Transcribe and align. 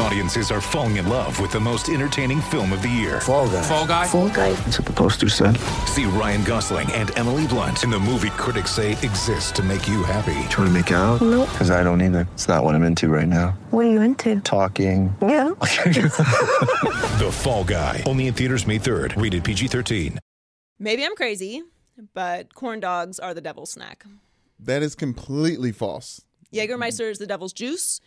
Audiences 0.00 0.50
are 0.52 0.60
falling 0.60 0.96
in 0.96 1.08
love 1.08 1.40
with 1.40 1.50
the 1.50 1.58
most 1.58 1.88
entertaining 1.88 2.40
film 2.40 2.72
of 2.72 2.82
the 2.82 2.88
year. 2.88 3.20
Fall 3.20 3.48
guy. 3.48 3.62
Fall 3.62 3.86
guy. 3.86 4.06
Fall 4.06 4.28
guy. 4.28 4.52
That's 4.52 4.78
what 4.78 4.86
the 4.86 4.92
poster 4.92 5.28
said. 5.28 5.56
See 5.86 6.04
Ryan 6.04 6.44
Gosling 6.44 6.90
and 6.92 7.16
Emily 7.18 7.46
Blunt 7.48 7.82
in 7.82 7.90
the 7.90 7.98
movie 7.98 8.30
critics 8.30 8.70
say 8.70 8.92
exists 8.92 9.50
to 9.52 9.62
make 9.62 9.88
you 9.88 10.04
happy. 10.04 10.38
Trying 10.50 10.68
to 10.68 10.70
make 10.70 10.90
it 10.92 10.94
out? 10.94 11.20
Nope. 11.20 11.48
Because 11.50 11.70
I 11.72 11.82
don't 11.82 12.00
either. 12.00 12.28
It's 12.34 12.46
not 12.46 12.62
what 12.62 12.74
I'm 12.76 12.84
into 12.84 13.08
right 13.08 13.26
now. 13.26 13.58
What 13.70 13.86
are 13.86 13.90
you 13.90 14.00
into? 14.00 14.40
Talking. 14.40 15.14
Yeah. 15.20 15.50
The 17.18 17.30
Fall 17.32 17.64
Guy. 17.64 18.04
Only 18.06 18.28
in 18.28 18.34
theaters 18.34 18.64
May 18.64 18.78
3rd. 18.78 19.20
Rated 19.20 19.42
PG-13. 19.42 20.18
Maybe 20.78 21.04
I'm 21.04 21.16
crazy, 21.16 21.64
but 22.14 22.54
corn 22.54 22.78
dogs 22.78 23.18
are 23.18 23.34
the 23.34 23.40
devil's 23.40 23.72
snack. 23.72 24.04
That 24.60 24.82
is 24.82 24.94
completely 24.94 25.72
false. 25.72 26.22
Jägermeister 26.54 27.10
is 27.10 27.18
the 27.18 27.26
devil's 27.26 27.52
juice, 27.52 28.00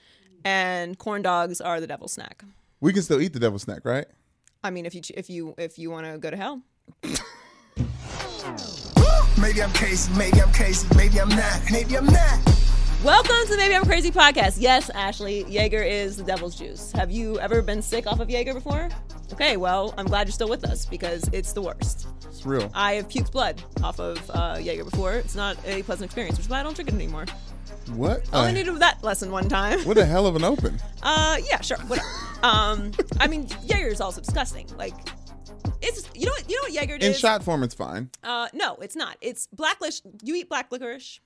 and 0.45 0.97
corn 0.97 1.21
dogs 1.21 1.61
are 1.61 1.79
the 1.79 1.87
devil's 1.87 2.13
snack. 2.13 2.43
We 2.79 2.93
can 2.93 3.01
still 3.03 3.21
eat 3.21 3.33
the 3.33 3.39
devil's 3.39 3.63
snack, 3.63 3.81
right? 3.85 4.05
I 4.63 4.69
mean, 4.69 4.85
if 4.85 4.93
you 4.95 5.01
if 5.15 5.29
you 5.29 5.53
if 5.57 5.77
you 5.79 5.89
want 5.91 6.05
to 6.07 6.17
go 6.17 6.29
to 6.29 6.37
hell, 6.37 6.61
Maybe 9.39 9.63
I'm 9.63 9.71
crazy, 9.73 10.11
maybe 10.15 10.39
I'm 10.41 10.53
crazy, 10.53 10.87
maybe 10.95 11.19
I'm 11.19 11.29
not, 11.29 11.61
maybe 11.71 11.97
I'm 11.97 12.05
not. 12.05 12.39
welcome 13.03 13.35
to 13.45 13.51
the 13.51 13.57
Maybe 13.57 13.75
I'm 13.75 13.85
Crazy 13.85 14.11
podcast. 14.11 14.57
Yes, 14.59 14.89
Ashley, 14.91 15.43
Jaeger 15.45 15.81
is 15.81 16.17
the 16.17 16.23
devil's 16.23 16.55
juice. 16.55 16.91
Have 16.91 17.09
you 17.09 17.39
ever 17.39 17.61
been 17.63 17.81
sick 17.81 18.05
off 18.05 18.19
of 18.19 18.29
Jaeger 18.29 18.53
before? 18.53 18.89
Okay, 19.33 19.57
well, 19.57 19.95
I'm 19.97 20.05
glad 20.05 20.27
you're 20.27 20.33
still 20.33 20.49
with 20.49 20.63
us 20.63 20.85
because 20.85 21.27
it's 21.33 21.53
the 21.53 21.61
worst. 21.61 22.07
It's 22.25 22.45
real. 22.45 22.69
I 22.75 22.93
have 22.93 23.07
puked 23.07 23.31
blood 23.31 23.61
off 23.83 23.99
of 23.99 24.29
uh, 24.31 24.57
Jaeger 24.61 24.83
before. 24.83 25.13
It's 25.13 25.35
not 25.35 25.57
a 25.65 25.81
pleasant 25.83 26.05
experience, 26.05 26.37
which 26.37 26.45
is 26.45 26.49
why 26.49 26.59
I 26.59 26.63
don't 26.63 26.75
drink 26.75 26.89
it 26.89 26.95
anymore. 26.95 27.25
What? 27.89 28.23
I 28.33 28.39
only 28.47 28.53
needed 28.53 28.79
that 28.79 29.03
lesson 29.03 29.31
one 29.31 29.49
time. 29.49 29.79
what 29.81 29.97
a 29.97 30.05
hell 30.05 30.27
of 30.27 30.35
an 30.35 30.43
open. 30.43 30.79
Uh, 31.03 31.37
yeah, 31.49 31.59
sure, 31.61 31.77
whatever. 31.87 32.07
um, 32.43 32.91
I 33.19 33.25
mean, 33.27 33.47
Jaeger 33.63 33.87
is 33.87 33.99
also 34.01 34.21
disgusting. 34.21 34.67
Like, 34.77 34.93
it's 35.81 36.07
you 36.13 36.27
know 36.27 36.31
what 36.31 36.47
you 36.47 36.55
know 36.57 36.61
what 36.61 36.73
Jaeger 36.73 36.95
is. 36.97 37.07
In 37.07 37.13
shot 37.19 37.41
form, 37.43 37.63
it's 37.63 37.73
fine. 37.73 38.11
Uh, 38.23 38.49
no, 38.53 38.75
it's 38.75 38.95
not. 38.95 39.17
It's 39.19 39.47
black 39.47 39.81
licorice. 39.81 40.03
You 40.21 40.35
eat 40.35 40.47
black 40.47 40.71
licorice? 40.71 41.19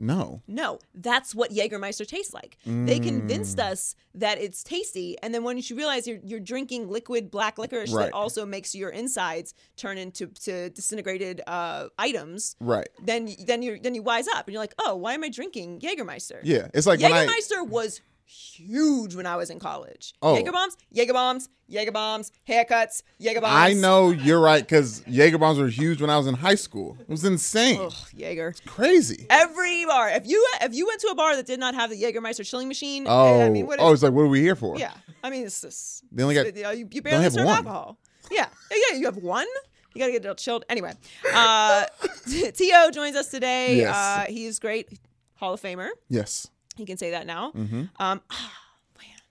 No. 0.00 0.42
No, 0.48 0.78
that's 0.94 1.34
what 1.34 1.50
Jägermeister 1.50 2.06
tastes 2.06 2.32
like. 2.34 2.56
They 2.64 2.98
convinced 2.98 3.58
Mm. 3.58 3.70
us 3.70 3.94
that 4.14 4.38
it's 4.40 4.62
tasty, 4.64 5.16
and 5.22 5.32
then 5.34 5.44
when 5.44 5.58
you 5.58 5.76
realize 5.76 6.06
you're 6.08 6.18
you're 6.24 6.40
drinking 6.40 6.88
liquid 6.88 7.30
black 7.30 7.58
licorice 7.58 7.92
Right. 7.92 8.06
that 8.06 8.12
also 8.14 8.46
makes 8.46 8.74
your 8.74 8.90
insides 8.90 9.54
turn 9.76 9.98
into 9.98 10.26
to 10.46 10.70
disintegrated 10.70 11.42
uh, 11.46 11.88
items, 11.98 12.56
Right. 12.60 12.88
then 13.02 13.28
then 13.46 13.62
you 13.62 13.78
then 13.78 13.94
you 13.94 14.02
wise 14.02 14.26
up 14.28 14.46
and 14.46 14.52
you're 14.54 14.62
like, 14.62 14.74
oh, 14.78 14.96
why 14.96 15.12
am 15.14 15.22
I 15.22 15.28
drinking 15.28 15.80
Jägermeister? 15.80 16.40
Yeah. 16.42 16.68
It's 16.74 16.86
like 16.86 17.00
when 17.00 17.12
I. 17.12 17.26
Jägermeister 17.26 17.68
was 17.68 18.00
huge 18.30 19.14
when 19.14 19.26
I 19.26 19.36
was 19.36 19.50
in 19.50 19.58
college. 19.58 20.14
Oh. 20.22 20.34
Jaeger 20.36 20.52
bombs, 20.52 20.76
Jaeger 20.90 21.12
bombs, 21.12 21.48
Jaeger 21.68 21.92
bombs, 21.92 22.30
haircuts, 22.48 23.02
Jaeger 23.18 23.40
bombs. 23.40 23.54
I 23.54 23.72
know 23.72 24.10
you're 24.10 24.40
right 24.40 24.62
because 24.62 25.02
Jaeger 25.06 25.38
bombs 25.38 25.58
were 25.58 25.68
huge 25.68 26.00
when 26.00 26.10
I 26.10 26.16
was 26.16 26.26
in 26.26 26.34
high 26.34 26.54
school. 26.54 26.96
It 27.00 27.08
was 27.08 27.24
insane. 27.24 27.80
Ugh, 27.80 27.92
Jaeger. 28.14 28.48
It's 28.48 28.60
crazy. 28.60 29.26
Every 29.30 29.84
bar. 29.86 30.10
If 30.10 30.26
you 30.26 30.46
if 30.62 30.74
you 30.74 30.86
went 30.86 31.00
to 31.02 31.08
a 31.08 31.14
bar 31.14 31.36
that 31.36 31.46
did 31.46 31.58
not 31.60 31.74
have 31.74 31.90
the 31.90 32.00
Jägermeister 32.00 32.48
chilling 32.48 32.68
machine, 32.68 33.06
eh, 33.06 33.10
Oh, 33.10 33.40
I 33.42 33.50
mean, 33.50 33.66
what 33.66 33.78
is, 33.78 33.84
oh, 33.84 33.92
it's 33.92 34.02
like, 34.02 34.12
what 34.12 34.22
are 34.22 34.28
we 34.28 34.40
here 34.40 34.56
for? 34.56 34.78
yeah. 34.78 34.92
I 35.22 35.30
mean, 35.30 35.44
it's 35.44 35.60
just 35.60 36.04
They 36.12 36.22
only 36.22 36.34
got- 36.34 36.54
you, 36.56 36.62
know, 36.62 36.70
you, 36.70 36.88
you 36.90 37.02
barely 37.02 37.24
have 37.24 37.32
serve 37.32 37.46
one. 37.46 37.56
alcohol. 37.56 37.98
Yeah, 38.30 38.46
yeah. 38.70 38.96
You 38.96 39.06
have 39.06 39.16
one. 39.16 39.46
You 39.94 39.98
gotta 40.06 40.18
get 40.18 40.38
chilled. 40.38 40.64
Anyway, 40.68 40.92
uh, 41.34 41.84
T.O. 42.54 42.90
joins 42.92 43.16
us 43.16 43.28
today. 43.28 43.78
Yes. 43.78 43.94
Uh, 43.96 44.24
he's 44.28 44.60
great, 44.60 44.88
Hall 45.34 45.54
of 45.54 45.60
Famer. 45.60 45.88
Yes. 46.08 46.48
He 46.80 46.86
can 46.86 46.96
say 46.96 47.10
that 47.10 47.26
now. 47.26 47.52
Mm-hmm. 47.52 47.82
Um, 47.98 48.20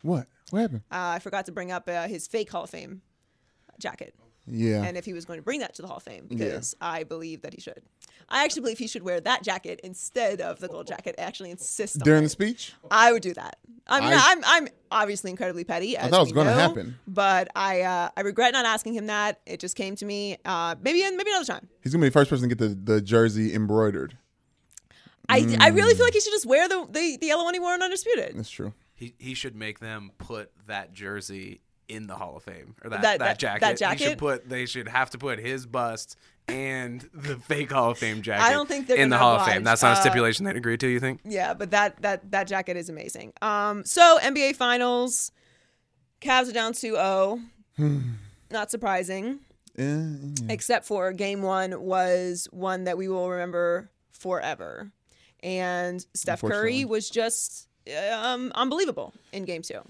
What? 0.01 0.27
What 0.51 0.59
happened? 0.61 0.81
uh, 0.91 0.95
I 1.15 1.19
forgot 1.19 1.45
to 1.47 1.51
bring 1.51 1.71
up 1.71 1.89
uh, 1.89 2.07
his 2.07 2.25
fake 2.25 2.49
Hall 2.49 2.63
of 2.63 2.69
Fame 2.69 3.01
jacket. 3.79 4.15
Yeah. 4.51 4.81
and 4.83 4.97
if 4.97 5.05
he 5.05 5.13
was 5.13 5.25
going 5.25 5.37
to 5.37 5.43
bring 5.43 5.59
that 5.59 5.75
to 5.75 5.81
the 5.83 5.87
Hall 5.87 5.97
of 5.97 6.03
Fame, 6.03 6.25
because 6.27 6.73
I 6.81 7.03
believe 7.03 7.41
that 7.43 7.53
he 7.53 7.61
should. 7.61 7.81
I 8.29 8.43
actually 8.45 8.61
believe 8.61 8.77
he 8.79 8.87
should 8.87 9.03
wear 9.03 9.19
that 9.21 9.43
jacket 9.43 9.79
instead 9.83 10.41
of 10.41 10.59
the 10.59 10.67
gold 10.67 10.87
jacket. 10.87 11.15
I 11.19 11.23
actually 11.23 11.51
insist 11.51 11.97
on 11.97 12.05
During 12.05 12.21
it. 12.21 12.27
the 12.27 12.29
speech? 12.29 12.73
I 12.89 13.11
would 13.11 13.21
do 13.21 13.33
that. 13.33 13.57
I 13.85 13.99
mean, 13.99 14.13
I- 14.13 14.15
I, 14.15 14.31
am 14.31 14.41
I'm 14.45 14.67
obviously 14.91 15.29
incredibly 15.31 15.63
petty. 15.65 15.97
As 15.97 16.09
thought 16.09 16.21
it 16.21 16.23
was 16.23 16.31
gonna 16.31 16.53
happen. 16.53 16.97
but 17.07 17.49
I 17.55 17.81
uh, 17.81 18.09
I 18.15 18.21
regret 18.21 18.53
not 18.53 18.65
asking 18.65 18.93
him 18.93 19.07
that. 19.07 19.41
It 19.45 19.59
just 19.59 19.75
came 19.75 19.95
to 19.97 20.05
me. 20.05 20.37
Uh, 20.45 20.75
maybe 20.81 21.01
maybe 21.15 21.29
another 21.29 21.45
time. 21.45 21.67
He's 21.83 21.91
going 21.93 22.01
to 22.01 22.05
be 22.05 22.09
the 22.09 22.13
first 22.13 22.29
person 22.29 22.47
to 22.49 22.55
get 22.55 22.85
the, 22.85 22.93
the 22.93 23.01
jersey 23.01 23.53
embroidered. 23.53 24.17
I, 25.29 25.57
I 25.59 25.67
really 25.69 25.93
Mm. 25.93 25.97
feel 25.97 26.05
like 26.07 26.13
he 26.13 26.19
should 26.19 26.33
just 26.33 26.45
wear 26.47 26.67
the, 26.67 26.85
the, 26.89 27.17
the 27.21 27.27
yellow 27.27 27.43
one 27.43 27.53
he 27.53 27.59
wore 27.59 27.73
in 27.75 27.81
Undisputed. 27.81 28.35
That's 28.35 28.49
true. 28.49 28.73
He 28.95 29.13
he 29.17 29.33
should 29.33 29.55
make 29.55 29.79
them 29.79 30.11
put 30.17 30.51
that 30.67 30.91
jersey 30.91 31.61
in 31.87 32.05
the 32.07 32.15
Hall 32.15 32.35
of 32.37 32.43
Fame 32.43 32.75
or 32.83 32.89
that 32.89 33.01
That- 33.01 33.19
that, 33.19 33.25
that- 33.25 33.39
jacket. 33.39 33.61
that 33.61 33.71
He 33.71 33.77
jacket? 33.77 34.03
should 34.09 34.17
put 34.17 34.49
they 34.49 34.65
should 34.65 34.87
have 34.87 35.09
to 35.11 35.17
put 35.17 35.39
his 35.39 35.65
bust 35.65 36.17
and 36.47 37.07
the 37.13 37.37
fake 37.37 37.71
Hall 37.71 37.91
of 37.91 37.97
Fame 37.99 38.21
jacket. 38.23 38.43
I 38.43 38.51
don't 38.51 38.67
think 38.67 38.87
they're 38.87 38.97
in 38.97 39.09
the 39.09 39.15
gonna 39.17 39.23
Hall 39.23 39.35
of 39.39 39.45
Fame. 39.47 39.63
That's 39.63 39.81
not 39.83 39.95
a 39.95 39.99
uh, 39.99 40.01
stipulation 40.01 40.45
they'd 40.45 40.55
agree 40.57 40.77
to. 40.77 40.87
You 40.87 40.99
think? 40.99 41.21
Yeah, 41.23 41.53
but 41.53 41.71
that 41.71 42.01
that 42.01 42.31
that 42.31 42.47
jacket 42.47 42.75
is 42.75 42.89
amazing. 42.89 43.33
Um, 43.41 43.85
so 43.85 44.17
NBA 44.21 44.55
Finals, 44.55 45.31
Cavs 46.21 46.49
are 46.49 46.53
down 46.53 46.73
2-0. 46.73 47.41
Not 48.51 48.71
surprising. 48.71 49.39
Eh, 49.77 49.83
eh. 49.83 50.17
except 50.49 50.85
for 50.85 51.13
game 51.13 51.41
one 51.41 51.81
was 51.81 52.47
one 52.51 52.83
that 52.85 52.97
we 52.97 53.07
will 53.07 53.29
remember 53.29 53.89
forever. 54.11 54.91
And 55.43 56.05
Steph 56.13 56.41
Curry 56.41 56.85
was 56.85 57.09
just 57.09 57.67
um, 58.13 58.51
unbelievable 58.55 59.13
in 59.31 59.45
game 59.45 59.61
two, 59.61 59.81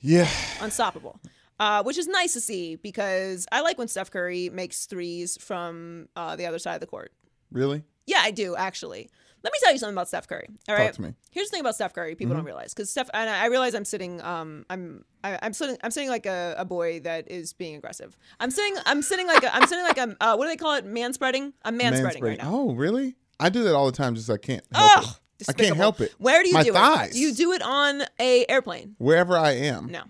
Yeah. 0.00 0.28
unstoppable. 0.60 1.18
Uh, 1.60 1.82
which 1.84 1.96
is 1.98 2.08
nice 2.08 2.32
to 2.32 2.40
see 2.40 2.74
because 2.76 3.46
I 3.52 3.60
like 3.60 3.78
when 3.78 3.86
Steph 3.86 4.10
Curry 4.10 4.50
makes 4.50 4.86
threes 4.86 5.36
from 5.40 6.08
uh, 6.16 6.34
the 6.34 6.46
other 6.46 6.58
side 6.58 6.74
of 6.74 6.80
the 6.80 6.86
court. 6.88 7.12
Really? 7.52 7.84
Yeah, 8.06 8.18
I 8.20 8.32
do 8.32 8.56
actually. 8.56 9.10
Let 9.44 9.52
me 9.52 9.58
tell 9.62 9.72
you 9.72 9.78
something 9.78 9.94
about 9.94 10.08
Steph 10.08 10.26
Curry. 10.28 10.48
All 10.68 10.74
right. 10.76 10.92
to 10.92 11.02
me. 11.02 11.14
Here's 11.30 11.48
the 11.48 11.52
thing 11.52 11.60
about 11.60 11.74
Steph 11.74 11.94
Curry. 11.94 12.14
People 12.14 12.34
don't 12.36 12.44
realize 12.44 12.72
because 12.74 12.90
Steph. 12.90 13.10
And 13.12 13.28
I 13.28 13.42
I 13.44 13.46
realize 13.46 13.74
I'm 13.74 13.84
sitting. 13.84 14.20
Um, 14.22 14.64
I'm. 14.70 15.04
I, 15.24 15.38
I'm 15.42 15.52
sitting. 15.52 15.76
I'm 15.82 15.90
sitting 15.90 16.08
like 16.08 16.26
a, 16.26 16.54
a 16.58 16.64
boy 16.64 17.00
that 17.00 17.28
is 17.30 17.52
being 17.52 17.74
aggressive. 17.76 18.16
I'm 18.40 18.50
sitting. 18.52 18.76
I'm 18.86 19.02
sitting 19.02 19.26
like. 19.26 19.42
A, 19.42 19.54
I'm 19.54 19.66
sitting 19.66 19.84
like 19.84 19.98
a. 19.98 20.16
Uh, 20.20 20.36
what 20.36 20.44
do 20.44 20.48
they 20.50 20.56
call 20.56 20.74
it? 20.74 20.84
Man 20.84 21.12
spreading. 21.12 21.52
I'm 21.64 21.76
man 21.76 21.96
spreading 21.96 22.22
right 22.22 22.38
Manspreading. 22.38 22.44
now. 22.44 22.52
Oh, 22.54 22.74
really? 22.74 23.16
I 23.40 23.48
do 23.48 23.64
that 23.64 23.74
all 23.74 23.86
the 23.86 23.92
time 23.96 24.14
just 24.14 24.30
I 24.30 24.36
can't 24.36 24.64
help 24.72 24.98
Ugh, 24.98 25.16
it. 25.40 25.48
I 25.48 25.52
can't 25.52 25.76
help 25.76 26.00
it. 26.00 26.14
Where 26.18 26.42
do 26.42 26.48
you 26.48 26.54
My 26.54 26.62
do 26.62 26.72
thighs. 26.72 27.10
it? 27.10 27.16
You 27.16 27.34
do 27.34 27.52
it 27.52 27.62
on 27.62 28.02
a 28.20 28.46
airplane. 28.48 28.94
Wherever 28.98 29.36
I 29.36 29.52
am. 29.52 29.90
No. 29.90 30.02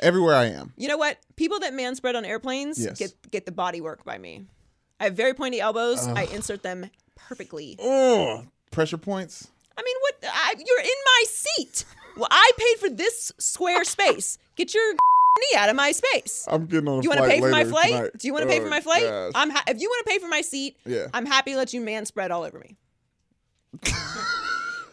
Everywhere 0.00 0.34
I 0.34 0.46
am. 0.46 0.72
You 0.76 0.88
know 0.88 0.96
what? 0.98 1.18
People 1.36 1.60
that 1.60 1.72
man 1.72 1.94
spread 1.94 2.16
on 2.16 2.24
airplanes 2.24 2.78
Yes. 2.82 2.98
get 2.98 3.30
get 3.30 3.46
the 3.46 3.52
body 3.52 3.80
work 3.80 4.04
by 4.04 4.18
me. 4.18 4.44
I 5.00 5.04
have 5.04 5.14
very 5.14 5.34
pointy 5.34 5.60
elbows. 5.60 6.06
I 6.06 6.24
insert 6.24 6.62
them 6.62 6.90
perfectly. 7.14 7.76
Oh, 7.80 8.44
pressure 8.70 8.98
points. 8.98 9.48
I 9.76 9.82
mean, 9.82 9.96
what? 10.00 10.16
I, 10.32 10.54
you're 10.58 10.80
in 10.80 10.98
my 11.06 11.24
seat. 11.28 11.84
Well, 12.16 12.28
I 12.30 12.50
paid 12.56 12.78
for 12.78 12.94
this 12.94 13.32
square 13.38 13.84
space. 13.96 14.38
Get 14.56 14.72
your 14.74 14.94
knee 15.38 15.58
out 15.58 15.68
of 15.68 15.76
my 15.76 15.92
space. 15.92 16.46
I'm 16.48 16.66
getting 16.66 16.88
on 16.88 17.02
you 17.02 17.08
want 17.08 17.20
to 17.22 17.28
pay 17.28 17.40
for 17.40 17.50
my 17.50 17.64
flight? 17.64 17.90
tonight. 17.92 18.10
Do 18.18 18.26
you 18.28 18.32
want 18.32 18.42
to 18.44 18.48
pay 18.48 18.60
Oh, 18.60 18.64
for 18.64 18.68
my 18.70 18.80
flight? 18.80 19.02
gosh. 19.04 19.32
I'm 19.34 19.50
ha- 19.50 19.64
if 19.68 19.80
you 19.80 19.88
want 19.88 20.06
to 20.06 20.10
pay 20.12 20.18
for 20.18 20.28
my 20.28 20.40
seat, 20.40 20.76
Yeah. 20.86 21.06
I'm 21.12 21.26
happy 21.26 21.52
to 21.52 21.56
let 21.56 21.72
you 21.72 21.80
man 21.80 22.06
spread 22.06 22.30
all 22.30 22.42
over 22.44 22.58
me. 22.58 22.76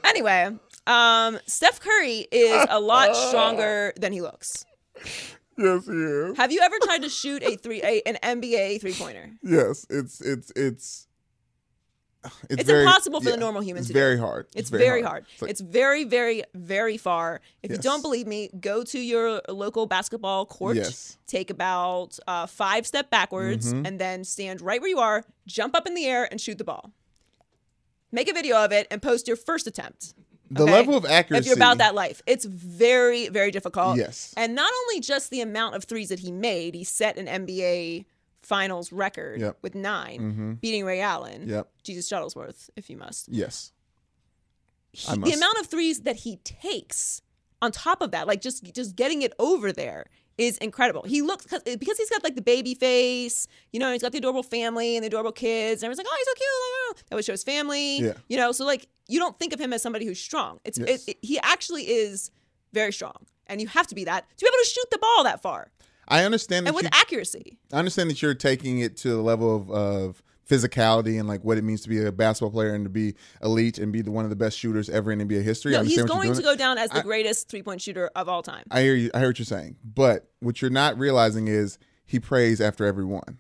anyway, 0.04 0.50
um, 0.88 1.40
Steph 1.46 1.80
Curry 1.80 2.28
is 2.32 2.66
a 2.70 2.80
lot 2.80 3.16
stronger 3.30 3.94
than 3.98 4.14
he 4.14 4.22
looks. 4.22 4.66
yes, 5.58 5.86
he 5.86 5.92
is. 5.94 6.38
Have 6.38 6.52
you 6.52 6.60
ever 6.62 6.76
tried 6.84 7.04
to 7.04 7.10
shoot 7.10 7.44
a 7.44 7.56
three 7.56 7.82
a, 7.84 8.02
an 8.06 8.18
NBA 8.24 8.82
three 8.82 8.94
pointer? 8.94 9.32
Yes, 9.44 9.86
it's 9.90 10.22
it's 10.22 10.52
it's. 10.56 11.08
It's 12.50 12.64
very- 12.64 12.84
impossible 12.84 13.20
for 13.22 13.32
the 13.32 13.38
normal 13.38 13.62
human 13.62 13.80
It's 13.82 13.88
to 13.88 13.94
do. 13.94 14.00
very 14.00 14.18
hard. 14.18 14.46
It's, 14.56 14.70
very, 14.70 15.02
hard. 15.02 15.26
It's 15.34 15.42
like- 15.42 15.52
It's 15.52 15.62
very, 15.62 16.04
very, 16.04 16.44
very 16.54 16.98
far. 16.98 17.42
If 17.64 17.72
you 17.72 17.78
don't 17.78 18.02
believe 18.02 18.28
me, 18.28 18.50
go 18.60 18.84
to 18.84 19.00
your 19.00 19.42
local 19.50 19.86
basketball 19.88 20.46
court. 20.46 20.76
Yes. 20.76 21.18
Take 21.28 21.50
about 21.50 22.20
uh, 22.28 22.46
five 22.46 22.86
step 22.86 23.10
backwards, 23.10 23.74
Mm-hmm. 23.74 23.86
and 23.86 24.00
then 24.00 24.24
stand 24.24 24.62
right 24.62 24.80
where 24.82 24.90
you 24.90 25.00
are. 25.00 25.24
Jump 25.48 25.76
up 25.76 25.88
in 25.88 25.96
the 25.96 26.06
air 26.06 26.28
and 26.30 26.40
shoot 26.40 26.58
the 26.58 26.64
ball. 26.64 26.92
Make 28.12 28.30
a 28.30 28.34
video 28.34 28.58
of 28.64 28.72
it 28.72 28.88
and 28.92 29.02
post 29.02 29.28
your 29.28 29.38
first 29.38 29.66
attempt. 29.68 30.14
the 30.50 30.64
okay? 30.64 30.72
level 30.74 30.98
of 30.98 31.06
accuracy. 31.06 31.40
If 31.40 31.46
you're 31.48 31.56
about 31.56 31.78
that 31.78 31.96
life, 31.96 32.22
it's 32.28 32.44
very, 32.46 33.30
very 33.30 33.52
difficult. 33.52 33.98
Yes. 33.98 34.34
And 34.36 34.54
not 34.54 34.70
only 34.82 35.00
just 35.00 35.30
the 35.30 35.40
amount 35.42 35.76
of 35.76 35.86
threes 35.86 36.10
that 36.10 36.20
he 36.20 36.32
made, 36.32 36.76
he 36.76 36.84
set 36.84 37.18
an 37.18 37.26
NBA 37.28 38.04
Finals 38.44 38.92
record 38.92 39.40
Yep. 39.42 39.58
with 39.62 39.76
9 39.76 40.20
Mhm. 40.20 40.62
beating 40.62 40.84
Ray 40.86 41.00
Allen. 41.02 41.48
Yep. 41.48 41.70
Jesus 41.84 42.10
Shuttlesworth, 42.10 42.70
if 42.76 42.90
you 42.90 42.98
must 42.98 43.30
Yes. 43.30 43.72
He- 44.94 45.16
the 45.18 45.32
amount 45.34 45.58
of 45.60 45.68
threes 45.68 46.02
that 46.02 46.18
he 46.18 46.38
takes 46.38 47.22
on 47.62 47.72
top 47.72 48.02
of 48.02 48.12
that, 48.12 48.28
like 48.28 48.42
just 48.42 48.64
just 48.74 48.96
getting 48.96 49.22
it 49.22 49.34
over 49.40 49.72
there, 49.72 50.08
is 50.38 50.58
incredible. 50.58 51.04
He 51.04 51.22
looks 51.22 51.46
cause, 51.46 51.62
because 51.64 51.98
he's 51.98 52.10
got 52.10 52.24
like 52.24 52.36
the 52.36 52.42
baby 52.42 52.74
face, 52.74 53.48
you 53.72 53.80
know, 53.80 53.92
he's 53.92 54.02
got 54.02 54.12
the 54.12 54.18
adorable 54.18 54.44
family 54.44 54.96
and 54.98 55.04
the 55.04 55.08
adorable 55.08 55.32
kids, 55.32 55.82
and 55.84 55.88
everyone's 55.88 56.00
like, 56.00 56.08
oh, 56.10 56.18
he's 56.18 56.28
so 56.28 56.96
cute. 56.96 57.10
That 57.10 57.16
would 57.16 57.26
show 57.26 57.34
his 57.34 57.44
family, 57.44 58.00
Yeah. 58.00 58.14
you 58.28 58.38
know. 58.38 58.52
So 58.52 58.66
like, 58.66 58.88
you 59.08 59.20
don't 59.20 59.38
think 59.38 59.54
of 59.54 59.62
him 59.62 59.72
as 59.72 59.82
somebody 59.82 60.06
who's 60.06 60.20
strong. 60.20 60.60
It's 60.66 60.78
Yes. 60.80 61.04
it, 61.08 61.12
it- 61.12 61.18
he 61.22 61.38
actually 61.40 61.88
is 61.90 62.32
very 62.74 62.92
strong, 62.92 63.28
and 63.48 63.62
you 63.62 63.68
have 63.68 63.88
to 63.88 63.96
be 63.96 64.04
that 64.06 64.28
to 64.38 64.44
be 64.46 64.48
able 64.50 64.64
to 64.64 64.70
shoot 64.70 64.90
the 64.92 64.98
ball 64.98 65.24
that 65.24 65.42
far 65.42 65.72
I 66.12 66.24
understand 66.26 66.66
that 66.68 66.72
and 66.72 66.76
with 66.76 66.94
accuracy. 66.94 67.58
I 67.74 67.78
understand 67.78 68.10
that 68.10 68.22
you're 68.22 68.34
taking 68.36 68.80
it 68.80 68.98
to 68.98 69.10
the 69.10 69.22
level 69.22 69.56
of, 69.56 69.72
of 69.72 70.24
physicality 70.50 71.18
and 71.18 71.28
like 71.28 71.44
what 71.44 71.58
it 71.58 71.64
means 71.64 71.82
to 71.82 71.90
be 71.90 72.04
a 72.04 72.12
basketball 72.12 72.52
player 72.52 72.74
and 72.74 72.84
to 72.84 72.90
be 72.90 73.16
elite 73.42 73.78
and 73.78 73.94
be 73.94 74.02
the, 74.02 74.12
one 74.12 74.26
of 74.26 74.30
the 74.30 74.36
best 74.36 74.58
shooters 74.60 74.90
ever 74.90 75.12
in 75.12 75.20
NBA 75.26 75.44
history. 75.44 75.72
No, 75.72 75.84
he's 75.84 76.04
going 76.04 76.34
to 76.34 76.42
go 76.42 76.56
down 76.56 76.78
as 76.78 76.90
the 76.90 77.00
I- 77.00 77.04
greatest 77.04 77.48
three 77.50 77.64
point 77.64 77.82
shooter 77.82 78.12
of 78.16 78.28
all 78.28 78.44
time. 78.44 78.66
I 78.70 78.82
hear 78.82 78.96
you. 78.96 79.10
I 79.14 79.20
hear 79.20 79.30
what 79.30 79.40
you're 79.40 79.46
saying, 79.46 79.78
but 79.84 80.30
what 80.42 80.62
you're 80.62 80.70
not 80.72 80.98
realizing 80.98 81.48
is 81.48 81.80
he 82.06 82.20
prays 82.20 82.60
after 82.60 82.86
every 82.86 83.06
one. 83.06 83.38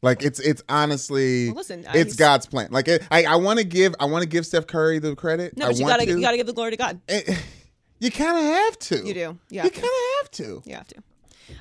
Like 0.00 0.22
it's 0.22 0.38
it's 0.38 0.62
honestly 0.68 1.46
Well, 1.48 1.56
listen, 1.56 1.84
it's 1.92 2.14
God's 2.14 2.46
plan. 2.46 2.68
Like 2.70 2.86
it, 2.86 3.02
I 3.10 3.24
I 3.24 3.34
want 3.36 3.58
to 3.58 3.64
give 3.64 3.96
I 3.98 4.04
want 4.04 4.22
to 4.22 4.28
give 4.28 4.46
Steph 4.46 4.68
Curry 4.68 5.00
the 5.00 5.16
credit. 5.16 5.56
no, 5.56 5.66
I 5.66 5.70
you 5.70 5.82
want 5.82 5.94
gotta 5.94 6.06
to. 6.06 6.12
you 6.12 6.20
gotta 6.20 6.36
give 6.36 6.46
the 6.46 6.52
glory 6.52 6.70
to 6.70 6.76
God. 6.76 7.00
Eh, 7.08 7.36
you 7.98 8.12
kind 8.12 8.38
of 8.38 8.44
have 8.44 8.78
to. 8.78 8.98
You 9.04 9.14
do. 9.14 9.38
You 9.50 9.62
You 9.64 9.70
kind 9.70 9.76
of 9.84 10.20
have 10.22 10.30
to. 10.32 10.62
You 10.64 10.74
have 10.76 10.86
to. 10.86 11.02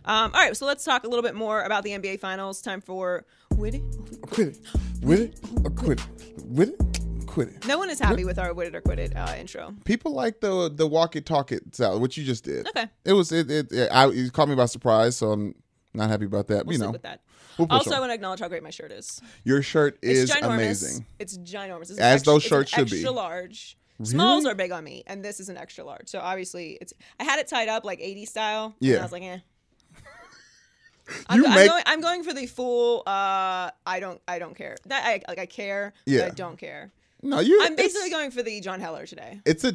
Um, 0.06 0.32
all 0.34 0.42
right, 0.42 0.56
so 0.56 0.66
let's 0.66 0.84
talk 0.84 1.04
a 1.04 1.08
little 1.08 1.24
bit 1.24 1.36
more 1.36 1.64
about 1.64 1.84
the 1.84 1.92
NBA 1.92 2.20
Finals. 2.20 2.62
Time 2.62 2.82
for 2.82 3.26
Witty. 3.56 3.84
Quit 4.28 4.48
it. 4.50 4.58
With 5.02 5.20
it 5.22 5.40
or 5.64 5.72
quit 5.72 6.00
it. 6.00 6.44
With 6.46 6.70
it. 6.70 7.28
Quit 7.28 7.50
it. 7.50 7.68
No 7.68 7.78
one 7.78 7.90
is 7.90 8.00
happy 8.00 8.24
with 8.26 8.40
our 8.40 8.54
Wit 8.54 8.68
It 8.68 8.76
or 8.76 8.82
Quit 8.82 9.00
It 9.00 9.16
uh, 9.16 9.34
intro. 9.38 9.74
People 9.86 10.14
like 10.14 10.40
the 10.42 10.72
the 10.74 10.88
walk 10.88 11.16
it 11.16 11.26
talk 11.26 11.52
it 11.52 11.76
style, 11.76 12.00
which 12.00 12.18
you 12.18 12.24
just 12.24 12.44
did. 12.44 12.68
Okay. 12.70 12.88
It 13.06 13.14
was 13.14 13.32
it 13.32 13.50
it, 13.52 13.72
it 13.72 13.90
I, 13.92 14.08
it 14.10 14.34
caught 14.34 14.50
me 14.50 14.56
by 14.56 14.66
surprise, 14.66 15.18
so 15.18 15.32
I'm 15.32 15.54
not 15.94 16.10
happy 16.10 16.26
about 16.26 16.48
that. 16.48 16.66
We'll 16.66 16.74
you 16.78 16.84
know, 16.84 16.92
with 16.92 17.04
that. 17.04 17.22
we'll 17.58 17.68
Also, 17.70 17.92
I 17.96 18.00
want 18.00 18.10
to 18.12 18.14
acknowledge 18.16 18.40
how 18.40 18.48
great 18.48 18.64
my 18.64 18.70
shirt 18.72 18.92
is. 18.92 19.22
your 19.44 19.62
shirt 19.62 20.00
It's 20.02 20.20
is 20.20 20.32
ginormous. 20.32 20.54
amazing. 20.54 21.06
It's 21.20 21.38
ginormous. 21.38 21.82
It's 21.92 22.00
As 22.00 22.16
extra- 22.16 22.34
those 22.34 22.42
it's 22.44 22.50
shirts 22.50 22.72
should 22.72 22.90
be. 22.90 22.98
Extra 22.98 23.12
large. 23.12 23.78
Smalls 24.04 24.46
are 24.46 24.54
big 24.56 24.72
on 24.72 24.84
me, 24.84 25.04
and 25.08 25.24
this 25.26 25.40
is 25.40 25.50
an 25.50 25.58
extra 25.58 25.84
large. 25.84 26.08
So 26.08 26.20
obviously, 26.20 26.78
it's. 26.82 26.94
I 27.20 27.24
had 27.24 27.40
it 27.40 27.48
tied 27.48 27.68
up 27.68 27.84
like 27.84 28.00
80 28.00 28.26
style. 28.26 28.66
And 28.66 28.74
Yeah. 28.80 28.98
I 29.00 29.02
was 29.04 29.12
like, 29.12 29.24
eh. 29.24 29.40
I'm, 31.30 31.40
You 31.42 31.48
I'm 31.48 31.68
going, 31.68 31.84
I'm 31.86 32.02
going 32.02 32.24
for 32.24 32.34
the 32.34 32.46
full. 32.48 33.04
Uh, 33.06 33.72
I 33.86 34.00
don't. 34.00 34.22
I 34.28 34.40
don't 34.40 34.56
care. 34.56 34.76
That 34.88 35.06
I 35.06 35.22
like. 35.28 35.40
I 35.40 35.46
care. 35.46 35.94
but 36.06 36.12
Yeah. 36.12 36.26
I 36.26 36.30
don't 36.30 36.58
care. 36.58 36.92
No, 37.24 37.40
you. 37.40 37.60
I'm 37.64 37.76
basically 37.76 38.10
going 38.10 38.32
for 38.32 38.44
the 38.44 38.60
John 38.62 38.80
Heller 38.80 39.06
today. 39.06 39.42
It's 39.46 39.64
a. 39.64 39.74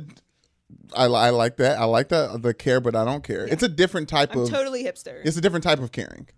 I, 0.96 1.05
I 1.05 1.31
like 1.31 1.56
that. 1.58 1.79
I 1.79 1.84
like 1.84 2.08
the 2.08 2.38
the 2.40 2.55
care, 2.55 2.81
but 2.81 2.94
I 2.96 3.05
don't 3.05 3.23
care. 3.25 3.46
It's 3.46 3.62
a 3.62 3.69
different 3.69 4.08
type 4.08 4.32
I'm 4.34 4.40
of. 4.43 4.50
totally 4.50 4.84
hipster. 4.84 5.20
It's 5.25 5.37
a 5.37 5.40
different 5.40 5.64
type 5.64 5.81
of 5.81 5.93
caring. 5.93 6.29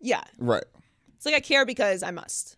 Yeah, 0.00 0.22
Right. 0.38 0.64
it's 1.16 1.24
like 1.24 1.34
I 1.34 1.40
care 1.40 1.64
because 1.64 2.02
I 2.02 2.10
must, 2.10 2.56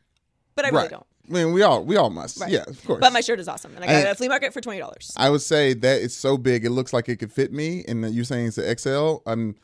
but 0.56 0.64
I 0.64 0.69
really 0.69 0.81
right. 0.82 0.90
don't. 0.90 1.06
I 1.29 1.32
mean, 1.32 1.52
we 1.52 1.62
all 1.62 1.84
we 1.84 1.96
all 1.96 2.11
must. 2.11 2.40
Right. 2.40 2.50
Yeah, 2.50 2.64
of 2.67 2.84
course. 2.84 3.00
But 3.00 3.12
my 3.12 3.20
shirt 3.20 3.38
is 3.40 3.49
awesome, 3.49 3.75
and 3.76 3.84
I 3.84 3.87
got 3.87 3.94
it 3.94 4.06
at 4.06 4.12
a 4.12 4.14
flea 4.17 4.29
market 4.29 4.52
for 4.52 4.61
twenty 4.61 4.81
dollars. 4.81 5.12
I 5.17 5.31
would 5.31 5.43
say 5.43 5.72
that 5.75 6.02
it's 6.02 6.14
so 6.14 6.37
big, 6.37 6.64
it 6.64 6.70
looks 6.70 6.93
like 6.93 7.08
it 7.08 7.17
could 7.17 7.32
fit 7.32 7.52
me. 7.52 7.84
And 7.87 8.12
you're 8.14 8.25
saying 8.25 8.49
it's 8.49 8.58
an 8.58 8.76
XL. 8.76 9.17
I'm 9.26 9.55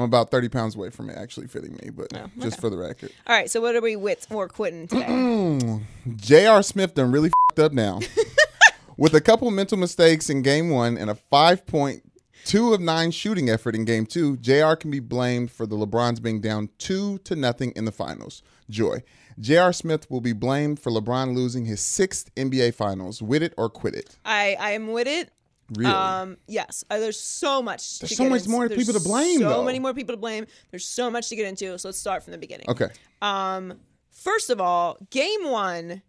I'm 0.00 0.06
about 0.06 0.30
30 0.30 0.48
pounds 0.48 0.76
away 0.76 0.88
from 0.88 1.10
it 1.10 1.16
actually 1.18 1.46
fitting 1.46 1.74
me, 1.74 1.90
but 1.90 2.10
just 2.38 2.58
for 2.58 2.70
the 2.70 2.78
record. 2.78 3.12
All 3.26 3.36
right, 3.36 3.50
so 3.50 3.60
what 3.60 3.76
are 3.76 3.82
we 3.82 3.96
with 3.96 4.26
or 4.30 4.48
quitting 4.48 4.88
today? 4.88 5.84
J.R. 6.16 6.62
Smith 6.62 6.94
done 6.94 7.12
really 7.12 7.30
fed 7.54 7.66
up 7.66 7.72
now. 7.72 8.00
With 8.96 9.14
a 9.14 9.20
couple 9.20 9.50
mental 9.50 9.78
mistakes 9.78 10.28
in 10.28 10.42
game 10.42 10.68
one 10.68 10.98
and 10.98 11.08
a 11.08 11.14
five 11.14 11.66
point 11.66 12.02
two 12.44 12.74
of 12.74 12.80
nine 12.80 13.10
shooting 13.10 13.48
effort 13.48 13.74
in 13.74 13.84
game 13.86 14.04
two, 14.04 14.36
JR 14.38 14.74
can 14.74 14.90
be 14.90 15.00
blamed 15.00 15.50
for 15.50 15.66
the 15.66 15.76
LeBrons 15.76 16.20
being 16.22 16.40
down 16.40 16.68
two 16.76 17.16
to 17.24 17.34
nothing 17.34 17.72
in 17.76 17.84
the 17.86 17.92
finals. 17.92 18.42
Joy. 18.68 19.02
J.R. 19.38 19.72
Smith 19.72 20.10
will 20.10 20.20
be 20.20 20.34
blamed 20.34 20.80
for 20.80 20.90
LeBron 20.90 21.34
losing 21.34 21.64
his 21.64 21.80
sixth 21.80 22.34
NBA 22.34 22.74
finals. 22.74 23.22
With 23.22 23.42
it 23.42 23.54
or 23.56 23.70
quit 23.70 23.94
it. 23.94 24.18
I 24.24 24.56
I 24.60 24.72
am 24.72 24.92
with 24.92 25.06
it. 25.06 25.30
Really? 25.70 25.90
Um, 25.92 26.36
yes, 26.48 26.84
uh, 26.90 26.98
there's 26.98 27.18
so 27.20 27.62
much. 27.62 27.98
There's 28.00 28.10
to 28.10 28.16
so 28.16 28.24
get 28.24 28.30
much 28.30 28.40
into. 28.40 28.50
more 28.50 28.68
There's 28.68 28.86
people 28.86 29.00
to 29.00 29.06
blame, 29.06 29.38
So 29.38 29.48
though. 29.48 29.64
many 29.64 29.78
more 29.78 29.94
people 29.94 30.14
to 30.14 30.20
blame. 30.20 30.46
There's 30.70 30.84
so 30.86 31.10
much 31.10 31.28
to 31.28 31.36
get 31.36 31.46
into. 31.46 31.78
So 31.78 31.88
let's 31.88 31.98
start 31.98 32.22
from 32.24 32.32
the 32.32 32.38
beginning. 32.38 32.66
okay. 32.68 32.88
Um, 33.22 33.74
first 34.10 34.50
of 34.50 34.60
all, 34.60 34.98
game 35.10 35.44
one 35.48 36.02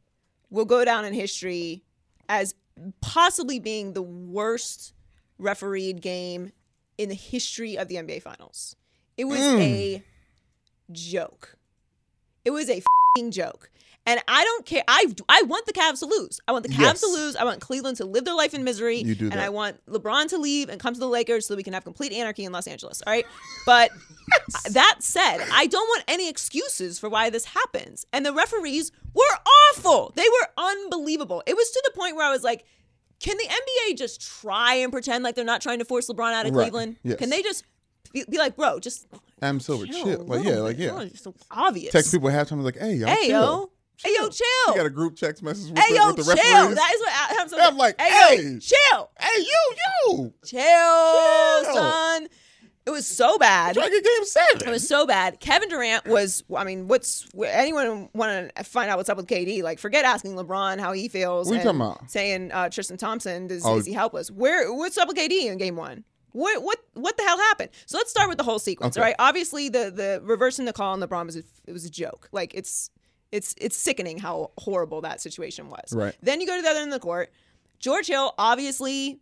will 0.49 0.65
go 0.65 0.83
down 0.83 1.05
in 1.05 1.13
history 1.13 1.83
as 2.27 2.55
possibly 3.01 3.59
being 3.59 3.93
the 3.93 4.01
worst 4.01 4.93
refereed 5.37 6.01
game 6.01 6.51
in 6.97 7.09
the 7.09 7.15
history 7.15 7.77
of 7.77 7.87
the 7.87 7.95
NBA 7.95 8.21
Finals. 8.21 8.75
It 9.17 9.25
was 9.25 9.39
a 9.39 10.03
joke. 10.91 11.57
It 12.45 12.51
was 12.51 12.69
a 12.69 12.81
fing 13.15 13.31
joke. 13.31 13.69
And 14.07 14.19
I 14.27 14.43
don't 14.43 14.65
care. 14.65 14.83
I 14.87 15.05
I 15.29 15.43
want 15.43 15.67
the 15.67 15.73
Cavs 15.73 15.99
to 15.99 16.07
lose. 16.07 16.39
I 16.47 16.51
want 16.53 16.63
the 16.63 16.69
Cavs 16.73 16.79
Yes. 16.79 17.01
to 17.01 17.07
lose. 17.07 17.35
I 17.35 17.43
want 17.43 17.61
Cleveland 17.61 17.97
to 17.97 18.05
live 18.05 18.25
their 18.25 18.33
life 18.33 18.55
in 18.55 18.63
misery. 18.63 18.97
You 18.97 19.13
do 19.13 19.25
And 19.25 19.33
that. 19.33 19.39
I 19.39 19.49
want 19.49 19.77
LeBron 19.85 20.27
to 20.29 20.37
leave 20.39 20.69
and 20.69 20.79
come 20.81 20.95
to 20.95 20.99
the 20.99 21.07
Lakers 21.07 21.45
so 21.45 21.55
we 21.55 21.61
can 21.61 21.73
have 21.73 21.83
complete 21.83 22.11
anarchy 22.11 22.43
in 22.43 22.51
Los 22.51 22.65
Angeles. 22.65 23.03
All 23.05 23.13
right. 23.13 23.25
But 23.65 23.91
uh, 24.55 24.69
that 24.71 24.97
said, 25.01 25.37
I 25.53 25.67
don't 25.67 25.87
want 25.87 26.03
any 26.07 26.29
excuses 26.29 26.97
for 26.97 27.09
why 27.09 27.29
this 27.29 27.45
happens. 27.45 28.05
And 28.11 28.25
the 28.25 28.33
referees 28.33 28.91
were 29.13 29.37
awful. 29.73 30.13
They 30.15 30.25
were 30.27 30.47
unbelievable. 30.57 31.43
It 31.45 31.55
was 31.55 31.69
to 31.69 31.81
the 31.85 31.91
point 31.99 32.15
where 32.15 32.25
I 32.25 32.31
was 32.31 32.43
like, 32.43 32.65
can 33.19 33.37
the 33.37 33.43
NBA 33.43 33.97
just 33.97 34.19
try 34.19 34.73
and 34.75 34.91
pretend 34.91 35.23
like 35.23 35.35
they're 35.35 35.45
not 35.45 35.61
trying 35.61 35.77
to 35.77 35.85
force 35.85 36.09
LeBron 36.09 36.33
out 36.33 36.47
of 36.47 36.55
Right. 36.55 36.63
Cleveland? 36.63 36.97
Yes. 37.03 37.17
Can 37.19 37.29
they 37.29 37.43
just 37.43 37.65
be, 38.13 38.25
be 38.27 38.39
like, 38.39 38.55
bro, 38.55 38.79
just 38.79 39.05
Adam 39.43 39.59
Silver, 39.59 39.85
chill, 39.85 40.03
chill. 40.05 40.25
Like, 40.25 40.43
yeah, 40.43 40.55
like, 40.55 40.79
yeah. 40.79 41.01
It's 41.01 41.21
so 41.21 41.35
obvious. 41.51 41.91
Text 41.91 42.11
people 42.11 42.29
halftime, 42.29 42.63
like, 42.63 42.77
hey, 42.79 42.95
y'all, 42.95 43.09
Hey 43.09 43.27
chill. 43.27 43.41
yo, 43.41 43.71
hey 44.03 44.11
yo, 44.17 44.29
chill. 44.29 44.45
You 44.67 44.75
got 44.75 44.85
a 44.85 44.89
group 44.89 45.15
text 45.15 45.41
message 45.43 45.69
with, 45.71 45.79
Hey 45.79 45.89
the, 45.93 45.99
yo, 45.99 46.07
with 46.07 46.15
the 46.17 46.23
chill. 46.23 46.35
referees. 46.35 46.75
That 46.75 46.91
is 46.93 47.01
what 47.01 47.11
I, 47.13 47.37
I'm, 47.41 47.49
so 47.49 47.59
I'm 47.59 47.77
like, 47.77 47.99
hey, 48.01 48.09
hey. 48.37 48.59
chill, 48.59 49.09
hey, 49.19 49.39
you, 49.39 49.75
you. 50.07 50.33
chill, 50.45 51.63
Chill. 51.63 51.73
son. 51.73 52.27
It 52.83 52.89
was 52.89 53.05
so 53.05 53.37
bad. 53.37 53.75
Try 53.75 53.83
to 53.85 53.89
get 53.91 54.03
game 54.03 54.25
seven. 54.25 54.67
It 54.67 54.71
was 54.71 54.87
so 54.87 55.05
bad. 55.05 55.39
Kevin 55.39 55.69
Durant 55.69 56.07
was. 56.07 56.43
I 56.55 56.63
mean, 56.63 56.87
what's 56.87 57.27
anyone 57.45 58.09
want 58.15 58.51
to 58.55 58.63
find 58.63 58.89
out 58.89 58.97
what's 58.97 59.07
up 59.07 59.17
with 59.17 59.27
KD? 59.27 59.61
Like, 59.61 59.77
forget 59.77 60.03
asking 60.03 60.33
LeBron 60.33 60.79
how 60.79 60.91
he 60.91 61.07
feels. 61.07 61.47
What 61.47 61.57
and 61.57 61.63
talking 61.63 61.79
about? 61.79 62.09
Saying 62.09 62.51
uh, 62.51 62.69
Tristan 62.69 62.97
Thompson 62.97 63.51
is, 63.51 63.63
Oh. 63.63 63.77
is 63.77 63.85
he 63.85 63.93
helpless? 63.93 64.31
Where? 64.31 64.73
What's 64.73 64.97
up 64.97 65.07
with 65.07 65.15
KD 65.15 65.45
in 65.51 65.59
Game 65.59 65.75
One? 65.75 66.03
What 66.31 66.63
what 66.63 66.79
what 66.95 67.17
the 67.17 67.23
hell 67.23 67.37
happened? 67.37 67.69
So 67.85 67.99
let's 67.99 68.09
start 68.09 68.29
with 68.29 68.39
the 68.39 68.43
whole 68.43 68.57
sequence. 68.57 68.97
Okay. 68.97 69.03
All 69.03 69.07
right. 69.09 69.15
Obviously, 69.19 69.69
the 69.69 69.91
the 69.91 70.19
reversing 70.23 70.65
the 70.65 70.73
call 70.73 70.93
on 70.93 70.99
LeBron 71.01 71.27
was 71.27 71.35
a, 71.35 71.43
it 71.67 71.73
was 71.73 71.85
a 71.85 71.89
joke. 71.91 72.29
Like 72.31 72.55
it's 72.55 72.89
it's 73.31 73.55
it's 73.57 73.77
sickening 73.77 74.19
how 74.19 74.51
horrible 74.57 75.01
that 75.01 75.21
situation 75.21 75.69
was. 75.69 75.93
Right. 75.93 76.15
Then 76.21 76.41
you 76.41 76.47
go 76.47 76.55
to 76.55 76.61
the 76.61 76.69
other 76.69 76.79
end 76.79 76.93
of 76.93 76.99
the 76.99 77.05
court. 77.05 77.31
George 77.79 78.07
Hill 78.07 78.33
obviously 78.37 79.19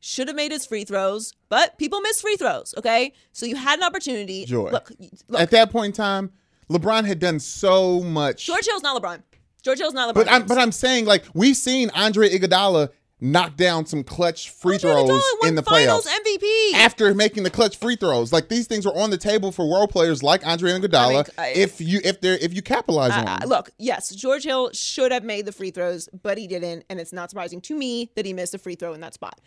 should 0.00 0.28
have 0.28 0.36
made 0.36 0.52
his 0.52 0.64
free 0.66 0.84
throws, 0.84 1.34
but 1.48 1.76
people 1.78 2.00
miss 2.00 2.20
free 2.20 2.36
throws. 2.36 2.74
Okay, 2.78 3.12
so 3.32 3.46
you 3.46 3.56
had 3.56 3.78
an 3.78 3.84
opportunity. 3.84 4.44
Joy. 4.44 4.70
Look, 4.70 4.92
look. 5.28 5.40
At 5.40 5.50
that 5.50 5.70
point 5.70 5.86
in 5.86 5.92
time, 5.92 6.32
LeBron 6.70 7.04
had 7.06 7.18
done 7.18 7.38
so 7.40 8.00
much. 8.00 8.46
George 8.46 8.66
Hill's 8.66 8.82
not 8.82 9.00
LeBron. 9.02 9.22
George 9.62 9.78
Hill's 9.78 9.94
not 9.94 10.14
LeBron. 10.14 10.14
but 10.14 10.30
I'm 10.30 10.46
but 10.46 10.58
I'm 10.58 10.72
saying 10.72 11.04
like 11.04 11.24
we've 11.34 11.56
seen 11.56 11.90
Andre 11.94 12.30
Iguodala 12.30 12.90
knock 13.20 13.56
down 13.56 13.84
some 13.86 14.02
clutch 14.02 14.50
free 14.50 14.78
throws 14.78 15.22
in 15.44 15.54
the 15.54 15.62
playoffs. 15.62 16.06
MVP. 16.06 16.72
After 16.74 17.14
making 17.14 17.42
the 17.42 17.50
clutch 17.50 17.76
free 17.76 17.96
throws, 17.96 18.32
like 18.32 18.48
these 18.48 18.66
things 18.66 18.86
were 18.86 18.96
on 18.96 19.10
the 19.10 19.18
table 19.18 19.52
for 19.52 19.68
world 19.68 19.90
players 19.90 20.22
like 20.22 20.46
Andre 20.46 20.72
Iguodala. 20.72 21.28
I- 21.38 21.48
if 21.50 21.80
you 21.80 22.00
if 22.04 22.20
they're 22.20 22.38
if 22.38 22.54
you 22.54 22.62
capitalize 22.62 23.12
on 23.12 23.28
Uh, 23.28 23.38
them. 23.38 23.48
look, 23.48 23.70
yes, 23.78 24.10
George 24.10 24.44
Hill 24.44 24.70
should 24.72 25.12
have 25.12 25.24
made 25.24 25.44
the 25.46 25.52
free 25.52 25.70
throws, 25.70 26.08
but 26.22 26.38
he 26.38 26.46
didn't, 26.46 26.84
and 26.88 26.98
it's 26.98 27.12
not 27.12 27.30
surprising 27.30 27.60
to 27.62 27.74
me 27.74 28.10
that 28.16 28.24
he 28.24 28.32
missed 28.32 28.54
a 28.54 28.58
free 28.58 28.74
throw 28.74 28.94
in 28.94 29.00
that 29.00 29.14
spot. 29.14 29.38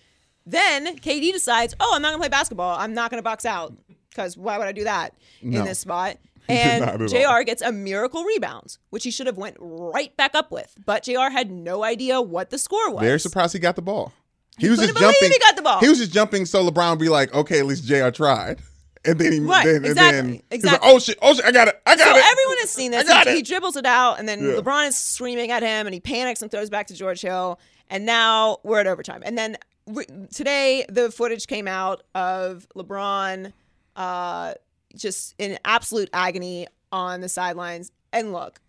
Then 0.45 0.97
KD 0.97 1.31
decides, 1.31 1.73
"Oh, 1.79 1.93
I'm 1.95 2.01
not 2.01 2.09
gonna 2.09 2.19
play 2.19 2.29
basketball. 2.29 2.77
I'm 2.77 2.93
not 2.93 3.09
gonna 3.09 3.21
box 3.23 3.45
out 3.45 3.73
because 4.09 4.37
why 4.37 4.57
would 4.57 4.67
I 4.67 4.71
do 4.73 4.83
that 4.83 5.13
No. 5.41 5.59
in 5.59 5.65
this 5.65 5.79
spot?" 5.79 6.17
And 6.49 7.09
Jr. 7.09 7.17
all. 7.27 7.43
gets 7.43 7.61
a 7.61 7.71
miracle 7.71 8.23
rebound, 8.23 8.77
which 8.89 9.03
he 9.03 9.11
should 9.11 9.27
have 9.27 9.37
went 9.37 9.57
right 9.59 10.15
back 10.17 10.35
up 10.35 10.51
with, 10.51 10.75
but 10.85 11.03
Jr. 11.03 11.29
had 11.31 11.49
no 11.51 11.83
idea 11.83 12.21
what 12.21 12.49
the 12.49 12.57
score 12.57 12.91
was. 12.91 13.01
Very 13.01 13.19
surprised 13.19 13.53
he 13.53 13.59
got 13.59 13.75
the 13.75 13.81
ball. 13.81 14.11
He, 14.57 14.69
was 14.69 14.79
just 14.79 14.95
jumping. 14.97 15.31
he 15.31 15.39
got 15.39 15.55
the 15.55 15.61
ball. 15.63 15.79
He 15.79 15.89
was 15.89 15.97
just 15.99 16.11
jumping 16.11 16.45
so 16.45 16.69
LeBron 16.69 16.91
would 16.91 16.99
be 16.99 17.09
like, 17.09 17.33
okay, 17.33 17.59
at 17.59 17.65
least 17.65 17.85
Jr. 17.85 18.09
tried. 18.09 18.59
And 19.05 19.19
then 19.19 19.33
he 19.33 19.39
Right, 19.41 19.65
then, 19.65 19.83
exactly, 19.83 20.21
then 20.21 20.41
exactly. 20.49 20.87
like, 20.87 20.95
oh 20.95 20.97
shit, 20.97 21.17
oh 21.21 21.33
shit, 21.33 21.43
I 21.43 21.51
got 21.51 21.67
it, 21.67 21.81
I 21.85 21.97
got 21.97 22.05
So 22.07 22.15
it. 22.17 22.23
everyone 22.31 22.57
has 22.59 22.69
seen 22.69 22.91
this. 22.93 23.11
He, 23.25 23.35
he 23.35 23.41
dribbles 23.41 23.75
it 23.75 23.85
out, 23.85 24.17
and 24.17 24.29
then 24.29 24.39
Yeah. 24.39 24.53
LeBron 24.53 24.87
is 24.87 24.95
screaming 24.95 25.51
at 25.51 25.61
him, 25.61 25.87
and 25.87 25.93
he 25.93 25.99
panics 25.99 26.41
and 26.41 26.49
throws 26.49 26.69
back 26.69 26.87
to 26.87 26.93
George 26.93 27.19
Hill. 27.19 27.59
And 27.89 28.05
now 28.05 28.59
we're 28.63 28.79
at 28.79 28.87
overtime. 28.87 29.21
And 29.25 29.37
then 29.37 29.57
re- 29.87 30.05
today, 30.33 30.85
the 30.87 31.11
footage 31.11 31.47
came 31.47 31.67
out 31.67 32.03
of 32.15 32.65
LeBron 32.77 33.51
uh, 33.97 34.53
just 34.95 35.35
in 35.37 35.57
absolute 35.65 36.09
agony 36.13 36.67
on 36.91 37.21
the 37.21 37.29
sidelines. 37.29 37.91
And 38.11 38.31
look, 38.33 38.59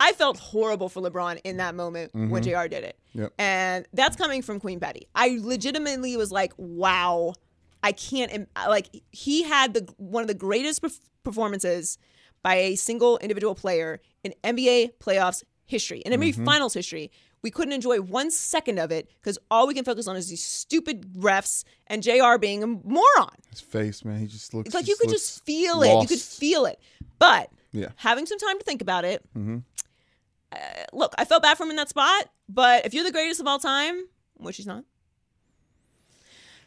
I 0.00 0.12
felt 0.12 0.38
horrible 0.38 0.88
for 0.88 1.00
LeBron 1.00 1.40
in 1.44 1.58
that 1.58 1.74
moment 1.74 2.12
when 2.14 2.42
JR 2.42 2.66
did 2.66 2.84
it. 2.84 2.98
Mm-hmm. 3.10 3.20
Yep. 3.22 3.32
And 3.38 3.86
that's 3.92 4.16
coming 4.16 4.42
from 4.42 4.58
Queen 4.58 4.78
Betty. 4.78 5.06
I 5.14 5.38
legitimately 5.40 6.16
was 6.16 6.32
like, 6.32 6.52
wow, 6.56 7.34
I 7.82 7.92
can't 7.92 8.32
im- 8.32 8.46
like 8.68 8.88
he 9.12 9.42
had 9.44 9.74
the 9.74 9.92
one 9.98 10.22
of 10.22 10.28
the 10.28 10.34
greatest 10.34 10.82
perf- 10.82 10.98
performances 11.22 11.98
by 12.42 12.54
a 12.56 12.74
single 12.76 13.18
individual 13.18 13.54
player 13.54 14.00
in 14.24 14.34
NBA 14.42 14.94
playoffs 14.98 15.44
history, 15.66 16.00
in 16.00 16.12
NBA 16.18 16.30
Mm-hmm. 16.34 16.44
finals 16.44 16.74
history. 16.74 17.10
We 17.42 17.50
couldn't 17.50 17.72
enjoy 17.72 18.00
one 18.00 18.30
second 18.30 18.78
of 18.78 18.92
it 18.92 19.08
because 19.20 19.38
all 19.50 19.66
we 19.66 19.74
can 19.74 19.84
focus 19.84 20.06
on 20.06 20.16
is 20.16 20.28
these 20.28 20.44
stupid 20.44 21.12
refs 21.14 21.64
and 21.88 22.02
JR 22.02 22.38
being 22.38 22.62
a 22.62 22.66
moron. 22.68 23.34
His 23.50 23.60
face, 23.60 24.04
man, 24.04 24.20
he 24.20 24.26
just 24.28 24.54
looks 24.54 24.68
It's 24.68 24.74
like 24.74 24.86
you 24.86 24.96
could 24.96 25.10
just 25.10 25.44
feel 25.44 25.82
it. 25.82 26.00
You 26.02 26.06
could 26.06 26.20
feel 26.20 26.66
it. 26.66 26.78
But 27.18 27.50
Yeah. 27.72 27.88
having 27.96 28.26
some 28.26 28.38
time 28.38 28.58
to 28.58 28.64
think 28.64 28.80
about 28.80 29.04
it. 29.04 29.24
Uh, 29.36 30.56
look, 30.92 31.14
I 31.18 31.24
felt 31.24 31.42
bad 31.42 31.56
for 31.56 31.64
him 31.64 31.70
in 31.70 31.76
that 31.76 31.88
spot. 31.88 32.28
But 32.48 32.86
if 32.86 32.94
you're 32.94 33.04
the 33.04 33.10
greatest 33.12 33.40
of 33.40 33.46
all 33.46 33.58
time, 33.58 34.06
which 34.36 34.56
he's 34.58 34.66
not, 34.66 34.84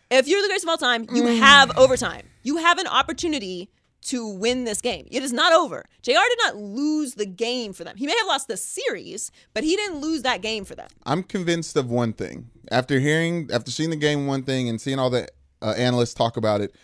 if 0.09 0.27
you're 0.27 0.41
the 0.41 0.47
greatest 0.47 0.65
of 0.65 0.69
all 0.69 0.77
time, 0.77 1.03
you 1.13 1.23
Mm. 1.23 1.39
have 1.39 1.77
overtime. 1.77 2.27
You 2.43 2.57
have 2.57 2.77
an 2.79 2.87
opportunity 2.87 3.69
to 4.05 4.27
win 4.27 4.63
this 4.63 4.81
game. 4.81 5.07
It 5.11 5.23
is 5.23 5.33
not 5.33 5.53
over. 5.53 5.85
JR 6.01 6.11
did 6.11 6.39
not 6.43 6.55
lose 6.57 7.15
the 7.15 7.25
game 7.25 7.73
for 7.73 7.83
them. 7.83 7.95
He 7.97 8.05
may 8.05 8.15
have 8.17 8.27
lost 8.27 8.47
the 8.47 8.57
series, 8.57 9.31
but 9.53 9.63
he 9.63 9.75
didn't 9.75 9.99
lose 10.01 10.21
that 10.23 10.41
game 10.41 10.65
for 10.65 10.75
them. 10.75 10.87
I'm 11.05 11.23
convinced 11.23 11.75
of 11.75 11.89
one 11.89 12.13
thing. 12.13 12.49
After 12.71 12.99
hearing, 12.99 13.49
after 13.53 13.71
seeing 13.71 13.89
the 13.89 13.95
game, 13.95 14.27
one 14.27 14.43
thing, 14.43 14.69
and 14.69 14.79
seeing 14.79 14.99
all 14.99 15.09
the 15.09 15.27
uh, 15.61 15.73
analysts 15.77 16.13
talk 16.13 16.37
about 16.37 16.61
it, 16.61 16.75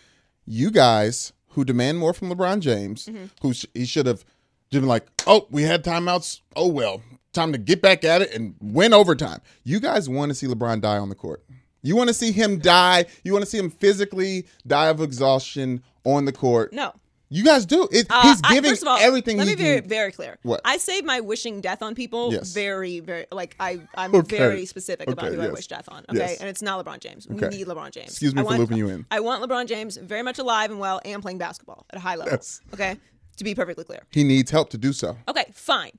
you 0.46 0.70
guys 0.70 1.32
who 1.50 1.64
demand 1.64 1.98
more 1.98 2.12
from 2.12 2.30
LeBron 2.30 2.60
James, 2.60 3.06
Mm-hmm. 3.06 3.24
who 3.42 3.52
sh- 3.54 3.66
he 3.74 3.84
should 3.84 4.06
have 4.06 4.24
just 4.70 4.80
been 4.80 4.88
like, 4.88 5.06
oh, 5.26 5.46
we 5.50 5.62
had 5.62 5.84
timeouts. 5.84 6.40
Oh 6.56 6.68
well, 6.68 7.02
time 7.32 7.52
to 7.52 7.58
get 7.58 7.82
back 7.82 8.04
at 8.04 8.22
it 8.22 8.32
and 8.34 8.54
win 8.60 8.92
overtime. 8.94 9.40
You 9.64 9.78
guys 9.80 10.08
want 10.08 10.30
to 10.30 10.34
see 10.34 10.46
LeBron 10.46 10.80
die 10.80 10.98
on 10.98 11.08
the 11.08 11.14
court. 11.14 11.44
You 11.82 11.96
want 11.96 12.08
to 12.08 12.14
see 12.14 12.32
him 12.32 12.58
die. 12.58 13.06
You 13.24 13.32
want 13.32 13.44
to 13.44 13.50
see 13.50 13.58
him 13.58 13.68
physically 13.70 14.46
die 14.66 14.86
of 14.88 15.00
exhaustion 15.00 15.82
on 16.04 16.24
the 16.24 16.32
court. 16.32 16.72
No. 16.72 16.92
You 17.32 17.42
guys 17.44 17.64
do. 17.66 17.88
It, 17.90 18.06
Uh, 18.10 18.22
he's 18.22 18.40
I- 18.44 18.54
giving 18.54 18.70
first 18.70 18.82
of 18.82 18.88
all, 18.88 18.98
everything 18.98 19.38
Let 19.38 19.46
me 19.46 19.54
be 19.54 19.62
very, 19.62 19.80
very 19.80 20.12
clear. 20.12 20.38
What? 20.42 20.60
I 20.64 20.76
save 20.76 21.04
my 21.04 21.20
wishing 21.20 21.60
death 21.62 21.82
on 21.82 21.94
people 21.94 22.32
Yes. 22.32 22.52
very, 22.52 23.00
very 23.00 23.26
like 23.32 23.56
I 23.58 23.80
I'm 23.94 24.14
Okay. 24.14 24.36
very 24.36 24.66
specific 24.66 25.08
about 25.08 25.26
Okay, 25.28 25.36
who 25.36 25.42
I 25.42 25.48
wish 25.48 25.66
death 25.66 25.88
on. 25.88 26.04
Okay, 26.10 26.18
Yes. 26.18 26.40
and 26.40 26.48
it's 26.48 26.60
not 26.62 26.84
LeBron 26.84 27.00
James. 27.00 27.26
Okay. 27.30 27.48
We 27.48 27.56
need 27.56 27.66
LeBron 27.66 27.90
James. 27.90 28.10
Excuse 28.10 28.34
me 28.34 28.40
I 28.40 28.42
for 28.44 28.48
want, 28.48 28.58
looping 28.60 28.76
you 28.76 28.88
in. 28.88 29.06
I 29.10 29.20
want 29.20 29.42
LeBron 29.42 29.66
James 29.66 29.96
very 29.96 30.22
much 30.22 30.38
alive 30.38 30.70
and 30.70 30.78
well 30.78 31.00
and 31.04 31.22
playing 31.22 31.38
basketball 31.38 31.86
at 31.90 31.96
a 31.96 32.00
high 32.00 32.16
level. 32.16 32.32
Yes. 32.34 32.60
Okay, 32.74 32.98
to 33.38 33.44
be 33.44 33.54
perfectly 33.54 33.84
clear. 33.84 34.02
He 34.10 34.24
needs 34.24 34.50
help 34.50 34.68
to 34.70 34.78
do 34.78 34.92
so. 34.92 35.16
Okay, 35.26 35.46
fine. 35.54 35.92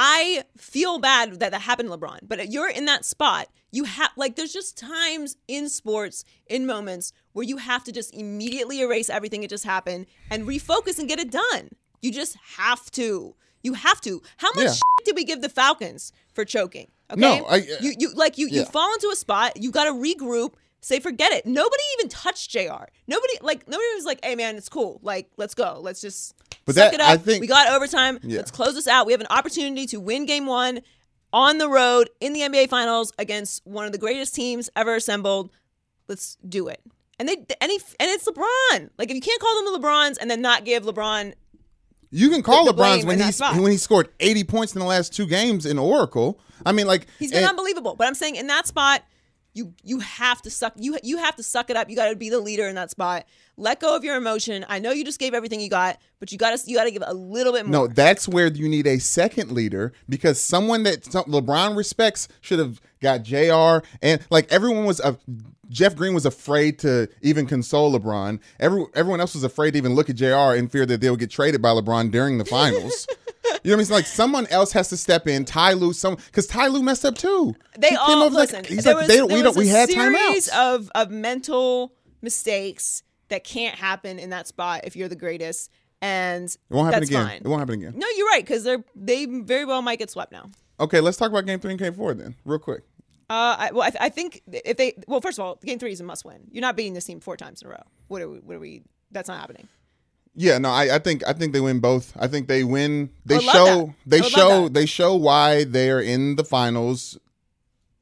I 0.00 0.44
feel 0.56 1.00
bad 1.00 1.40
that 1.40 1.50
that 1.50 1.60
happened 1.62 1.88
to 1.90 1.96
LeBron, 1.98 2.20
but 2.22 2.50
you're 2.52 2.68
in 2.70 2.84
that 2.84 3.04
spot. 3.04 3.48
You 3.72 3.82
have 3.82 4.12
like 4.16 4.36
there's 4.36 4.52
just 4.52 4.78
times 4.78 5.36
in 5.48 5.68
sports, 5.68 6.24
in 6.46 6.66
moments 6.66 7.12
where 7.32 7.44
you 7.44 7.56
have 7.56 7.82
to 7.82 7.90
just 7.92 8.14
immediately 8.14 8.80
erase 8.80 9.10
everything 9.10 9.40
that 9.40 9.50
just 9.50 9.64
happened 9.64 10.06
and 10.30 10.46
refocus 10.46 11.00
and 11.00 11.08
get 11.08 11.18
it 11.18 11.32
done. 11.32 11.70
You 12.00 12.12
just 12.12 12.36
have 12.58 12.88
to. 12.92 13.34
You 13.64 13.74
have 13.74 14.00
to. 14.02 14.22
How 14.36 14.50
much 14.54 14.66
Yeah. 14.66 15.04
did 15.04 15.16
we 15.16 15.24
give 15.24 15.42
the 15.42 15.48
Falcons 15.48 16.12
for 16.32 16.44
choking? 16.44 16.92
Okay, 17.10 17.20
No, 17.20 17.44
I- 17.46 17.58
uh, 17.58 17.76
you 17.80 17.94
you 17.98 18.12
like 18.12 18.38
you 18.38 18.46
you 18.48 18.64
fall 18.66 18.94
into 18.94 19.10
a 19.12 19.16
spot. 19.16 19.56
You 19.60 19.72
got 19.72 19.84
to 19.86 19.92
regroup. 19.92 20.54
Say 20.80 21.00
forget 21.00 21.32
it. 21.32 21.44
Nobody 21.44 21.82
even 21.98 22.08
touched 22.08 22.50
Jr. 22.50 22.84
Nobody 23.08 23.32
like 23.42 23.66
nobody 23.66 23.88
was 23.96 24.04
like, 24.04 24.24
"Hey 24.24 24.36
man, 24.36 24.54
it's 24.54 24.68
cool. 24.68 25.00
Like 25.02 25.28
let's 25.36 25.54
go. 25.56 25.80
Let's 25.82 26.00
just 26.00 26.34
But 26.68 26.76
suck 26.76 26.92
that- 26.92 26.94
it 26.94 27.00
up. 27.00 27.08
I 27.08 27.16
think- 27.16 27.40
we 27.40 27.46
got 27.46 27.70
overtime. 27.72 28.18
Yeah. 28.22 28.36
Let's 28.38 28.50
close 28.50 28.74
this 28.74 28.86
out. 28.86 29.06
We 29.06 29.12
have 29.12 29.20
an 29.20 29.26
opportunity 29.30 29.86
to 29.86 29.98
win 29.98 30.24
game 30.26 30.46
one 30.46 30.80
on 31.32 31.58
the 31.58 31.68
road 31.68 32.08
in 32.20 32.32
the 32.32 32.40
NBA 32.42 32.68
Finals 32.68 33.12
against 33.18 33.66
one 33.66 33.84
of 33.86 33.92
the 33.92 33.98
greatest 33.98 34.34
teams 34.34 34.70
ever 34.76 34.94
assembled. 34.96 35.50
Let's 36.08 36.36
do 36.48 36.68
it. 36.68 36.80
And 37.18 37.28
they 37.28 37.34
and, 37.60 37.70
he, 37.72 37.80
and 37.98 38.10
it's 38.10 38.24
LeBron. 38.28 38.90
Like 38.98 39.10
if 39.10 39.14
you 39.14 39.20
can't 39.20 39.40
call 39.40 39.64
them 39.64 39.72
the 39.72 39.78
LeBrons 39.80 40.18
and 40.20 40.30
then 40.30 40.40
not 40.40 40.64
give 40.64 40.84
LeBron 40.84 41.34
You 42.10 42.30
can 42.30 42.42
call 42.42 42.66
LeBron's 42.66 43.04
when 43.04 43.14
in 43.14 43.18
that 43.20 43.24
he's 43.26 43.36
spot. 43.36 43.56
when 43.56 43.72
he 43.72 43.76
scored 43.76 44.08
80 44.20 44.44
points 44.44 44.74
in 44.74 44.78
the 44.78 44.86
last 44.86 45.12
two 45.12 45.26
games 45.26 45.66
in 45.66 45.78
Oracle. 45.78 46.38
I 46.64 46.72
mean, 46.72 46.86
like 46.86 47.06
He's 47.18 47.30
been 47.30 47.40
and- 47.42 47.50
unbelievable. 47.50 47.94
But 47.96 48.06
I'm 48.06 48.14
saying 48.14 48.36
in 48.36 48.46
that 48.46 48.66
spot, 48.66 49.02
you 49.54 49.74
you 49.82 49.98
have 50.00 50.40
to 50.42 50.50
suck 50.50 50.74
you 50.76 50.98
you 51.02 51.18
have 51.18 51.36
to 51.36 51.42
suck 51.42 51.70
it 51.70 51.76
up. 51.76 51.88
You 51.90 51.96
got 51.96 52.10
to 52.10 52.16
be 52.16 52.30
the 52.30 52.40
leader 52.40 52.68
in 52.68 52.74
that 52.76 52.90
spot. 52.90 53.24
Let 53.56 53.80
go 53.80 53.96
of 53.96 54.04
your 54.04 54.16
emotion. 54.16 54.64
I 54.68 54.78
know 54.78 54.92
you 54.92 55.04
just 55.04 55.18
gave 55.18 55.34
everything 55.34 55.60
you 55.60 55.68
got, 55.68 55.98
but 56.20 56.30
you 56.30 56.38
got 56.38 56.56
to 56.56 56.70
you 56.70 56.76
got 56.76 56.84
to 56.84 56.90
give 56.90 57.02
a 57.06 57.14
little 57.14 57.52
bit 57.52 57.66
more. 57.66 57.72
No, 57.72 57.86
that's 57.86 58.28
where 58.28 58.46
you 58.46 58.68
need 58.68 58.86
a 58.86 58.98
second 58.98 59.50
leader 59.50 59.92
because 60.08 60.40
someone 60.40 60.84
that 60.84 61.04
some, 61.04 61.24
LeBron 61.24 61.76
respects 61.76 62.28
should 62.40 62.58
have 62.58 62.80
got 63.00 63.22
Jr. 63.22 63.86
and 64.02 64.24
like 64.30 64.50
everyone 64.52 64.84
was. 64.84 65.00
a 65.00 65.18
Jeff 65.70 65.94
Green 65.94 66.14
was 66.14 66.24
afraid 66.24 66.78
to 66.78 67.08
even 67.20 67.46
console 67.46 67.92
LeBron. 67.92 68.40
Every, 68.58 68.86
everyone 68.94 69.20
else 69.20 69.34
was 69.34 69.44
afraid 69.44 69.72
to 69.72 69.76
even 69.76 69.94
look 69.94 70.08
at 70.08 70.16
Jr. 70.16 70.56
in 70.56 70.68
fear 70.68 70.86
that 70.86 71.02
they 71.02 71.10
would 71.10 71.20
get 71.20 71.30
traded 71.30 71.60
by 71.60 71.68
LeBron 71.68 72.10
during 72.10 72.38
the 72.38 72.46
finals. 72.46 73.06
you 73.48 73.52
know 73.52 73.58
what 73.62 73.64
I 73.64 73.70
mean? 73.70 73.80
It's 73.80 73.90
like 73.90 74.06
someone 74.06 74.46
else 74.48 74.72
has 74.72 74.88
to 74.90 74.96
step 74.96 75.26
in. 75.26 75.44
Ty 75.44 75.72
Lue, 75.74 75.92
some 75.92 76.16
because 76.16 76.46
Ty 76.46 76.68
Lue 76.68 76.82
messed 76.82 77.04
up 77.04 77.16
too. 77.16 77.54
They 77.78 77.88
He 77.90 77.96
came 77.96 78.00
all 78.00 78.22
over 78.24 78.34
like- 78.34 78.50
listen. 78.52 78.64
he's 78.64 78.84
there 78.84 78.94
like, 78.94 79.02
was, 79.02 79.08
they 79.08 79.16
don't- 79.18 79.32
we 79.32 79.42
don't. 79.42 79.56
We 79.56 79.68
a 79.68 79.72
had 79.72 79.88
series 79.90 80.48
timeouts. 80.48 80.74
of 80.76 80.90
of 80.94 81.10
mental 81.10 81.92
mistakes 82.22 83.02
that 83.28 83.44
can't 83.44 83.74
happen 83.76 84.18
in 84.18 84.30
that 84.30 84.46
spot 84.48 84.82
if 84.84 84.96
you're 84.96 85.08
the 85.08 85.16
greatest, 85.16 85.70
and 86.00 86.44
It 86.48 86.58
won't 86.74 86.92
happen 86.92 87.02
again. 87.08 87.26
Fine. 87.26 87.42
It 87.44 87.48
won't 87.48 87.60
happen 87.60 87.74
again. 87.74 87.94
No, 87.96 88.06
you're 88.16 88.26
right 88.28 88.44
because 88.44 88.64
they're 88.64 88.84
they 88.94 89.26
very 89.26 89.64
well 89.64 89.82
might 89.82 89.98
get 89.98 90.10
swept 90.10 90.32
now. 90.32 90.46
Okay, 90.80 91.00
let's 91.00 91.16
talk 91.16 91.30
about 91.30 91.44
game 91.46 91.58
three 91.60 91.72
and 91.72 91.80
game 91.80 91.94
four 91.94 92.14
then, 92.14 92.36
real 92.44 92.58
quick. 92.58 92.82
Uh, 93.30 93.56
I, 93.58 93.70
well, 93.72 93.82
I, 93.82 93.90
th- 93.90 94.00
I 94.00 94.08
think 94.08 94.40
if 94.52 94.76
they 94.78 94.94
well, 95.06 95.20
first 95.20 95.38
of 95.38 95.44
all, 95.44 95.56
game 95.56 95.78
three 95.78 95.92
is 95.92 96.00
a 96.00 96.04
must 96.04 96.24
win. 96.24 96.46
You're 96.50 96.62
not 96.62 96.76
beating 96.76 96.94
this 96.94 97.04
team 97.04 97.20
four 97.20 97.36
times 97.36 97.60
in 97.62 97.68
a 97.68 97.70
row. 97.72 97.82
What 98.06 98.22
are 98.22 98.28
we? 98.28 98.38
What 98.38 98.56
are 98.56 98.60
we? 98.60 98.82
That's 99.10 99.28
not 99.28 99.38
happening. 99.40 99.68
Yeah, 100.40 100.58
no, 100.58 100.70
I, 100.70 100.94
I 100.94 100.98
think 101.00 101.26
I 101.26 101.32
think 101.32 101.52
they 101.52 101.60
win 101.60 101.80
both. 101.80 102.12
I 102.16 102.28
think 102.28 102.46
they 102.46 102.62
win. 102.62 103.10
They 103.26 103.34
I 103.34 103.38
would 103.38 103.46
love 103.46 103.54
show 103.56 103.86
that. 103.86 103.94
They 104.06 104.22
show 104.22 104.68
they 104.68 104.86
show 104.86 105.14
why 105.16 105.64
they 105.64 105.90
are 105.90 106.00
in 106.00 106.36
the 106.36 106.44
finals 106.44 107.18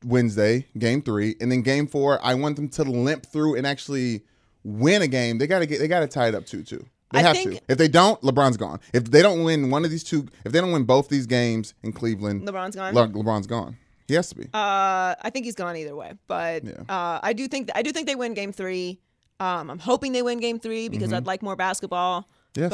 Wednesday, 0.04 0.66
game 0.78 1.00
three, 1.02 1.34
and 1.40 1.50
then 1.50 1.62
game 1.62 1.86
four. 1.86 2.18
I 2.22 2.34
want 2.34 2.56
them 2.56 2.68
to 2.68 2.84
limp 2.84 3.24
through 3.26 3.56
and 3.56 3.66
actually 3.66 4.22
win 4.64 5.00
a 5.02 5.06
game. 5.08 5.38
They 5.38 5.46
got 5.46 5.60
to 5.60 5.66
get 5.66 5.78
they 5.78 5.88
got 5.88 6.00
to 6.00 6.06
tie 6.08 6.28
it 6.28 6.34
up 6.34 6.44
two 6.44 6.62
two. 6.62 6.84
They 7.12 7.20
I 7.20 7.22
have 7.22 7.36
to. 7.42 7.58
If 7.68 7.78
they 7.78 7.88
don't, 7.88 8.20
LeBron's 8.20 8.56
gone. 8.56 8.80
If 8.92 9.04
they 9.10 9.22
don't 9.22 9.42
win 9.44 9.70
one 9.70 9.84
of 9.84 9.90
these 9.90 10.04
two, 10.04 10.26
if 10.44 10.52
they 10.52 10.60
don't 10.60 10.72
win 10.72 10.84
both 10.84 11.08
these 11.08 11.26
games 11.26 11.72
in 11.82 11.92
Cleveland, 11.92 12.46
LeBron's 12.46 12.76
gone? 12.76 12.94
Le- 12.94 13.08
LeBron's 13.08 13.46
gone. 13.46 13.78
He 14.08 14.14
has 14.14 14.28
to 14.28 14.34
be. 14.36 14.44
Uh, 14.52 15.14
I 15.22 15.30
think 15.32 15.46
he's 15.46 15.54
gone 15.54 15.76
either 15.76 15.96
way, 15.96 16.12
but 16.26 16.64
Yeah. 16.64 16.72
uh, 16.88 17.20
I 17.22 17.32
do 17.32 17.48
think 17.48 17.70
I 17.74 17.82
do 17.82 17.92
think 17.92 18.06
they 18.06 18.14
win 18.14 18.34
game 18.34 18.52
three. 18.52 19.00
Um, 19.38 19.70
I'm 19.70 19.78
hoping 19.78 20.12
they 20.12 20.22
win 20.22 20.38
game 20.40 20.58
three 20.58 20.88
because 20.88 21.12
I'd 21.12 21.26
like 21.26 21.42
more 21.42 21.56
basketball. 21.56 22.22
Mm-hmm. 22.54 22.60
Yes. 22.62 22.70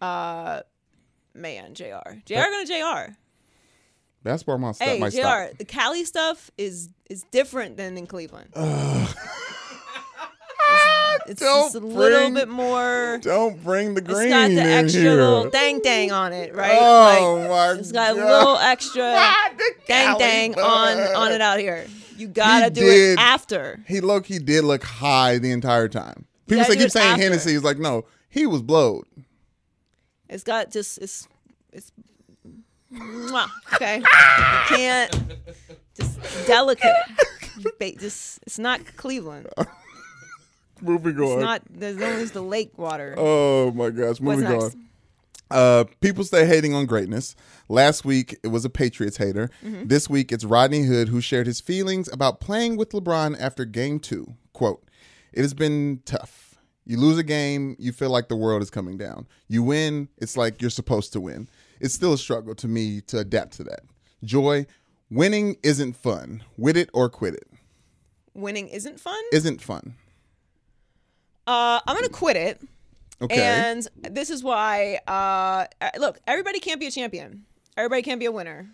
But 0.00 0.06
uh, 0.06 0.60
man, 1.34 1.74
Jr. 1.74 1.84
Jr. 2.26 2.34
gonna 2.34 2.66
Jr. 2.66 3.12
Basketball 4.22 4.58
might 4.58 4.74
stop. 4.76 4.88
Hey, 4.88 4.98
might 4.98 5.12
Jr. 5.12 5.18
stop. 5.20 5.58
The 5.58 5.64
Cali 5.64 6.04
stuff 6.04 6.50
is 6.58 6.90
is 7.08 7.24
different 7.30 7.76
than 7.76 7.96
in 7.96 8.06
Cleveland. 8.06 8.50
it's 11.26 11.40
Don't 11.40 11.72
just 11.72 11.74
a 11.76 11.80
little 11.80 12.30
bit 12.30 12.48
more. 12.48 13.18
Don't 13.22 13.62
bring 13.62 13.94
the 13.94 14.00
It's 14.00 14.12
green 14.12 14.30
got 14.30 14.48
the 14.50 14.60
extra 14.62 15.00
here. 15.02 15.10
little 15.14 15.50
dang 15.50 15.80
dang 15.80 16.12
on 16.12 16.32
it, 16.32 16.54
right? 16.54 16.76
Oh 16.78 17.36
Like, 17.40 17.48
my 17.48 17.80
It's 17.80 17.92
got 17.92 18.12
a 18.12 18.14
little 18.14 18.56
extra 18.58 19.02
dang 19.88 20.18
dang 20.18 20.58
on 20.58 20.98
on 21.16 21.32
it 21.32 21.40
out 21.40 21.58
here. 21.58 21.86
You 22.22 22.28
gotta 22.28 22.64
He 22.66 22.70
do 22.70 22.80
did. 22.82 23.12
it 23.14 23.18
after. 23.18 23.80
He 23.88 24.00
low 24.00 24.20
key 24.20 24.38
did 24.38 24.62
look 24.64 24.84
high 24.84 25.38
the 25.38 25.50
entire 25.50 25.88
time. 25.88 26.24
People 26.46 26.64
say 26.64 26.76
keep 26.76 26.90
saying 26.90 27.10
after. 27.10 27.22
Hennessy. 27.22 27.50
He's 27.52 27.64
like, 27.64 27.78
no, 27.78 28.04
he 28.28 28.46
was 28.46 28.62
blowed. 28.62 29.04
It's 30.28 30.44
got 30.44 30.70
just 30.70 30.98
it's 30.98 31.26
it's 31.72 31.90
okay. 33.74 33.96
You 34.70 34.76
can't 34.76 35.24
just 35.96 36.46
delicate. 36.46 36.92
Just 37.98 38.38
it's 38.46 38.58
not 38.58 38.84
Cleveland. 38.96 39.48
Moving 40.80 41.12
It's 41.20 41.30
on. 41.32 41.40
not. 41.40 41.62
There's 41.70 42.00
only 42.00 42.24
the 42.26 42.42
lake 42.42 42.76
water. 42.78 43.14
oh 43.18 43.70
my 43.72 43.90
gosh, 43.90 44.20
moving 44.20 44.46
on. 44.46 44.70
Uh, 45.52 45.84
people 46.00 46.24
stay 46.24 46.46
hating 46.46 46.74
on 46.74 46.86
greatness. 46.86 47.36
Last 47.68 48.04
week 48.04 48.38
it 48.42 48.48
was 48.48 48.64
a 48.64 48.70
Patriots 48.70 49.18
hater. 49.18 49.50
Mm-hmm. 49.64 49.86
This 49.86 50.08
week 50.08 50.32
it's 50.32 50.44
Rodney 50.44 50.84
Hood 50.84 51.08
who 51.08 51.20
shared 51.20 51.46
his 51.46 51.60
feelings 51.60 52.10
about 52.12 52.40
playing 52.40 52.76
with 52.76 52.90
LeBron 52.90 53.38
after 53.38 53.64
Game 53.64 54.00
Two. 54.00 54.34
Quote: 54.52 54.82
It 55.32 55.42
has 55.42 55.54
been 55.54 56.00
tough. 56.04 56.56
You 56.84 56.98
lose 56.98 57.18
a 57.18 57.22
game, 57.22 57.76
you 57.78 57.92
feel 57.92 58.10
like 58.10 58.28
the 58.28 58.36
world 58.36 58.60
is 58.60 58.70
coming 58.70 58.96
down. 58.96 59.28
You 59.46 59.62
win, 59.62 60.08
it's 60.18 60.36
like 60.36 60.60
you're 60.60 60.70
supposed 60.70 61.12
to 61.12 61.20
win. 61.20 61.48
It's 61.80 61.94
still 61.94 62.12
a 62.12 62.18
struggle 62.18 62.54
to 62.56 62.66
me 62.66 63.00
to 63.02 63.18
adapt 63.18 63.52
to 63.54 63.64
that. 63.64 63.80
Joy, 64.24 64.66
winning 65.10 65.56
isn't 65.62 65.94
fun. 65.94 66.42
Wit 66.56 66.76
it 66.76 66.90
or 66.92 67.08
quit 67.08 67.34
it. 67.34 67.46
Winning 68.34 68.68
isn't 68.68 68.98
fun. 68.98 69.22
Isn't 69.32 69.60
fun. 69.60 69.94
Uh, 71.46 71.80
I'm 71.86 71.96
gonna 71.96 72.08
quit 72.08 72.36
it. 72.36 72.60
Okay. 73.22 73.40
And 73.42 73.86
this 74.10 74.30
is 74.30 74.42
why. 74.42 74.98
Uh, 75.06 75.66
uh, 75.80 75.90
look, 75.98 76.18
everybody 76.26 76.58
can't 76.60 76.80
be 76.80 76.86
a 76.86 76.90
champion. 76.90 77.44
Everybody 77.76 78.02
can't 78.02 78.20
be 78.20 78.26
a 78.26 78.32
winner. 78.32 78.68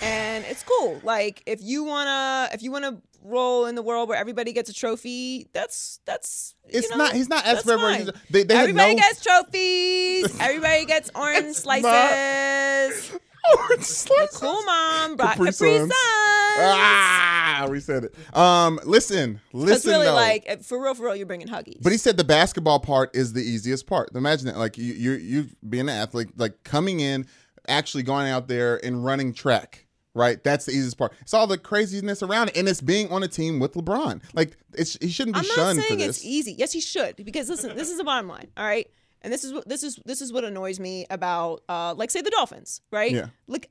and 0.00 0.44
it's 0.46 0.62
cool. 0.62 1.00
Like 1.04 1.42
if 1.46 1.60
you 1.62 1.84
wanna 1.84 2.48
if 2.52 2.62
you 2.62 2.72
wanna 2.72 3.00
roll 3.24 3.66
in 3.66 3.74
the 3.76 3.82
world 3.82 4.08
where 4.08 4.18
everybody 4.18 4.52
gets 4.52 4.68
a 4.70 4.72
trophy, 4.72 5.46
that's 5.52 6.00
that's 6.06 6.54
It's 6.68 6.90
know, 6.90 6.96
not- 6.96 7.12
he's 7.14 7.28
not 7.28 7.44
asking 7.46 7.62
for 7.78 7.86
everybody- 7.86 8.18
they- 8.30 8.42
they 8.44 8.54
everybody 8.54 8.94
no- 8.94 9.00
gets 9.00 9.22
trophies. 9.22 10.40
everybody 10.40 10.84
gets 10.86 11.10
orange 11.14 11.54
slices. 11.56 11.84
Orange 11.84 13.22
Cool 14.34 14.62
mom 14.64 15.16
brought 15.16 15.36
Capri 15.36 15.46
Capri, 15.46 15.52
Suns. 15.52 15.80
Suns. 15.80 15.92
Ah, 15.94 17.66
we 17.68 17.80
said 17.80 18.04
it. 18.04 18.36
Um, 18.36 18.78
listen, 18.84 19.40
listen. 19.52 19.90
really 19.90 20.06
though. 20.06 20.14
like 20.14 20.46
uh, 20.48 20.56
for 20.56 20.82
real, 20.82 20.94
for 20.94 21.04
real. 21.04 21.16
You're 21.16 21.26
bringing 21.26 21.48
huggies. 21.48 21.82
But 21.82 21.92
he 21.92 21.98
said 21.98 22.16
the 22.16 22.24
basketball 22.24 22.80
part 22.80 23.14
is 23.14 23.32
the 23.32 23.42
easiest 23.42 23.86
part. 23.86 24.10
Imagine 24.14 24.46
that, 24.46 24.58
like 24.58 24.78
you, 24.78 24.92
you, 24.94 25.12
you 25.12 25.46
being 25.68 25.88
an 25.88 25.90
athlete, 25.90 26.28
like 26.36 26.62
coming 26.64 27.00
in, 27.00 27.26
actually 27.68 28.02
going 28.02 28.28
out 28.28 28.48
there 28.48 28.84
and 28.84 29.04
running 29.04 29.32
track. 29.32 29.86
Right, 30.14 30.44
that's 30.44 30.66
the 30.66 30.72
easiest 30.72 30.98
part. 30.98 31.14
It's 31.22 31.32
all 31.32 31.46
the 31.46 31.56
craziness 31.56 32.22
around 32.22 32.48
it, 32.48 32.56
and 32.58 32.68
it's 32.68 32.82
being 32.82 33.10
on 33.10 33.22
a 33.22 33.28
team 33.28 33.58
with 33.58 33.72
LeBron. 33.72 34.20
Like 34.34 34.58
it's 34.74 34.98
he 35.00 35.08
shouldn't 35.08 35.36
be 35.36 35.40
I'm 35.40 35.46
not 35.46 35.54
shunned 35.54 35.80
for 35.80 35.86
saying 35.86 36.00
this. 36.00 36.18
it's 36.18 36.24
easy. 36.26 36.52
Yes, 36.52 36.70
he 36.72 36.80
should 36.82 37.16
because 37.16 37.48
listen, 37.48 37.74
this 37.74 37.88
is 37.88 37.96
the 37.96 38.04
bottom 38.04 38.28
line. 38.28 38.48
All 38.58 38.66
right, 38.66 38.90
and 39.22 39.32
this 39.32 39.44
is 39.44 39.52
what 39.52 39.68
this 39.68 39.82
is 39.82 39.98
this 40.04 40.20
is 40.20 40.32
what 40.32 40.44
annoys 40.44 40.78
me 40.78 41.06
about 41.10 41.62
uh 41.68 41.94
like 41.96 42.10
say 42.10 42.20
the 42.20 42.30
Dolphins, 42.30 42.80
right? 42.90 43.10
Yeah. 43.10 43.28
Like 43.46 43.70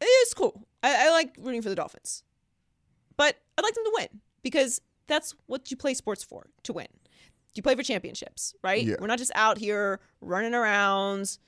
it's 0.00 0.34
cool. 0.34 0.66
I, 0.82 1.08
I 1.08 1.10
like 1.10 1.34
rooting 1.38 1.62
for 1.62 1.68
the 1.68 1.74
Dolphins, 1.74 2.22
but 3.16 3.36
I'd 3.56 3.62
like 3.62 3.74
them 3.74 3.84
to 3.84 3.92
win 3.94 4.08
because 4.42 4.80
that's 5.06 5.34
what 5.46 5.70
you 5.70 5.76
play 5.76 5.94
sports 5.94 6.22
for 6.22 6.46
to 6.64 6.72
win. 6.72 6.86
You 7.54 7.62
play 7.62 7.74
for 7.74 7.82
championships, 7.82 8.54
right? 8.62 8.84
Yeah. 8.84 8.96
We're 9.00 9.08
not 9.08 9.18
just 9.18 9.32
out 9.34 9.58
here 9.58 10.00
running 10.20 10.54
around. 10.54 11.38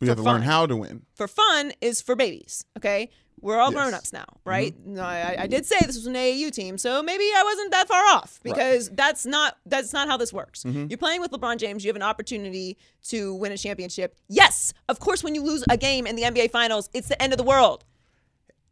We 0.00 0.08
have 0.08 0.16
to 0.16 0.22
for 0.22 0.30
learn 0.30 0.42
how 0.42 0.66
to 0.66 0.76
win. 0.76 1.04
For 1.14 1.28
fun 1.28 1.72
is 1.80 2.00
for 2.00 2.16
babies. 2.16 2.64
Okay. 2.76 3.10
We're 3.42 3.58
all 3.58 3.70
Yes. 3.72 3.78
Mm-hmm. 3.80 3.88
grown 3.88 3.94
ups 3.94 4.12
now, 4.12 4.26
right? 4.44 4.74
No, 4.84 5.02
I, 5.02 5.34
I 5.40 5.46
did 5.46 5.64
say 5.64 5.76
this 5.80 5.96
was 5.96 6.06
an 6.06 6.12
AAU 6.12 6.50
team, 6.52 6.76
so 6.76 7.02
maybe 7.02 7.24
I 7.24 7.42
wasn't 7.42 7.70
that 7.70 7.88
far 7.88 8.04
off 8.14 8.38
because 8.42 8.90
that's 8.90 9.24
not 9.24 9.56
that's 9.64 9.94
not 9.94 10.08
how 10.08 10.18
this 10.18 10.30
works. 10.30 10.62
Mm-hmm. 10.64 10.86
You're 10.90 10.98
playing 10.98 11.22
with 11.22 11.30
LeBron 11.30 11.56
James. 11.56 11.82
You 11.82 11.88
have 11.88 11.96
an 11.96 12.02
opportunity 12.02 12.76
to 13.08 13.34
win 13.36 13.50
a 13.52 13.56
championship. 13.56 14.14
Yes, 14.28 14.74
of 14.90 15.00
course. 15.00 15.24
When 15.24 15.34
you 15.34 15.42
lose 15.42 15.64
a 15.70 15.78
game 15.78 16.06
in 16.06 16.16
the 16.16 16.22
NBA 16.24 16.50
Finals, 16.50 16.90
it's 16.92 17.08
the 17.08 17.20
end 17.22 17.32
of 17.32 17.38
the 17.38 17.44
world. 17.44 17.84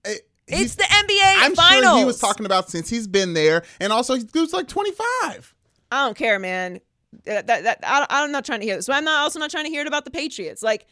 It- 0.04 0.28
It's 0.46 0.74
the 0.76 0.82
NBA 0.84 1.34
I'm 1.44 1.54
Finals. 1.54 1.84
sure 1.84 1.98
he 1.98 2.04
was 2.04 2.18
talking 2.18 2.44
about 2.46 2.68
since 2.70 2.88
he's 2.90 3.06
been 3.06 3.32
there, 3.34 3.64
and 3.80 3.92
also 3.92 4.16
he 4.16 4.24
was 4.34 4.52
like 4.52 4.68
25. 4.68 5.54
I 5.92 6.04
don't 6.06 6.16
care, 6.16 6.38
man. 6.38 6.80
That, 7.24 7.46
that, 7.46 7.64
that 7.64 7.78
I, 7.82 8.06
I'm 8.10 8.32
not 8.32 8.44
trying 8.44 8.60
to 8.60 8.66
hear 8.66 8.76
this. 8.76 8.86
But 8.86 8.96
I'm 8.96 9.04
not 9.04 9.20
also 9.22 9.38
not 9.38 9.50
trying 9.50 9.64
to 9.64 9.70
hear 9.70 9.80
it 9.80 9.86
about 9.86 10.04
the 10.04 10.10
Patriots. 10.10 10.62
Like, 10.62 10.86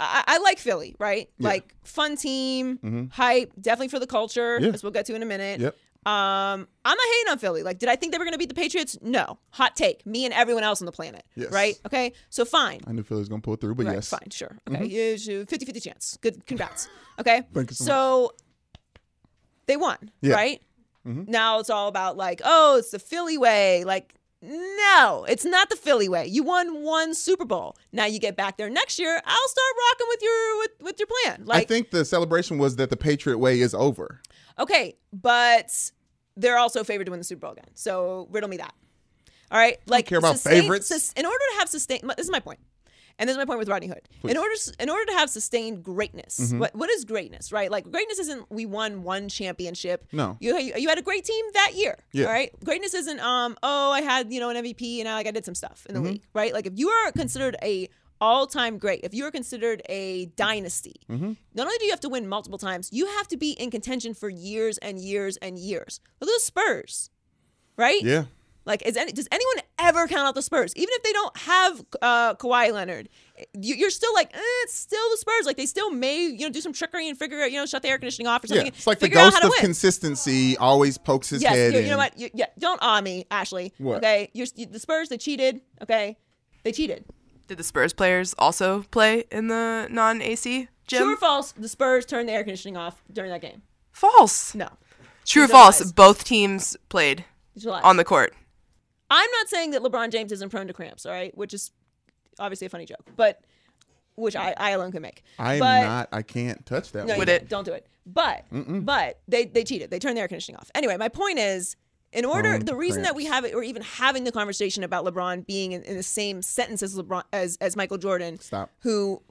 I, 0.00 0.24
I 0.26 0.38
like 0.38 0.58
Philly, 0.58 0.94
right? 0.98 1.28
Like, 1.38 1.74
fun 1.84 2.16
team, 2.16 3.10
hype, 3.12 3.52
definitely 3.60 3.88
for 3.88 3.98
the 3.98 4.06
culture, 4.06 4.56
Mm-hmm. 4.56 4.64
Yeah. 4.66 4.72
as 4.72 4.82
we'll 4.82 4.92
get 4.92 5.06
to 5.06 5.14
in 5.14 5.22
a 5.22 5.26
minute. 5.26 5.60
Yep. 5.60 5.76
Um, 6.04 6.66
I'm 6.84 6.96
not 6.96 7.06
hating 7.14 7.30
on 7.30 7.38
Philly. 7.38 7.62
Like, 7.62 7.78
did 7.78 7.88
I 7.88 7.94
think 7.94 8.10
they 8.12 8.18
were 8.18 8.24
going 8.24 8.32
to 8.32 8.38
beat 8.38 8.48
the 8.48 8.56
Patriots? 8.56 8.98
No. 9.02 9.38
Hot 9.50 9.76
take. 9.76 10.04
Me 10.04 10.24
and 10.24 10.34
everyone 10.34 10.64
else 10.64 10.82
on 10.82 10.86
the 10.86 10.92
planet. 10.92 11.24
Yes. 11.36 11.52
Right? 11.52 11.78
Okay. 11.86 12.12
So 12.28 12.44
fine. 12.44 12.80
I 12.88 12.92
knew 12.92 13.04
Philly 13.04 13.20
was 13.20 13.28
gonna 13.28 13.40
pull 13.40 13.54
through, 13.54 13.76
but 13.76 13.86
Right, 13.86 13.94
yes, 13.94 14.08
fine, 14.08 14.28
sure. 14.30 14.58
Okay, 14.68 14.84
yeah, 14.86 15.14
sure, 15.16 15.44
50-50 15.46 15.80
chance. 15.82 16.18
Good, 16.20 16.44
congrats. 16.46 16.88
Okay, 17.20 17.42
Thank 17.54 17.70
you 17.70 17.76
so 17.76 17.84
so 17.84 18.32
they 19.66 19.76
won, 19.76 20.10
Yeah. 20.22 20.34
right? 20.34 20.62
Now 21.04 21.58
it's 21.58 21.70
all 21.70 21.88
about 21.88 22.16
like, 22.16 22.40
oh, 22.44 22.78
it's 22.78 22.90
the 22.90 22.98
Philly 22.98 23.36
way. 23.38 23.82
Like, 23.84 24.14
no, 24.42 25.24
it's 25.28 25.44
not 25.44 25.70
the 25.70 25.76
Philly 25.76 26.08
way. 26.08 26.26
You 26.26 26.42
won 26.42 26.82
one 26.82 27.14
Super 27.14 27.44
Bowl. 27.44 27.76
Now 27.92 28.06
you 28.06 28.18
get 28.18 28.36
back 28.36 28.56
there 28.56 28.68
next 28.68 28.98
year. 28.98 29.14
I'll 29.24 29.48
start 29.48 29.66
rocking 29.92 30.06
with 30.08 30.22
your 30.22 30.58
with, 30.58 30.70
with 30.80 30.98
your 30.98 31.08
plan. 31.24 31.46
I 31.50 31.64
think 31.64 31.90
the 31.90 32.04
celebration 32.04 32.58
was 32.58 32.76
that 32.76 32.90
the 32.90 32.96
Patriot 32.96 33.38
way 33.38 33.60
is 33.60 33.72
over. 33.74 34.20
okay, 34.58 34.96
but 35.12 35.70
they're 36.36 36.58
also 36.58 36.82
favored 36.82 37.04
to 37.04 37.10
win 37.10 37.20
the 37.20 37.24
Super 37.24 37.40
Bowl 37.40 37.52
again. 37.52 37.68
So 37.74 38.26
riddle 38.30 38.48
me 38.50 38.56
that. 38.56 38.74
All 39.50 39.58
right, 39.58 39.78
like 39.86 40.06
care 40.06 40.18
about 40.18 40.32
sustain- 40.38 40.62
favorites. 40.62 40.88
sus- 40.88 41.12
in 41.12 41.26
order 41.26 41.38
to 41.52 41.58
have 41.58 41.68
sustain, 41.68 42.00
this 42.16 42.24
is 42.26 42.30
my 42.30 42.40
point, 42.40 42.58
and 43.18 43.28
this 43.28 43.34
is 43.34 43.38
my 43.38 43.44
point 43.44 43.58
with 43.58 43.68
Rodney 43.68 43.86
Hood. 43.88 44.02
In 44.24 44.36
order, 44.36 44.54
in 44.80 44.88
order 44.90 45.04
to 45.06 45.12
have 45.12 45.30
sustained 45.30 45.82
greatness, 45.82 46.38
Mm-hmm. 46.40 46.58
what 46.58 46.74
what 46.74 46.90
is 46.90 47.04
greatness, 47.04 47.52
right? 47.52 47.70
Like 47.70 47.90
greatness 47.90 48.18
isn't 48.20 48.50
we 48.50 48.66
won 48.66 49.02
one 49.02 49.28
championship. 49.28 50.06
No. 50.12 50.36
you 50.40 50.56
you, 50.58 50.88
had 50.88 50.98
a 50.98 51.02
great 51.02 51.24
team 51.24 51.44
that 51.54 51.72
year. 51.74 51.98
Yeah. 52.12 52.26
All 52.26 52.32
right, 52.32 52.50
greatness 52.64 52.94
isn't 52.94 53.20
um 53.20 53.56
oh 53.62 53.90
I 53.92 54.00
had 54.00 54.32
you 54.32 54.40
know 54.40 54.50
an 54.50 54.56
MVP 54.64 55.00
and 55.00 55.08
I 55.08 55.14
like 55.14 55.26
I 55.26 55.30
did 55.30 55.44
some 55.44 55.54
stuff 55.54 55.86
in 55.88 55.94
the 55.94 56.00
Mm-hmm. 56.00 56.08
league, 56.10 56.22
right? 56.34 56.52
Like 56.52 56.66
if 56.66 56.72
you 56.76 56.88
are 56.88 57.12
considered 57.12 57.56
a 57.62 57.88
all-time 58.20 58.78
great, 58.78 59.00
if 59.02 59.12
you 59.14 59.24
are 59.24 59.32
considered 59.32 59.82
a 59.88 60.26
dynasty, 60.36 60.94
Mm-hmm. 61.10 61.32
not 61.54 61.66
only 61.66 61.78
do 61.78 61.84
you 61.86 61.90
have 61.90 62.00
to 62.00 62.08
win 62.08 62.28
multiple 62.28 62.58
times, 62.58 62.88
you 62.92 63.06
have 63.06 63.26
to 63.28 63.36
be 63.36 63.50
in 63.52 63.70
contention 63.70 64.14
for 64.14 64.28
years 64.28 64.78
and 64.78 64.98
years 64.98 65.36
and 65.38 65.58
years. 65.58 65.98
Look 66.20 66.30
at 66.30 66.34
the 66.36 66.40
Spurs, 66.40 67.10
right? 67.76 68.00
Yeah. 68.02 68.24
Like, 68.64 68.82
is 68.86 68.96
any, 68.96 69.10
does 69.12 69.28
anyone 69.32 69.64
ever 69.78 70.06
count 70.06 70.26
out 70.28 70.34
the 70.36 70.42
Spurs? 70.42 70.72
Even 70.76 70.90
if 70.92 71.02
they 71.02 71.12
don't 71.12 71.36
have 71.36 71.84
uh, 72.00 72.34
Kawhi 72.36 72.72
Leonard, 72.72 73.08
you, 73.54 73.74
you're 73.74 73.90
still 73.90 74.14
like, 74.14 74.32
eh, 74.34 74.40
it's 74.62 74.74
still 74.74 75.10
the 75.10 75.16
Spurs. 75.16 75.46
Like, 75.46 75.56
they 75.56 75.66
still 75.66 75.90
may, 75.90 76.22
you 76.26 76.38
know, 76.46 76.48
do 76.50 76.60
some 76.60 76.72
trickery 76.72 77.08
and 77.08 77.18
figure 77.18 77.40
out, 77.42 77.50
you 77.50 77.58
know, 77.58 77.66
shut 77.66 77.82
the 77.82 77.88
air 77.88 77.98
conditioning 77.98 78.28
off 78.28 78.44
or 78.44 78.46
something. 78.46 78.66
Yeah, 78.66 78.70
something. 78.70 78.78
it's 78.78 78.86
like 78.86 78.98
the 79.00 79.06
figure 79.06 79.18
out 79.18 79.24
ghost 79.24 79.34
how 79.34 79.40
to 79.40 79.46
of 79.46 79.50
win. 79.52 79.60
consistency 79.60 80.56
always 80.58 80.96
pokes 80.98 81.30
his 81.30 81.42
Yes, 81.42 81.54
head 81.54 81.72
you, 81.72 81.78
in. 81.80 81.84
you 81.86 81.90
know 81.90 81.96
what? 81.96 82.16
You, 82.18 82.30
yeah, 82.34 82.46
don't 82.58 82.78
awe 82.82 83.00
me, 83.00 83.26
Ashley. 83.32 83.72
What? 83.78 83.96
Okay, 83.98 84.30
you're, 84.32 84.46
you, 84.54 84.66
the 84.66 84.78
Spurs 84.78 85.08
they 85.08 85.18
cheated. 85.18 85.60
Okay, 85.82 86.16
they 86.62 86.70
cheated. 86.72 87.04
Did 87.48 87.58
the 87.58 87.64
Spurs 87.64 87.92
players 87.92 88.32
also 88.38 88.82
play 88.92 89.24
in 89.32 89.48
the 89.48 89.88
non-AC 89.90 90.68
gym? 90.86 91.02
True 91.02 91.14
or 91.14 91.16
false? 91.16 91.50
The 91.52 91.68
Spurs 91.68 92.06
turned 92.06 92.28
the 92.28 92.32
air 92.32 92.44
conditioning 92.44 92.76
off 92.76 93.02
during 93.12 93.30
that 93.32 93.40
game. 93.42 93.62
False. 93.90 94.54
No, 94.54 94.68
True 95.24 95.42
or 95.42 95.46
These 95.46 95.50
are 95.54 95.72
false? 95.72 95.92
Both 95.92 96.24
teams 96.24 96.76
played 96.88 97.24
These 97.54 97.66
are 97.66 97.70
lies. 97.70 97.82
on 97.84 97.96
the 97.96 98.04
court. 98.04 98.34
I'm 99.12 99.30
not 99.30 99.48
saying 99.48 99.72
that 99.72 99.82
LeBron 99.82 100.10
James 100.10 100.32
isn't 100.32 100.48
prone 100.48 100.66
to 100.68 100.72
cramps. 100.72 101.04
All 101.04 101.12
right, 101.12 101.36
which 101.36 101.52
is 101.52 101.70
obviously 102.38 102.66
a 102.66 102.70
funny 102.70 102.86
joke, 102.86 103.10
but 103.14 103.42
which 104.16 104.36
I, 104.36 104.54
I 104.56 104.70
alone 104.70 104.90
can 104.90 105.02
make. 105.02 105.22
I'm 105.38 105.58
but, 105.58 105.82
not. 105.82 106.08
I 106.12 106.22
can't 106.22 106.64
touch 106.64 106.92
that. 106.92 107.06
No, 107.06 107.12
one. 107.12 107.18
Would 107.18 107.28
you 107.28 107.34
it? 107.34 107.48
don't. 107.48 107.64
Don't 107.64 107.66
do 107.66 107.72
it. 107.72 107.86
But 108.06 108.44
but 108.50 109.20
they 109.28 109.44
they 109.44 109.64
cheated. 109.64 109.90
They 109.90 109.98
turned 109.98 110.16
the 110.16 110.22
air 110.22 110.28
conditioning 110.28 110.58
off. 110.58 110.70
Anyway, 110.74 110.96
my 110.96 111.08
point 111.08 111.38
is, 111.38 111.76
in 112.12 112.24
order, 112.24 112.50
Prone 112.50 112.60
the 112.60 112.72
to 112.72 112.76
reason 112.78 113.02
that 113.02 113.14
we 113.14 113.26
have 113.26 113.44
it, 113.44 113.54
or 113.54 113.62
even 113.62 113.82
having 113.82 114.24
the 114.24 114.32
conversation 114.32 114.82
about 114.82 115.04
LeBron 115.04 115.46
being 115.46 115.72
in, 115.72 115.82
in 115.82 115.96
the 115.96 116.02
same 116.02 116.40
sentence 116.40 116.82
as 116.82 116.96
LeBron 116.96 117.24
as 117.32 117.58
as 117.60 117.76
Michael 117.76 117.98
Jordan, 117.98 118.38
Stop. 118.40 118.70
who 118.80 119.22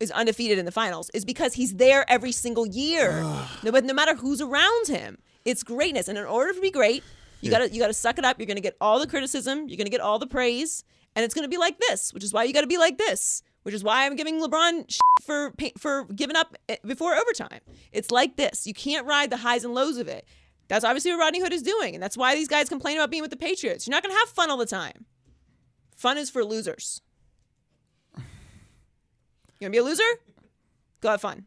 is 0.00 0.10
undefeated 0.10 0.58
in 0.58 0.64
the 0.64 0.72
finals, 0.72 1.10
is 1.12 1.24
because 1.24 1.54
he's 1.54 1.74
there 1.74 2.10
every 2.10 2.32
single 2.32 2.66
year. 2.66 3.20
no, 3.62 3.70
but 3.70 3.84
no 3.84 3.92
matter 3.92 4.14
who's 4.14 4.40
around 4.40 4.88
him, 4.88 5.18
it's 5.44 5.62
greatness. 5.62 6.08
And 6.08 6.18
in 6.18 6.24
order 6.24 6.52
to 6.52 6.60
be 6.60 6.70
great, 6.70 7.04
you 7.40 7.50
gotta 7.50 7.70
you 7.70 7.80
gotta 7.80 7.94
suck 7.94 8.18
it 8.18 8.24
up. 8.24 8.38
You're 8.38 8.46
gonna 8.46 8.60
get 8.60 8.76
all 8.80 8.98
the 8.98 9.06
criticism. 9.06 9.68
You're 9.68 9.76
gonna 9.76 9.90
get 9.90 10.00
all 10.00 10.18
the 10.18 10.26
praise, 10.26 10.84
and 11.14 11.24
it's 11.24 11.34
gonna 11.34 11.48
be 11.48 11.56
like 11.58 11.78
this, 11.78 12.12
which 12.12 12.24
is 12.24 12.32
why 12.32 12.44
you 12.44 12.52
gotta 12.52 12.66
be 12.66 12.78
like 12.78 12.98
this. 12.98 13.42
Which 13.62 13.74
is 13.74 13.84
why 13.84 14.06
I'm 14.06 14.16
giving 14.16 14.40
LeBron 14.40 14.98
for 15.22 15.52
for 15.78 16.04
giving 16.04 16.36
up 16.36 16.56
eh, 16.68 16.76
before 16.84 17.14
overtime. 17.14 17.60
It's 17.92 18.10
like 18.10 18.36
this. 18.36 18.66
You 18.66 18.74
can't 18.74 19.06
ride 19.06 19.30
the 19.30 19.36
highs 19.38 19.64
and 19.64 19.74
lows 19.74 19.96
of 19.98 20.08
it. 20.08 20.26
That's 20.68 20.84
obviously 20.84 21.10
what 21.12 21.20
Rodney 21.20 21.40
Hood 21.40 21.52
is 21.52 21.62
doing, 21.62 21.94
and 21.94 22.02
that's 22.02 22.16
why 22.16 22.34
these 22.34 22.48
guys 22.48 22.68
complain 22.68 22.96
about 22.96 23.10
being 23.10 23.22
with 23.22 23.30
the 23.32 23.36
Patriots. 23.36 23.86
You're 23.86 23.92
not 23.92 24.02
gonna 24.02 24.18
have 24.18 24.28
fun 24.28 24.50
all 24.50 24.56
the 24.56 24.66
time. 24.66 25.04
Fun 25.96 26.16
is 26.16 26.30
for 26.30 26.44
losers. 26.44 27.02
You 28.16 28.22
gonna 29.66 29.72
be 29.72 29.78
a 29.78 29.84
loser? 29.84 30.02
Go 31.00 31.10
have 31.10 31.20
fun. 31.20 31.44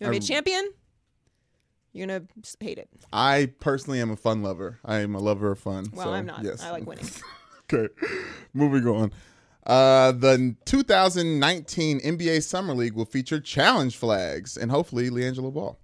You 0.00 0.06
wanna 0.06 0.18
be 0.18 0.24
a 0.24 0.26
champion? 0.26 0.72
You're 1.96 2.06
gonna 2.06 2.22
hate 2.60 2.78
it. 2.78 2.90
I 3.10 3.50
personally 3.58 4.00
am 4.00 4.10
a 4.10 4.16
fun 4.16 4.42
lover. 4.42 4.78
I 4.84 4.96
am 4.96 5.14
a 5.14 5.18
lover 5.18 5.50
of 5.50 5.58
fun. 5.58 5.86
Well, 5.94 6.06
so, 6.06 6.12
I'm 6.12 6.26
not. 6.26 6.44
Yes. 6.44 6.62
I 6.62 6.70
like 6.70 6.86
winning. 6.86 7.06
okay. 7.72 7.88
Moving 8.52 8.86
on. 8.86 9.12
Uh, 9.66 10.12
the 10.12 10.54
2019 10.66 12.00
NBA 12.00 12.42
Summer 12.42 12.74
League 12.74 12.92
will 12.92 13.06
feature 13.06 13.40
challenge 13.40 13.96
flags 13.96 14.56
and 14.58 14.70
hopefully 14.70 15.08
LiAngelo 15.08 15.52
Ball. 15.52 15.78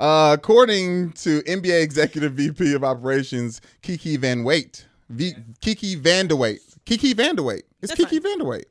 Uh, 0.00 0.36
according 0.38 1.12
to 1.12 1.42
NBA 1.42 1.82
Executive 1.82 2.32
VP 2.32 2.72
of 2.72 2.82
Operations 2.82 3.60
Kiki 3.82 4.16
Van 4.16 4.44
Wait, 4.44 4.86
v- 5.10 5.34
Kiki 5.60 5.96
VanDeWeghe, 5.96 6.60
Kiki 6.86 7.14
VanDeWeghe. 7.14 7.62
It's 7.82 7.92
That's 7.92 8.08
Kiki 8.08 8.20
fine. 8.20 8.40
VanDeWeghe. 8.40 8.64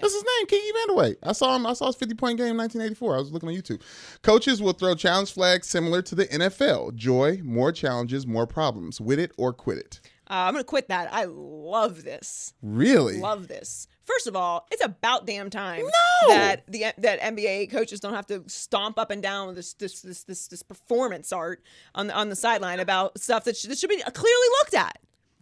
That's 0.00 0.14
his 0.14 0.24
name, 0.24 0.46
Kiki 0.46 0.72
VanDeWeghe. 0.88 1.16
I 1.22 1.32
saw 1.32 1.56
him. 1.56 1.66
I 1.66 1.72
saw 1.72 1.86
his 1.86 1.96
50 1.96 2.14
point 2.14 2.38
game 2.38 2.48
in 2.48 2.56
1984. 2.56 3.14
I 3.14 3.18
was 3.18 3.32
looking 3.32 3.48
on 3.48 3.54
YouTube. 3.54 3.80
Coaches 4.22 4.62
will 4.62 4.72
throw 4.72 4.94
challenge 4.94 5.32
flags 5.32 5.68
similar 5.68 6.02
to 6.02 6.14
the 6.14 6.26
NFL. 6.26 6.94
Joy, 6.94 7.40
more 7.44 7.72
challenges, 7.72 8.26
more 8.26 8.46
problems. 8.46 9.00
With 9.00 9.18
it 9.18 9.32
or 9.36 9.52
quit 9.52 9.78
it. 9.78 10.00
Uh, 10.30 10.44
I'm 10.46 10.52
gonna 10.52 10.64
quit 10.64 10.88
that. 10.88 11.08
I 11.12 11.24
love 11.24 12.04
this. 12.04 12.52
Really? 12.60 13.18
Love 13.18 13.48
this. 13.48 13.88
First 14.04 14.26
of 14.26 14.36
all, 14.36 14.66
it's 14.70 14.84
about 14.84 15.26
damn 15.26 15.48
time 15.48 15.82
No! 15.82 16.28
that 16.28 16.66
the 16.66 16.86
that 16.98 17.20
NBA 17.20 17.70
coaches 17.70 18.00
don't 18.00 18.14
have 18.14 18.26
to 18.26 18.42
stomp 18.46 18.98
up 18.98 19.10
and 19.10 19.22
down 19.22 19.46
with 19.48 19.56
this 19.56 19.72
this 19.74 20.02
this 20.02 20.24
this, 20.24 20.48
this 20.48 20.62
performance 20.62 21.32
art 21.32 21.62
on 21.94 22.08
the 22.08 22.14
on 22.14 22.28
the 22.28 22.36
sideline 22.36 22.80
about 22.80 23.18
stuff 23.18 23.44
that 23.44 23.56
should, 23.56 23.70
that 23.70 23.78
should 23.78 23.88
be 23.90 23.96
clearly 24.02 24.46
looked 24.60 24.74
at. 24.74 24.98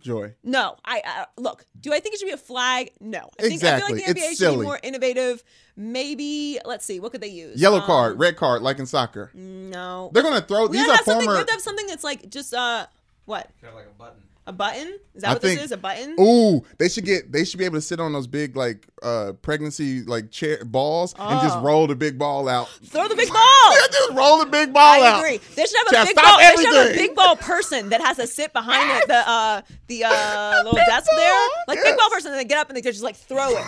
Joy. 0.07 0.35
No, 0.43 0.77
I 0.85 1.03
uh, 1.05 1.25
look. 1.37 1.67
Do 1.81 1.93
I 1.93 2.01
think 2.01 2.15
it 2.15 2.21
should 2.21 2.27
be 2.27 2.33
a 2.33 2.37
flag? 2.39 2.93
No. 3.01 3.29
I 3.39 3.43
think, 3.43 3.55
Exactly. 3.55 3.83
I 3.85 3.87
feel 3.89 3.97
like 3.97 4.05
the 4.07 4.11
It's 4.13 4.21
NBA 4.21 4.29
should 4.31 4.39
silly. 4.39 4.57
be 4.59 4.63
more 4.63 4.81
innovative. 4.83 5.43
Maybe 5.77 6.59
let's 6.65 6.87
see. 6.87 7.01
What 7.01 7.13
could 7.13 7.21
they 7.21 7.29
use? 7.29 7.61
Yellow 7.61 7.81
Um, 7.81 7.85
card, 7.87 8.19
red 8.19 8.37
card, 8.37 8.63
like 8.63 8.79
in 8.79 8.87
soccer. 8.87 9.31
No. 9.35 10.11
They're 10.15 10.23
gonna 10.23 10.41
throw. 10.41 10.67
we 10.69 10.79
These 10.79 10.87
gotta 10.87 10.93
are 10.93 10.97
have 10.97 11.05
something. 11.05 11.29
We 11.29 11.37
have 11.37 11.47
to 11.47 11.53
have 11.53 11.61
something 11.63 11.87
that's 11.87 12.05
like 12.05 12.31
just 12.31 12.55
uh 12.55 12.87
what? 13.27 13.51
like 13.63 13.87
a 13.87 13.99
button. 13.99 14.23
A 14.49 14.53
button? 14.53 14.97
Is 15.15 15.23
that 15.23 15.31
I 15.31 15.33
what 15.33 15.43
think- 15.43 15.59
this 15.59 15.67
is? 15.67 15.73
A 15.73 15.77
button? 15.77 16.15
Ooh, 16.21 16.63
they 16.79 16.89
should 16.89 17.05
get. 17.05 17.33
They 17.33 17.45
should 17.45 17.59
be 17.59 17.65
able 17.65 17.79
to 17.79 17.81
sit 17.81 17.99
on 17.99 18.13
those 18.13 18.29
big 18.29 18.55
like 18.57 18.87
uh 19.03 19.33
pregnancy 19.43 20.03
like 20.05 20.31
chair 20.31 20.65
balls 20.65 21.15
and 21.19 21.41
just 21.41 21.57
Oh. 21.59 21.63
roll 21.63 21.87
the 21.89 21.97
big 21.97 22.17
ball 22.17 22.49
out. 22.49 22.69
Throw 22.85 23.09
the 23.09 23.17
big 23.17 23.29
ball. 23.29 23.73
Yeah, 23.73 23.87
just 23.93 24.13
roll 24.13 24.39
the 24.39 24.47
big 24.47 24.73
ball 24.73 25.03
I 25.03 25.09
out. 25.09 25.19
agree. 25.19 25.39
They 25.57 25.65
should 25.67 25.77
have 25.79 25.89
a 25.89 25.91
Just 25.91 26.07
big 26.09 26.17
ball. 26.17 26.39
They 26.39 26.63
should 26.63 26.75
have 26.75 26.91
a 26.91 26.95
big 26.95 27.15
ball 27.17 27.35
person 27.37 27.89
that 27.89 28.01
has 28.01 28.19
to 28.19 28.27
sit 28.29 28.53
behind 28.53 29.03
the 29.03 29.07
the, 29.09 29.29
uh, 29.29 29.63
the 29.89 30.05
uh, 30.05 30.57
little 30.65 30.73
desk 30.87 31.11
there, 31.17 31.49
like 31.67 31.77
yes. 31.79 31.85
big 31.87 31.97
ball 31.97 32.11
person, 32.11 32.31
and 32.31 32.39
they 32.41 32.45
get 32.45 32.59
up 32.59 32.69
and 32.69 32.77
they 32.77 32.83
just 32.83 33.03
like 33.03 33.17
throw 33.17 33.49
it. 33.51 33.65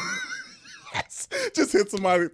yes. 0.94 1.28
just 1.54 1.72
hit 1.72 1.90
somebody. 1.90 2.28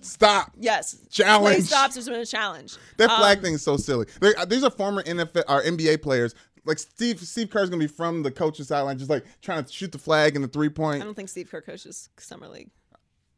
Stop. 0.00 0.50
Yes, 0.58 0.96
Challenge. 1.10 1.56
Play 1.56 1.64
stops. 1.64 1.94
There's 1.94 2.08
been 2.08 2.20
a 2.20 2.26
challenge. 2.26 2.76
That 2.96 3.08
flag 3.08 3.38
Um, 3.38 3.44
thing 3.44 3.54
is 3.54 3.62
so 3.62 3.76
silly. 3.76 4.06
There, 4.20 4.34
uh, 4.36 4.44
these 4.44 4.64
are 4.64 4.70
former 4.70 5.02
NFL 5.04 5.44
or 5.48 5.62
NBA 5.62 6.02
players. 6.02 6.34
Like 6.64 6.78
Steve, 6.78 7.20
Steve 7.20 7.50
Kerr's 7.50 7.70
gonna 7.70 7.80
be 7.80 7.86
from 7.88 8.22
the 8.22 8.30
coach's 8.30 8.68
sideline, 8.68 8.98
just 8.98 9.10
like 9.10 9.24
trying 9.40 9.64
to 9.64 9.72
shoot 9.72 9.90
the 9.92 9.98
flag 9.98 10.36
in 10.36 10.42
the 10.42 10.48
three 10.48 10.68
point. 10.68 11.02
I 11.02 11.04
don't 11.04 11.14
think 11.14 11.28
Steve 11.28 11.50
Kerr 11.50 11.60
coaches 11.60 12.08
summer 12.18 12.48
league. 12.48 12.70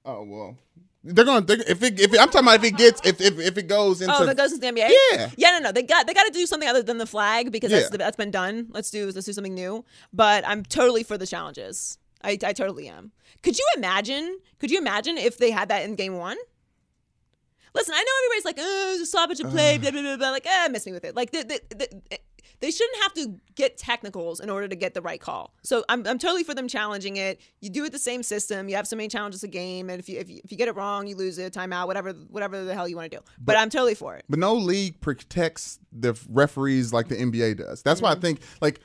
Oh 0.05 0.23
well, 0.25 0.59
they're 1.03 1.25
gonna. 1.25 1.41
They're, 1.41 1.63
if 1.67 1.83
it, 1.83 1.99
if 1.99 2.13
it, 2.13 2.21
I'm 2.21 2.27
talking 2.29 2.41
about 2.41 2.57
if 2.57 2.65
it 2.65 2.77
gets, 2.77 3.01
if 3.05 3.21
if, 3.23 3.39
if 3.39 3.57
it 3.57 3.69
goes 3.69 4.03
into, 4.03 4.15
Oh, 4.15 4.25
if 4.25 4.31
it 4.31 4.37
goes 4.37 4.53
into 4.53 4.61
the 4.67 4.73
NBA. 4.73 4.91
Yeah. 5.13 5.31
yeah, 5.37 5.51
no, 5.53 5.59
no, 5.61 5.73
they 5.73 5.83
got 5.83 6.07
they 6.07 6.13
got 6.13 6.25
to 6.25 6.31
do 6.33 6.45
something 6.45 6.69
other 6.69 6.83
than 6.83 6.99
the 6.99 7.07
flag 7.07 7.51
because 7.51 7.71
that's 7.71 7.91
Yeah. 7.91 7.97
that's 7.97 8.17
been 8.17 8.31
done. 8.31 8.67
Let's 8.71 8.91
do 8.91 9.07
let's 9.07 9.25
do 9.27 9.33
something 9.33 9.55
new. 9.55 9.85
But 10.13 10.47
I'm 10.47 10.63
totally 10.63 11.03
for 11.03 11.17
the 11.17 11.27
challenges. 11.27 11.99
I, 12.23 12.39
I 12.43 12.53
totally 12.53 12.89
am. 12.89 13.13
Could 13.43 13.59
you 13.59 13.67
imagine? 13.77 14.39
Could 14.59 14.71
you 14.71 14.79
imagine 14.79 15.19
if 15.19 15.37
they 15.39 15.51
had 15.51 15.69
that 15.69 15.85
in 15.85 15.95
game 15.95 16.17
one? 16.17 16.39
Listen, 17.75 17.95
I 17.95 18.03
know 18.03 18.13
everybody's 18.27 18.45
like, 18.45 18.59
oh, 18.59 18.93
it's 18.93 19.03
a 19.03 19.07
stoppage 19.07 19.41
of 19.41 19.51
play, 19.51 19.79
blah 19.81 19.91
blah 19.91 20.01
blah 20.03 20.17
blah. 20.17 20.31
Like, 20.31 20.47
eh, 20.47 20.69
miss 20.69 20.87
me 20.87 20.93
with 20.93 21.05
it. 21.05 21.15
Like, 21.17 21.33
the, 21.33 21.43
the, 21.43 21.75
the, 21.77 22.19
they 22.64 22.70
shouldn't 22.70 23.03
have 23.03 23.12
to 23.14 23.38
get 23.57 23.77
technicals 23.77 24.40
in 24.40 24.48
order 24.48 24.66
to 24.66 24.74
get 24.74 24.94
the 24.94 25.03
right 25.03 25.20
call. 25.20 25.53
So 25.62 25.85
I'm, 25.90 26.07
I'm 26.07 26.18
totally 26.18 26.44
for 26.44 26.55
them 26.55 26.66
challenging 26.66 27.16
it. 27.18 27.40
You 27.61 27.68
do 27.68 27.85
it 27.85 27.92
the 27.92 27.98
same 27.98 28.22
system. 28.22 28.68
You 28.70 28.77
have 28.77 28.87
so 28.87 28.96
many 28.96 29.09
challenges 29.09 29.42
a 29.42 29.48
game, 29.48 29.90
and 29.90 30.00
if 30.00 30.09
you 30.09 30.18
if 30.18 30.31
you, 30.31 30.40
if 30.42 30.50
you 30.50 30.57
get 30.57 30.68
it 30.68 30.77
wrong, 30.77 31.07
you 31.07 31.14
lose 31.14 31.37
it, 31.38 31.53
timeout, 31.53 31.87
whatever 31.87 32.12
whatever 32.31 32.64
the 32.64 32.74
hell 32.74 32.88
you 32.88 32.96
want 32.96 33.11
to 33.12 33.18
do. 33.18 33.22
But, 33.38 33.57
I'm 33.59 33.68
totally 33.68 33.94
for 33.94 34.16
it. 34.16 34.24
but 34.31 34.38
no 34.38 34.55
league 34.55 35.00
protects 35.03 35.79
the 35.92 36.18
referees 36.31 36.92
like 36.92 37.09
the 37.09 37.16
NBA 37.16 37.59
does. 37.59 37.83
That's 37.83 38.00
Mm-hmm. 38.00 38.05
why 38.07 38.12
I 38.12 38.14
think 38.16 38.40
like. 38.61 38.81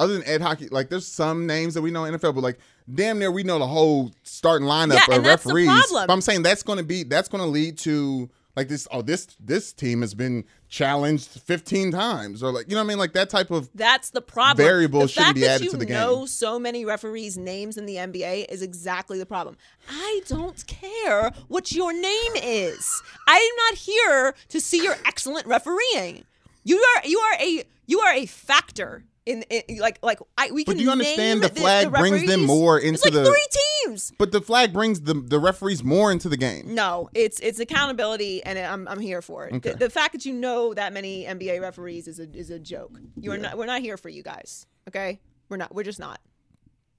Other 0.00 0.12
than 0.12 0.22
Ed 0.28 0.40
Hochuli, 0.42 0.70
like 0.70 0.90
there's 0.90 1.08
some 1.08 1.48
names 1.48 1.74
that 1.74 1.82
we 1.82 1.90
know 1.90 2.04
in 2.04 2.14
NFL, 2.14 2.32
but 2.36 2.42
like 2.44 2.60
damn 2.94 3.18
near 3.18 3.32
we 3.32 3.42
know 3.42 3.58
the 3.58 3.66
whole 3.66 4.12
starting 4.22 4.68
lineup 4.68 4.94
Yeah, 4.94 5.02
of 5.08 5.16
and 5.16 5.26
that's 5.26 5.42
the 5.42 5.52
referees. 5.52 5.90
But 5.90 6.08
I'm 6.08 6.20
saying 6.20 6.44
that's 6.44 6.62
going 6.62 6.78
to 6.78 6.84
be 6.84 7.02
that's 7.02 7.28
going 7.28 7.42
to 7.42 7.50
lead 7.50 7.78
to 7.78 8.30
like 8.58 8.68
this. 8.68 8.88
Oh, 8.90 9.02
this 9.02 9.28
this 9.38 9.72
team 9.72 10.00
has 10.00 10.14
been 10.14 10.44
challenged 10.68 11.28
15 11.28 11.92
times, 11.92 12.42
or 12.42 12.50
like 12.50 12.68
you 12.68 12.74
know 12.74 12.80
what 12.80 12.86
I 12.86 12.88
mean, 12.88 12.98
like 12.98 13.12
that 13.12 13.30
type 13.30 13.50
of 13.52 13.70
That's 13.74 14.10
the 14.10 14.20
problem. 14.20 14.66
Variable 14.66 15.02
the 15.02 15.08
shouldn't 15.08 15.36
be 15.36 15.42
that 15.42 15.50
added 15.56 15.64
you 15.66 15.70
to 15.70 15.76
the 15.76 15.86
game. 15.86 15.96
know 15.96 16.26
so 16.26 16.58
many 16.58 16.84
referees' 16.84 17.38
names 17.38 17.78
in 17.78 17.86
the 17.86 17.94
NBA 17.94 18.46
is 18.48 18.60
exactly 18.60 19.18
the 19.18 19.26
problem. 19.26 19.56
I 19.88 20.22
don't 20.26 20.66
care 20.66 21.30
what 21.46 21.70
your 21.72 21.92
name 21.92 22.32
is. 22.34 23.02
I 23.28 23.36
am 23.36 23.56
not 23.70 23.78
here 23.78 24.34
to 24.48 24.60
see 24.60 24.82
your 24.82 24.96
excellent 25.06 25.46
refereeing. 25.46 26.24
You 26.64 26.78
are 26.78 27.06
you 27.06 27.18
are 27.20 27.36
a 27.40 27.62
you 27.86 28.00
are 28.00 28.12
a 28.12 28.26
factor 28.26 29.04
in, 29.28 29.42
in 29.50 29.78
like 29.78 29.98
like 30.02 30.18
I 30.36 30.50
we 30.50 30.64
But 30.64 30.72
can. 30.72 30.78
do 30.78 30.84
you 30.84 30.90
understand 30.90 31.42
the 31.42 31.48
flag 31.50 31.90
brings 31.92 32.26
them 32.26 32.44
more 32.46 32.78
It's 32.78 32.86
into 32.86 33.00
like 33.04 33.12
the- 33.12 33.24
three 33.30 33.46
teams. 33.86 34.12
But 34.18 34.32
the 34.32 34.40
flag 34.40 34.72
brings 34.72 35.00
the 35.02 35.14
the 35.14 35.38
referees 35.38 35.84
more 35.84 36.10
into 36.10 36.28
the 36.28 36.36
game. 36.36 36.74
No, 36.74 37.08
it's 37.14 37.38
it's 37.40 37.60
accountability, 37.60 38.42
and 38.44 38.58
I'm 38.58 38.88
I'm 38.88 39.00
here 39.00 39.22
for 39.22 39.46
it. 39.46 39.54
Okay. 39.54 39.70
The, 39.72 39.76
the 39.86 39.90
fact 39.90 40.12
that 40.12 40.24
you 40.26 40.32
know 40.34 40.74
that 40.74 40.92
many 40.92 41.24
NBA 41.24 41.60
referees 41.60 42.08
is 42.08 42.18
a 42.18 42.28
is 42.34 42.50
a 42.50 42.58
joke. 42.58 42.98
You 43.16 43.32
are 43.32 43.38
not. 43.38 43.56
We're 43.58 43.66
not 43.66 43.80
here 43.82 43.96
for 43.96 44.08
you 44.08 44.22
guys. 44.22 44.66
Okay, 44.88 45.20
we're 45.48 45.56
not. 45.58 45.74
We're 45.74 45.84
just 45.84 46.00
not. 46.00 46.20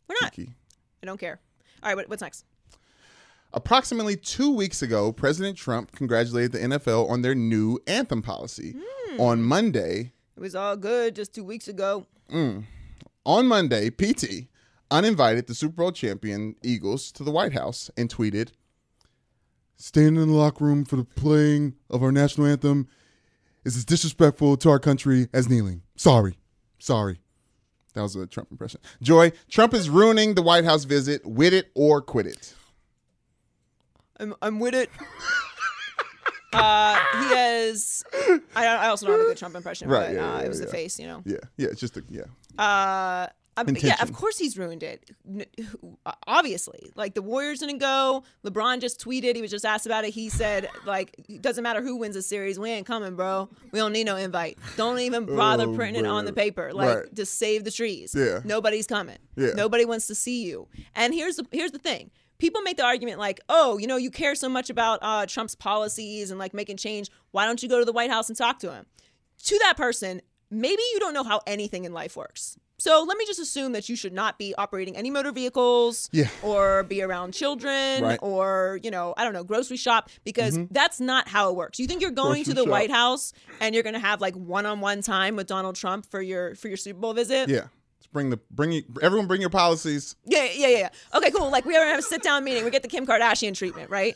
We're 0.08 0.16
not. 0.22 0.32
Kiki. 0.32 0.54
I 1.04 1.06
don't 1.06 1.20
care. 1.20 1.40
All 1.84 1.90
right, 1.90 1.96
what, 1.96 2.10
what's 2.10 2.22
next? 2.22 2.46
Approximately 3.52 4.16
two 4.18 4.54
weeks 4.54 4.82
ago, 4.84 5.12
President 5.12 5.58
Trump 5.58 5.92
congratulated 5.94 6.52
the 6.52 6.60
NFL 6.60 7.10
on 7.10 7.22
their 7.24 7.34
new 7.34 7.80
anthem 7.88 8.22
policy. 8.22 8.76
Hmm. 8.78 9.20
On 9.22 9.42
Monday, 9.42 10.12
It 10.38 10.40
was 10.40 10.54
all 10.56 10.78
good 10.78 11.16
just 11.16 11.34
two 11.34 11.44
weeks 11.44 11.68
ago. 11.68 12.06
Mm. 12.32 12.66
on 13.26 13.48
Monday, 13.48 13.90
PT 13.90 14.48
uninvited 14.92 15.48
the 15.48 15.56
Super 15.56 15.76
Bowl 15.76 15.92
champion 15.92 16.56
Eagles 16.64 17.12
to 17.14 17.24
the 17.24 17.32
White 17.32 17.54
House 17.54 17.90
and 17.98 18.10
tweeted, 18.10 18.50
"Standing 19.78 20.22
in 20.22 20.30
the 20.30 20.36
locker 20.36 20.64
room 20.66 20.86
for 20.86 20.96
the 20.96 21.04
playing 21.04 21.76
of 21.90 22.04
our 22.04 22.12
national 22.12 22.48
anthem 22.48 22.88
is 23.64 23.76
as 23.76 23.86
disrespectful 23.86 24.58
to 24.58 24.70
our 24.70 24.80
country 24.80 25.28
as 25.34 25.50
kneeling. 25.50 25.82
Sorry, 25.96 26.38
sorry." 26.80 27.20
That 27.94 28.02
was 28.04 28.16
a 28.16 28.28
Trump 28.28 28.52
impression. 28.52 28.80
Joy, 29.02 29.32
Trump 29.50 29.74
is 29.74 29.90
ruining 29.90 30.36
the 30.36 30.42
White 30.44 30.64
House 30.64 30.84
visit. 30.84 31.26
With 31.26 31.54
it 31.54 31.72
or 31.74 32.02
quit 32.02 32.28
it. 32.28 32.54
I'm 34.20 34.36
I'm 34.42 34.60
with 34.60 34.76
it. 34.76 34.90
uh, 36.54 36.96
he 37.20 37.36
has. 37.36 38.04
I 38.56 38.66
I 38.66 38.88
also 38.88 39.06
don't 39.08 39.18
have 39.18 39.26
a 39.26 39.30
good 39.30 39.38
Trump 39.38 39.56
impression, 39.56 39.88
Right, 39.90 40.08
but 40.08 40.14
yeah, 40.16 40.34
uh, 40.34 40.38
yeah, 40.40 40.46
it 40.46 40.50
was 40.50 40.60
yeah. 40.60 40.66
the 40.66 40.72
face, 40.72 41.00
you 41.00 41.08
know. 41.08 41.22
Yeah, 41.26 41.38
yeah, 41.58 41.68
it's 41.70 41.80
just 41.80 41.98
a 41.98 42.04
yeah. 42.10 42.24
Uh, 42.58 43.28
um, 43.58 43.76
yeah, 43.82 44.02
of 44.02 44.14
course 44.14 44.38
he's 44.38 44.58
ruined 44.58 44.84
it. 44.84 45.10
Obviously, 46.28 46.92
like 46.96 47.14
the 47.14 47.22
Warriors 47.22 47.60
didn't 47.60 47.80
go. 47.80 48.24
LeBron 48.46 48.80
just 48.80 49.04
tweeted. 49.04 49.36
He 49.36 49.42
was 49.42 49.52
just 49.52 49.66
asked 49.66 49.86
about 49.86 50.06
it. 50.06 50.12
He 50.12 50.30
said, 50.30 50.70
like, 50.86 51.14
it 51.28 51.42
doesn't 51.42 51.64
matter 51.64 51.82
who 51.82 51.98
wins 51.98 52.16
the 52.16 52.22
series. 52.22 52.58
We 52.58 52.70
ain't 52.70 52.86
coming, 52.88 53.16
bro. 53.16 53.50
We 53.72 53.80
don't 53.80 53.92
need 53.92 54.06
no 54.06 54.16
invite. 54.16 54.58
Don't 54.78 55.00
even 55.00 55.26
bother 55.26 55.66
Oh, 55.66 55.76
printing 55.76 56.06
it 56.06 56.08
on 56.08 56.24
the 56.26 56.34
paper. 56.34 56.72
Like, 56.74 56.98
Right. 57.00 57.14
just 57.14 57.38
save 57.38 57.64
the 57.66 57.72
trees. 57.72 58.16
Yeah. 58.18 58.40
Nobody's 58.46 58.88
coming. 58.88 59.18
Yeah. 59.36 59.52
Nobody 59.56 59.84
wants 59.86 60.08
to 60.08 60.16
see 60.16 60.44
you. 60.46 60.68
And 60.96 61.14
here's 61.14 61.36
the 61.36 61.46
here's 61.52 61.72
the 61.72 61.80
thing. 61.80 62.12
People 62.40 62.62
make 62.62 62.78
the 62.78 62.84
argument 62.86 63.20
like, 63.20 63.40
oh, 63.50 63.78
you 63.78 63.86
know, 63.88 63.98
you 63.98 64.10
care 64.10 64.34
so 64.36 64.50
much 64.50 64.70
about 64.70 65.00
uh, 65.02 65.26
Trump's 65.26 65.56
policies 65.56 66.32
and 66.32 66.40
like 66.40 66.54
making 66.54 66.78
change. 66.78 67.10
Why 67.32 67.46
don't 67.46 67.62
you 67.62 67.70
go 67.70 67.80
to 67.80 67.86
the 67.86 67.92
White 67.94 68.10
House 68.10 68.30
and 68.30 68.38
talk 68.38 68.60
to 68.60 68.72
him? 68.74 68.86
to 69.46 69.58
that 69.60 69.78
person, 69.78 70.22
maybe 70.52 70.82
you 70.94 71.00
don't 71.00 71.14
know 71.14 71.24
how 71.24 71.40
anything 71.48 71.86
in 71.86 71.94
life 71.94 72.18
works. 72.18 72.58
So 72.78 73.06
let 73.08 73.18
me 73.18 73.26
just 73.26 73.40
assume 73.40 73.72
that 73.74 73.88
you 73.88 73.96
should 73.96 74.12
not 74.14 74.38
be 74.38 74.54
operating 74.58 74.96
any 74.98 75.10
motor 75.10 75.32
vehicles 75.32 76.10
Yeah. 76.12 76.28
or 76.44 76.84
be 76.84 77.02
around 77.02 77.34
children 77.34 78.04
Right. 78.04 78.20
Mm-hmm. 78.20 78.26
or, 78.26 78.80
you 78.84 78.92
know, 78.92 79.14
I 79.18 79.24
don't 79.24 79.32
know, 79.34 79.44
grocery 79.46 79.78
shop 79.78 80.10
because 80.26 80.58
that's 80.72 81.00
not 81.00 81.28
how 81.30 81.50
it 81.50 81.56
works. 81.56 81.80
You 81.80 81.88
think 81.88 82.02
you're 82.02 82.12
going 82.12 82.44
to 82.46 82.54
the 82.54 82.62
shop. 82.64 82.70
White 82.70 82.92
House 82.92 83.32
and 83.62 83.74
you're 83.74 83.84
going 83.84 83.94
to 83.96 84.00
have 84.02 84.20
like 84.22 84.36
one-on-one 84.36 85.02
time 85.04 85.36
with 85.38 85.48
Donald 85.48 85.76
Trump 85.76 86.06
for 86.06 86.22
your 86.22 86.56
for 86.56 86.68
your 86.68 86.78
Super 86.78 87.00
Bowl 87.00 87.14
visit? 87.14 87.48
Yeah. 87.50 87.68
Bring 88.12 88.30
the 88.32 88.38
bring 88.52 88.84
everyone 89.02 89.28
bring 89.28 89.42
your 89.42 89.52
policies. 89.52 90.16
Yeah, 90.26 90.48
yeah, 90.52 90.68
yeah. 90.68 90.90
Okay, 91.14 91.30
cool. 91.32 91.52
Like 91.52 91.66
we 91.66 91.76
ever 91.76 91.86
have 91.86 92.00
a 92.00 92.02
sit 92.02 92.24
down 92.24 92.44
meeting, 92.44 92.66
we 92.66 92.72
get 92.72 92.82
the 92.82 92.88
Kim 92.88 93.06
Kardashian 93.06 93.56
treatment, 93.56 93.90
right? 93.90 94.16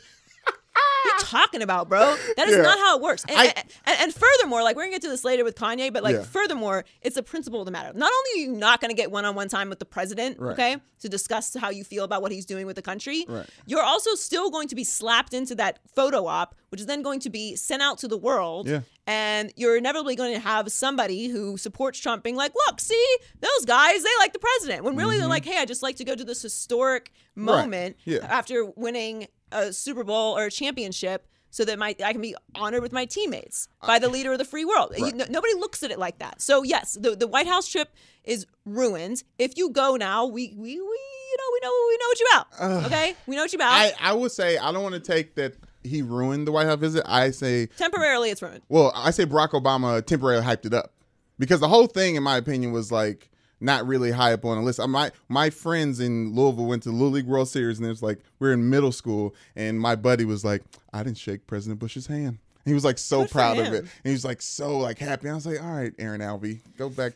What 0.75 1.13
are 1.13 1.17
you 1.17 1.23
talking 1.25 1.61
about, 1.61 1.89
bro? 1.89 2.15
That 2.37 2.47
is 2.47 2.55
Yeah. 2.55 2.63
not 2.63 2.77
how 2.79 2.95
it 2.97 3.01
works. 3.01 3.23
And, 3.27 3.37
I- 3.37 3.53
and, 3.85 3.99
and 4.01 4.13
furthermore, 4.13 4.63
like 4.63 4.75
we're 4.75 4.83
gonna 4.83 4.93
get 4.93 5.01
to 5.03 5.09
this 5.09 5.23
later 5.23 5.43
with 5.43 5.55
Kanye, 5.55 5.91
but 5.93 6.01
like 6.03 6.15
Yeah. 6.15 6.23
furthermore, 6.23 6.85
it's 7.01 7.17
a 7.17 7.23
principle 7.23 7.59
of 7.59 7.65
the 7.65 7.71
matter. 7.71 7.91
Not 7.93 8.11
only 8.11 8.41
are 8.41 8.51
you 8.51 8.57
not 8.57 8.81
gonna 8.81 8.93
get 8.93 9.11
one-on-one 9.11 9.49
time 9.49 9.69
with 9.69 9.79
the 9.79 9.85
president, 9.85 10.39
Right. 10.39 10.53
okay, 10.53 10.77
to 11.01 11.09
discuss 11.09 11.53
how 11.55 11.69
you 11.69 11.83
feel 11.83 12.03
about 12.05 12.21
what 12.21 12.31
he's 12.31 12.45
doing 12.45 12.65
with 12.65 12.75
the 12.77 12.81
country, 12.81 13.25
Right. 13.27 13.45
you're 13.65 13.83
also 13.83 14.15
still 14.15 14.49
going 14.49 14.69
to 14.69 14.75
be 14.75 14.83
slapped 14.85 15.33
into 15.33 15.53
that 15.55 15.79
photo 15.93 16.25
op, 16.25 16.55
which 16.69 16.79
is 16.79 16.87
then 16.87 17.01
going 17.01 17.19
to 17.21 17.29
be 17.29 17.55
sent 17.57 17.81
out 17.81 17.97
to 17.99 18.07
the 18.07 18.17
world. 18.17 18.67
Yeah. 18.69 18.81
And 19.05 19.51
you're 19.57 19.75
inevitably 19.75 20.15
going 20.15 20.33
to 20.33 20.39
have 20.39 20.71
somebody 20.71 21.27
who 21.27 21.57
supports 21.57 21.99
Trump 21.99 22.23
being 22.23 22.37
like, 22.37 22.53
look, 22.67 22.79
see, 22.79 23.05
those 23.41 23.65
guys, 23.65 24.01
they 24.01 24.09
like 24.19 24.31
the 24.31 24.39
president. 24.39 24.85
When 24.85 24.95
really 24.95 25.17
they're 25.17 25.27
like, 25.27 25.43
hey, 25.43 25.57
I 25.57 25.65
just 25.65 25.83
like 25.83 25.97
to 25.97 26.05
go 26.05 26.15
to 26.15 26.23
this 26.23 26.41
historic 26.41 27.11
moment 27.35 27.97
Mm-hmm. 27.97 28.09
Yeah. 28.11 28.19
after 28.29 28.63
winning 28.77 29.27
a 29.53 29.73
Super 29.73 30.03
Bowl 30.03 30.37
or 30.37 30.45
a 30.45 30.51
championship 30.51 31.27
so 31.49 31.63
that 31.65 31.77
my 31.77 31.95
I 32.03 32.11
can 32.13 32.21
be 32.21 32.35
honored 32.55 32.81
with 32.81 32.91
my 32.91 33.05
teammates 33.05 33.67
uh, 33.81 33.87
by 33.87 33.99
the 33.99 34.09
leader 34.09 34.31
of 34.31 34.39
the 34.39 34.45
free 34.45 34.65
world. 34.65 34.93
You- 34.97 35.11
no- 35.13 35.25
nobody 35.29 35.53
looks 35.55 35.83
at 35.83 35.91
it 35.91 35.99
like 35.99 36.19
that. 36.19 36.41
So 36.41 36.63
yes, 36.63 36.97
the, 36.99 37.15
the 37.15 37.27
White 37.27 37.47
House 37.47 37.67
trip 37.67 37.89
is 38.23 38.45
ruined. 38.65 39.23
If 39.37 39.57
you 39.57 39.69
go 39.69 39.95
now, 39.95 40.25
we 40.25 40.53
we, 40.57 40.73
we 40.73 40.75
you 40.75 41.37
know 41.37 41.49
we 41.53 41.59
know 41.61 41.71
we 41.87 41.97
know 41.97 42.07
what 42.07 42.19
you 42.19 42.27
about. 42.33 42.85
okay, 42.87 43.15
we 43.27 43.35
know 43.35 43.43
what 43.43 43.53
you 43.53 43.57
about. 43.57 43.71
I 43.73 43.91
I 43.99 44.13
would 44.13 44.31
say 44.31 44.57
I 44.57 44.71
don't 44.71 44.83
want 44.83 44.95
to 44.95 45.01
take 45.01 45.35
that 45.35 45.53
he 45.83 46.01
ruined 46.01 46.47
the 46.47 46.51
White 46.51 46.65
House 46.67 46.79
visit. 46.79 47.03
I 47.05 47.31
say 47.31 47.67
Temporarily, 47.77 48.29
it's 48.31 48.41
ruined. 48.41 48.61
well, 48.69 48.91
I 48.95 49.11
say 49.11 49.25
Barack 49.25 49.49
Obama 49.49 50.03
temporarily 50.05 50.43
hyped 50.45 50.65
it 50.65 50.73
up 50.73 50.93
because 51.37 51.59
the 51.59 51.67
whole 51.67 51.87
thing, 51.87 52.15
in 52.15 52.23
my 52.23 52.37
opinion, 52.37 52.71
was 52.71 52.91
like 52.91 53.29
not 53.63 53.87
really 53.87 54.11
high 54.11 54.33
up 54.33 54.45
on 54.45 54.57
the 54.57 54.63
list. 54.63 54.79
Uh, 54.79 54.87
My 54.87 55.11
my 55.29 55.49
friends 55.49 55.99
in 55.99 56.35
Louisville 56.35 56.65
went 56.65 56.83
to 56.83 56.89
the 56.89 56.95
Little 56.95 57.11
League 57.11 57.27
World 57.27 57.47
Series, 57.47 57.79
and 57.79 57.85
it 57.85 57.89
was 57.89 58.03
like 58.03 58.19
we 58.39 58.49
are 58.49 58.53
in 58.53 58.69
middle 58.69 58.91
school, 58.91 59.33
and 59.55 59.79
my 59.79 59.95
buddy 59.95 60.25
was 60.25 60.43
like, 60.45 60.63
I 60.93 61.03
didn't 61.03 61.17
shake 61.17 61.47
President 61.47 61.79
Bush's 61.79 62.07
hand. 62.07 62.37
He 62.65 62.73
was 62.73 62.85
like 62.85 62.97
so 62.97 63.21
Good 63.21 63.31
proud 63.31 63.57
of 63.57 63.73
it, 63.73 63.79
and 63.79 63.89
he 64.03 64.11
was 64.11 64.23
like 64.23 64.41
so 64.41 64.77
like 64.77 64.99
happy. 64.99 65.29
I 65.29 65.33
was 65.33 65.45
like, 65.45 65.61
all 65.61 65.71
right, 65.71 65.93
Aaron 65.99 66.21
Alvey, 66.21 66.59
go 66.77 66.89
back 66.89 67.13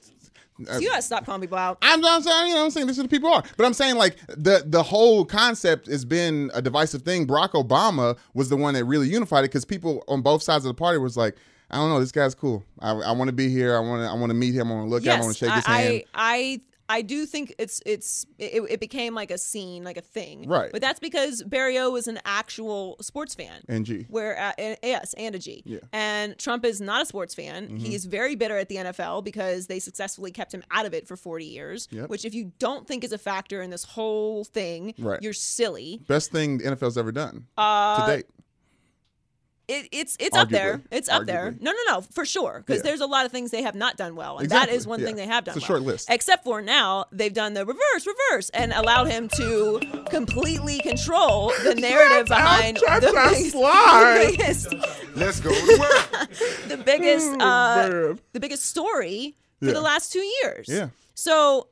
uh, 0.69 0.77
you 0.79 0.89
gotta 0.89 1.01
stop 1.01 1.25
calling 1.25 1.41
people 1.41 1.57
out. 1.57 1.77
I'm 1.81 2.01
not 2.01 2.23
saying, 2.23 2.47
you 2.47 2.53
know, 2.55 2.65
I'm 2.65 2.71
saying 2.71 2.87
this 2.87 2.97
is 2.97 3.03
the 3.03 3.09
people 3.09 3.31
are, 3.31 3.43
but 3.57 3.65
I'm 3.65 3.73
saying 3.73 3.95
like 3.95 4.17
the 4.27 4.63
the 4.65 4.81
whole 4.81 5.23
concept 5.23 5.87
has 5.87 6.03
been 6.03 6.49
a 6.53 6.61
divisive 6.61 7.03
thing. 7.03 7.27
Barack 7.27 7.51
Obama 7.51 8.17
was 8.33 8.49
the 8.49 8.57
one 8.57 8.73
that 8.73 8.85
really 8.85 9.07
unified 9.07 9.39
it 9.43 9.49
because 9.49 9.65
people 9.65 10.03
on 10.07 10.21
both 10.21 10.41
sides 10.41 10.65
of 10.65 10.69
the 10.69 10.73
party 10.73 10.97
was 10.97 11.15
like, 11.15 11.35
I 11.69 11.77
don't 11.77 11.89
know, 11.89 11.99
this 11.99 12.11
guy's 12.11 12.33
cool. 12.35 12.63
I, 12.79 12.91
I 12.91 13.11
want 13.11 13.27
to 13.29 13.33
be 13.33 13.49
here. 13.49 13.75
I 13.75 13.79
want 13.79 14.01
to 14.01 14.07
I 14.09 14.13
want 14.13 14.29
to 14.29 14.33
meet 14.35 14.53
him. 14.55 14.71
I 14.71 14.75
want 14.75 14.85
to 14.87 14.89
look 14.89 15.05
at 15.05 15.15
him. 15.15 15.21
I 15.21 15.23
want 15.25 15.37
to 15.37 15.45
shake 15.45 15.53
his 15.53 15.65
I, 15.67 15.81
hand. 15.81 16.03
I 16.13 16.61
I 16.89 17.01
do 17.01 17.25
think 17.25 17.53
it's 17.59 17.81
it's 17.85 18.25
it, 18.39 18.63
it 18.69 18.79
became 18.79 19.13
like 19.13 19.29
a 19.29 19.37
scene, 19.37 19.83
like 19.83 19.97
a 19.97 20.01
thing, 20.01 20.47
Right. 20.47 20.71
But 20.71 20.79
that's 20.79 21.01
because 21.01 21.43
Barrio 21.43 21.89
was 21.91 22.07
an 22.07 22.17
actual 22.23 22.95
sports 23.01 23.35
fan. 23.35 23.61
NG. 23.67 24.05
Where 24.09 24.39
uh, 24.39 24.53
and- 24.57 24.77
yes, 24.81 25.13
and 25.17 25.35
a 25.35 25.39
G. 25.39 25.63
Yeah. 25.65 25.77
Mm-hmm. 25.79 25.85
And 25.91 26.37
Trump 26.39 26.63
is 26.63 26.79
not 26.79 27.01
a 27.01 27.05
sports 27.05 27.35
fan. 27.35 27.75
He 27.75 27.93
is 27.93 28.05
very 28.05 28.35
bitter 28.35 28.57
at 28.57 28.69
the 28.69 28.77
NFL 28.77 29.25
because 29.25 29.67
they 29.67 29.79
successfully 29.79 30.31
kept 30.31 30.53
him 30.53 30.63
out 30.71 30.85
of 30.85 30.93
it 30.93 31.05
for 31.09 31.17
40 31.17 31.43
years. 31.43 31.89
Yep. 31.91 32.07
Which, 32.09 32.23
if 32.23 32.33
you 32.33 32.53
don't 32.57 32.87
think 32.87 33.03
is 33.03 33.11
a 33.11 33.17
factor 33.17 33.61
in 33.61 33.69
this 33.69 33.83
whole 33.83 34.45
thing, 34.45 34.93
Right. 34.97 35.21
you're 35.21 35.33
silly. 35.33 35.99
Best 36.07 36.31
thing 36.31 36.59
the 36.59 36.63
NFL's 36.71 36.97
ever 36.97 37.11
done 37.11 37.47
Uh, 37.57 38.05
to 38.07 38.15
date. 38.15 38.25
It, 39.67 39.89
it's 39.91 40.15
it's 40.19 40.35
up 40.37 40.47
there. 40.49 40.77
Arguably. 40.77 40.83
It's 40.91 41.09
up 41.09 41.25
there. 41.25 41.53
No, 41.59 41.71
no, 41.71 41.77
no, 41.95 42.01
for 42.01 42.23
sure. 42.23 42.63
Because 42.65 42.77
Yeah. 42.79 42.83
there's 42.89 43.01
a 43.01 43.05
lot 43.05 43.25
of 43.25 43.33
things 43.33 43.51
they 43.51 43.63
have 43.63 43.75
not 43.75 43.97
done 43.97 44.15
well, 44.15 44.37
and 44.37 44.45
Exactly. 44.45 44.71
that 44.71 44.77
is 44.77 44.87
one 44.87 45.01
Yeah. 45.01 45.07
thing 45.07 45.15
they 45.17 45.25
have 45.25 45.43
done. 45.43 45.57
It's 45.57 45.65
a 45.67 45.71
well. 45.71 45.79
short 45.79 45.85
list. 45.87 46.07
Except 46.09 46.45
for 46.45 46.61
now, 46.61 47.05
they've 47.11 47.33
done 47.33 47.53
the 47.53 47.65
reverse, 47.65 48.07
reverse, 48.07 48.49
and 48.51 48.71
allowed 48.71 49.07
him 49.07 49.27
to 49.35 49.81
completely 50.09 50.79
control 50.79 51.51
the 51.65 51.75
narrative 51.75 52.27
behind 52.27 52.77
the 52.77 53.11
biggest, 54.31 54.71
the 54.71 54.73
biggest, 54.73 55.15
Let's 55.15 55.39
go 55.41 55.49
to 55.49 55.77
work. 55.79 56.29
the 56.69 56.77
biggest, 56.77 57.29
uh, 57.41 58.13
the 58.33 58.39
biggest 58.39 58.65
story 58.65 59.35
for 59.59 59.65
Yeah. 59.67 59.73
the 59.73 59.81
last 59.81 60.13
two 60.13 60.23
years. 60.43 60.67
Yeah. 60.69 60.89
So, 61.13 61.67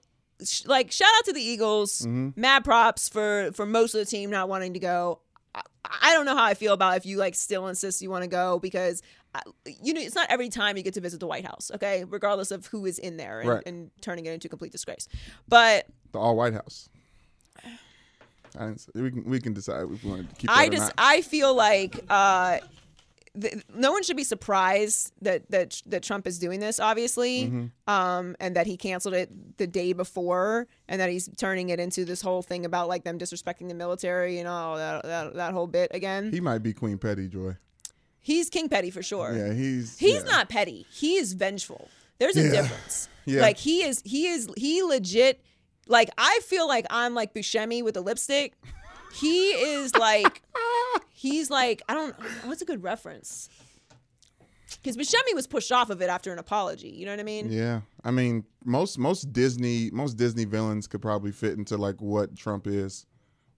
like, 0.65 0.91
shout 0.91 1.07
out 1.17 1.25
to 1.25 1.33
the 1.33 1.41
Eagles. 1.41 1.99
Mm-hmm. 2.01 2.31
Mad 2.41 2.65
props 2.65 3.07
for 3.07 3.51
for 3.53 3.65
most 3.65 3.93
of 3.93 3.99
the 3.99 4.05
team 4.05 4.29
not 4.29 4.49
wanting 4.49 4.73
to 4.73 4.79
go. 4.79 5.19
I, 6.01 6.13
don't 6.13 6.25
know 6.25 6.35
how 6.35 6.43
I 6.43 6.53
feel 6.53 6.73
about 6.73 6.97
if 6.97 7.05
you 7.05 7.17
like 7.17 7.35
still 7.35 7.67
insist 7.67 8.01
you 8.01 8.09
want 8.09 8.23
to 8.23 8.29
go 8.29 8.59
because. 8.59 9.01
uh, 9.35 9.41
You 9.65 9.93
know, 9.93 10.01
it's 10.01 10.15
not 10.15 10.27
every 10.29 10.49
time 10.49 10.77
you 10.77 10.83
get 10.83 10.93
to 10.95 11.01
visit 11.01 11.19
the 11.19 11.27
White 11.27 11.45
House, 11.45 11.71
okay? 11.75 12.03
Regardless 12.05 12.51
of 12.51 12.65
who 12.67 12.85
is 12.85 12.97
in 12.99 13.17
there 13.17 13.41
and, 13.41 13.49
Right. 13.49 13.63
and 13.65 13.91
turning 14.01 14.25
it 14.25 14.31
into 14.33 14.49
complete 14.49 14.71
disgrace. 14.71 15.07
But 15.47 15.87
The 16.11 16.19
all 16.19 16.35
White 16.35 16.53
House. 16.53 16.89
I 18.57 18.73
we 18.93 19.11
can 19.11 19.23
we 19.25 19.39
can 19.41 19.53
decide 19.53 19.83
if 19.91 20.03
we 20.03 20.09
want 20.09 20.29
to 20.29 20.35
keep. 20.35 20.49
I 20.49 20.69
just. 20.69 20.91
I 20.97 21.21
feel 21.21 21.53
like 21.53 21.99
uh, 22.09 22.59
th- 23.39 23.63
no 23.73 23.91
one 23.91 24.03
should 24.03 24.17
be 24.17 24.23
surprised 24.23 25.11
that 25.21 25.49
that 25.51 25.81
that 25.85 26.03
Trump 26.03 26.27
is 26.27 26.39
doing 26.39 26.59
this, 26.59 26.79
obviously, 26.79 27.43
Mm-hmm. 27.45 27.65
um, 27.93 28.35
and 28.39 28.55
that 28.55 28.67
he 28.67 28.77
canceled 28.77 29.13
it 29.15 29.57
the 29.57 29.67
day 29.67 29.93
before, 29.93 30.67
and 30.87 30.99
that 31.01 31.09
he's 31.09 31.29
turning 31.37 31.69
it 31.69 31.79
into 31.79 32.05
this 32.05 32.21
whole 32.21 32.41
thing 32.41 32.65
about 32.65 32.87
like 32.87 33.03
them 33.03 33.17
disrespecting 33.19 33.67
the 33.67 33.73
military 33.73 34.39
and 34.39 34.47
all 34.47 34.77
that 34.77 35.03
that, 35.03 35.33
that 35.35 35.53
whole 35.53 35.67
bit 35.67 35.91
again. 35.93 36.31
he 36.31 36.39
might 36.41 36.59
be 36.59 36.73
Queen 36.73 36.97
Petty, 36.97 37.27
Joy. 37.27 37.55
he's 38.19 38.49
King 38.49 38.69
Petty 38.69 38.89
for 38.91 39.03
sure. 39.03 39.33
Yeah, 39.35 39.53
he's 39.53 39.97
He's 39.97 40.15
yeah. 40.15 40.21
not 40.23 40.49
petty. 40.49 40.85
He 40.91 41.15
is 41.15 41.33
vengeful. 41.33 41.89
There's 42.19 42.37
a 42.37 42.43
Yeah. 42.43 42.51
difference. 42.61 43.09
Yeah. 43.27 43.41
Like 43.41 43.57
he 43.57 43.81
is 43.81 44.03
he 44.05 44.27
is 44.27 44.47
he 44.55 44.83
legit 44.83 45.41
like 45.87 46.11
I 46.15 46.39
feel 46.43 46.67
like 46.67 46.85
I'm 46.91 47.15
like 47.15 47.33
Buscemi 47.33 47.83
with 47.83 47.97
a 47.97 48.01
lipstick. 48.01 48.53
He 49.15 49.49
is 49.49 49.95
like 49.95 50.41
he's 51.13 51.49
like 51.49 51.81
I 51.89 51.93
don't 51.93 52.15
what's 52.45 52.61
a 52.61 52.65
good 52.65 52.83
reference? 52.83 53.49
Cuz 54.83 54.97
Buscemi 54.97 55.33
was 55.33 55.47
pushed 55.47 55.71
off 55.71 55.89
of 55.89 56.01
it 56.01 56.09
after 56.09 56.31
an 56.31 56.39
apology, 56.39 56.89
you 56.89 57.05
know 57.05 57.11
what 57.11 57.19
I 57.19 57.23
mean? 57.23 57.51
Yeah, 57.51 57.81
I 58.03 58.11
mean 58.11 58.43
most 58.63 58.97
most 58.99 59.31
Disney 59.33 59.89
most 59.91 60.15
Disney 60.17 60.45
villains 60.45 60.87
could 60.87 61.01
probably 61.01 61.31
fit 61.31 61.57
into 61.57 61.77
like 61.77 62.01
what 62.01 62.35
Trump 62.35 62.67
is. 62.67 63.05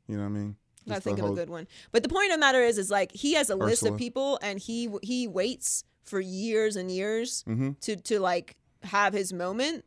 You 0.08 0.16
know 0.16 0.24
what 0.24 0.30
I 0.30 0.32
mean? 0.32 0.56
I 0.88 0.92
Just 0.92 1.04
think 1.04 1.18
the 1.18 1.26
of 1.26 1.32
a 1.32 1.36
good 1.36 1.50
one. 1.50 1.68
But 1.92 2.04
the 2.04 2.08
point 2.10 2.32
of 2.32 2.36
the 2.36 2.40
matter 2.40 2.62
is, 2.62 2.78
is 2.78 2.90
like 2.90 3.12
he 3.12 3.34
has 3.34 3.50
a 3.50 3.58
list 3.58 3.86
of 3.86 3.98
people, 3.98 4.40
and 4.42 4.58
he 4.58 4.90
he 5.04 5.28
waits 5.28 5.84
for 6.04 6.22
years 6.22 6.78
and 6.78 6.90
years 6.90 7.44
Mm-hmm. 7.46 7.72
to 7.82 7.98
to 7.98 8.20
like 8.22 8.56
have 8.84 9.12
his 9.12 9.34
moment, 9.34 9.84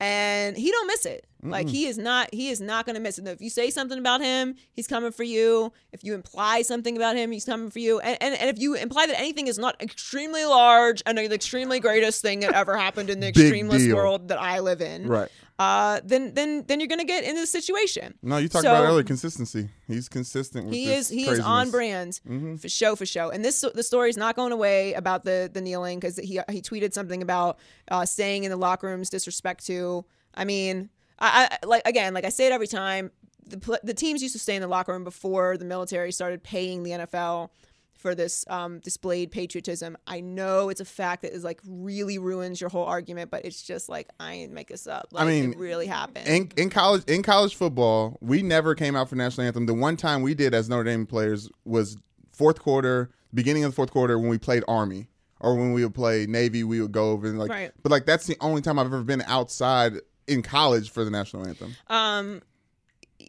and 0.00 0.56
he 0.56 0.70
don't 0.70 0.86
miss 0.86 1.06
it. 1.06 1.26
Like 1.46 1.68
he 1.68 1.86
is 1.86 1.98
not 1.98 2.32
he 2.32 2.48
is 2.48 2.60
not 2.60 2.86
gonna 2.86 3.00
miss 3.00 3.18
it. 3.18 3.26
If 3.28 3.42
you 3.42 3.50
say 3.50 3.68
something 3.68 3.98
about 3.98 4.22
him, 4.22 4.54
he's 4.72 4.86
coming 4.86 5.12
for 5.12 5.24
you. 5.24 5.72
If 5.92 6.02
you 6.02 6.14
imply 6.14 6.62
something 6.62 6.96
about 6.96 7.16
him, 7.16 7.30
he's 7.32 7.44
coming 7.44 7.70
for 7.70 7.80
you. 7.80 8.00
And 8.00 8.16
and, 8.22 8.34
and 8.34 8.48
if 8.48 8.58
you 8.58 8.74
imply 8.76 9.06
that 9.06 9.18
anything 9.18 9.46
is 9.46 9.58
not 9.58 9.80
extremely 9.82 10.44
large 10.46 11.02
and 11.04 11.18
the 11.18 11.34
extremely 11.34 11.80
greatest 11.80 12.22
thing 12.22 12.40
that 12.40 12.54
ever 12.54 12.78
happened 12.78 13.10
in 13.10 13.20
the 13.20 13.26
Big 13.34 13.36
extremeless 13.36 13.82
deal. 13.82 13.96
world 13.96 14.28
that 14.28 14.40
I 14.40 14.60
live 14.60 14.80
in, 14.80 15.06
Right. 15.06 15.28
Uh, 15.56 16.00
then 16.02 16.34
then 16.34 16.64
then 16.66 16.80
you're 16.80 16.88
gonna 16.88 17.04
get 17.04 17.22
in 17.22 17.36
this 17.36 17.50
situation. 17.50 18.14
No, 18.22 18.38
you 18.38 18.48
talked 18.48 18.64
So- 18.64 18.72
about 18.74 18.84
earlier 18.88 19.04
consistency. 19.04 19.68
He's 19.86 20.08
consistent 20.08 20.64
with 20.66 20.74
he 20.74 20.92
is 20.92 21.08
he 21.08 21.28
is 21.28 21.38
on 21.38 21.70
craziness. 21.70 22.18
Mm-hmm. 22.20 22.38
brand 22.46 22.60
for 22.60 22.68
show 22.68 22.96
for 22.96 23.06
show 23.06 23.30
and 23.30 23.44
this 23.44 23.64
the 23.74 23.82
story 23.84 24.10
is 24.10 24.16
not 24.16 24.34
going 24.34 24.50
away 24.52 24.94
about 24.94 25.24
the 25.24 25.48
the 25.52 25.60
kneeling 25.60 26.00
because 26.00 26.16
he 26.16 26.40
he 26.50 26.60
tweeted 26.60 26.92
something 26.92 27.22
about 27.22 27.58
uh, 27.90 28.04
staying 28.04 28.42
in 28.44 28.50
the 28.50 28.56
locker 28.56 28.88
rooms 28.88 29.10
disrespect 29.10 29.64
to 29.66 30.04
i 30.34 30.44
mean 30.44 30.88
I, 31.20 31.48
I 31.62 31.66
like 31.66 31.82
again 31.86 32.14
like 32.14 32.24
i 32.24 32.30
say 32.30 32.46
it 32.46 32.52
every 32.52 32.66
time 32.66 33.12
the, 33.46 33.58
pl- 33.58 33.78
the 33.84 33.94
teams 33.94 34.22
used 34.22 34.32
to 34.34 34.38
stay 34.40 34.56
in 34.56 34.62
the 34.62 34.68
locker 34.68 34.92
room 34.92 35.04
before 35.04 35.56
the 35.56 35.64
military 35.64 36.10
started 36.10 36.42
paying 36.42 36.82
the 36.82 36.90
nfl 36.92 37.50
for 37.96 38.14
this 38.14 38.44
um, 38.48 38.80
displayed 38.80 39.30
patriotism 39.30 39.96
i 40.06 40.20
know 40.20 40.68
it's 40.68 40.80
a 40.80 40.84
fact 40.84 41.22
that 41.22 41.32
is 41.32 41.44
like 41.44 41.60
really 41.66 42.18
ruins 42.18 42.60
your 42.60 42.68
whole 42.70 42.84
argument 42.84 43.30
but 43.30 43.44
it's 43.44 43.62
just 43.62 43.88
like 43.88 44.08
i 44.20 44.34
ain't 44.34 44.52
make 44.52 44.68
this 44.68 44.86
up 44.86 45.08
like, 45.12 45.26
mean, 45.26 45.52
it 45.52 45.58
really 45.58 45.86
happened 45.86 46.26
In, 46.26 46.50
in 46.56 46.70
college 46.70 47.02
in 47.06 47.22
college 47.22 47.54
football, 47.54 48.18
we 48.20 48.42
never 48.42 48.74
came 48.74 48.94
out 48.96 49.08
for 49.08 49.16
national 49.16 49.46
anthem. 49.46 49.66
The 49.66 49.74
one 49.74 49.96
time 49.96 50.22
we 50.22 50.34
did 50.34 50.54
as 50.54 50.68
Notre 50.68 50.84
Dame 50.84 51.06
players 51.06 51.50
was 51.64 51.96
fourth 52.32 52.60
quarter, 52.60 53.10
beginning 53.32 53.64
of 53.64 53.72
the 53.72 53.76
fourth 53.76 53.90
quarter 53.90 54.18
when 54.18 54.28
we 54.28 54.38
played 54.38 54.64
Army. 54.68 55.08
Or 55.40 55.54
when 55.56 55.72
we 55.74 55.84
would 55.84 55.94
play 55.94 56.24
Navy, 56.26 56.64
we 56.64 56.80
would 56.80 56.92
go 56.92 57.10
over 57.10 57.26
and 57.26 57.38
like 57.38 57.50
Right. 57.50 57.72
but 57.82 57.92
like 57.92 58.06
that's 58.06 58.26
the 58.26 58.36
only 58.40 58.62
time 58.62 58.78
I've 58.78 58.86
ever 58.86 59.02
been 59.02 59.22
outside 59.26 59.94
in 60.26 60.40
college 60.42 60.90
for 60.90 61.04
the 61.04 61.10
national 61.10 61.46
anthem. 61.46 61.74
um 61.88 62.40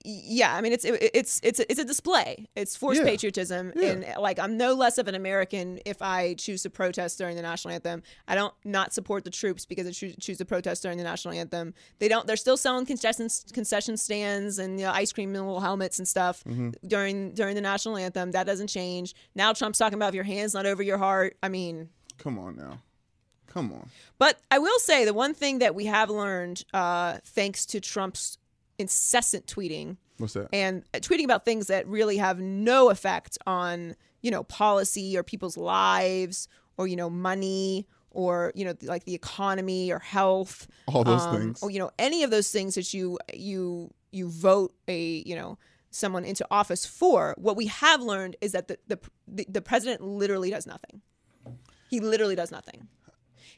yeah 0.08 0.56
i 0.56 0.62
mean 0.62 0.72
it's 0.72 0.86
it, 0.86 1.12
it's 1.14 1.40
it's 1.44 1.60
a, 1.60 1.70
it's 1.72 1.80
a 1.80 1.84
display 1.86 2.48
it's 2.56 2.76
forced 2.76 3.00
Yeah. 3.02 3.08
patriotism 3.08 3.74
Yeah. 3.76 3.90
and 3.90 4.06
like 4.20 4.38
i'm 4.40 4.56
no 4.56 4.74
less 4.74 4.98
of 4.98 5.08
an 5.08 5.16
american 5.16 5.80
if 5.86 6.02
i 6.02 6.36
choose 6.36 6.62
to 6.64 6.70
protest 6.70 7.18
during 7.18 7.36
the 7.36 7.42
national 7.42 7.74
anthem 7.74 8.04
i 8.28 8.36
don't 8.36 8.54
not 8.64 8.94
support 8.94 9.24
the 9.24 9.30
troops 9.32 9.66
because 9.66 9.88
i 9.88 9.92
choose, 9.92 10.16
choose 10.20 10.38
to 10.38 10.46
protest 10.46 10.84
during 10.84 10.98
the 10.98 11.04
national 11.04 11.34
anthem 11.34 11.74
they 12.00 12.08
don't 12.08 12.28
they're 12.28 12.38
still 12.38 12.58
selling 12.58 12.86
concession 12.86 13.28
concession 13.54 13.98
stands 13.98 14.60
and 14.60 14.80
you 14.80 14.86
know, 14.86 14.92
ice 14.92 15.12
cream 15.12 15.34
and 15.36 15.46
little 15.46 15.60
helmets 15.62 15.98
and 16.00 16.08
stuff 16.08 16.44
Mm-hmm. 16.46 16.70
during 16.88 17.34
during 17.34 17.56
the 17.56 17.62
national 17.62 17.98
anthem 17.98 18.32
that 18.32 18.46
doesn't 18.46 18.68
change 18.68 19.16
now 19.34 19.54
trump's 19.54 19.80
talking 19.80 19.96
about 19.98 20.10
if 20.10 20.16
your 20.16 20.24
hands 20.24 20.54
not 20.54 20.66
over 20.66 20.84
your 20.84 20.98
heart 20.98 21.36
i 21.42 21.50
mean 21.50 21.90
Come 22.18 22.40
on 22.40 22.56
now. 22.56 22.80
Come 23.48 23.72
on. 23.74 23.90
but 24.18 24.40
I 24.52 24.60
will 24.60 24.80
say 24.80 25.06
the 25.06 25.14
one 25.14 25.34
thing 25.34 25.60
that 25.60 25.76
we 25.76 25.86
have 25.86 26.10
learned, 26.10 26.64
uh, 26.74 27.20
thanks 27.24 27.66
to 27.68 27.80
Trump's 27.80 28.38
incessant 28.78 29.46
tweeting 29.48 29.98
What's 30.18 30.34
that? 30.34 30.50
and 30.54 30.84
tweeting 30.94 31.26
about 31.26 31.46
things 31.46 31.68
that 31.68 31.88
really 31.88 32.18
have 32.18 32.40
no 32.40 32.90
effect 32.90 33.38
on, 33.46 33.96
you 34.22 34.32
know, 34.32 34.44
policy 34.44 35.18
or 35.18 35.24
people's 35.24 35.58
lives 35.58 36.48
or, 36.78 36.88
you 36.88 36.96
know, 36.96 37.10
money 37.10 37.88
or, 38.12 38.52
you 38.56 38.66
know, 38.66 38.74
like 38.84 39.04
the 39.06 39.14
economy 39.14 39.92
or 39.92 40.00
health. 40.00 40.68
All 40.88 41.04
those 41.04 41.22
um, 41.22 41.36
things. 41.36 41.64
Or, 41.64 41.70
you 41.70 41.80
know, 41.80 41.92
any 42.00 42.24
of 42.24 42.32
those 42.32 42.50
things 42.50 42.76
that 42.76 42.94
you 42.94 43.20
you 43.34 43.94
you 44.12 44.30
vote 44.30 44.74
a, 44.88 45.24
you 45.26 45.36
know, 45.36 45.58
someone 45.92 46.26
into 46.26 46.46
office 46.50 46.86
for. 46.86 47.36
What 47.38 47.58
we 47.58 47.68
have 47.68 48.02
learned 48.02 48.36
is 48.42 48.54
that 48.54 48.68
the 48.68 48.78
the, 48.88 49.00
the, 49.28 49.46
the 49.50 49.62
president 49.62 50.02
literally 50.02 50.50
does 50.50 50.66
nothing. 50.66 51.02
He 51.90 52.00
literally 52.00 52.36
does 52.36 52.52
nothing. 52.52 52.88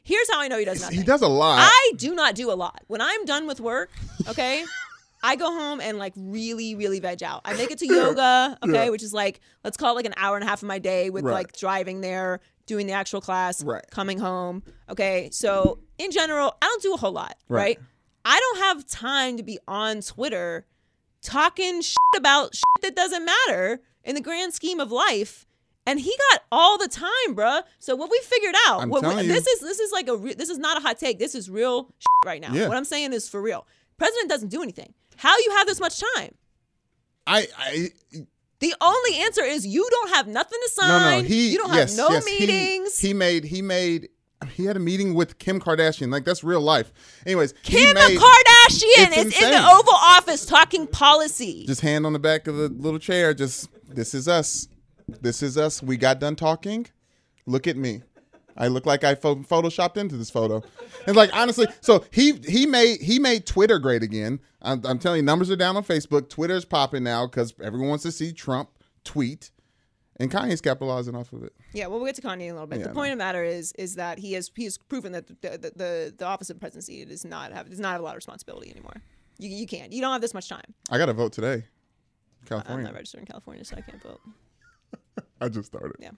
Here's 0.02 0.30
how 0.30 0.40
I 0.40 0.48
know 0.48 0.58
he 0.58 0.64
does 0.64 0.80
nothing. 0.80 0.98
He 0.98 1.04
does 1.04 1.22
a 1.22 1.28
lot. 1.28 1.58
I 1.60 1.92
do 1.96 2.14
not 2.14 2.34
do 2.34 2.50
a 2.50 2.54
lot. 2.54 2.82
When 2.86 3.00
I'm 3.00 3.24
done 3.24 3.46
with 3.46 3.60
work, 3.60 3.90
okay, 4.28 4.64
I 5.22 5.36
go 5.36 5.46
home 5.46 5.80
and 5.80 5.98
like 5.98 6.12
really, 6.16 6.74
really 6.74 7.00
veg 7.00 7.22
out. 7.22 7.42
I 7.44 7.54
make 7.54 7.70
it 7.70 7.78
to 7.78 7.86
yoga, 7.94 8.56
okay, 8.62 8.72
Yeah. 8.84 8.90
which 8.90 9.02
is 9.02 9.12
like 9.12 9.40
let's 9.64 9.76
call 9.76 9.92
it 9.92 9.96
like 9.96 10.06
an 10.06 10.14
hour 10.16 10.36
and 10.36 10.44
a 10.44 10.48
half 10.48 10.62
of 10.62 10.68
my 10.68 10.78
day 10.78 11.10
with 11.10 11.24
Right. 11.24 11.32
like 11.32 11.52
driving 11.56 12.00
there, 12.00 12.40
doing 12.66 12.86
the 12.86 12.92
actual 12.92 13.20
class, 13.20 13.62
Right. 13.64 13.84
coming 13.90 14.18
home. 14.18 14.62
Okay, 14.88 15.28
so 15.32 15.80
in 15.98 16.10
general, 16.10 16.56
I 16.62 16.66
don't 16.66 16.82
do 16.82 16.94
a 16.94 16.96
whole 16.96 17.12
lot, 17.12 17.36
Right. 17.48 17.60
right? 17.60 17.78
I 18.24 18.38
don't 18.38 18.58
have 18.58 18.86
time 18.86 19.36
to 19.38 19.42
be 19.42 19.58
on 19.66 20.00
Twitter 20.02 20.66
talking 21.22 21.80
shit 21.82 21.96
about 22.16 22.54
shit 22.54 22.62
that 22.82 22.94
doesn't 22.96 23.24
matter 23.24 23.80
in 24.04 24.14
the 24.14 24.20
grand 24.20 24.54
scheme 24.54 24.80
of 24.80 24.92
life. 24.92 25.44
And 25.86 25.98
he 25.98 26.14
got 26.30 26.42
all 26.52 26.76
the 26.76 26.86
time, 26.88 27.08
bruh. 27.34 27.62
So 27.78 27.96
what 27.96 28.10
we 28.10 28.20
figured 28.22 28.54
out, 28.66 28.82
I'm 28.82 28.90
what 28.90 29.02
we- 29.02 29.26
this 29.26 29.46
is 29.46 29.60
this 29.60 29.80
is 29.80 29.90
like 29.90 30.06
a 30.08 30.16
re- 30.16 30.34
this 30.34 30.50
is 30.50 30.58
not 30.58 30.76
a 30.76 30.80
hot 30.80 30.98
take. 30.98 31.18
This 31.18 31.34
is 31.34 31.48
real 31.48 31.84
shit 31.98 32.26
right 32.26 32.40
now. 32.42 32.52
Yeah. 32.52 32.68
What 32.68 32.76
I'm 32.76 32.84
saying 32.84 33.14
is 33.14 33.26
for 33.28 33.40
real. 33.40 33.66
President 33.96 34.28
doesn't 34.28 34.50
do 34.50 34.62
anything. 34.62 34.92
How 35.18 35.36
you 35.36 35.52
have 35.56 35.66
this 35.66 35.80
much 35.80 36.00
time? 36.14 36.34
I, 37.26 37.46
I 37.58 37.88
The 38.60 38.74
only 38.80 39.18
answer 39.20 39.42
is 39.42 39.66
you 39.66 39.86
don't 39.90 40.10
have 40.10 40.26
nothing 40.26 40.58
to 40.62 40.70
sign. 40.70 40.88
no 40.88 41.20
no, 41.20 41.26
he 41.26 41.50
you 41.50 41.58
don't 41.58 41.74
yes, 41.74 41.96
have 41.96 42.08
no 42.08 42.14
yes, 42.14 42.24
meetings. 42.24 42.98
He, 42.98 43.12
made 43.12 43.44
he 43.44 43.60
made 43.60 44.08
he 44.52 44.64
had 44.64 44.76
a 44.76 44.80
meeting 44.80 45.14
with 45.14 45.38
Kim 45.38 45.60
Kardashian. 45.60 46.12
Like 46.12 46.24
that's 46.24 46.44
real 46.44 46.60
life. 46.60 46.92
Anyways, 47.26 47.52
Kim 47.64 47.94
made- 47.94 48.18
Kardashian 48.18 49.16
is 49.16 49.42
in 49.42 49.50
the 49.50 49.58
Oval 49.58 49.92
Office 49.94 50.46
talking 50.46 50.86
policy. 50.86 51.66
just 51.66 51.80
hand 51.80 52.06
on 52.06 52.12
the 52.12 52.18
back 52.18 52.46
of 52.46 52.56
the 52.56 52.68
little 52.68 53.00
chair. 53.00 53.34
Just 53.34 53.68
this 53.88 54.14
is 54.14 54.28
us. 54.28 54.68
This 55.20 55.42
is 55.42 55.58
us. 55.58 55.82
We 55.82 55.96
got 55.96 56.20
done 56.20 56.36
talking. 56.36 56.86
Look 57.46 57.66
at 57.66 57.76
me. 57.76 58.02
I 58.58 58.66
look 58.68 58.84
like 58.84 59.04
I 59.04 59.14
pho- 59.14 59.36
photoshopped 59.36 59.96
into 59.96 60.16
this 60.16 60.30
photo. 60.30 60.62
And 61.06 61.16
like 61.16 61.34
honestly, 61.34 61.66
so 61.80 62.04
he 62.10 62.32
he 62.46 62.66
made 62.66 63.00
he 63.00 63.18
made 63.18 63.46
Twitter 63.46 63.78
great 63.78 64.02
again. 64.02 64.40
I'm, 64.60 64.84
I'm 64.84 64.98
telling 64.98 65.18
you, 65.18 65.22
numbers 65.22 65.50
are 65.50 65.56
down 65.56 65.76
on 65.76 65.84
Facebook. 65.84 66.28
Twitter's 66.28 66.64
popping 66.64 67.04
now 67.04 67.26
because 67.26 67.54
everyone 67.62 67.88
wants 67.88 68.02
to 68.02 68.12
see 68.12 68.32
Trump 68.32 68.70
tweet, 69.04 69.52
and 70.18 70.30
Kanye's 70.30 70.60
capitalizing 70.60 71.14
off 71.14 71.32
of 71.32 71.44
it. 71.44 71.54
Yeah, 71.72 71.86
well, 71.86 72.00
we'll 72.00 72.06
get 72.06 72.16
to 72.16 72.22
Kanye 72.22 72.42
in 72.42 72.50
a 72.50 72.54
little 72.54 72.66
bit. 72.66 72.80
Yeah, 72.80 72.88
the 72.88 72.94
point 72.94 73.12
of 73.12 73.18
the 73.18 73.24
matter 73.24 73.44
is, 73.44 73.72
is 73.78 73.94
that 73.94 74.18
he 74.18 74.32
has 74.32 74.50
he 74.56 74.64
has 74.64 74.76
proven 74.76 75.12
that 75.12 75.28
the 75.28 75.34
the, 75.50 75.72
the, 75.76 76.14
the 76.18 76.26
office 76.26 76.50
of 76.50 76.58
presidency 76.58 77.04
does 77.04 77.24
not 77.24 77.52
have 77.52 77.70
does 77.70 77.80
not 77.80 77.92
have 77.92 78.00
a 78.00 78.04
lot 78.04 78.10
of 78.10 78.16
responsibility 78.16 78.70
anymore. 78.70 79.00
You, 79.38 79.50
you 79.50 79.66
can't. 79.66 79.92
You 79.92 80.00
don't 80.00 80.12
have 80.12 80.20
this 80.20 80.34
much 80.34 80.48
time. 80.48 80.74
I 80.90 80.98
got 80.98 81.06
to 81.06 81.12
vote 81.12 81.32
today. 81.32 81.64
California. 82.44 82.78
I'm 82.78 82.84
not 82.84 82.94
registered 82.94 83.20
in 83.20 83.26
California, 83.26 83.64
so 83.64 83.76
I 83.76 83.82
can't 83.82 84.02
vote. 84.02 84.20
I 85.40 85.48
just 85.48 85.66
started. 85.68 85.96
Yeah. 86.00 86.10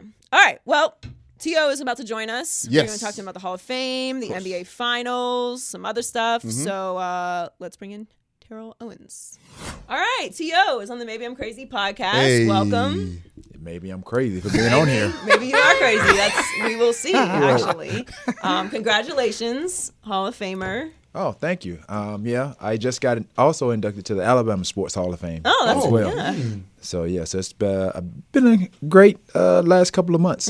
Um, 0.00 0.14
all 0.32 0.40
right. 0.40 0.58
Well, 0.64 0.96
T.O. 1.42 1.70
is 1.70 1.80
about 1.80 1.96
to 1.96 2.04
join 2.04 2.30
us. 2.30 2.68
Yes. 2.70 2.82
We're 2.82 2.86
going 2.86 2.98
to 3.00 3.04
talk 3.04 3.14
to 3.14 3.20
him 3.20 3.24
about 3.24 3.34
the 3.34 3.40
Hall 3.40 3.54
of 3.54 3.60
Fame, 3.60 4.20
the 4.20 4.28
NBA 4.28 4.64
Finals, 4.64 5.64
some 5.64 5.84
other 5.84 6.00
stuff. 6.00 6.42
Mm-hmm. 6.42 6.50
So 6.50 6.98
uh, 6.98 7.48
let's 7.58 7.76
bring 7.76 7.90
in 7.90 8.06
Terrell 8.40 8.76
Owens. 8.80 9.40
All 9.88 9.98
right. 9.98 10.28
T.O. 10.32 10.78
is 10.78 10.88
on 10.88 11.00
the 11.00 11.04
Maybe 11.04 11.24
I'm 11.24 11.34
Crazy 11.34 11.66
podcast. 11.66 12.12
Hey. 12.12 12.46
Welcome. 12.46 13.24
Maybe 13.58 13.90
I'm 13.90 14.02
crazy 14.02 14.40
for 14.40 14.56
being 14.56 14.72
on 14.72 14.86
here. 14.86 15.12
Maybe 15.26 15.46
you 15.46 15.56
are 15.56 15.74
crazy. 15.74 16.16
That's 16.16 16.48
we 16.62 16.76
will 16.76 16.92
see. 16.92 17.14
Actually, 17.16 18.06
um, 18.42 18.70
congratulations, 18.70 19.92
Hall 20.02 20.28
of 20.28 20.38
Famer. 20.38 20.92
Oh, 21.14 21.32
thank 21.32 21.64
you. 21.66 21.78
Um, 21.90 22.24
yeah, 22.26 22.54
I 22.58 22.78
just 22.78 23.02
got 23.02 23.18
also 23.36 23.68
inducted 23.70 24.06
to 24.06 24.14
the 24.14 24.22
Alabama 24.22 24.64
Sports 24.64 24.94
Hall 24.94 25.12
of 25.12 25.20
Fame. 25.20 25.42
Oh, 25.44 25.62
that's 25.66 25.86
well. 25.86 26.16
yeah. 26.16 26.34
So 26.80 27.04
yes, 27.04 27.34
it's 27.34 27.52
been, 27.52 28.22
been 28.32 28.46
a 28.46 28.86
great 28.88 29.18
uh, 29.34 29.60
last 29.62 29.92
couple 29.92 30.14
of 30.14 30.20
months. 30.22 30.46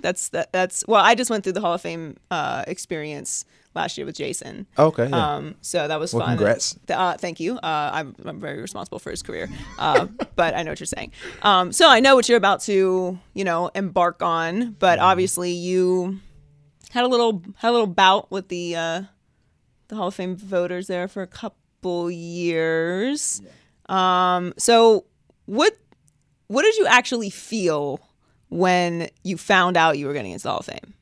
That's 0.00 0.30
that, 0.30 0.52
that's 0.52 0.84
well. 0.88 1.04
I 1.04 1.14
just 1.14 1.30
went 1.30 1.44
through 1.44 1.52
the 1.52 1.60
Hall 1.60 1.74
of 1.74 1.82
Fame 1.82 2.16
uh, 2.30 2.64
experience 2.66 3.44
last 3.74 3.98
year 3.98 4.06
with 4.06 4.16
Jason. 4.16 4.66
Okay. 4.78 5.06
Yeah. 5.08 5.34
Um, 5.34 5.54
so 5.60 5.86
that 5.86 6.00
was 6.00 6.12
Well, 6.14 6.24
fun. 6.26 6.36
congrats. 6.38 6.76
Uh, 6.88 7.16
thank 7.18 7.38
you. 7.38 7.56
Uh, 7.58 7.90
I'm, 7.92 8.16
I'm 8.24 8.40
very 8.40 8.60
responsible 8.60 8.98
for 8.98 9.10
his 9.10 9.22
career, 9.22 9.48
uh, 9.78 10.06
but 10.34 10.56
I 10.56 10.62
know 10.62 10.72
what 10.72 10.80
you're 10.80 10.86
saying. 10.86 11.12
Um, 11.42 11.72
so 11.72 11.88
I 11.88 12.00
know 12.00 12.16
what 12.16 12.26
you're 12.28 12.38
about 12.38 12.62
to, 12.62 13.18
you 13.34 13.44
know, 13.44 13.70
embark 13.74 14.22
on. 14.22 14.72
But 14.78 14.98
Mm-hmm. 14.98 15.04
obviously, 15.06 15.52
you 15.52 16.18
had 16.90 17.04
a 17.04 17.08
little 17.08 17.42
had 17.56 17.68
a 17.68 17.72
little 17.72 17.86
bout 17.86 18.30
with 18.32 18.48
the 18.48 18.74
uh, 18.76 19.02
the 19.90 19.96
Hall 19.96 20.08
of 20.08 20.14
Fame 20.14 20.36
voters 20.36 20.86
there 20.86 21.06
for 21.08 21.22
a 21.22 21.26
couple 21.26 22.10
years. 22.10 23.42
Um, 23.86 24.54
so 24.56 25.04
what 25.46 25.76
what 26.46 26.62
did 26.62 26.76
you 26.76 26.86
actually 26.86 27.30
feel 27.30 28.00
when 28.48 29.08
you 29.22 29.36
found 29.36 29.76
out 29.76 29.98
you 29.98 30.06
were 30.06 30.12
getting 30.12 30.32
into 30.32 30.44
the 30.44 30.50
Hall 30.50 30.60
of 30.60 30.66
Fame? 30.66 30.94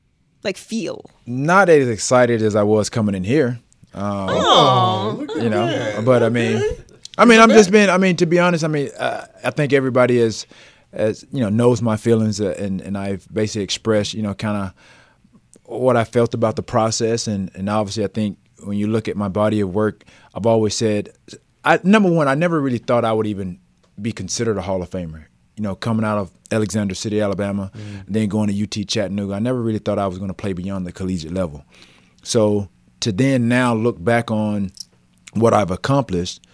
Like 0.42 0.56
feel? 0.56 1.04
Not 1.26 1.68
as 1.68 1.88
excited 1.88 2.42
as 2.42 2.56
I 2.56 2.62
was 2.62 2.90
coming 2.90 3.14
in 3.14 3.24
here. 3.24 3.60
Um, 3.94 5.28
you 5.36 5.48
know, 5.48 6.02
but 6.04 6.22
I 6.22 6.28
mean, 6.28 6.62
I 7.16 7.24
mean, 7.24 7.40
I'm 7.40 7.50
just 7.50 7.70
being. 7.70 7.88
I 7.90 7.98
mean, 7.98 8.16
to 8.16 8.26
be 8.26 8.38
honest, 8.38 8.64
I 8.64 8.68
mean, 8.68 8.90
uh, 8.98 9.26
I 9.44 9.50
think 9.50 9.72
everybody 9.72 10.18
is, 10.18 10.46
as 10.92 11.24
you 11.32 11.40
know, 11.40 11.48
knows 11.48 11.82
my 11.82 11.96
feelings, 11.96 12.40
uh, 12.40 12.54
and 12.58 12.80
and 12.80 12.96
I've 12.96 13.26
basically 13.32 13.64
expressed, 13.64 14.14
you 14.14 14.22
know, 14.22 14.34
kind 14.34 14.56
of 14.56 14.74
what 15.64 15.96
I 15.96 16.04
felt 16.04 16.32
about 16.34 16.56
the 16.56 16.62
process, 16.62 17.26
and 17.26 17.50
and 17.54 17.68
obviously, 17.68 18.04
I 18.04 18.08
think 18.08 18.38
when 18.62 18.76
you 18.76 18.86
look 18.86 19.08
at 19.08 19.16
my 19.16 19.28
body 19.28 19.60
of 19.60 19.74
work, 19.74 20.04
I've 20.34 20.46
always 20.46 20.74
said, 20.74 21.10
I 21.64 21.80
number 21.82 22.10
one, 22.10 22.28
I 22.28 22.34
never 22.34 22.60
really 22.60 22.78
thought 22.78 23.04
I 23.04 23.12
would 23.12 23.26
even 23.26 23.58
be 24.00 24.12
considered 24.12 24.56
a 24.56 24.62
Hall 24.62 24.82
of 24.82 24.90
Famer. 24.90 25.24
You 25.56 25.62
know, 25.62 25.74
coming 25.74 26.04
out 26.04 26.18
of 26.18 26.30
Alexander 26.52 26.94
City, 26.94 27.20
Alabama, 27.20 27.72
mm. 27.74 28.04
then 28.06 28.28
going 28.28 28.48
to 28.48 28.62
UT 28.62 28.86
Chattanooga, 28.86 29.34
I 29.34 29.40
never 29.40 29.60
really 29.60 29.80
thought 29.80 29.98
I 29.98 30.06
was 30.06 30.18
going 30.18 30.28
to 30.28 30.34
play 30.34 30.52
beyond 30.52 30.86
the 30.86 30.92
collegiate 30.92 31.34
level. 31.34 31.64
So 32.22 32.68
to 33.00 33.10
then 33.10 33.48
now 33.48 33.74
look 33.74 34.02
back 34.02 34.30
on 34.30 34.72
what 35.34 35.54
I've 35.54 35.72
accomplished, 35.72 36.46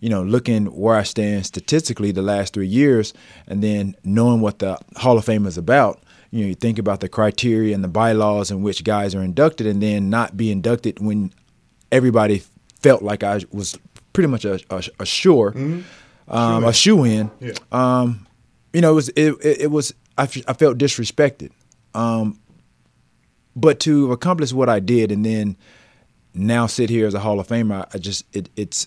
you 0.00 0.08
know, 0.08 0.22
looking 0.22 0.66
where 0.66 0.96
I 0.96 1.02
stand 1.04 1.46
statistically 1.46 2.10
the 2.10 2.22
last 2.22 2.52
three 2.52 2.66
years, 2.66 3.14
and 3.46 3.62
then 3.62 3.96
knowing 4.04 4.40
what 4.40 4.58
the 4.58 4.78
Hall 4.96 5.18
of 5.18 5.24
Fame 5.24 5.46
is 5.46 5.56
about, 5.56 6.02
you 6.30 6.42
know, 6.42 6.48
you 6.48 6.54
think 6.54 6.78
about 6.78 7.00
the 7.00 7.08
criteria 7.08 7.74
and 7.74 7.82
the 7.82 7.88
bylaws 7.88 8.50
in 8.50 8.62
which 8.62 8.84
guys 8.84 9.14
are 9.14 9.22
inducted, 9.22 9.66
and 9.66 9.82
then 9.82 10.10
not 10.10 10.36
be 10.36 10.50
inducted 10.50 10.98
when 11.00 11.32
everybody 11.92 12.42
felt 12.80 13.02
like 13.02 13.22
I 13.22 13.40
was 13.50 13.78
pretty 14.12 14.28
much 14.28 14.44
a, 14.44 14.60
a, 14.70 14.82
a 15.00 15.06
sure, 15.06 15.52
um, 16.28 16.64
a 16.64 16.72
shoe 16.72 17.04
in. 17.04 17.30
Um, 17.72 18.26
you 18.72 18.80
know, 18.80 18.92
it 18.92 18.94
was 18.94 19.08
it, 19.10 19.32
it, 19.42 19.60
it 19.62 19.70
was 19.70 19.94
I, 20.16 20.24
f- 20.24 20.44
I 20.48 20.52
felt 20.52 20.78
disrespected. 20.78 21.50
Um, 21.94 22.38
but 23.56 23.80
to 23.80 24.12
accomplish 24.12 24.52
what 24.52 24.68
I 24.68 24.78
did 24.80 25.10
and 25.10 25.24
then 25.24 25.56
now 26.34 26.66
sit 26.66 26.90
here 26.90 27.06
as 27.06 27.14
a 27.14 27.20
Hall 27.20 27.40
of 27.40 27.48
Famer, 27.48 27.82
I, 27.82 27.86
I 27.94 27.98
just 27.98 28.24
it, 28.32 28.48
it's 28.56 28.86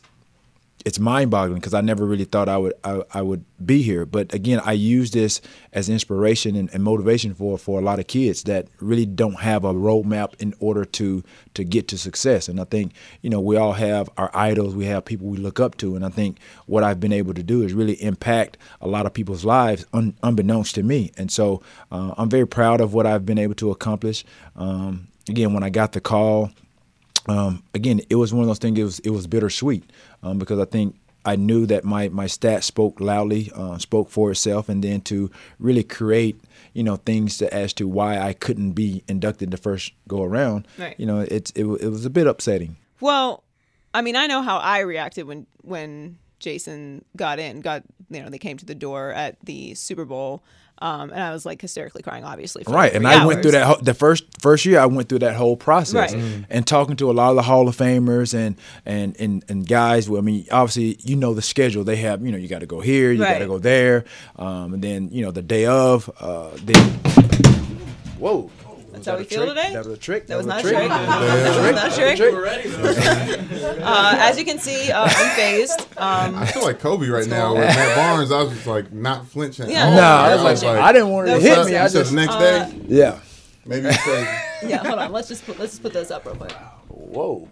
it's 0.85 0.99
mind-boggling 0.99 1.59
because 1.59 1.73
I 1.73 1.81
never 1.81 2.05
really 2.05 2.25
thought 2.25 2.49
I 2.49 2.57
would 2.57 2.73
I, 2.83 3.03
I 3.13 3.21
would 3.21 3.45
be 3.65 3.81
here. 3.81 4.05
But 4.05 4.33
again, 4.33 4.61
I 4.63 4.73
use 4.73 5.11
this 5.11 5.41
as 5.73 5.89
inspiration 5.89 6.55
and, 6.55 6.69
and 6.73 6.83
motivation 6.83 7.33
for 7.33 7.57
for 7.57 7.79
a 7.79 7.83
lot 7.83 7.99
of 7.99 8.07
kids 8.07 8.43
that 8.43 8.67
really 8.79 9.05
don't 9.05 9.39
have 9.39 9.63
a 9.63 9.73
roadmap 9.73 10.33
in 10.39 10.53
order 10.59 10.85
to 10.85 11.23
to 11.53 11.63
get 11.63 11.87
to 11.89 11.97
success. 11.97 12.47
And 12.47 12.59
I 12.59 12.65
think 12.65 12.93
you 13.21 13.29
know 13.29 13.39
we 13.39 13.57
all 13.57 13.73
have 13.73 14.09
our 14.17 14.31
idols, 14.33 14.75
we 14.75 14.85
have 14.85 15.05
people 15.05 15.27
we 15.27 15.37
look 15.37 15.59
up 15.59 15.77
to, 15.77 15.95
and 15.95 16.05
I 16.05 16.09
think 16.09 16.39
what 16.65 16.83
I've 16.83 16.99
been 16.99 17.13
able 17.13 17.33
to 17.33 17.43
do 17.43 17.61
is 17.61 17.73
really 17.73 18.01
impact 18.01 18.57
a 18.79 18.87
lot 18.87 19.05
of 19.05 19.13
people's 19.13 19.45
lives 19.45 19.85
un, 19.93 20.15
unbeknownst 20.23 20.75
to 20.75 20.83
me. 20.83 21.11
And 21.17 21.31
so 21.31 21.61
uh, 21.91 22.13
I'm 22.17 22.29
very 22.29 22.47
proud 22.47 22.81
of 22.81 22.93
what 22.93 23.05
I've 23.05 23.25
been 23.25 23.37
able 23.37 23.55
to 23.55 23.71
accomplish. 23.71 24.25
Um, 24.55 25.07
again, 25.29 25.53
when 25.53 25.63
I 25.63 25.69
got 25.69 25.91
the 25.91 26.01
call 26.01 26.51
um, 27.27 27.63
again, 27.73 28.01
it 28.09 28.15
was 28.15 28.33
one 28.33 28.41
of 28.41 28.47
those 28.47 28.57
things. 28.57 28.79
It 28.79 28.83
was 28.83 28.99
it 28.99 29.09
was 29.11 29.27
bittersweet 29.27 29.83
um, 30.23 30.38
because 30.38 30.60
I 30.60 30.65
think 30.65 30.95
I 31.25 31.36
knew 31.36 31.65
that 31.67 31.84
my 31.84 32.10
my 32.10 32.25
stats 32.25 32.63
spoke 32.63 32.99
loudly, 32.99 33.51
uh, 33.53 33.77
spoke 33.77 34.10
for 34.10 34.31
itself, 34.31 34.69
and 34.69 34.84
then 34.84 35.01
to 35.01 35.29
really 35.60 35.84
create 35.84 36.39
you 36.73 36.84
know 36.84 36.95
things 36.95 37.38
to, 37.38 37.53
as 37.53 37.73
to 37.73 37.88
why 37.88 38.19
I 38.19 38.34
couldn't 38.34 38.71
be 38.71 39.03
inducted 39.07 39.51
the 39.51 39.57
first 39.57 39.93
go 40.07 40.23
around. 40.23 40.67
Right. 40.77 40.95
You 40.99 41.05
know, 41.05 41.19
it's 41.19 41.51
it, 41.51 41.65
it 41.65 41.89
was 41.89 42.05
a 42.05 42.10
bit 42.10 42.27
upsetting. 42.27 42.77
Well, 42.99 43.43
I 43.93 44.01
mean, 44.01 44.15
I 44.15 44.27
know 44.27 44.41
how 44.41 44.57
I 44.57 44.79
reacted 44.79 45.25
when 45.27 45.45
when 45.62 46.17
Jason 46.39 47.05
got 47.15 47.39
in, 47.39 47.62
got 47.62 47.84
you 48.10 48.21
know, 48.21 48.29
they 48.29 48.39
came 48.39 48.57
to 48.57 48.65
the 48.65 48.75
door 48.75 49.12
at 49.12 49.38
the 49.43 49.75
Super 49.75 50.05
Bowl, 50.05 50.43
um, 50.81 51.11
and 51.11 51.21
I 51.21 51.31
was 51.31 51.45
like 51.45 51.61
hysterically 51.61 52.01
crying, 52.01 52.23
obviously. 52.23 52.63
For 52.63 52.71
Right, 52.71 52.91
like 52.91 52.95
and 52.95 53.05
three 53.05 53.13
I 53.13 53.25
went 53.25 53.41
through 53.41 53.51
that 53.51 53.65
whole, 53.67 53.77
the 53.81 53.93
first 53.93 54.25
first 54.41 54.65
year. 54.65 54.79
I 54.79 54.85
went 54.87 55.07
through 55.09 55.19
that 55.19 55.35
whole 55.35 55.55
process, 55.55 56.13
Right. 56.13 56.21
Mhm. 56.21 56.45
and 56.49 56.67
talking 56.67 56.95
to 56.97 57.11
a 57.11 57.13
lot 57.13 57.29
of 57.29 57.35
the 57.35 57.43
Hall 57.43 57.67
of 57.67 57.77
Famers 57.77 58.33
and 58.33 58.55
and 58.85 59.15
and, 59.19 59.43
and 59.47 59.67
guys. 59.67 60.09
Well, 60.09 60.19
I 60.19 60.25
mean, 60.25 60.45
obviously, 60.51 60.97
you 61.01 61.15
know 61.15 61.33
the 61.33 61.41
schedule 61.41 61.83
they 61.83 61.97
have. 61.97 62.25
You 62.25 62.31
know, 62.31 62.37
you 62.37 62.47
got 62.47 62.59
to 62.59 62.65
go 62.65 62.81
here, 62.81 63.11
you 63.11 63.19
got 63.19 63.37
to 63.39 63.47
go 63.47 63.59
there, 63.59 64.05
um, 64.37 64.73
and 64.73 64.83
then 64.83 65.09
you 65.11 65.23
know 65.23 65.31
the 65.31 65.41
day 65.43 65.65
of. 65.67 66.09
Uh, 66.19 66.49
then, 66.63 66.75
whoa, 68.17 68.49
That's 69.03 69.07
how 69.07 69.17
we 69.17 69.23
feel 69.23 69.45
today. 69.47 69.73
That 69.73 69.85
was 69.85 69.93
a 69.93 69.97
trick. 69.97 70.27
That 70.27 70.37
was 70.37 70.45
not 70.45 70.59
a 70.59 70.61
trick. 70.61 70.75
trick. 70.75 70.89
That 70.91 71.57
was 71.57 71.71
not 71.75 71.91
a 71.91 73.37
trick. 73.37 73.41
Uh, 73.83 74.15
as 74.17 74.37
you 74.37 74.45
can 74.45 74.59
see, 74.59 74.91
uh, 74.91 75.07
unfazed. 75.07 75.79
Um, 75.99 76.35
I 76.35 76.45
feel 76.45 76.63
like 76.63 76.79
Kobe 76.79 77.07
right 77.07 77.27
now 77.27 77.53
with 77.55 77.63
Matt 77.75 77.95
Barnes. 77.95 78.31
I 78.31 78.43
was 78.43 78.53
just 78.53 78.67
like 78.67 78.91
not 78.91 79.27
flinching. 79.27 79.69
Yeah. 79.69 79.95
No, 79.95 80.01
I 80.01 80.31
I 80.31 80.43
was 80.51 80.63
like, 80.63 80.77
I 80.79 80.91
didn't 80.93 81.09
want 81.09 81.29
it 81.29 81.33
to 81.35 81.39
hit 81.39 81.65
me. 81.65 81.77
I 81.77 81.87
just 81.87 82.11
next 82.13 82.33
Uh, 82.33 82.39
day. 82.39 82.81
yeah. 82.87 83.19
Maybe 83.65 83.87
you 83.87 83.93
say 83.93 84.43
yeah, 84.67 84.77
hold 84.85 84.99
on. 84.99 85.11
Let's 85.11 85.27
just 85.27 85.45
put, 85.45 85.59
let's 85.59 85.71
just 85.73 85.83
put 85.83 85.93
those 85.93 86.11
up 86.11 86.25
real 86.25 86.35
quick. 86.35 86.51
Whoa, 86.89 87.47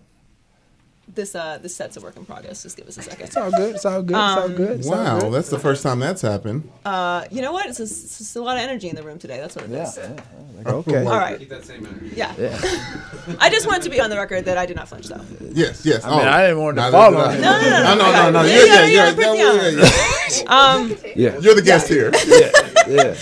This 1.12 1.34
uh, 1.34 1.58
this 1.58 1.76
set's 1.76 1.98
a 1.98 2.02
work 2.02 2.16
in 2.18 2.26
progress. 2.26 2.62
Just 2.62 2.78
give 2.78 2.88
us 2.88 2.98
a 2.98 3.02
second. 3.02 3.26
it's 3.26 3.36
all 3.36 3.50
good. 3.50 3.76
It's 3.76 3.84
all 3.86 4.04
good. 4.04 4.16
It's 4.16 4.38
all 4.38 4.48
good. 4.50 4.80
It's 4.80 4.88
all 4.88 4.94
Wow, 4.96 5.20
good. 5.22 5.34
that's 5.34 5.50
the 5.50 5.58
first 5.58 5.82
time 5.82 6.00
that's 6.00 6.22
happened. 6.22 6.70
Uh, 6.86 7.26
you 7.32 7.42
know 7.42 7.52
what? 7.52 7.66
It's 7.66 7.80
just, 7.80 8.04
it's 8.06 8.18
just 8.20 8.36
a 8.36 8.42
lot 8.42 8.58
of 8.58 8.64
energy 8.64 8.90
in 8.90 8.96
the 8.96 9.02
room 9.02 9.18
today. 9.18 9.38
That's 9.40 9.56
what 9.56 9.66
it 9.66 9.72
is. 9.72 9.98
Yeah. 9.98 10.22
Okay. 10.68 11.04
All 11.06 11.18
right. 11.18 11.40
Keep 11.40 11.50
that 11.50 11.66
same 11.66 11.86
energy. 11.88 12.12
Yeah. 12.16 12.32
I 13.40 13.50
just 13.50 13.66
wanted 13.66 13.82
to 13.84 13.90
be 13.90 14.00
on 14.00 14.10
the 14.12 14.18
record 14.18 14.46
that 14.46 14.58
I 14.60 14.66
did 14.68 14.76
not 14.76 14.88
flinch, 14.88 15.08
though. 15.08 15.22
Yes, 15.52 15.84
yes. 15.86 16.06
I 16.06 16.10
mean, 16.18 16.28
I 16.28 16.48
didn't 16.48 16.62
want 16.62 16.78
to 16.78 16.82
neither 16.84 16.98
fall 16.98 17.12
did 17.12 17.20
on 17.20 17.30
I. 17.30 17.36
it. 17.38 17.42
No, 17.42 17.60
no, 17.62 17.70
no, 17.70 17.84
No, 17.84 17.96
no, 17.96 18.12
no, 18.12 18.32
no. 18.32 18.44
Yeah, 18.44 18.56
Yeah, 18.56 18.66
yeah, 18.66 18.86
yeah, 18.86 18.86
yeah, 18.86 19.34
yeah. 19.34 19.34
yeah, 19.34 19.54
yeah, 19.54 19.70
yeah, 19.72 20.44
yeah. 20.44 20.74
Um, 20.74 20.96
Yeah. 21.16 21.38
You're 21.40 21.56
the 21.56 21.64
guest 21.64 21.88
here. 21.88 22.12
yeah, 22.28 22.52
yeah. 22.88 23.16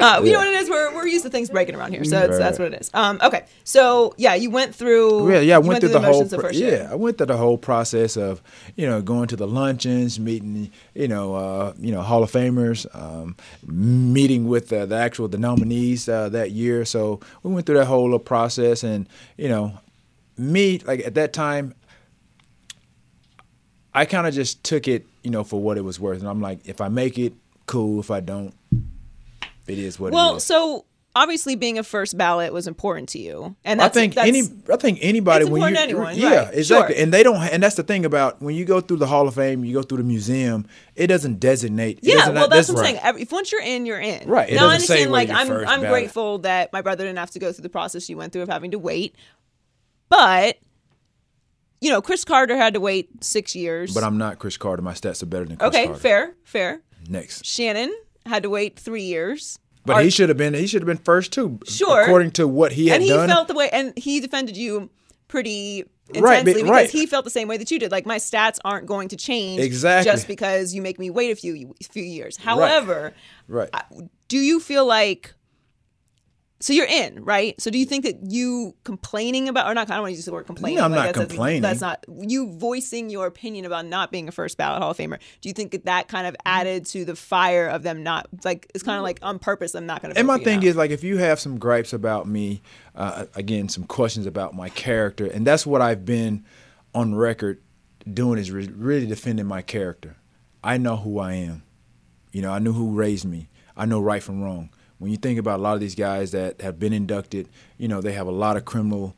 Uh, 0.00 0.22
you 0.24 0.32
know 0.32 0.38
what 0.38 0.48
it 0.48 0.54
is? 0.54 0.70
We're, 0.70 0.94
we're 0.94 1.06
used 1.06 1.24
to 1.24 1.30
things 1.30 1.50
breaking 1.50 1.74
around 1.74 1.92
here, 1.92 2.04
so 2.04 2.20
Right, 2.20 2.38
that's 2.38 2.58
what 2.58 2.72
it 2.72 2.80
is. 2.80 2.90
Um, 2.94 3.20
okay, 3.22 3.44
so 3.64 4.14
yeah, 4.16 4.34
you 4.34 4.50
went 4.50 4.74
through. 4.74 5.32
Yeah, 5.32 5.40
yeah, 5.40 5.56
I 5.56 5.58
went, 5.58 5.80
through, 5.80 5.90
the, 5.90 6.00
whole 6.00 6.12
motions 6.12 6.30
the 6.30 6.38
pro- 6.38 6.48
first 6.48 6.58
yeah, 6.58 6.66
year. 6.66 6.88
I 6.90 6.94
went 6.94 7.18
through 7.18 7.26
the 7.26 7.36
whole 7.36 7.58
process 7.58 8.16
of, 8.16 8.42
you 8.76 8.86
know, 8.86 9.02
going 9.02 9.28
to 9.28 9.36
the 9.36 9.46
luncheons, 9.46 10.18
meeting, 10.18 10.70
you 10.94 11.08
know, 11.08 11.34
uh, 11.34 11.74
you 11.78 11.92
know, 11.92 12.02
Hall 12.02 12.22
of 12.22 12.30
Famers, 12.30 12.86
um, 12.94 13.36
meeting 13.66 14.48
with 14.48 14.72
uh, 14.72 14.86
the 14.86 14.96
actual 14.96 15.28
the 15.28 15.38
nominees 15.38 16.08
uh, 16.08 16.28
that 16.30 16.50
year. 16.52 16.84
So 16.84 17.20
we 17.42 17.52
went 17.52 17.66
through 17.66 17.76
that 17.76 17.86
whole 17.86 18.18
process, 18.18 18.82
and 18.82 19.08
you 19.36 19.48
know, 19.48 19.78
me 20.36 20.78
like 20.78 21.00
at 21.00 21.14
that 21.14 21.32
time, 21.32 21.74
I 23.94 24.04
kind 24.04 24.26
of 24.26 24.34
just 24.34 24.62
took 24.64 24.88
it, 24.88 25.06
you 25.22 25.30
know, 25.30 25.44
for 25.44 25.60
what 25.60 25.76
it 25.76 25.82
was 25.82 26.00
worth, 26.00 26.20
and 26.20 26.28
I'm 26.28 26.40
like, 26.40 26.60
if 26.64 26.80
I 26.80 26.88
make 26.88 27.18
it, 27.18 27.34
cool. 27.66 28.00
If 28.00 28.10
I 28.10 28.20
don't, 28.20 28.54
it 29.70 29.78
is 29.78 29.98
what 29.98 30.12
Well, 30.12 30.36
is. 30.36 30.44
so 30.44 30.84
obviously 31.16 31.56
being 31.56 31.76
a 31.78 31.82
first 31.82 32.16
ballot 32.16 32.52
was 32.52 32.66
important 32.68 33.08
to 33.10 33.18
you, 33.18 33.56
and 33.64 33.80
I 33.82 33.88
think 33.88 34.14
that's, 34.14 34.28
any, 34.28 34.42
I 34.72 34.76
think 34.76 34.98
anybody 35.02 35.44
when 35.44 35.60
you, 35.60 35.78
anyone, 35.78 36.16
yeah, 36.16 36.44
right, 36.44 36.54
exactly, 36.54 36.94
sure. 36.94 37.02
and 37.02 37.12
they 37.12 37.22
don't, 37.22 37.36
and 37.36 37.62
that's 37.62 37.74
the 37.74 37.82
thing 37.82 38.04
about 38.04 38.40
when 38.40 38.54
you 38.54 38.64
go 38.64 38.80
through 38.80 38.98
the 38.98 39.06
Hall 39.08 39.26
of 39.26 39.34
Fame, 39.34 39.64
you 39.64 39.74
go 39.74 39.82
through 39.82 39.98
the 39.98 40.04
museum, 40.04 40.66
it 40.94 41.08
doesn't 41.08 41.40
designate. 41.40 41.98
Yeah, 42.02 42.16
doesn't- 42.16 42.34
well, 42.34 42.48
that's 42.48 42.68
what 42.68 42.78
I'm 42.78 42.94
right. 42.94 43.02
saying. 43.02 43.18
If 43.22 43.32
once 43.32 43.50
you're 43.50 43.62
in, 43.62 43.86
you're 43.86 44.00
in. 44.00 44.28
Right, 44.28 44.50
it 44.50 44.54
Now 44.54 44.68
I 44.68 44.74
understand. 44.74 45.10
Like 45.10 45.30
I'm, 45.30 45.50
I'm 45.50 45.64
ballot- 45.64 45.88
grateful 45.88 46.38
that 46.38 46.72
my 46.72 46.80
brother 46.82 47.04
didn't 47.04 47.18
have 47.18 47.32
to 47.32 47.38
go 47.38 47.52
through 47.52 47.62
the 47.62 47.68
process 47.70 48.08
you 48.08 48.16
went 48.16 48.32
through 48.32 48.42
of 48.42 48.48
having 48.48 48.70
to 48.70 48.78
wait, 48.78 49.14
but 50.08 50.58
you 51.80 51.90
know, 51.90 52.02
Cris 52.02 52.24
Carter 52.24 52.56
had 52.56 52.74
to 52.74 52.80
wait 52.80 53.24
six 53.24 53.56
years. 53.56 53.94
But 53.94 54.04
I'm 54.04 54.18
not 54.18 54.38
Cris 54.38 54.56
Carter. 54.58 54.82
My 54.82 54.92
stats 54.92 55.22
are 55.22 55.26
better 55.26 55.46
than 55.46 55.56
Cris 55.56 55.68
okay, 55.68 55.86
Carter. 55.86 56.00
fair, 56.00 56.34
fair. 56.44 56.80
Next, 57.08 57.44
Shannon 57.46 57.92
had 58.26 58.42
to 58.42 58.50
wait 58.50 58.78
three 58.78 59.02
years. 59.02 59.58
but 59.86 59.94
Art- 59.94 60.04
he 60.04 60.10
should 60.10 60.28
have 60.28 60.38
been. 60.38 60.54
He 60.54 60.66
should 60.66 60.82
have 60.82 60.86
been 60.86 60.98
first 60.98 61.32
too. 61.32 61.58
Sure. 61.66 62.02
according 62.02 62.32
to 62.32 62.46
what 62.46 62.72
he 62.72 62.88
had 62.88 62.96
and 62.96 63.02
he 63.04 63.10
done. 63.10 63.28
felt 63.28 63.48
the 63.48 63.54
way, 63.54 63.68
and 63.72 63.92
he 63.96 64.20
defended 64.20 64.56
you 64.56 64.90
pretty 65.28 65.84
Right, 66.16 66.40
intensely 66.40 66.52
but- 66.62 66.66
because 66.66 66.70
right. 66.70 66.90
he 66.90 67.06
felt 67.06 67.24
the 67.24 67.30
same 67.30 67.46
way 67.46 67.56
that 67.56 67.70
you 67.70 67.78
did. 67.78 67.92
Like 67.92 68.04
my 68.04 68.16
stats 68.16 68.58
aren't 68.64 68.86
going 68.86 69.08
to 69.08 69.16
change 69.16 69.60
Exactly. 69.60 70.10
just 70.10 70.26
because 70.26 70.74
you 70.74 70.82
make 70.82 70.98
me 70.98 71.08
wait 71.08 71.30
a 71.30 71.36
few 71.36 71.72
few 71.90 72.02
years. 72.02 72.36
However, 72.36 73.14
right. 73.48 73.70
do 74.28 74.38
you 74.38 74.58
feel 74.60 74.84
like 74.86 75.32
so 76.62 76.72
you're 76.72 76.86
in 76.86 77.24
right 77.24 77.58
so 77.60 77.70
do 77.70 77.78
you 77.78 77.84
think 77.86 78.04
that 78.04 78.16
you 78.30 78.74
complaining 78.84 79.48
about 79.48 79.66
or 79.66 79.74
not 79.74 79.90
i 79.90 79.94
don't 79.94 80.02
want 80.02 80.12
to 80.12 80.16
use 80.16 80.24
the 80.24 80.32
word 80.32 80.44
complaining 80.46 80.78
No, 80.78 80.84
I'm 80.84 80.90
like, 80.90 80.98
not 80.98 81.14
that's- 81.14 81.28
complaining. 81.28 81.62
that's 81.62 81.80
not 81.80 82.04
you 82.20 82.52
voicing 82.52 83.08
your 83.10 83.26
opinion 83.26 83.64
about 83.64 83.86
not 83.86 84.12
being 84.12 84.28
a 84.28 84.32
first 84.32 84.58
ballot 84.58 84.82
hall 84.82 84.90
of 84.90 84.96
famer 84.98 85.18
do 85.40 85.48
you 85.48 85.52
think 85.54 85.72
that 85.72 85.86
that 85.86 86.08
kind 86.08 86.26
of 86.26 86.36
added 86.44 86.84
to 86.86 87.04
the 87.04 87.16
fire 87.16 87.66
of 87.66 87.82
them 87.82 88.02
not 88.02 88.26
like 88.44 88.70
it's 88.74 88.84
kind 88.84 88.96
of 88.98 89.02
like 89.02 89.18
on 89.22 89.38
purpose 89.38 89.74
i'm 89.74 89.86
not 89.86 90.02
going 90.02 90.12
to 90.12 90.18
And 90.18 90.26
my 90.26 90.38
thing 90.38 90.62
is, 90.62 90.76
like, 90.76 90.90
if 90.90 91.02
you 91.02 91.16
have 91.18 91.40
some 91.40 91.58
gripes 91.58 91.92
about 91.92 92.26
me, 92.28 92.60
uh, 92.94 93.24
again, 93.34 93.68
some 93.70 93.84
questions 93.84 94.26
about 94.26 94.54
my 94.54 94.68
character, 94.68 95.26
and 95.26 95.46
that's 95.46 95.64
what 95.64 95.80
I've 95.80 96.04
been 96.04 96.44
on 96.94 97.14
record 97.14 97.62
doing 98.12 98.38
is 98.38 98.50
re- 98.50 98.68
really 98.74 99.06
defending 99.06 99.46
my 99.46 99.62
character. 99.62 100.16
I 100.62 100.76
know 100.76 100.96
who 100.96 101.18
I 101.18 101.34
am. 101.34 101.62
You 102.32 102.42
know, 102.42 102.50
I 102.52 102.58
knew 102.58 102.72
who 102.72 102.92
raised 102.92 103.24
me. 103.24 103.48
I 103.76 103.86
know 103.86 104.00
right 104.00 104.22
from 104.22 104.42
wrong. 104.42 104.70
When 105.00 105.10
you 105.10 105.16
think 105.16 105.38
about 105.38 105.58
a 105.58 105.62
lot 105.62 105.74
of 105.74 105.80
these 105.80 105.96
guys 105.96 106.30
that 106.30 106.60
have 106.60 106.78
been 106.78 106.92
inducted, 106.92 107.48
you 107.78 107.88
know, 107.88 108.00
they 108.00 108.12
have 108.12 108.28
a 108.28 108.30
lot 108.32 108.56
of 108.56 108.64
criminal 108.64 109.16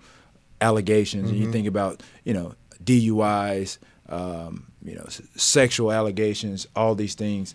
allegations. 0.60 1.28
And 1.28 1.38
you 1.38 1.50
think 1.52 1.66
about, 1.66 2.02
you 2.24 2.32
know, 2.32 2.54
DUIs, 2.82 3.78
um, 4.08 4.68
you 4.84 4.94
know, 4.94 5.04
s- 5.06 5.20
sexual 5.36 5.92
allegations, 5.92 6.66
all 6.74 6.94
these 6.94 7.14
things. 7.14 7.54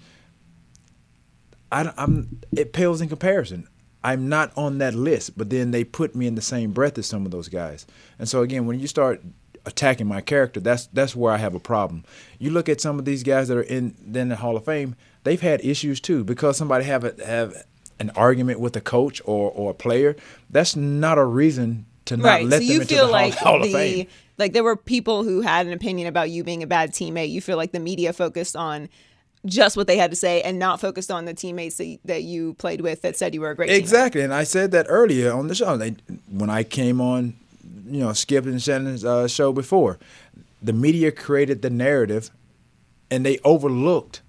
I, 1.72 1.92
am 1.98 2.40
it 2.52 2.74
pales 2.74 3.02
in 3.02 3.10
comparison. 3.10 3.68
I'm 4.04 4.30
not 4.30 4.52
on 4.56 4.78
that 4.78 4.94
list, 4.94 5.38
but 5.38 5.50
then 5.50 5.72
they 5.72 5.84
put 5.84 6.16
me 6.16 6.28
in 6.28 6.36
the 6.36 6.42
same 6.42 6.72
breath 6.72 6.98
as 6.98 7.08
some 7.08 7.26
of 7.26 7.32
those 7.32 7.50
guys. 7.50 7.86
And 8.20 8.30
so 8.30 8.42
again, 8.42 8.66
when 8.66 8.80
you 8.80 8.88
start 8.88 9.22
attacking 9.66 10.08
my 10.08 10.22
character, 10.22 10.60
that's 10.60 10.88
that's 10.88 11.16
where 11.16 11.34
I 11.34 11.38
have 11.38 11.56
a 11.56 11.60
problem. 11.60 12.04
You 12.40 12.52
look 12.52 12.70
at 12.70 12.80
some 12.82 13.00
of 13.00 13.06
these 13.06 13.24
guys 13.24 13.48
that 13.48 13.58
are 13.58 13.62
in 13.62 13.96
then 14.00 14.30
the 14.30 14.38
Hall 14.38 14.56
of 14.56 14.66
Fame, 14.66 14.96
they've 15.24 15.42
had 15.42 15.64
issues 15.64 16.00
too 16.00 16.24
because 16.24 16.58
somebody 16.58 16.86
have 16.86 17.04
a, 17.04 17.26
have 17.26 17.66
an 18.00 18.12
argument 18.16 18.60
with 18.60 18.76
a 18.76 18.82
coach 18.82 19.22
or 19.26 19.52
or 19.52 19.72
a 19.72 19.74
player. 19.74 20.16
That's 20.50 20.76
not 20.76 21.18
a 21.18 21.26
reason 21.26 21.86
to 22.06 22.18
not 22.18 22.24
right 22.26 22.46
let 22.46 22.62
so 22.62 22.68
them 22.68 22.68
you 22.68 22.82
into 22.82 22.96
feel 22.96 23.06
the 23.08 23.12
like 23.12 23.34
Hall, 23.34 23.54
Hall 23.54 23.64
of 23.64 23.72
Fame. 23.72 24.08
like 24.38 24.54
there 24.54 24.64
were 24.64 24.76
people 24.76 25.24
who 25.24 25.42
had 25.42 25.68
an 25.68 25.74
opinion 25.74 26.08
about 26.08 26.30
you 26.30 26.44
being 26.44 26.64
a 26.64 26.68
bad 26.68 26.94
teammate 26.94 27.30
you 27.30 27.42
feel 27.42 27.58
like 27.58 27.74
the 27.74 27.80
media 27.80 28.14
focused 28.14 28.56
on 28.56 28.88
just 29.46 29.78
what 29.78 29.88
they 29.88 29.98
had 29.98 30.12
to 30.12 30.16
say 30.16 30.42
and 30.42 30.60
not 30.60 30.80
focused 30.82 31.12
on 31.12 31.26
the 31.26 31.34
teammates 31.34 31.78
that, 31.78 31.98
that 32.06 32.24
you 32.24 32.54
played 32.56 32.82
with 32.82 33.02
that 33.02 33.16
said 33.16 33.34
you 33.34 33.42
were 33.42 33.52
a 33.52 33.56
great 33.56 33.70
teammate. 33.70 33.78
Exactly, 33.78 34.22
and 34.22 34.34
I 34.34 34.44
said 34.44 34.72
that 34.72 34.86
earlier 34.90 35.32
on 35.32 35.48
the 35.48 35.56
show. 35.56 35.78
They, 35.78 35.96
when 36.30 36.50
I 36.50 36.64
came 36.64 37.00
on, 37.00 37.36
you 37.86 38.00
know, 38.02 38.14
Skip 38.14 38.46
and 38.46 38.62
Shannon's 38.62 39.06
uh, 39.06 39.28
show 39.28 39.54
before, 39.54 40.00
the 40.62 40.74
media 40.74 41.12
created 41.12 41.62
the 41.62 41.70
narrative, 41.70 42.30
and 43.10 43.26
they 43.26 43.40
overlooked 43.44 44.22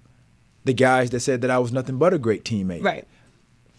the 0.63 0.73
guys 0.73 1.09
that 1.09 1.21
said 1.21 1.41
that 1.41 1.49
I 1.49 1.59
was 1.59 1.71
nothing 1.71 1.97
but 1.97 2.13
a 2.13 2.17
great 2.17 2.43
teammate. 2.45 2.83
right 2.83 3.07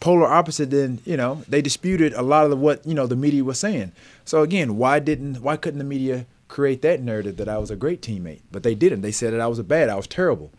Polar 0.01 0.27
opposite. 0.27 0.71
Then 0.71 1.01
you 1.05 1.17
know 1.17 1.43
they 1.49 1.63
disputed 1.63 2.13
a 2.15 2.23
lot 2.23 2.45
of 2.45 2.51
the, 2.51 2.57
what 2.57 2.85
you 2.87 2.95
know 2.95 3.07
the 3.07 3.17
media 3.17 3.45
was 3.45 3.59
saying. 3.59 3.93
So 4.25 4.43
again, 4.43 4.77
why 4.77 4.99
didn't 4.99 5.43
why 5.43 5.57
couldn't 5.57 5.79
the 5.79 5.85
media 5.85 6.27
create 6.49 6.83
that 6.83 7.03
narrative 7.03 7.37
that 7.37 7.49
I 7.49 7.59
was 7.59 7.71
a 7.71 7.77
great 7.77 8.03
teammate? 8.03 8.41
But 8.51 8.63
they 8.63 8.75
didn't. 8.75 9.03
They 9.03 9.13
said 9.13 9.33
that 9.33 9.41
I 9.41 9.47
was 9.47 9.59
a 9.59 9.65
bad. 9.65 9.89
I 9.89 9.97
was 9.97 10.07
terrible. 10.07 10.51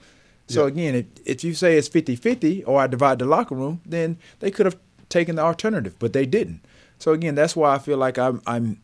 So 0.47 0.65
again, 0.65 0.95
if, 0.95 1.05
if 1.25 1.43
you 1.45 1.53
say 1.53 1.77
it's 1.77 1.87
50-50 1.87 2.63
or 2.67 2.81
I 2.81 2.87
divide 2.87 3.19
the 3.19 3.25
locker 3.25 3.55
room, 3.55 3.79
then 3.85 4.17
they 4.39 4.51
could 4.51 4.65
have 4.65 4.75
taken 5.07 5.37
the 5.37 5.41
alternative, 5.41 5.95
but 5.97 6.11
they 6.11 6.25
didn't. 6.25 6.59
So 6.99 7.13
again, 7.13 7.35
that's 7.35 7.55
why 7.55 7.73
I 7.73 7.79
feel 7.79 7.97
like 7.97 8.17
I'm 8.17 8.41
I'm 8.45 8.81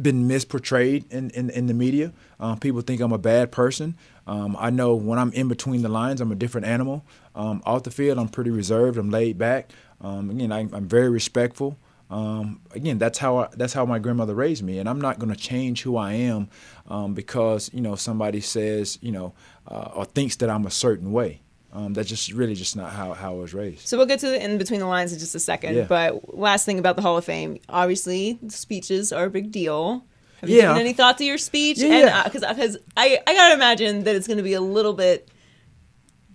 been 0.00 0.26
misportrayed 0.28 1.10
in, 1.10 1.30
in, 1.30 1.50
in 1.50 1.66
the 1.66 1.74
media. 1.74 2.12
Um, 2.40 2.58
people 2.58 2.80
think 2.80 3.00
I'm 3.00 3.12
a 3.12 3.18
bad 3.18 3.52
person. 3.52 3.96
Um, 4.26 4.56
I 4.58 4.70
know 4.70 4.94
when 4.94 5.18
I'm 5.18 5.32
in 5.32 5.48
between 5.48 5.82
the 5.82 5.88
lines, 5.88 6.20
I'm 6.20 6.32
a 6.32 6.34
different 6.34 6.66
animal. 6.66 7.04
Um, 7.34 7.62
off 7.66 7.82
the 7.82 7.90
field, 7.90 8.18
I'm 8.18 8.28
pretty 8.28 8.50
reserved. 8.50 8.98
I'm 8.98 9.10
laid 9.10 9.38
back. 9.38 9.70
Um, 10.00 10.30
again, 10.30 10.52
I, 10.52 10.60
I'm 10.60 10.88
very 10.88 11.08
respectful. 11.08 11.78
Um, 12.10 12.60
again, 12.72 12.98
that's 12.98 13.18
how 13.18 13.38
I, 13.38 13.48
that's 13.56 13.72
how 13.72 13.84
my 13.86 13.98
grandmother 13.98 14.34
raised 14.34 14.62
me, 14.62 14.78
and 14.78 14.88
I'm 14.88 15.00
not 15.00 15.18
going 15.18 15.32
to 15.32 15.38
change 15.38 15.82
who 15.82 15.96
I 15.96 16.12
am 16.12 16.48
um, 16.86 17.14
because 17.14 17.70
you 17.72 17.80
know 17.80 17.96
somebody 17.96 18.40
says 18.40 18.98
you 19.00 19.10
know 19.10 19.34
uh, 19.66 19.90
or 19.94 20.04
thinks 20.04 20.36
that 20.36 20.50
I'm 20.50 20.66
a 20.66 20.70
certain 20.70 21.12
way. 21.12 21.40
Um, 21.72 21.92
that's 21.92 22.08
just 22.08 22.30
really 22.32 22.54
just 22.54 22.76
not 22.76 22.92
how, 22.92 23.14
how 23.14 23.32
I 23.32 23.36
was 23.36 23.52
raised. 23.52 23.88
So 23.88 23.96
we'll 23.96 24.06
get 24.06 24.20
to 24.20 24.28
the 24.28 24.42
in 24.42 24.58
between 24.58 24.78
the 24.78 24.86
lines 24.86 25.12
in 25.12 25.18
just 25.18 25.34
a 25.34 25.40
second. 25.40 25.74
Yeah. 25.74 25.84
But 25.88 26.36
last 26.38 26.64
thing 26.64 26.78
about 26.78 26.94
the 26.94 27.02
Hall 27.02 27.18
of 27.18 27.24
Fame, 27.24 27.58
obviously 27.68 28.38
speeches 28.48 29.12
are 29.12 29.24
a 29.24 29.30
big 29.30 29.50
deal. 29.50 30.04
Have 30.44 30.50
you 30.50 30.56
Yeah. 30.58 30.68
given 30.68 30.80
any 30.80 30.92
thought 30.92 31.18
to 31.18 31.24
your 31.24 31.38
speech? 31.38 31.78
Yeah, 31.78 31.86
and 31.86 32.04
uh, 32.04 32.06
yeah. 32.06 32.22
because 32.24 32.44
because 32.46 32.76
uh, 32.76 32.80
I 32.96 33.18
I 33.26 33.34
gotta 33.34 33.54
imagine 33.54 34.04
that 34.04 34.14
it's 34.14 34.26
going 34.26 34.36
to 34.36 34.42
be 34.42 34.54
a 34.54 34.60
little 34.60 34.92
bit 34.92 35.28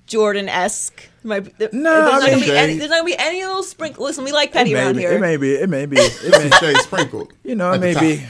Jordan 0.07 0.49
esque. 0.49 1.07
My 1.24 1.39
there's 1.41 1.74
No, 1.74 1.82
not 2.01 2.22
I 2.24 2.30
gonna 2.32 2.41
be 2.45 2.51
any, 2.55 2.76
there's 2.78 2.89
not 2.89 2.97
gonna 2.97 3.05
be 3.05 3.18
any 3.18 3.43
little 3.45 3.64
sprinkle. 3.64 4.05
Listen, 4.05 4.24
we 4.24 4.32
like 4.32 4.51
petty 4.51 4.72
it 4.74 4.76
around 4.76 4.95
be, 4.95 5.01
here. 5.01 5.12
It 5.14 5.20
may 5.20 5.38
be. 5.38 5.53
It 5.53 5.70
may 5.70 5.86
be. 5.86 5.97
It 5.99 6.32
may. 6.32 6.49
Shade 6.57 6.78
sprinkled. 6.78 7.34
You 7.43 7.55
know, 7.55 7.72
it 7.74 7.80
may 7.80 7.99
be 7.99 8.24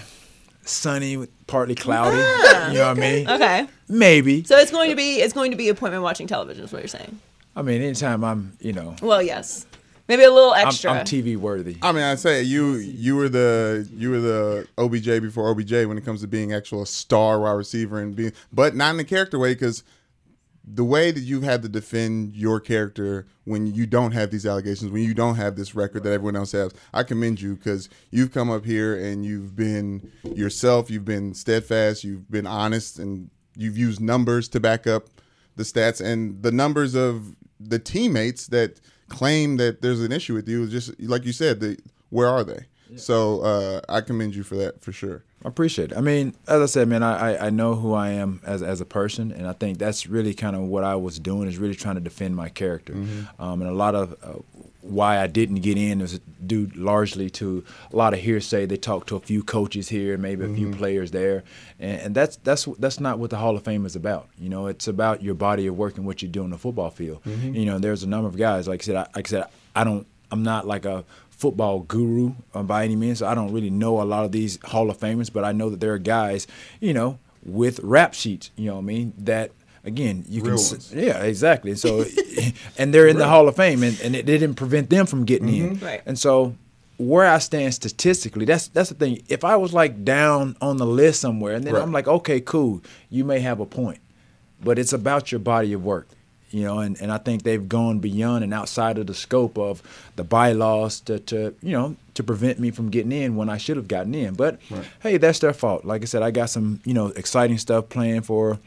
sunny, 0.64 1.18
with 1.18 1.30
partly 1.48 1.76
cloudy. 1.76 2.18
Ah, 2.20 2.68
you 2.68 2.74
know 2.80 2.90
what 2.90 2.98
I 2.98 3.00
mean? 3.00 3.30
okay, 3.30 3.68
Maybe. 3.88 4.44
so 4.44 4.58
it's 4.58 4.72
going 4.72 4.90
to 4.90 4.96
be 4.96 5.16
it's 5.22 5.34
going 5.34 5.52
to 5.52 5.58
be 5.58 5.70
appointment 5.70 6.04
watching 6.04 6.28
television. 6.28 6.64
Is 6.66 6.72
what 6.72 6.80
you're 6.82 6.88
saying? 6.88 7.20
I 7.56 7.62
mean, 7.62 7.82
anytime 7.82 8.24
I'm, 8.24 8.54
you 8.60 8.74
know, 8.74 8.96
Well, 9.02 9.22
yes, 9.22 9.66
maybe 10.10 10.24
a 10.24 10.32
little 10.32 10.52
I'm, 10.52 10.68
extra. 10.68 10.92
I'm 10.92 11.06
TV 11.06 11.38
worthy. 11.38 11.78
I 11.82 11.94
mean, 11.94 12.04
I 12.04 12.16
say 12.16 12.42
you 12.42 12.74
you 12.76 13.16
were 13.16 13.30
the 13.30 13.88
you 13.94 14.10
were 14.10 14.20
the 14.20 14.68
OBJ 14.78 15.22
before 15.22 15.50
OBJ 15.50 15.86
when 15.86 15.98
it 15.98 16.04
comes 16.04 16.20
to 16.22 16.28
being 16.28 16.52
actual 16.52 16.82
a 16.82 16.88
star 16.88 17.40
wide 17.40 17.52
receiver 17.52 18.02
and 18.02 18.14
being, 18.16 18.34
but 18.52 18.76
not 18.76 18.92
in 18.92 18.98
the 18.98 19.06
character 19.06 19.40
way 19.40 19.54
because 19.54 19.84
the 20.72 20.84
way 20.84 21.10
that 21.10 21.22
you've 21.22 21.44
had 21.44 21.62
to 21.64 21.70
defend 21.70 22.36
your 22.36 22.60
character 22.60 23.26
when 23.46 23.66
you 23.74 23.88
don't 23.88 24.12
have 24.12 24.30
these 24.30 24.46
allegations, 24.46 24.92
when 24.92 25.04
you 25.04 25.14
don't 25.14 25.36
have 25.36 25.56
this 25.56 25.74
record 25.74 26.04
that 26.04 26.12
everyone 26.12 26.36
else 26.36 26.52
has, 26.52 26.72
I 26.94 27.04
commend 27.04 27.42
you 27.42 27.56
because 27.56 27.90
you've 28.12 28.32
come 28.32 28.52
up 28.52 28.66
here 28.66 28.96
and 28.96 29.26
you've 29.26 29.56
been 29.56 30.12
yourself, 30.36 30.92
you've 30.92 31.06
been 31.06 31.34
steadfast, 31.34 32.04
you've 32.04 32.30
been 32.30 32.46
honest, 32.46 33.00
and 33.00 33.32
you've 33.56 33.78
used 33.78 34.00
numbers 34.00 34.48
to 34.50 34.60
back 34.60 34.86
up 34.86 35.08
the 35.56 35.64
stats 35.64 36.02
and 36.06 36.44
the 36.44 36.52
numbers 36.52 36.94
of 36.94 37.36
the 37.60 37.80
teammates 37.80 38.48
that 38.48 38.80
claim 39.10 39.58
that 39.58 39.82
there's 39.82 40.02
an 40.02 40.12
issue 40.12 40.34
with 40.34 40.48
you. 40.48 40.68
Just 40.68 41.00
like 41.02 41.26
you 41.26 41.34
said, 41.34 41.60
the, 41.60 41.78
where 42.10 42.28
are 42.28 42.44
they? 42.44 42.66
So 42.96 43.42
uh, 43.42 43.82
I 43.88 44.02
commend 44.02 44.36
you 44.36 44.44
for 44.44 44.56
that 44.56 44.82
for 44.82 44.92
sure. 44.92 45.24
I 45.46 45.48
appreciate 45.48 45.92
it. 45.92 45.98
I 45.98 46.02
mean, 46.02 46.34
as 46.48 46.62
I 46.62 46.66
said, 46.66 46.88
man, 46.88 47.04
I, 47.04 47.36
I, 47.36 47.48
I 47.48 47.50
know 47.50 47.76
who 47.76 47.94
I 47.94 48.10
am 48.10 48.42
as, 48.46 48.62
as 48.64 48.82
a 48.82 48.86
person, 48.86 49.32
and 49.32 49.48
I 49.48 49.54
think 49.54 49.78
that's 49.78 50.08
really 50.08 50.34
kind 50.34 50.56
of 50.56 50.64
what 50.64 50.84
I 50.84 50.96
was 50.96 51.20
doing 51.20 51.48
is 51.48 51.58
really 51.58 51.76
trying 51.76 51.96
to 51.96 52.02
defend 52.02 52.36
my 52.36 52.50
character. 52.50 52.94
Um, 53.38 53.62
and 53.62 53.70
a 53.70 53.74
lot 53.74 53.96
of 53.96 54.16
uh, 54.24 54.40
why 54.82 55.20
I 55.20 55.28
didn't 55.28 55.58
get 55.58 55.78
in 55.78 56.02
is 56.02 56.20
due 56.46 56.72
largely 56.76 57.30
to 57.32 57.66
a 57.92 57.96
lot 57.96 58.14
of 58.14 58.20
hearsay. 58.20 58.66
They 58.66 58.78
talked 58.78 59.10
to 59.10 59.18
a 59.18 59.20
few 59.20 59.44
coaches 59.44 59.90
here, 59.90 60.18
maybe 60.18 60.46
a 60.46 60.54
few 60.54 60.72
players 60.72 61.12
there, 61.12 61.44
and, 61.80 62.02
and 62.02 62.16
that's 62.16 62.38
that's 62.38 62.66
that's 62.80 63.00
not 63.00 63.20
what 63.20 63.30
the 63.30 63.38
Hall 63.38 63.56
of 63.58 63.64
Fame 63.64 63.86
is 63.86 63.96
about. 63.96 64.30
You 64.38 64.50
know, 64.50 64.68
it's 64.68 64.88
about 64.88 65.22
your 65.22 65.36
body 65.36 65.68
of 65.68 65.78
work 65.78 65.98
and 65.98 66.06
what 66.06 66.22
you 66.22 66.28
do 66.28 66.44
on 66.44 66.50
the 66.50 66.58
football 66.58 66.90
field. 66.90 67.22
You 67.26 67.66
know, 67.66 67.78
there's 67.80 68.04
a 68.04 68.08
number 68.08 68.28
of 68.30 68.38
guys. 68.38 68.68
Like 68.68 68.82
I 68.82 68.86
said, 68.86 68.96
I, 68.96 69.08
like 69.16 69.28
I 69.28 69.30
said, 69.30 69.44
I 69.76 69.84
don't 69.84 70.08
I'm 70.32 70.44
not 70.44 70.68
like 70.68 70.86
a 70.86 71.04
football 71.30 71.80
guru 71.82 72.34
uh, 72.54 72.64
by 72.64 72.84
any 72.84 72.96
means. 72.96 73.20
So 73.20 73.28
I 73.28 73.34
don't 73.36 73.54
really 73.54 73.70
know 73.70 74.02
a 74.02 74.04
lot 74.04 74.26
of 74.26 74.32
these 74.32 74.60
Hall 74.66 74.90
of 74.90 74.98
Famers, 74.98 75.32
but 75.32 75.44
I 75.44 75.52
know 75.52 75.70
that 75.70 75.80
there 75.80 75.94
are 75.94 76.00
guys, 76.00 76.48
you 76.80 76.94
know, 76.94 77.20
with 77.44 77.80
rap 77.80 78.14
sheets. 78.14 78.52
You 78.56 78.68
know 78.68 78.76
what 78.76 78.82
I 78.82 78.86
mean? 78.86 79.14
That 79.18 79.52
again, 79.84 80.26
you 80.28 80.42
Real 80.44 80.56
can. 80.58 80.64
ones. 80.72 80.94
Yeah, 80.96 81.24
exactly. 81.24 81.76
So, 81.76 82.06
and 82.78 82.94
they're 82.94 83.08
in 83.08 83.18
the 83.18 83.28
Hall 83.28 83.48
of 83.48 83.56
Fame, 83.56 83.84
and, 83.84 84.00
and 84.02 84.16
it 84.16 84.26
didn't 84.26 84.56
prevent 84.56 84.90
them 84.90 85.06
from 85.06 85.26
getting 85.26 85.50
in. 85.50 85.76
Mm-hmm. 85.76 85.86
Right. 85.86 86.02
And 86.06 86.18
so, 86.18 86.56
where 86.98 87.26
I 87.26 87.38
stand 87.40 87.74
statistically, 87.74 88.46
that's 88.46 88.68
that's 88.68 88.90
the 88.90 88.96
thing. 88.96 89.24
If 89.30 89.44
I 89.44 89.56
was 89.56 89.74
like 89.74 90.04
down 90.04 90.58
on 90.62 90.78
the 90.78 90.86
list 90.86 91.22
somewhere, 91.22 91.54
and 91.56 91.64
then 91.64 91.74
Right. 91.76 91.82
I'm 91.84 91.92
like, 91.92 92.08
okay, 92.08 92.42
cool, 92.42 92.82
you 93.10 93.24
may 93.24 93.40
have 93.40 93.60
a 93.60 93.66
point, 93.66 94.00
but 94.64 94.78
it's 94.78 94.92
about 94.94 95.32
your 95.32 95.40
body 95.40 95.74
of 95.74 95.84
work. 95.84 96.08
You 96.52 96.64
know, 96.64 96.80
and, 96.80 97.00
and 97.00 97.12
I 97.12 97.20
think 97.20 97.44
they've 97.44 97.70
gone 97.70 98.00
beyond 98.00 98.44
and 98.44 98.56
outside 98.56 98.98
of 98.98 99.06
the 99.06 99.14
scope 99.14 99.56
of 99.60 99.84
the 100.16 100.24
bylaws 100.24 101.00
to, 101.02 101.20
to 101.20 101.54
you 101.62 101.74
know 101.74 101.96
to 102.16 102.24
prevent 102.24 102.60
me 102.60 102.72
from 102.72 102.90
getting 102.90 103.12
in 103.12 103.36
when 103.36 103.50
I 103.50 103.58
should 103.58 103.78
have 103.78 103.88
gotten 103.88 104.16
in. 104.16 104.34
But 104.34 104.60
hey, 105.04 105.18
that's 105.18 105.38
their 105.40 105.54
fault. 105.54 105.86
Like 105.86 106.02
I 106.02 106.06
said, 106.06 106.24
I 106.24 106.32
got 106.32 106.50
some 106.50 106.82
you 106.86 106.96
know 106.96 107.10
exciting 107.10 107.60
stuff 107.60 107.88
planned 107.90 108.26
for 108.26 108.58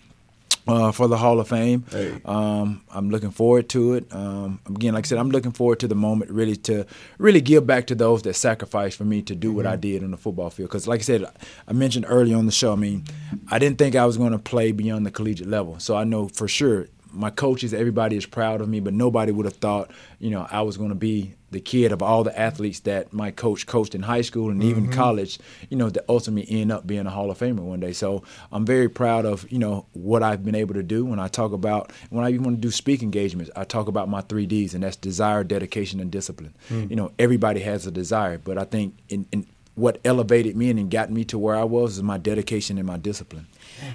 uh, 0.66 0.92
for 0.92 1.08
the 1.08 1.16
Hall 1.16 1.40
of 1.40 1.48
Fame. 1.48 1.84
Hey. 1.90 2.20
Um, 2.24 2.82
I'm 2.90 3.10
looking 3.10 3.30
forward 3.30 3.68
to 3.70 3.94
it. 3.94 4.06
Um, 4.12 4.60
again, 4.66 4.94
like 4.94 5.06
I 5.06 5.08
said, 5.08 5.18
I'm 5.18 5.30
looking 5.30 5.52
forward 5.52 5.80
to 5.80 5.88
the 5.88 5.94
moment 5.94 6.30
really 6.30 6.56
to 6.56 6.86
really 7.18 7.40
give 7.40 7.66
back 7.66 7.86
to 7.88 7.94
those 7.94 8.22
that 8.22 8.34
sacrificed 8.34 8.96
for 8.96 9.04
me 9.04 9.22
to 9.22 9.34
do 9.34 9.52
what 9.52 9.66
I 9.66 9.76
did 9.76 10.04
on 10.04 10.10
the 10.10 10.16
football 10.16 10.50
field. 10.50 10.68
Because, 10.68 10.86
like 10.86 11.00
I 11.00 11.04
said, 11.04 11.24
I 11.66 11.72
mentioned 11.72 12.06
earlier 12.08 12.36
on 12.36 12.46
the 12.46 12.52
show, 12.52 12.72
I 12.72 12.76
mean, 12.76 13.04
I 13.50 13.58
didn't 13.58 13.78
think 13.78 13.96
I 13.96 14.06
was 14.06 14.16
going 14.16 14.32
to 14.32 14.38
play 14.38 14.72
beyond 14.72 15.06
the 15.06 15.10
collegiate 15.10 15.48
level. 15.48 15.78
So 15.78 15.96
I 15.96 16.04
know 16.04 16.28
for 16.28 16.48
sure 16.48 16.88
my 17.12 17.30
coaches, 17.30 17.74
everybody 17.74 18.16
is 18.16 18.26
proud 18.26 18.60
of 18.60 18.68
me, 18.68 18.80
but 18.80 18.94
nobody 18.94 19.32
would 19.32 19.46
have 19.46 19.56
thought, 19.56 19.90
you 20.18 20.30
know, 20.30 20.46
I 20.50 20.62
was 20.62 20.76
going 20.76 20.88
to 20.88 20.94
be 20.94 21.34
the 21.50 21.60
kid 21.60 21.92
of 21.92 22.02
all 22.02 22.24
the 22.24 22.36
athletes 22.38 22.80
that 22.80 23.12
my 23.12 23.30
coach 23.30 23.66
coached 23.66 23.94
in 23.94 24.02
high 24.02 24.22
school 24.22 24.50
and 24.50 24.62
even 24.64 24.84
mm-hmm. 24.84 24.94
college, 24.94 25.38
you 25.68 25.76
know, 25.76 25.90
that 25.90 26.04
ultimately 26.08 26.60
end 26.60 26.72
up 26.72 26.86
being 26.86 27.06
a 27.06 27.10
Hall 27.10 27.30
of 27.30 27.38
Famer 27.38 27.60
one 27.60 27.80
day. 27.80 27.92
So 27.92 28.22
I'm 28.50 28.64
very 28.64 28.88
proud 28.88 29.26
of, 29.26 29.50
you 29.52 29.58
know, 29.58 29.86
what 29.92 30.22
I've 30.22 30.44
been 30.44 30.54
able 30.54 30.74
to 30.74 30.82
do. 30.82 31.04
When 31.04 31.20
I 31.20 31.28
talk 31.28 31.52
about, 31.52 31.92
when 32.08 32.24
I 32.24 32.30
even 32.30 32.42
want 32.44 32.56
to 32.56 32.60
do 32.60 32.70
speak 32.70 33.02
engagements, 33.02 33.50
I 33.54 33.64
talk 33.64 33.88
about 33.88 34.08
my 34.08 34.22
three 34.22 34.46
Ds, 34.46 34.72
and 34.72 34.82
that's 34.82 34.96
desire, 34.96 35.44
dedication, 35.44 36.00
and 36.00 36.10
discipline. 36.10 36.54
Hmm. 36.68 36.86
You 36.88 36.96
know, 36.96 37.12
everybody 37.18 37.60
has 37.60 37.86
a 37.86 37.90
desire, 37.90 38.38
but 38.38 38.56
I 38.56 38.64
think 38.64 38.96
in, 39.10 39.26
in 39.30 39.46
what 39.74 40.00
elevated 40.04 40.56
me 40.56 40.70
and 40.70 40.90
got 40.90 41.10
me 41.10 41.24
to 41.24 41.38
where 41.38 41.56
I 41.56 41.64
was 41.64 41.96
is 41.96 42.02
my 42.02 42.18
dedication 42.18 42.78
and 42.78 42.86
my 42.86 42.98
discipline. 42.98 43.46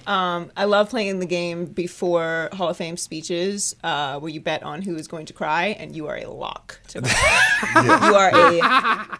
Um, 0.05 0.51
I 0.55 0.65
love 0.65 0.89
playing 0.89 1.19
the 1.19 1.25
game 1.25 1.65
before 1.65 2.49
Hall 2.53 2.69
of 2.69 2.77
Fame 2.77 2.97
speeches, 2.97 3.75
uh, 3.83 4.19
where 4.19 4.31
you 4.31 4.39
bet 4.41 4.63
on 4.63 4.81
who 4.81 4.95
is 4.95 5.07
going 5.07 5.25
to 5.27 5.33
cry, 5.33 5.67
and 5.79 5.95
you 5.95 6.07
are 6.07 6.17
a 6.17 6.25
lock. 6.29 6.79
To 6.89 7.01
cry. 7.03 7.81
You 7.83 8.15
are 8.15 8.29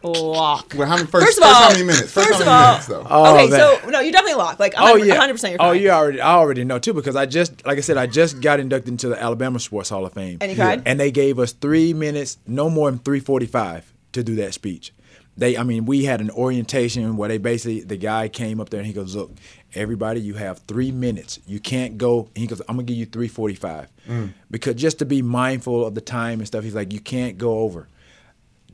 a 0.04 0.08
lock. 0.08 0.74
Well, 0.78 0.88
how 0.88 0.96
many 0.96 1.08
first, 1.08 1.26
First 1.26 1.38
of 1.40 1.44
first 1.44 1.56
all- 1.56 1.62
how 1.64 1.70
many 1.72 1.84
minutes? 1.84 2.12
First, 2.12 2.28
first 2.30 2.42
of 2.42 2.48
all- 2.48 2.68
minutes 2.72 2.86
though? 2.88 3.08
Oh, 3.10 3.36
okay, 3.36 3.50
man. 3.50 3.60
so 3.82 3.90
no, 3.90 4.00
you're 4.00 4.12
definitely 4.12 4.34
a 4.34 4.38
lock. 4.38 4.60
Like, 4.60 4.74
100%, 4.74 4.78
Oh 4.92 4.96
yeah, 4.96 5.16
100% 5.28 5.56
Oh, 5.60 5.72
you 5.72 5.90
already, 5.90 6.22
I 6.22 6.34
already 6.34 6.64
know 6.64 6.80
too 6.80 6.94
because 6.94 7.16
I 7.16 7.26
just, 7.26 7.66
like 7.66 7.78
I 7.78 7.82
said, 7.82 7.98
I 7.98 8.08
just 8.08 8.42
got 8.42 8.60
inducted 8.60 8.90
into 8.90 9.10
the 9.10 9.22
Alabama 9.22 9.60
Sports 9.60 9.90
Hall 9.90 10.06
of 10.06 10.14
Fame. 10.14 10.38
And 10.42 10.52
you 10.52 10.58
cried? 10.58 10.84
And 10.86 11.00
they 11.00 11.12
gave 11.12 11.40
us 11.40 11.52
three 11.52 11.94
minutes, 11.94 12.38
no 12.48 12.70
more 12.70 12.90
than 12.92 13.00
three 13.00 13.20
forty-five, 13.20 13.92
to 14.14 14.24
do 14.24 14.36
that 14.36 14.54
speech. 14.54 14.94
They, 15.38 15.56
I 15.56 15.64
mean, 15.64 15.86
we 15.86 16.06
had 16.06 16.20
an 16.20 16.32
orientation 16.32 17.16
where 17.16 17.30
they 17.30 17.38
basically, 17.38 17.82
the 17.82 17.96
guy 17.96 18.28
came 18.28 18.60
up 18.60 18.70
there 18.70 18.80
and 18.80 18.88
he 18.88 18.94
goes, 18.94 19.16
"Look, 19.16 19.32
everybody, 19.76 20.20
you 20.20 20.34
have 20.34 20.60
three 20.68 20.92
minutes. 20.92 21.40
You 21.46 21.60
can't 21.60 21.98
go." 21.98 22.30
And 22.34 22.38
he 22.38 22.48
goes, 22.48 22.60
"I'm 22.62 22.76
gonna 22.76 22.84
give 22.84 22.98
you 22.98 23.06
three 23.06 23.28
forty-five, 23.28 23.88
mm. 24.08 24.34
because 24.50 24.76
just 24.76 24.98
to 25.00 25.06
be 25.06 25.22
mindful 25.22 25.86
of 25.86 25.94
the 25.94 26.02
time 26.02 26.40
and 26.40 26.48
stuff." 26.48 26.64
He's 26.64 26.76
like, 26.76 26.92
"You 26.92 27.00
can't 27.00 27.38
go 27.38 27.60
over." 27.60 27.88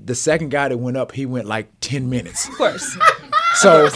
The 0.04 0.16
second 0.16 0.50
guy 0.50 0.70
that 0.70 0.78
went 0.78 0.96
up, 0.98 1.12
he 1.12 1.26
went 1.26 1.48
like 1.48 1.68
ten 1.82 2.10
minutes. 2.10 2.48
Of 2.48 2.56
course. 2.56 2.98
So, 3.56 3.90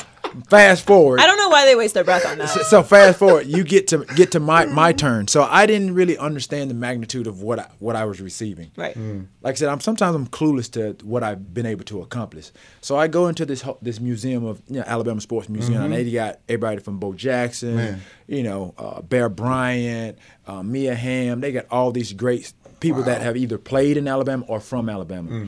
fast 0.49 0.85
forward. 0.85 1.19
I 1.19 1.25
don't 1.25 1.37
know 1.37 1.49
why 1.49 1.65
they 1.65 1.75
waste 1.75 1.93
their 1.93 2.03
breath 2.03 2.25
on 2.25 2.37
that. 2.37 2.49
So, 2.49 2.61
so 2.63 2.83
fast 2.83 3.19
forward, 3.19 3.47
you 3.47 3.63
get 3.63 3.87
to 3.89 4.05
get 4.15 4.31
to 4.31 4.39
my 4.39 4.65
my 4.65 4.93
turn. 4.93 5.27
So 5.27 5.43
I 5.43 5.65
didn't 5.65 5.93
really 5.93 6.17
understand 6.17 6.69
the 6.69 6.75
magnitude 6.75 7.27
of 7.27 7.41
what 7.41 7.59
I, 7.59 7.69
what 7.79 7.95
I 7.95 8.05
was 8.05 8.21
receiving. 8.21 8.71
Right. 8.75 8.95
Like 9.41 9.53
I 9.53 9.55
said, 9.55 9.69
I'm 9.69 9.79
sometimes 9.79 10.15
I'm 10.15 10.27
clueless 10.27 10.71
to 10.73 11.03
what 11.05 11.23
I've 11.23 11.53
been 11.53 11.65
able 11.65 11.83
to 11.85 12.01
accomplish. 12.01 12.51
So 12.81 12.97
I 12.97 13.07
go 13.07 13.27
into 13.27 13.45
this 13.45 13.63
this 13.81 13.99
museum 13.99 14.45
of 14.45 14.61
you 14.67 14.77
know 14.79 14.83
Alabama 14.85 15.21
Sports 15.21 15.49
Museum, 15.49 15.83
and 15.83 15.93
they 15.93 16.09
got 16.11 16.39
everybody 16.47 16.79
from 16.81 16.99
Bo 16.99 17.13
Jackson, 17.13 17.75
Man. 17.75 18.01
you 18.27 18.43
know, 18.43 18.73
uh, 18.77 19.01
Bear 19.01 19.29
Bryant, 19.29 20.17
uh, 20.45 20.63
Mia 20.63 20.95
Hamm. 20.95 21.41
They 21.41 21.51
got 21.51 21.65
all 21.71 21.91
these 21.91 22.13
great 22.13 22.53
people 22.79 23.03
that 23.03 23.21
have 23.21 23.35
either 23.35 23.57
played 23.57 23.97
in 23.97 24.07
Alabama 24.07 24.45
or 24.47 24.59
from 24.59 24.87
Alabama. 24.89 25.47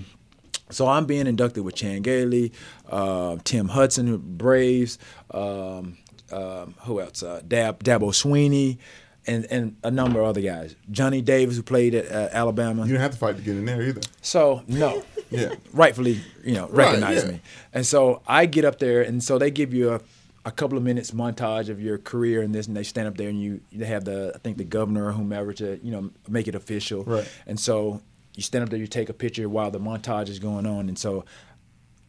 So 0.70 0.88
I'm 0.88 1.06
being 1.06 1.28
inducted 1.28 1.64
with 1.64 1.76
Chan 1.76 2.02
Gailey, 2.04 2.52
uh, 2.90 3.38
Tim 3.44 3.70
Hudson, 3.70 4.18
Braves, 4.38 5.00
um, 5.32 5.98
um, 6.32 6.76
who 6.84 7.02
else? 7.02 7.24
Uh, 7.24 7.42
Dab, 7.48 7.84
Dabo 7.84 8.12
Swinney, 8.12 8.78
and, 9.26 9.46
and 9.50 9.76
a 9.84 9.92
number 9.92 10.20
of 10.22 10.28
other 10.28 10.42
guys. 10.42 10.76
Johnny 10.92 11.22
Davis, 11.22 11.56
who 11.58 11.64
played 11.64 11.96
at 11.96 12.12
uh, 12.12 12.30
Alabama. 12.32 12.84
You 12.84 12.90
didn't 12.90 13.02
have 13.02 13.12
to 13.12 13.18
fight 13.18 13.38
to 13.38 13.42
get 13.42 13.56
in 13.58 13.66
there 13.66 13.82
either. 13.82 14.02
So 14.22 14.64
no, 14.68 15.04
Yeah. 15.32 15.54
rightfully, 15.74 16.22
you 16.44 16.54
know, 16.54 16.68
recognize 16.70 17.24
yeah. 17.24 17.32
me. 17.32 17.42
And 17.74 17.86
so 17.86 18.22
I 18.28 18.46
get 18.46 18.66
up 18.66 18.80
there, 18.80 19.02
and 19.02 19.24
so 19.24 19.38
they 19.38 19.52
give 19.52 19.74
you 19.74 19.94
a, 19.94 20.02
a 20.46 20.52
couple 20.52 20.78
of 20.78 20.84
minutes 20.84 21.12
montage 21.12 21.70
of 21.70 21.80
your 21.82 21.98
career 21.98 22.42
and 22.42 22.54
this, 22.54 22.68
and 22.68 22.76
they 22.76 22.84
stand 22.84 23.08
up 23.08 23.18
there, 23.18 23.30
and 23.30 23.40
you 23.42 23.62
they 23.72 23.86
have 23.86 24.06
the 24.06 24.32
I 24.34 24.38
think 24.40 24.58
the 24.58 24.64
governor 24.64 25.08
or 25.08 25.12
whomever 25.12 25.54
to 25.54 25.80
you 25.84 25.92
know 25.92 26.10
make 26.28 26.48
it 26.48 26.56
official. 26.56 27.04
Right. 27.04 27.28
And 27.46 27.60
so 27.60 28.02
you 28.36 28.44
stand 28.44 28.64
up 28.64 28.70
there, 28.70 28.80
you 28.80 28.88
take 28.88 29.10
a 29.10 29.14
picture 29.14 29.48
while 29.50 29.72
the 29.72 29.80
montage 29.80 30.30
is 30.30 30.40
going 30.40 30.66
on, 30.66 30.88
and 30.88 30.98
so. 30.98 31.26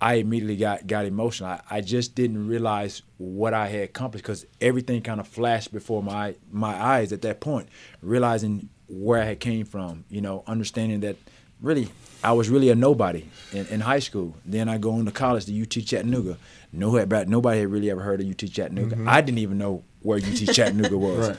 I 0.02 0.14
immediately 0.14 0.56
got 0.56 0.86
got 0.86 1.04
emotional. 1.04 1.50
I, 1.50 1.60
I 1.68 1.80
just 1.82 2.14
didn't 2.14 2.48
realize 2.48 3.02
what 3.18 3.52
I 3.52 3.68
had 3.68 3.82
accomplished 3.82 4.24
because 4.24 4.46
everything 4.58 5.02
kind 5.02 5.20
of 5.20 5.28
flashed 5.28 5.74
before 5.74 6.02
my 6.02 6.36
my 6.50 6.72
eyes 6.72 7.12
at 7.12 7.20
that 7.20 7.40
point. 7.40 7.68
Realizing 8.00 8.70
where 8.88 9.20
I 9.20 9.26
had 9.26 9.40
came 9.40 9.66
from, 9.66 10.06
you 10.08 10.22
know, 10.22 10.42
understanding 10.46 11.00
that 11.00 11.16
really 11.60 11.88
I 12.22 12.32
was 12.32 12.48
really 12.48 12.68
a 12.70 12.74
nobody 12.74 13.26
in, 13.52 13.66
in 13.66 13.80
high 13.80 13.98
school. 13.98 14.34
Then 14.44 14.68
I 14.68 14.78
go 14.78 14.98
into 14.98 15.10
college 15.10 15.46
to 15.46 15.62
UT 15.62 15.70
Chattanooga. 15.70 16.36
No, 16.72 16.92
nobody 17.24 17.60
had 17.60 17.68
really 17.70 17.90
ever 17.90 18.02
heard 18.02 18.20
of 18.20 18.28
UT 18.28 18.38
Chattanooga. 18.38 18.96
Mm-hmm. 18.96 19.08
I 19.08 19.20
didn't 19.20 19.38
even 19.38 19.58
know 19.58 19.84
where 20.02 20.18
UT 20.18 20.36
Chattanooga 20.36 20.98
was. 20.98 21.28
Right. 21.28 21.38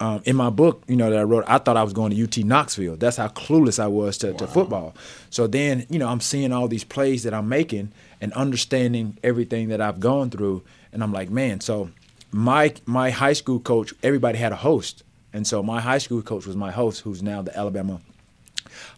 Um, 0.00 0.22
in 0.24 0.34
my 0.34 0.48
book, 0.48 0.82
you 0.88 0.96
know, 0.96 1.10
that 1.10 1.18
I 1.18 1.22
wrote, 1.24 1.44
I 1.46 1.58
thought 1.58 1.76
I 1.76 1.82
was 1.82 1.92
going 1.92 2.10
to 2.10 2.22
UT 2.22 2.38
Knoxville. 2.38 2.96
That's 2.96 3.18
how 3.18 3.28
clueless 3.28 3.78
I 3.78 3.86
was 3.86 4.16
to, 4.18 4.32
to 4.32 4.46
football. 4.46 4.94
So 5.28 5.46
then, 5.46 5.86
you 5.90 5.98
know, 5.98 6.08
I'm 6.08 6.20
seeing 6.20 6.52
all 6.52 6.68
these 6.68 6.84
plays 6.84 7.22
that 7.24 7.34
I'm 7.34 7.48
making 7.50 7.92
and 8.20 8.32
understanding 8.32 9.18
everything 9.22 9.68
that 9.68 9.80
I've 9.82 10.00
gone 10.00 10.30
through, 10.30 10.62
and 10.92 11.02
I'm 11.02 11.12
like, 11.12 11.28
man. 11.30 11.60
So 11.60 11.90
my 12.32 12.74
my 12.86 13.10
high 13.10 13.34
school 13.34 13.60
coach, 13.60 13.92
everybody 14.02 14.38
had 14.38 14.52
a 14.52 14.56
host, 14.56 15.02
and 15.34 15.46
so 15.46 15.62
my 15.62 15.80
high 15.80 15.98
school 15.98 16.22
coach 16.22 16.46
was 16.46 16.56
my 16.56 16.70
host, 16.70 17.02
who's 17.02 17.22
now 17.22 17.42
the 17.42 17.56
Alabama 17.56 18.00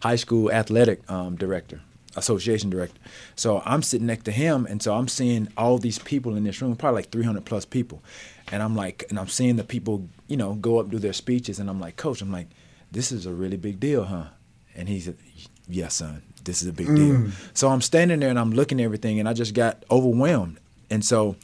high 0.01 0.15
school 0.15 0.51
athletic 0.51 1.09
um, 1.09 1.35
director, 1.35 1.81
association 2.15 2.69
director. 2.69 2.99
So 3.35 3.61
I'm 3.65 3.81
sitting 3.81 4.07
next 4.07 4.23
to 4.25 4.31
him, 4.31 4.65
and 4.69 4.81
so 4.81 4.93
I'm 4.93 5.07
seeing 5.07 5.47
all 5.57 5.77
these 5.77 5.99
people 5.99 6.35
in 6.35 6.43
this 6.43 6.61
room, 6.61 6.75
probably 6.75 6.99
like 6.99 7.11
300 7.11 7.45
plus 7.45 7.65
people, 7.65 8.01
and 8.51 8.61
I'm 8.61 8.75
like, 8.75 9.05
and 9.09 9.19
I'm 9.19 9.27
seeing 9.27 9.55
the 9.55 9.63
people, 9.63 10.07
you 10.27 10.37
know, 10.37 10.53
go 10.55 10.79
up 10.79 10.89
do 10.89 10.99
their 10.99 11.13
speeches, 11.13 11.59
and 11.59 11.69
I'm 11.69 11.79
like, 11.79 11.95
Coach, 11.95 12.21
I'm 12.21 12.31
like, 12.31 12.47
this 12.91 13.11
is 13.11 13.25
a 13.25 13.33
really 13.33 13.57
big 13.57 13.79
deal, 13.79 14.03
huh? 14.03 14.25
And 14.75 14.87
he's, 14.89 15.09
yeah, 15.67 15.87
son, 15.87 16.23
this 16.43 16.61
is 16.61 16.67
a 16.67 16.73
big 16.73 16.87
deal. 16.87 17.27
So 17.53 17.69
I'm 17.69 17.81
standing 17.81 18.19
there 18.19 18.29
and 18.29 18.39
I'm 18.39 18.51
looking 18.51 18.79
at 18.79 18.83
everything, 18.83 19.19
and 19.19 19.27
I 19.29 19.33
just 19.33 19.53
got 19.53 19.83
overwhelmed, 19.89 20.59
and 20.89 21.03
so. 21.03 21.35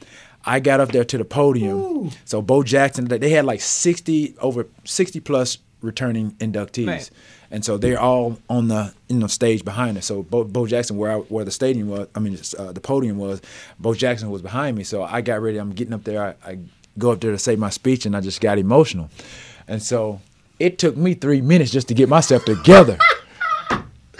I 0.42 0.58
got 0.58 0.80
up 0.80 0.90
there 0.90 1.04
to 1.04 1.18
the 1.18 1.24
podium. 1.26 2.12
So 2.24 2.40
Bo 2.40 2.62
Jackson, 2.62 3.04
they 3.04 3.28
had 3.28 3.44
like 3.44 3.60
60 3.60 4.36
over 4.40 4.66
60 4.86 5.20
plus 5.20 5.58
returning 5.82 6.32
inductees. 6.32 6.86
Right. 6.86 7.10
And 7.50 7.64
so 7.64 7.76
they're 7.76 8.00
all 8.00 8.38
on 8.48 8.68
the 8.68 8.94
you 9.08 9.18
know 9.18 9.26
stage 9.26 9.64
behind 9.64 9.98
us. 9.98 10.06
So 10.06 10.22
Bo, 10.22 10.44
Bo 10.44 10.66
Jackson, 10.66 10.96
where 10.96 11.12
I, 11.12 11.16
where 11.16 11.44
the 11.44 11.50
stadium 11.50 11.88
was, 11.88 12.08
I 12.14 12.20
mean 12.20 12.38
uh, 12.58 12.72
the 12.72 12.80
podium 12.80 13.18
was, 13.18 13.42
Bo 13.78 13.94
Jackson 13.94 14.30
was 14.30 14.40
behind 14.40 14.76
me. 14.76 14.84
So 14.84 15.02
I 15.02 15.20
got 15.20 15.42
ready. 15.42 15.58
I'm 15.58 15.72
getting 15.72 15.94
up 15.94 16.04
there. 16.04 16.36
I, 16.44 16.50
I 16.50 16.58
go 17.00 17.12
up 17.12 17.20
there 17.20 17.32
to 17.32 17.38
say 17.38 17.56
my 17.56 17.70
speech, 17.70 18.06
and 18.06 18.16
I 18.16 18.20
just 18.20 18.40
got 18.40 18.58
emotional. 18.58 19.10
And 19.66 19.82
so 19.82 20.20
it 20.58 20.78
took 20.78 20.96
me 20.96 21.14
three 21.14 21.40
minutes 21.40 21.70
just 21.70 21.88
to 21.88 21.94
get 21.94 22.08
myself 22.08 22.44
together. 22.44 22.98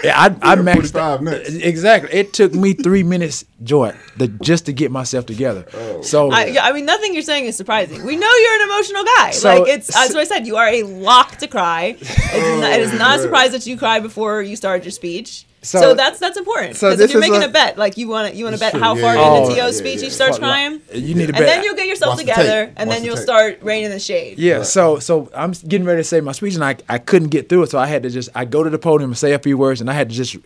Yeah, 0.02 0.18
I, 0.18 0.52
I 0.52 0.56
maxed 0.56 0.92
45 0.92 1.22
minutes. 1.22 1.50
Exactly. 1.50 2.10
It 2.12 2.32
took 2.32 2.54
me 2.54 2.72
three 2.72 3.02
minutes, 3.02 3.44
Joy, 3.62 3.94
the, 4.16 4.28
just 4.28 4.66
to 4.66 4.72
get 4.72 4.90
myself 4.90 5.26
together. 5.26 5.66
Oh. 5.74 6.02
so 6.02 6.30
I, 6.30 6.56
I 6.60 6.72
mean, 6.72 6.86
nothing 6.86 7.12
you're 7.12 7.22
saying 7.22 7.44
is 7.44 7.56
surprising. 7.56 8.04
We 8.04 8.16
know 8.16 8.34
you're 8.34 8.62
an 8.62 8.68
emotional 8.70 9.04
guy. 9.04 9.30
So- 9.32 9.60
like 9.60 9.68
it's 9.68 9.92
that's 9.92 10.14
what 10.14 10.20
I 10.20 10.24
said. 10.24 10.46
You 10.46 10.56
are 10.56 10.68
a 10.68 10.84
lock 10.84 11.36
to 11.38 11.46
cry. 11.46 11.96
It's 12.00 12.34
oh, 12.34 12.60
not, 12.60 12.72
it 12.72 12.80
is 12.80 12.92
not 12.94 13.18
a 13.18 13.22
surprise 13.22 13.52
that 13.52 13.66
you 13.66 13.76
cry 13.76 14.00
before 14.00 14.42
you 14.42 14.56
started 14.56 14.84
your 14.84 14.92
speech. 14.92 15.44
So, 15.62 15.78
So- 15.80 15.94
that's 15.94 16.18
that's 16.18 16.38
important. 16.38 16.76
so 16.76 16.88
Because 16.88 16.98
this 16.98 17.04
if 17.10 17.14
you're 17.14 17.22
is 17.22 17.28
making 17.30 17.42
a- 17.44 17.48
a, 17.50 17.52
bet, 17.52 17.76
like 17.76 17.98
you 17.98 18.08
want 18.08 18.30
to 18.32 18.36
you 18.36 18.44
want 18.44 18.56
to 18.56 18.60
bet 18.60 18.72
true, 18.72 18.80
how 18.80 18.94
yeah, 18.94 19.02
far 19.02 19.14
yeah, 19.14 19.36
into 19.42 19.54
yeah, 19.56 19.64
To's 19.66 19.74
yeah, 19.74 19.78
speech 19.78 19.98
yeah. 19.98 20.04
he 20.04 20.10
starts 20.10 20.38
Fuck, 20.38 20.46
crying, 20.48 20.80
you 20.94 21.14
need 21.14 21.26
to 21.28 21.34
and 21.36 21.44
then 21.44 21.62
you'll 21.64 21.74
get 21.76 21.86
yourself 21.86 22.12
Watch 22.16 22.24
the 22.24 22.32
together, 22.32 22.72
and 22.76 22.88
Watch 22.88 22.96
then 22.96 23.00
the 23.02 23.06
you'll 23.06 23.16
tape. 23.16 23.22
start 23.24 23.58
raining 23.62 23.90
the 23.90 23.98
shade. 23.98 24.38
Yeah, 24.38 24.62
so 24.62 24.98
so 25.00 25.30
I'm 25.34 25.52
getting 25.52 25.84
ready 25.86 26.00
to 26.00 26.04
say 26.04 26.20
my 26.22 26.32
speech 26.32 26.54
and 26.54 26.64
I 26.64 26.76
I 26.88 26.96
couldn't 26.96 27.28
get 27.28 27.50
through 27.50 27.64
it, 27.64 27.70
so 27.70 27.78
I 27.78 27.86
had 27.88 28.02
to 28.04 28.10
just 28.10 28.30
I 28.34 28.46
go 28.46 28.62
to 28.62 28.70
the 28.70 28.78
podium 28.78 29.10
and 29.10 29.18
say 29.18 29.32
a 29.32 29.38
few 29.38 29.58
words, 29.58 29.82
and 29.82 29.90
I 29.90 29.92
had 29.92 30.08
to 30.08 30.14
just 30.14 30.36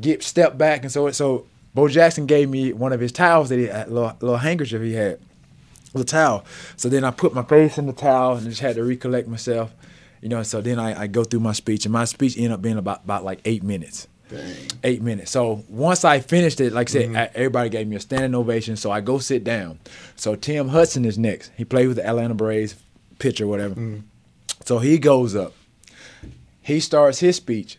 get 0.00 0.22
step 0.24 0.58
back, 0.58 0.82
and 0.82 0.90
so 0.90 1.10
so 1.12 1.46
Bo 1.72 1.86
Jackson 1.88 2.26
gave 2.26 2.48
me 2.50 2.72
one 2.72 2.92
of 2.92 2.98
his 2.98 3.12
towels 3.12 3.50
that 3.50 3.58
he 3.60 3.66
had, 3.66 3.88
little 3.88 4.16
little 4.20 4.38
handkerchief 4.38 4.82
he 4.82 4.94
had, 4.94 5.20
the 5.92 6.02
towel. 6.04 6.44
So 6.76 6.88
then 6.88 7.04
I 7.04 7.12
put 7.12 7.34
my 7.34 7.44
face 7.44 7.78
in 7.78 7.86
the 7.86 7.92
towel 7.92 8.36
and 8.36 8.48
just 8.48 8.60
had 8.60 8.74
to 8.74 8.82
recollect 8.84 9.28
myself, 9.28 9.72
you 10.20 10.28
know. 10.28 10.42
So 10.42 10.60
then 10.60 10.80
I, 10.80 11.02
I 11.02 11.06
go 11.06 11.22
through 11.22 11.40
my 11.40 11.52
speech, 11.52 11.84
and 11.86 11.92
my 11.92 12.04
speech 12.04 12.36
ended 12.36 12.50
up 12.50 12.62
being 12.62 12.78
about 12.78 13.04
about 13.04 13.22
like 13.24 13.38
eight 13.44 13.62
minutes. 13.62 14.08
Eight 14.82 15.02
minutes. 15.02 15.30
So 15.30 15.64
once 15.68 16.04
I 16.04 16.20
finished 16.20 16.60
it, 16.60 16.72
like 16.72 16.90
I 16.90 16.92
said, 16.92 17.06
mm-hmm. 17.06 17.16
I- 17.16 17.30
everybody 17.34 17.68
gave 17.70 17.88
me 17.88 17.96
a 17.96 18.00
standing 18.00 18.34
ovation. 18.34 18.76
So 18.76 18.90
I 18.90 19.00
go 19.00 19.18
sit 19.18 19.44
down. 19.44 19.78
So 20.16 20.34
Tim 20.36 20.68
Hudson 20.68 21.04
is 21.04 21.18
next. 21.18 21.50
He 21.56 21.64
played 21.64 21.88
with 21.88 21.96
the 21.96 22.06
Atlanta 22.06 22.34
Braves, 22.34 22.76
pitcher, 23.18 23.46
whatever. 23.46 23.74
Mm. 23.74 24.02
So 24.64 24.78
he 24.78 24.98
goes 24.98 25.34
up. 25.36 25.52
He 26.62 26.80
starts 26.80 27.18
his 27.18 27.36
speech. 27.36 27.78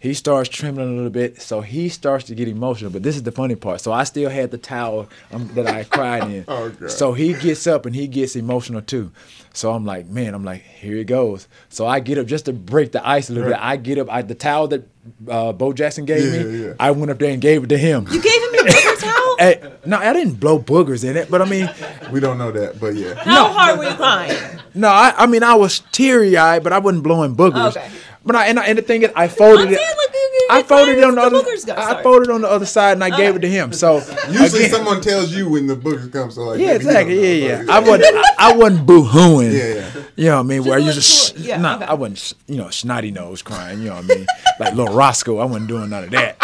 He 0.00 0.14
starts 0.14 0.48
trembling 0.48 0.92
a 0.92 0.96
little 0.96 1.10
bit, 1.10 1.42
so 1.42 1.60
he 1.60 1.90
starts 1.90 2.24
to 2.24 2.34
get 2.34 2.48
emotional. 2.48 2.90
But 2.90 3.02
this 3.02 3.16
is 3.16 3.22
the 3.22 3.32
funny 3.32 3.54
part. 3.54 3.82
So 3.82 3.92
I 3.92 4.04
still 4.04 4.30
had 4.30 4.50
the 4.50 4.56
towel 4.56 5.08
um, 5.30 5.48
that 5.54 5.66
I 5.66 5.84
cried 5.84 6.22
in. 6.30 6.44
Oh, 6.48 6.70
God. 6.70 6.90
So 6.90 7.12
he 7.12 7.34
gets 7.34 7.66
up 7.66 7.84
and 7.84 7.94
he 7.94 8.06
gets 8.08 8.34
emotional 8.34 8.80
too. 8.80 9.12
So 9.52 9.72
I'm 9.72 9.84
like, 9.84 10.06
man, 10.06 10.32
I'm 10.34 10.42
like, 10.44 10.62
here 10.62 10.96
he 10.96 11.04
goes. 11.04 11.48
So 11.68 11.86
I 11.86 12.00
get 12.00 12.16
up 12.16 12.26
just 12.26 12.46
to 12.46 12.52
break 12.54 12.92
the 12.92 13.06
ice 13.06 13.28
a 13.28 13.34
little 13.34 13.50
bit. 13.50 13.58
I 13.60 13.76
get 13.76 13.98
up, 13.98 14.08
I, 14.10 14.22
the 14.22 14.34
towel 14.34 14.68
that 14.68 14.88
uh, 15.28 15.52
Bo 15.52 15.72
Jackson 15.74 16.06
gave 16.06 16.32
Yeah, 16.32 16.42
me, 16.44 16.64
yeah. 16.66 16.72
I 16.80 16.92
went 16.92 17.10
up 17.10 17.18
there 17.18 17.30
and 17.32 17.42
gave 17.42 17.64
it 17.64 17.66
to 17.68 17.76
him. 17.78 18.06
You 18.10 18.22
gave 18.22 18.32
him 18.42 18.52
the 18.52 18.72
booger 18.72 19.00
towel? 19.02 19.36
Hey, 19.38 19.72
no, 19.84 19.98
I 19.98 20.12
didn't 20.14 20.34
blow 20.40 20.58
boogers 20.58 21.04
in 21.08 21.16
it, 21.18 21.30
but 21.30 21.42
I 21.42 21.44
mean, 21.44 21.68
We 22.10 22.20
don't 22.20 22.38
know 22.38 22.52
that, 22.52 22.80
but 22.80 22.94
yeah. 22.94 23.14
How 23.22 23.52
hard 23.52 23.78
were 23.78 23.84
you 23.84 23.94
crying? 23.96 24.60
no, 24.74 24.88
I, 24.88 25.12
I 25.16 25.26
mean, 25.26 25.42
I 25.42 25.54
was 25.56 25.80
teary 25.92 26.36
eyed, 26.38 26.62
but 26.62 26.72
I 26.72 26.78
wasn't 26.78 27.02
blowing 27.02 27.36
boogers. 27.36 27.76
Okay. 27.76 27.90
But 28.24 28.36
I, 28.36 28.46
and, 28.48 28.58
I, 28.58 28.66
and 28.66 28.76
the 28.78 28.82
thing 28.82 29.02
is, 29.02 29.10
I 29.16 29.28
folded 29.28 29.70
it. 29.72 29.76
saying, 29.78 29.96
like, 29.96 30.14
you- 30.14 30.48
I 30.50 30.62
folded 30.62 30.98
it 30.98 31.04
on 31.04 31.14
the 31.14 31.20
the 31.64 31.78
other. 31.78 31.98
I 31.98 32.02
folded 32.02 32.28
on 32.30 32.40
the 32.42 32.48
other 32.50 32.66
side 32.66 32.92
and 32.94 33.04
I 33.04 33.10
gave 33.10 33.30
Okay. 33.34 33.36
it 33.36 33.40
to 33.42 33.48
him. 33.48 33.72
So 33.72 33.96
Usually 34.30 34.64
again- 34.64 34.70
someone 34.70 35.00
tells 35.00 35.32
you 35.32 35.48
when 35.48 35.66
the 35.66 35.76
boogers 35.76 36.12
come. 36.12 36.30
So 36.30 36.42
like, 36.42 36.58
Yeah, 36.60 36.72
maybe 36.72 36.84
you 36.84 36.90
exactly. 36.90 37.14
know, 37.16 37.22
Yeah, 37.22 37.34
yeah. 37.46 37.62
but 37.64 37.70
I 37.70 37.78
wasn't. 37.80 38.16
I, 38.16 38.32
I 38.38 38.56
wasn't 38.56 38.86
boo-hooing. 38.86 39.52
Yeah, 39.52 39.58
yeah. 39.74 39.90
You 40.16 40.24
know 40.26 40.34
what 40.36 40.40
I 40.40 40.42
mean? 40.42 40.64
Where 40.64 40.78
a 40.78 40.82
you 40.82 40.92
just 40.92 41.36
too- 41.36 41.42
yeah, 41.42 41.56
nah, 41.58 41.76
okay. 41.76 41.84
I 41.86 41.94
wasn't. 41.94 42.34
You 42.46 42.56
know, 42.56 42.68
snotty 42.70 43.10
nose 43.10 43.42
crying. 43.42 43.78
You 43.80 43.86
know 43.90 43.96
what 43.96 44.04
I 44.04 44.08
mean? 44.14 44.26
like 44.58 44.74
little 44.74 44.94
Roscoe. 44.94 45.38
I 45.38 45.44
wasn't 45.44 45.68
doing 45.68 45.88
none 45.90 46.04
of 46.04 46.10
that. 46.10 46.36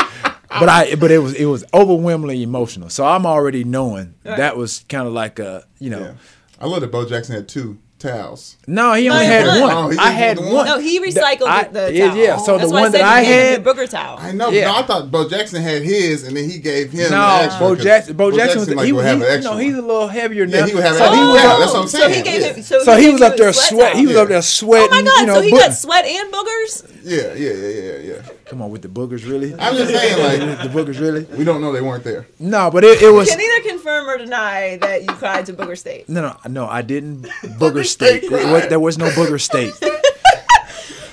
But 0.49 0.69
I. 0.69 0.95
But 0.95 1.11
it 1.11 1.19
was. 1.19 1.35
It 1.35 1.47
was 1.47 1.65
overwhelmingly 1.75 2.43
emotional. 2.43 2.89
So 2.89 3.05
I'm 3.05 3.27
already 3.27 3.65
knowing 3.65 4.15
that 4.23 4.57
was 4.57 4.85
kind 4.89 5.07
of 5.07 5.13
like 5.13 5.39
a. 5.39 5.65
You 5.79 5.91
know. 5.91 6.01
Yeah. 6.01 6.13
I 6.61 6.67
love 6.67 6.81
that 6.81 6.91
Bo 6.93 7.07
Jackson 7.07 7.35
had 7.35 7.49
two 7.49 7.77
towels. 7.99 8.57
No, 8.67 8.93
he 8.95 9.09
only 9.09 9.25
No, 9.25 9.31
had 9.31 9.47
no. 9.47 9.61
one. 9.63 9.99
Oh, 9.99 10.03
I 10.03 10.11
had 10.11 10.39
one. 10.39 10.53
one? 10.53 10.67
No, 10.67 10.79
he 10.79 11.01
recycled 11.01 11.43
I- 11.47 11.65
the, 11.65 11.81
the 11.81 11.93
yeah, 11.95 12.07
towel. 12.09 12.17
yeah. 12.17 12.37
So 12.37 12.59
That's 12.59 12.69
the 12.71 12.75
one 12.75 12.83
I 12.85 12.91
said 12.91 13.01
that 13.01 13.05
I 13.05 13.21
you 13.21 13.27
had- 13.27 13.65
your 13.65 13.75
booger 13.75 13.89
towel. 13.91 14.19
I 14.21 14.33
know. 14.33 14.51
Yeah. 14.51 14.67
No, 14.67 14.77
I 14.77 14.83
thought 14.83 15.11
Bo 15.11 15.29
Jackson 15.29 15.63
had 15.63 15.83
his, 15.83 16.25
and 16.27 16.37
then 16.37 16.49
he 16.49 16.59
gave 16.59 16.91
him. 16.93 17.11
No, 17.11 17.39
the 17.39 17.45
extra, 17.45 17.61
Bo 17.67 17.75
'cause 17.75 17.85
Jackson. 17.85 18.17
Bo 18.17 18.31
Jackson 18.31 18.59
was. 18.61 18.75
like, 18.75 18.87
he, 18.87 18.93
would 18.93 19.05
he, 19.05 19.09
have 19.09 19.21
an 19.23 19.27
extra 19.29 19.53
no, 19.53 19.59
he's 19.59 19.75
a 19.77 19.83
little 19.83 20.09
heavier 20.09 20.47
now. 20.47 20.59
Yeah, 20.59 20.67
he 20.67 20.75
would 20.75 20.85
have 20.85 20.97
so 20.97 21.05
he 21.13 21.21
was 21.21 21.43
Yeah, 21.43 21.49
up, 21.51 21.59
that's 21.59 21.73
what 21.73 21.83
I'm 21.83 21.89
So 21.89 21.99
saying. 21.99 22.15
he 22.15 22.23
gave 22.23 22.41
yeah. 22.43 22.53
him. 22.53 22.63
So, 22.63 22.79
So 22.85 22.97
he 22.97 23.03
gave 23.05 23.13
was 23.15 23.23
up 23.23 23.37
there 23.37 23.53
sweat 23.53 23.69
sweat. 23.69 23.97
He 23.97 24.07
was 24.07 24.15
towel. 24.15 24.23
up 24.25 24.29
there 24.29 24.43
sweating. 24.43 24.89
Oh 24.93 24.95
my 24.95 25.03
god! 25.03 25.21
You 25.21 25.27
know, 25.27 25.35
so 25.35 25.41
he 25.43 25.51
book- 25.51 25.61
got 25.61 25.75
sweat 25.75 26.05
and 26.05 26.33
boogers. 26.33 26.91
Yeah, 27.03 27.35
yeah, 27.35 27.53
yeah, 27.53 27.69
yeah, 27.69 28.15
yeah. 28.15 28.33
Come 28.47 28.63
on 28.63 28.71
with 28.71 28.83
the 28.83 28.89
boogers, 28.89 29.29
really? 29.29 29.53
I'm 29.59 29.75
just 29.75 29.93
saying, 29.93 30.49
like, 30.49 30.63
the 30.63 30.69
boogers, 30.69 31.01
really? 31.01 31.25
we 31.37 31.43
don't 31.43 31.61
know 31.61 31.73
they 31.73 31.81
weren't 31.81 32.05
there. 32.05 32.29
No, 32.39 32.71
but 32.71 32.85
it, 32.85 33.03
it 33.03 33.11
was. 33.11 33.29
Can 33.29 33.41
either 33.41 33.69
confirm 33.69 34.09
or 34.09 34.19
deny 34.19 34.77
that 34.77 35.03
you 35.03 35.09
cried 35.09 35.47
to 35.47 35.53
booger 35.53 35.77
state. 35.77 36.09
No, 36.09 36.21
no, 36.21 36.37
no. 36.49 36.67
I 36.69 36.83
didn't 36.83 37.23
booger 37.59 37.85
state. 37.85 38.23
It 38.25 38.69
there 38.69 38.79
was 38.79 38.99
no 38.99 39.11
booger 39.11 39.41
state. 39.41 39.75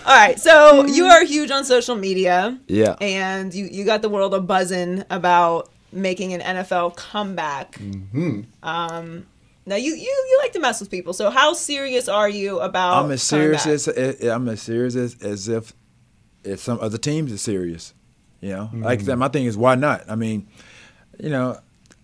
All 0.06 0.16
right, 0.16 0.38
so 0.38 0.86
you 0.86 1.06
are 1.06 1.24
huge 1.24 1.50
on 1.50 1.64
social 1.66 1.96
media. 1.96 2.60
Yeah. 2.68 2.98
And 3.00 3.54
you, 3.54 3.66
you 3.66 3.86
got 3.86 4.02
the 4.02 4.10
world 4.10 4.34
a 4.34 4.42
buzzing 4.42 5.04
about 5.10 5.72
making 5.92 6.34
an 6.34 6.42
NFL 6.42 6.98
comeback. 6.98 7.74
Mm-hmm. 7.80 8.42
Um, 8.62 9.26
now 9.66 9.76
you, 9.76 9.96
you 9.96 10.02
you 10.02 10.40
like 10.42 10.52
to 10.54 10.60
mess 10.60 10.82
with 10.82 10.92
people. 10.92 11.14
So 11.14 11.30
how 11.30 11.54
serious 11.54 12.10
are 12.10 12.28
you 12.28 12.60
about? 12.60 13.06
I'm 13.06 13.12
as 13.12 13.24
serious 13.24 13.66
back? 13.66 13.96
as 13.96 14.24
I'm 14.26 14.50
as 14.50 14.62
serious 14.62 14.96
as, 14.96 15.16
as 15.22 15.48
if 15.48 15.74
if 16.44 16.60
some 16.60 16.80
other 16.82 16.98
teams 16.98 17.32
are 17.32 17.38
serious. 17.38 17.94
You 18.42 18.50
know, 18.50 18.70
like 18.74 19.02
that. 19.06 19.16
my 19.16 19.30
thing 19.30 19.46
is 19.46 19.56
why 19.56 19.76
not? 19.76 20.04
I 20.10 20.16
mean, 20.16 20.48
you 21.18 21.30
know, 21.30 21.58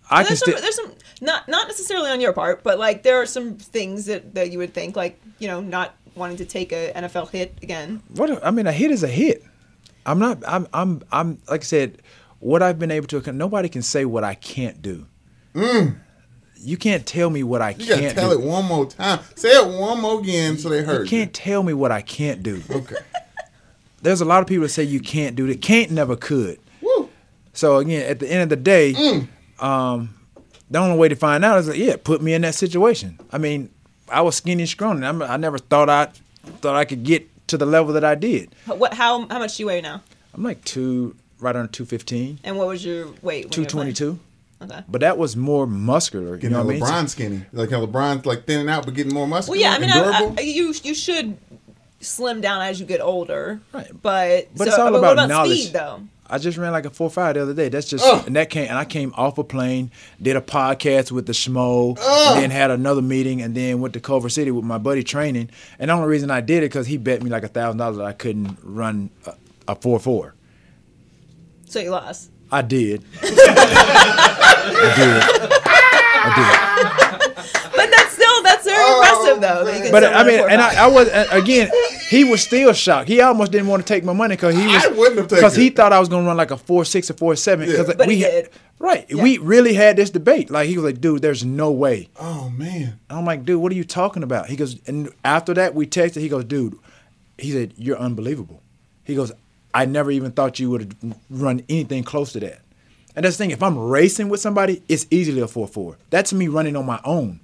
I 0.10 0.24
can 0.24 0.38
some, 0.38 0.54
still. 0.54 0.62
there's 0.62 0.76
some 0.76 0.94
not 1.22 1.48
not 1.50 1.68
necessarily 1.68 2.10
on 2.12 2.22
your 2.22 2.32
part, 2.32 2.64
but 2.64 2.80
like 2.80 3.04
there 3.04 3.22
are 3.22 3.26
some 3.26 3.56
things 3.58 4.06
that, 4.06 4.36
that 4.36 4.50
you 4.52 4.58
would 4.60 4.74
think 4.74 4.96
like 4.96 5.20
you 5.40 5.48
know 5.48 5.60
not 5.60 5.96
wanting 6.16 6.38
to 6.38 6.46
take 6.46 6.72
a 6.72 6.94
NFL 6.94 7.30
hit 7.32 7.58
again. 7.62 8.02
What 8.16 8.44
I 8.46 8.52
mean, 8.52 8.68
a 8.68 8.72
hit 8.72 8.92
is 8.92 9.04
a 9.04 9.08
hit. 9.08 9.44
I'm 10.06 10.20
not. 10.20 10.42
I'm. 10.48 10.68
I'm. 10.74 11.02
I'm. 11.12 11.40
Like 11.50 11.62
I 11.62 11.66
said, 11.66 12.02
what 12.40 12.64
I've 12.64 12.80
been 12.80 12.92
able 12.92 13.08
to. 13.08 13.32
Nobody 13.34 13.70
can 13.70 13.82
say 13.82 14.06
what 14.06 14.24
I 14.24 14.36
can't 14.36 14.82
do. 14.82 15.08
You 16.62 16.78
can't 16.78 17.06
tell 17.06 17.30
me 17.30 17.44
what 17.44 17.62
I 17.62 17.74
Mm. 17.74 17.80
You 17.80 17.88
gotta 17.88 18.02
can't 18.02 18.18
tell 18.18 18.30
do. 18.32 18.40
it 18.40 18.46
one 18.46 18.66
more 18.66 18.86
time. 18.86 19.20
Say 19.36 19.50
it 19.50 19.68
one 19.80 20.02
more 20.02 20.20
again 20.20 20.58
so 20.58 20.70
they 20.70 20.84
heard. 20.84 21.04
You 21.04 21.10
can't 21.10 21.34
tell 21.34 21.64
me 21.64 21.74
what 21.74 21.92
I 21.92 22.02
can't 22.02 22.44
do. 22.44 22.62
Okay. 22.70 22.96
There's 24.02 24.22
a 24.22 24.26
lot 24.26 24.41
of 24.41 24.47
people 24.47 24.64
that 24.64 24.70
say 24.70 24.84
you 24.84 25.00
can't 25.00 25.36
do 25.36 25.47
that. 25.47 25.62
Can't 25.62 25.91
never 25.91 26.16
could. 26.16 26.60
Woo. 26.82 27.10
So 27.54 27.78
again, 27.78 28.10
at 28.10 28.20
the 28.20 28.30
end 28.32 28.43
of 28.43 28.50
the 28.50 28.56
day, 28.56 28.93
Mm. 28.93 29.28
um, 29.64 30.14
the 30.72 30.80
only 30.80 30.97
way 30.97 31.08
to 31.10 31.16
find 31.16 31.43
out 31.43 31.58
is 31.60 31.68
like, 31.68 31.78
yeah, 31.78 31.95
put 32.02 32.22
me 32.22 32.34
in 32.34 32.41
that 32.43 32.56
situation. 32.56 33.20
I 33.32 33.38
mean, 33.38 33.70
I 34.08 34.22
was 34.22 34.36
skinny 34.36 34.64
and 34.64 34.70
scrawny. 34.70 35.06
I'm, 35.06 35.22
I 35.22 35.38
never 35.38 35.58
thought 35.58 35.89
I 35.89 36.10
thought 36.62 36.76
I 36.76 36.86
could 36.86 37.04
get 37.04 37.28
to 37.47 37.58
the 37.58 37.66
level 37.66 37.93
that 37.93 38.04
I 38.04 38.16
did. 38.16 38.54
What 38.66 38.93
how 38.93 39.28
how 39.28 39.39
much 39.39 39.58
do 39.58 39.64
you 39.64 39.68
weigh 39.68 39.82
now? 39.82 40.02
I'm 40.34 40.43
like 40.43 40.64
two, 40.64 41.16
right 41.39 41.56
under 41.56 41.72
two 41.72 41.86
fifteen. 41.86 42.39
And 42.43 42.58
what 42.58 42.68
was 42.68 42.86
your 42.86 43.08
weight? 43.22 43.24
when 43.24 43.43
you 43.43 43.50
Two 43.50 43.62
were 43.62 43.66
playing? 43.66 43.68
twenty 43.68 43.93
two. 43.93 44.20
Okay. 44.62 44.84
But 44.89 45.02
that 45.02 45.18
was 45.18 45.36
more 45.38 45.66
muscular. 45.66 46.32
You 46.36 46.41
Getting 46.41 46.52
know 46.52 46.58
how 46.58 46.64
what 46.66 46.76
I 46.76 46.80
mean? 46.80 46.84
LeBron 46.84 47.10
skinny. 47.10 47.41
Like 47.54 47.72
how 47.72 47.86
LeBron's 47.86 48.26
like 48.26 48.45
thinning 48.45 48.70
out 48.70 48.86
but 48.86 48.93
getting 48.93 49.14
more 49.14 49.26
muscular 49.28 49.56
Well, 49.58 49.62
yeah, 49.62 49.74
I 49.74 49.80
mean, 49.80 49.89
I. 49.89 50.36
I, 50.38 50.41
you 50.41 50.74
you 50.84 50.93
should 50.93 51.38
slim 52.00 52.41
down 52.41 52.62
as 52.62 52.80
you 52.80 52.86
get 52.86 53.02
older, 53.02 53.60
Right. 53.74 53.89
But 54.02 54.50
But 54.56 54.66
so, 54.66 54.70
it's 54.70 54.78
all 54.80 54.91
but 54.91 54.97
about 55.00 55.02
what 55.02 55.14
about 55.14 55.30
knowledge. 55.30 55.60
speed 55.62 55.74
though? 55.74 56.02
I 56.32 56.38
just 56.38 56.60
ran 56.60 56.72
like 56.72 56.86
a 56.86 56.91
four 56.91 57.10
five 57.10 57.34
the 57.34 57.41
other 57.41 57.56
day. 57.56 57.70
That's 57.70 57.89
just 57.89 58.06
Ugh. 58.06 58.24
and 58.28 58.36
that 58.36 58.52
came 58.52 58.68
and 58.70 58.78
I 58.78 58.86
came 58.86 59.12
off 59.18 59.39
a 59.39 59.43
plane, 59.43 59.89
did 60.22 60.36
a 60.36 60.41
podcast 60.41 61.12
with 61.12 61.26
the 61.26 61.34
Schmo, 61.34 61.97
and 62.00 62.43
then 62.43 62.52
had 62.52 62.70
another 62.70 63.02
meeting, 63.02 63.41
and 63.41 63.56
then 63.56 63.82
went 63.82 63.95
to 63.95 64.00
Culver 64.00 64.30
City 64.30 64.52
with 64.52 64.64
my 64.64 64.78
buddy 64.78 65.02
training. 65.04 65.50
And 65.80 65.89
the 65.89 65.95
only 65.95 66.08
reason 66.08 66.30
I 66.30 66.41
did 66.41 66.58
it 66.64 66.68
because 66.70 66.86
he 66.86 66.97
bet 66.97 67.24
me 67.24 67.32
like 67.32 67.41
a 67.43 67.47
thousand 67.47 67.80
dollars 67.80 67.97
that 67.97 68.06
I 68.06 68.14
couldn't 68.14 68.60
run 68.62 69.10
a, 69.26 69.34
a 69.70 69.76
four 69.76 70.00
four. 70.00 70.36
So 71.66 71.80
you 71.80 71.89
lost. 71.89 72.30
I 72.52 72.62
did. 72.62 73.04
I 73.22 74.93
did. 74.95 75.24
I 76.22 76.30
did. 76.36 77.72
But 77.76 77.89
that's 77.91 78.09
still 78.40 78.44
that's 78.44 78.66
very 78.66 78.78
oh, 78.80 79.02
impressive 79.02 79.42
though. 79.42 79.66
That 79.66 79.92
But 79.92 80.04
I 80.04 80.24
mean, 80.24 80.40
and. 80.40 80.62
I, 80.62 80.86
I 80.86 80.88
was 80.88 81.08
again. 81.32 81.70
He 82.10 82.24
was 82.24 82.42
still 82.42 82.74
shocked. 82.74 83.08
He 83.08 83.22
almost 83.22 83.52
didn't 83.52 83.68
want 83.68 83.86
to 83.86 83.94
take 83.94 84.04
my 84.04 84.14
money 84.14 84.36
because 84.36 84.56
he 84.56 84.66
was 84.66 84.88
wouldn't 84.98 85.18
have 85.18 85.28
taken 85.28 85.38
because 85.38 85.56
he 85.56 85.70
thought 85.70 85.94
I 85.94 86.00
was 86.00 86.10
going 86.10 86.24
to 86.24 86.28
run 86.28 86.38
like 86.38 86.52
a 86.52 86.58
four 86.58 86.84
six 86.86 87.10
or 87.10 87.14
four 87.14 87.36
seven. 87.36 87.68
Because 87.68 87.94
But 87.96 88.08
we 88.08 88.16
he 88.16 88.22
had- 88.22 88.32
did. 88.32 88.50
right, 88.80 89.14
we 89.14 89.38
really 89.38 89.74
had 89.74 89.96
this 89.96 90.10
debate. 90.10 90.50
Like 90.50 90.68
he 90.68 90.76
was 90.76 90.86
like, 90.86 91.02
"Dude, 91.02 91.22
there's 91.22 91.46
no 91.46 91.72
way." 91.72 92.10
oh 92.20 92.50
man. 92.50 93.00
I'm 93.10 93.26
like, 93.26 93.46
"Dude, 93.46 93.62
what 93.62 93.72
are 93.72 93.76
you 93.76 93.84
talking 93.84 94.24
about?" 94.24 94.48
He 94.48 94.56
goes, 94.56 94.78
and 94.88 95.10
after 95.24 95.54
that 95.54 95.76
we 95.76 95.86
texted. 95.86 96.22
He 96.22 96.30
goes, 96.30 96.46
"Dude," 96.46 96.78
he 97.38 97.52
said, 97.52 97.74
"You're 97.78 97.98
unbelievable." 98.00 98.62
He 99.04 99.16
goes, 99.16 99.32
"I 99.74 99.86
never 99.86 100.12
even 100.12 100.32
thought 100.32 100.60
you 100.60 100.70
would 100.72 100.96
run 101.30 101.64
anything 101.70 102.04
close 102.04 102.34
to 102.34 102.40
that." 102.42 102.62
And 103.16 103.26
that's 103.26 103.38
the 103.38 103.44
thing. 103.44 103.52
If 103.52 103.62
I'm 103.64 103.78
racing 103.78 104.30
with 104.30 104.40
somebody, 104.40 104.82
it's 104.88 105.06
easily 105.12 105.42
a 105.42 105.48
four 105.48 105.68
four. 105.68 105.98
That's 106.10 106.32
me 106.34 106.48
running 106.48 106.76
on 106.76 106.86
my 106.86 107.00
own. 107.04 107.42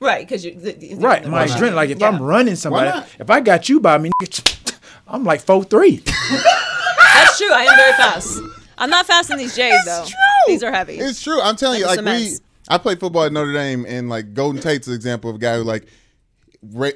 Right 0.00 0.26
because 0.26 0.44
you 0.44 0.54
the, 0.54 0.72
the, 0.72 0.94
Right, 0.96 1.22
the- 1.22 1.28
my 1.28 1.46
not? 1.46 1.58
adrenaline. 1.58 1.74
Like 1.74 1.90
if 1.90 1.98
Yeah. 1.98 2.08
I'm 2.08 2.22
running 2.22 2.56
somebody, 2.56 3.06
if 3.18 3.30
I 3.30 3.40
got 3.40 3.68
you 3.68 3.80
by 3.80 3.98
me, 3.98 4.10
I'm 5.08 5.24
like 5.24 5.40
four 5.40 5.64
three. 5.64 5.96
That's 5.98 7.38
true. 7.38 7.52
I 7.52 7.64
am 7.64 7.76
very 7.76 7.92
fast. 7.92 8.40
I'm 8.78 8.90
not 8.90 9.06
fast 9.06 9.30
in 9.30 9.38
these 9.38 9.56
J's 9.56 9.84
though. 9.84 10.04
True. 10.06 10.14
These 10.46 10.62
are 10.62 10.70
heavy. 10.72 10.98
It's 10.98 11.22
true. 11.22 11.40
I'm 11.40 11.56
telling 11.56 11.80
you, 11.80 11.86
Like 11.86 12.02
like 12.02 12.16
we. 12.20 12.36
I 12.68 12.78
played 12.78 13.00
football 13.00 13.24
at 13.24 13.32
Notre 13.32 13.52
Dame, 13.52 13.86
and 13.88 14.08
like 14.08 14.34
Golden 14.34 14.60
Tate's 14.60 14.86
an 14.88 14.94
example 14.94 15.30
of 15.30 15.36
a 15.36 15.38
guy 15.38 15.56
who 15.56 15.62
like 15.64 15.86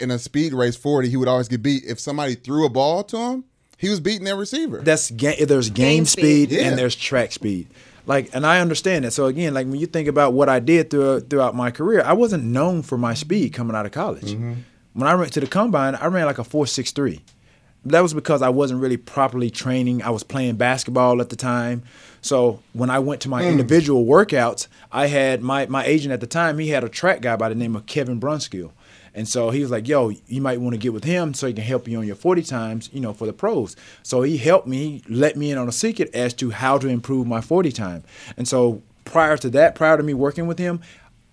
in 0.01 0.11
a 0.11 0.19
speed 0.19 0.53
race 0.53 0.77
forty, 0.77 1.09
he 1.09 1.17
would 1.17 1.29
always 1.29 1.49
get 1.49 1.63
beat 1.63 1.85
if 1.87 1.99
somebody 1.99 2.35
threw 2.35 2.67
a 2.67 2.69
ball 2.71 3.03
to 3.05 3.17
him. 3.17 3.45
He 3.79 3.89
was 3.89 3.99
beating 3.99 4.25
their 4.25 4.37
receiver. 4.37 4.79
That's 4.79 5.11
ga- 5.11 5.45
there's 5.45 5.71
game, 5.71 5.97
Game 5.99 6.05
speed, 6.05 6.51
speed. 6.51 6.53
Yeah. 6.61 6.69
and 6.69 6.79
there's 6.79 6.95
track 6.95 7.33
speed. 7.33 7.69
Like, 8.07 8.31
and 8.35 8.45
I 8.47 8.61
understand 8.61 9.05
that. 9.05 9.13
So 9.13 9.27
again, 9.27 9.55
like 9.55 9.67
when 9.67 9.79
you 9.79 9.87
think 9.87 10.09
about 10.09 10.33
what 10.33 10.49
I 10.49 10.59
did 10.59 10.91
throughout 10.91 11.31
throughout 11.31 11.55
my 11.55 11.71
career, 11.71 12.03
I 12.05 12.13
wasn't 12.15 12.45
known 12.45 12.83
for 12.83 12.99
my 12.99 13.15
speed 13.15 13.53
coming 13.53 13.77
out 13.77 13.87
of 13.87 13.93
college. 13.93 14.33
Mm-hmm. 14.33 14.55
When 14.95 15.09
I 15.09 15.15
went 15.15 15.33
to 15.35 15.41
the 15.41 15.47
combine, 15.47 15.95
I 15.95 16.07
ran 16.07 16.27
like 16.27 16.39
a 16.39 16.45
four 16.45 16.67
six 16.67 16.91
three. 16.91 17.21
That 17.85 18.01
was 18.01 18.15
because 18.15 18.43
I 18.43 18.49
wasn't 18.49 18.81
really 18.81 18.97
properly 18.97 19.51
training. 19.51 20.03
I 20.03 20.11
was 20.11 20.23
playing 20.23 20.55
basketball 20.55 21.21
at 21.21 21.31
the 21.31 21.37
time. 21.37 21.83
So 22.21 22.61
when 22.73 22.91
I 22.91 23.01
went 23.01 23.21
to 23.23 23.29
my 23.29 23.43
hmm. 23.43 23.49
individual 23.49 24.05
workouts, 24.05 24.69
I 24.91 25.07
had 25.07 25.43
my 25.43 25.67
my 25.67 25.85
agent 25.85 26.13
at 26.13 26.21
the 26.21 26.27
time. 26.27 26.59
He 26.59 26.69
had 26.69 26.85
a 26.85 26.89
track 26.89 27.21
guy 27.21 27.37
by 27.37 27.49
the 27.49 27.55
name 27.55 27.77
of 27.77 27.87
Kevin 27.87 28.21
Brunskill. 28.21 28.73
And 29.15 29.29
so 29.29 29.51
he 29.51 29.61
was 29.61 29.71
like, 29.71 29.87
"Yo, 29.89 30.11
you 30.27 30.41
might 30.41 30.61
want 30.61 30.73
to 30.75 30.79
get 30.79 30.93
with 30.93 31.05
him 31.05 31.35
so 31.35 31.47
he 31.47 31.53
can 31.53 31.65
help 31.65 31.87
you 31.87 31.99
on 31.99 32.07
your 32.07 32.17
40 32.17 32.43
times, 32.43 32.89
you 32.93 33.01
know, 33.01 33.13
for 33.13 33.27
the 33.27 33.33
pros." 33.33 33.77
So 34.03 34.23
he 34.23 34.37
helped 34.39 34.67
me, 34.67 35.03
let 35.09 35.37
me 35.37 35.51
in 35.51 35.59
on 35.59 35.69
a 35.69 35.73
secret 35.73 36.15
as 36.15 36.33
to 36.35 36.51
how 36.51 36.79
to 36.79 36.89
improve 36.89 37.27
my 37.27 37.41
40 37.41 37.73
time. 37.73 38.05
And 38.37 38.49
so 38.49 38.81
prior 39.05 39.37
to 39.37 39.51
that, 39.51 39.75
prior 39.75 39.97
to 39.97 40.03
me 40.03 40.15
working 40.15 40.47
with 40.47 40.59
him, 40.59 40.81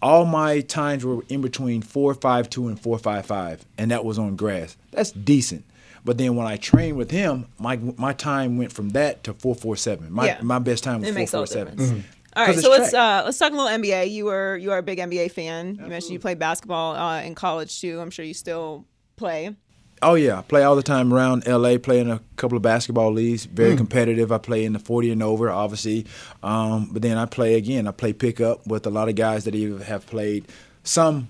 all 0.01 0.25
my 0.25 0.61
times 0.61 1.05
were 1.05 1.23
in 1.29 1.41
between 1.41 1.81
452 1.81 2.67
and 2.67 2.79
455, 2.79 3.65
and 3.77 3.91
that 3.91 4.03
was 4.05 4.17
on 4.19 4.35
grass. 4.35 4.75
That's 4.91 5.11
decent. 5.11 5.63
But 6.05 6.17
then 6.17 6.35
when 6.37 6.47
I 6.47 6.55
trained 6.55 6.97
with 6.97 7.11
him, 7.11 7.45
my 7.59 7.77
my 7.97 8.13
time 8.13 8.57
went 8.57 8.71
from 8.71 8.89
that 8.89 9.23
to 9.25 9.33
447. 9.33 10.11
My 10.11 10.25
Yeah. 10.27 10.37
my 10.41 10.57
best 10.59 10.83
time 10.83 11.01
was 11.01 11.09
It 11.09 11.15
makes 11.15 11.33
all 11.33 11.41
the 11.41 11.47
447. 11.47 11.77
difference. 11.77 11.91
Mm-hmm. 12.05 12.18
All 12.35 12.45
right, 12.45 12.57
so 12.57 12.69
let's 12.69 12.93
uh, 12.93 13.23
let's 13.25 13.37
talk 13.37 13.51
a 13.51 13.55
little 13.55 13.69
NBA. 13.69 14.11
You 14.11 14.25
were 14.25 14.55
you 14.57 14.71
are 14.71 14.77
a 14.77 14.83
big 14.83 14.99
NBA 14.99 15.31
fan. 15.31 15.75
You 15.75 15.87
mentioned 15.87 16.13
you 16.13 16.19
played 16.19 16.39
basketball 16.39 16.95
uh, 16.95 17.21
in 17.21 17.35
college 17.35 17.81
too. 17.81 17.99
I'm 17.99 18.11
sure 18.11 18.23
you 18.23 18.33
still 18.33 18.85
play. 19.15 19.55
Oh 20.01 20.13
yeah, 20.13 20.39
I 20.39 20.41
play 20.43 20.63
all 20.63 20.75
the 20.75 20.83
time 20.83 21.13
around 21.13 21.45
LA. 21.45 21.77
Play 21.77 21.99
in 21.99 22.09
a 22.09 22.21
couple 22.37 22.55
of 22.55 22.61
basketball 22.61 23.11
leagues. 23.11 23.45
Very 23.45 23.75
competitive. 23.75 24.31
I 24.31 24.37
play 24.37 24.63
in 24.63 24.73
the 24.73 24.79
40 24.79 25.11
and 25.11 25.23
over, 25.23 25.49
obviously. 25.49 26.05
Um, 26.41 26.89
but 26.91 27.01
then 27.01 27.17
I 27.17 27.25
play 27.25 27.55
again. 27.55 27.87
I 27.87 27.91
play 27.91 28.13
pickup 28.13 28.65
with 28.65 28.85
a 28.85 28.89
lot 28.89 29.09
of 29.09 29.15
guys 29.15 29.43
that 29.43 29.55
either 29.55 29.83
have 29.83 30.05
played 30.05 30.47
some 30.83 31.27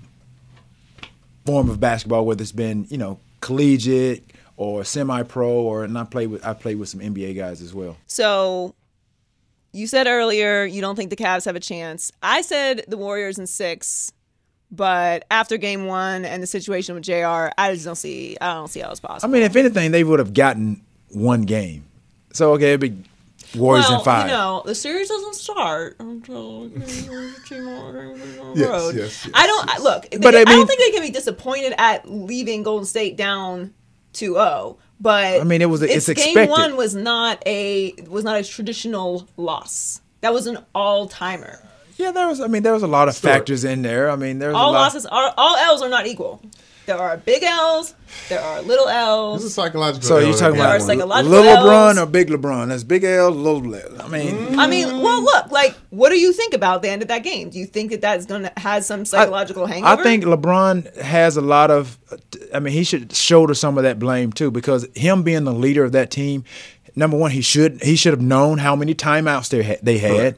form 1.45 1.70
of 1.70 1.80
basketball, 1.80 2.26
whether 2.26 2.41
it's 2.41 2.52
been 2.52 2.86
you 2.89 2.97
know 2.97 3.20
collegiate 3.41 4.32
or 4.56 4.84
semi-pro, 4.84 5.50
or 5.50 5.84
and 5.86 5.97
I 5.97 6.04
play 6.04 6.28
with 6.28 6.45
I 6.45 6.54
play 6.54 6.76
with 6.76 6.89
some 6.89 7.00
NBA 7.00 7.36
guys 7.38 7.62
as 7.62 7.74
well. 7.74 7.97
So 8.06 8.76
you 9.72 9.88
said 9.88 10.07
earlier 10.07 10.63
you 10.65 10.82
don't 10.82 10.95
think 10.95 11.09
the 11.09 11.15
Cavs 11.15 11.45
have 11.45 11.55
a 11.55 11.59
chance. 11.59 12.11
I 12.24 12.41
said 12.41 12.84
the 12.88 12.97
Warriors 12.97 13.38
in 13.38 13.47
six, 13.47 14.11
but 14.72 15.26
after 15.32 15.57
game 15.57 15.86
one 15.86 16.26
and 16.26 16.41
the 16.43 16.47
situation 16.47 16.95
with 16.95 17.03
Jr., 17.03 17.49
I 17.57 17.74
just 17.74 17.86
don't 17.86 17.95
see 17.95 18.38
I 18.41 18.53
don't 18.53 18.67
see 18.67 18.80
how 18.82 18.91
it's 18.91 18.99
possible. 18.99 19.30
I 19.30 19.34
mean, 19.34 19.43
if 19.43 19.55
anything, 19.55 19.91
they 19.91 20.03
would 20.03 20.20
have 20.20 20.34
gotten 20.34 20.82
one 21.09 21.43
game. 21.43 21.86
So 22.34 22.53
okay, 22.53 22.74
it'd 22.74 22.82
be 22.82 23.03
Warriors 23.57 23.88
well, 23.89 23.99
in 23.99 24.05
five. 24.05 24.28
you 24.28 24.34
know, 24.34 24.61
the 24.65 24.76
series 24.76 25.09
doesn't 25.09 25.34
start 25.34 25.95
until 25.99 26.67
Yes, 26.76 27.07
road. 27.49 28.95
yes, 28.95 28.95
yes, 28.95 29.30
I 29.34 29.47
don't 29.47 29.70
I, 29.70 29.78
look. 29.80 30.07
But 30.11 30.22
they- 30.32 30.38
I 30.39 30.41
I, 30.41 30.45
mean- 30.45 30.45
don't 30.45 30.67
think 30.67 30.80
they 30.82 30.91
can 30.91 31.01
be 31.01 31.09
disappointed 31.11 31.74
at 31.78 32.07
leaving 32.09 32.61
Golden 32.63 32.86
State 32.86 33.17
down 33.17 33.74
2-0. 34.13 34.78
But 35.00 35.39
I 35.39 35.43
mean, 35.43 35.62
it 35.62 35.70
was- 35.70 35.82
it's 35.82 36.08
game 36.08 36.14
expected. 36.18 36.50
one 36.50 36.76
was 36.76 36.93
not 36.95 37.41
a 37.45 37.93
was 38.08 38.24
not 38.24 38.38
a 38.39 38.43
traditional 38.43 39.28
loss. 39.38 40.02
That 40.22 40.34
was 40.34 40.47
an 40.47 40.58
all 40.76 41.08
timer. 41.08 41.60
yeah, 41.97 42.12
there 42.12 42.28
was. 42.28 42.41
I 42.41 42.47
mean, 42.47 42.64
there 42.64 42.74
was 42.74 42.84
a 42.84 42.88
lot 42.88 43.08
of 43.08 43.16
factors 43.18 43.64
in 43.64 43.82
there. 43.82 44.10
I 44.12 44.16
mean, 44.18 44.39
there 44.39 44.50
was 44.50 44.56
All 44.58 44.72
a 44.72 44.74
lot. 44.74 44.82
losses 44.82 45.06
are 45.06 45.34
all 45.38 45.56
L's 45.56 45.82
are 45.82 45.89
not 45.89 46.06
equal. 46.08 46.41
There 46.89 46.97
are 46.97 47.17
big 47.17 47.43
L's. 47.43 47.93
There 48.29 48.41
are 48.41 48.63
little 48.63 48.87
L's. 48.87 49.37
This 49.37 49.43
L's. 49.43 49.45
is 49.45 49.53
psychological. 49.53 50.07
So 50.07 50.15
L 50.15 50.21
you 50.21 50.33
that 50.33 50.39
talking 50.39 50.55
game 50.55 50.57
There 50.57 50.67
are 50.67 50.75
about 50.75 50.79
won. 50.79 50.87
psychological 50.87 51.31
little 51.31 51.51
L's. 51.51 51.97
LeBron 51.97 52.01
or 52.01 52.05
big 52.07 52.29
LeBron? 52.29 52.67
That's 52.69 52.83
big 52.83 53.03
L, 53.03 53.29
little 53.29 53.75
L. 53.75 54.01
I 54.01 54.07
mean, 54.07 54.57
I 54.57 54.65
mean, 54.65 54.87
well, 54.99 55.21
look, 55.21 55.51
like, 55.51 55.75
what 55.91 56.09
do 56.09 56.17
you 56.17 56.33
think 56.33 56.55
about 56.55 56.81
the 56.81 56.89
end 56.89 57.03
of 57.03 57.07
that 57.09 57.23
game? 57.23 57.51
Do 57.51 57.59
you 57.59 57.67
think 57.67 57.91
that 57.91 58.01
that's 58.01 58.25
gonna 58.25 58.51
has 58.57 58.87
some 58.87 59.05
psychological 59.05 59.67
hangover? 59.67 60.01
I 60.01 60.03
think 60.03 60.23
LeBron 60.23 60.97
has 60.97 61.37
a 61.37 61.41
lot 61.41 61.69
of. 61.69 61.99
I 62.51 62.59
mean, 62.59 62.73
he 62.73 62.83
should 62.83 63.15
shoulder 63.15 63.53
some 63.53 63.77
of 63.77 63.83
that 63.83 63.99
blame 63.99 64.33
too, 64.33 64.49
because 64.49 64.87
him 64.95 65.21
being 65.21 65.43
the 65.43 65.53
leader 65.53 65.83
of 65.83 65.91
that 65.91 66.09
team, 66.09 66.43
number 66.95 67.17
one, 67.17 67.29
he 67.29 67.41
should 67.41 67.83
he 67.83 67.95
should 67.95 68.13
have 68.13 68.21
known 68.21 68.57
how 68.57 68.75
many 68.75 68.95
timeouts 68.95 69.49
they 69.49 69.61
had. 69.61 69.79
They 69.83 69.99
had. 69.99 70.37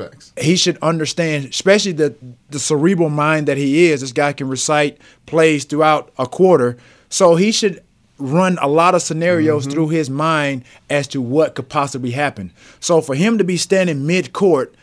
Facts. 0.00 0.32
He 0.40 0.56
should 0.56 0.78
understand, 0.78 1.46
especially 1.46 1.92
the 1.92 2.14
the 2.48 2.58
cerebral 2.58 3.10
mind 3.10 3.46
that 3.48 3.56
he 3.56 3.86
is. 3.90 4.00
This 4.00 4.12
guy 4.12 4.32
can 4.32 4.48
recite 4.48 4.98
plays 5.26 5.64
throughout 5.64 6.12
a 6.18 6.26
quarter, 6.26 6.76
so 7.08 7.36
he 7.36 7.52
should 7.52 7.82
run 8.20 8.58
a 8.60 8.68
lot 8.68 8.94
of 8.94 9.02
scenarios 9.02 9.64
mm-hmm. 9.64 9.72
through 9.72 9.88
his 9.88 10.10
mind 10.10 10.64
as 10.88 11.08
to 11.08 11.20
what 11.20 11.54
could 11.54 11.68
possibly 11.68 12.10
happen. 12.10 12.52
So 12.78 13.00
for 13.00 13.14
him 13.14 13.38
to 13.38 13.44
be 13.44 13.56
standing 13.56 14.06
mid 14.06 14.32
court 14.32 14.74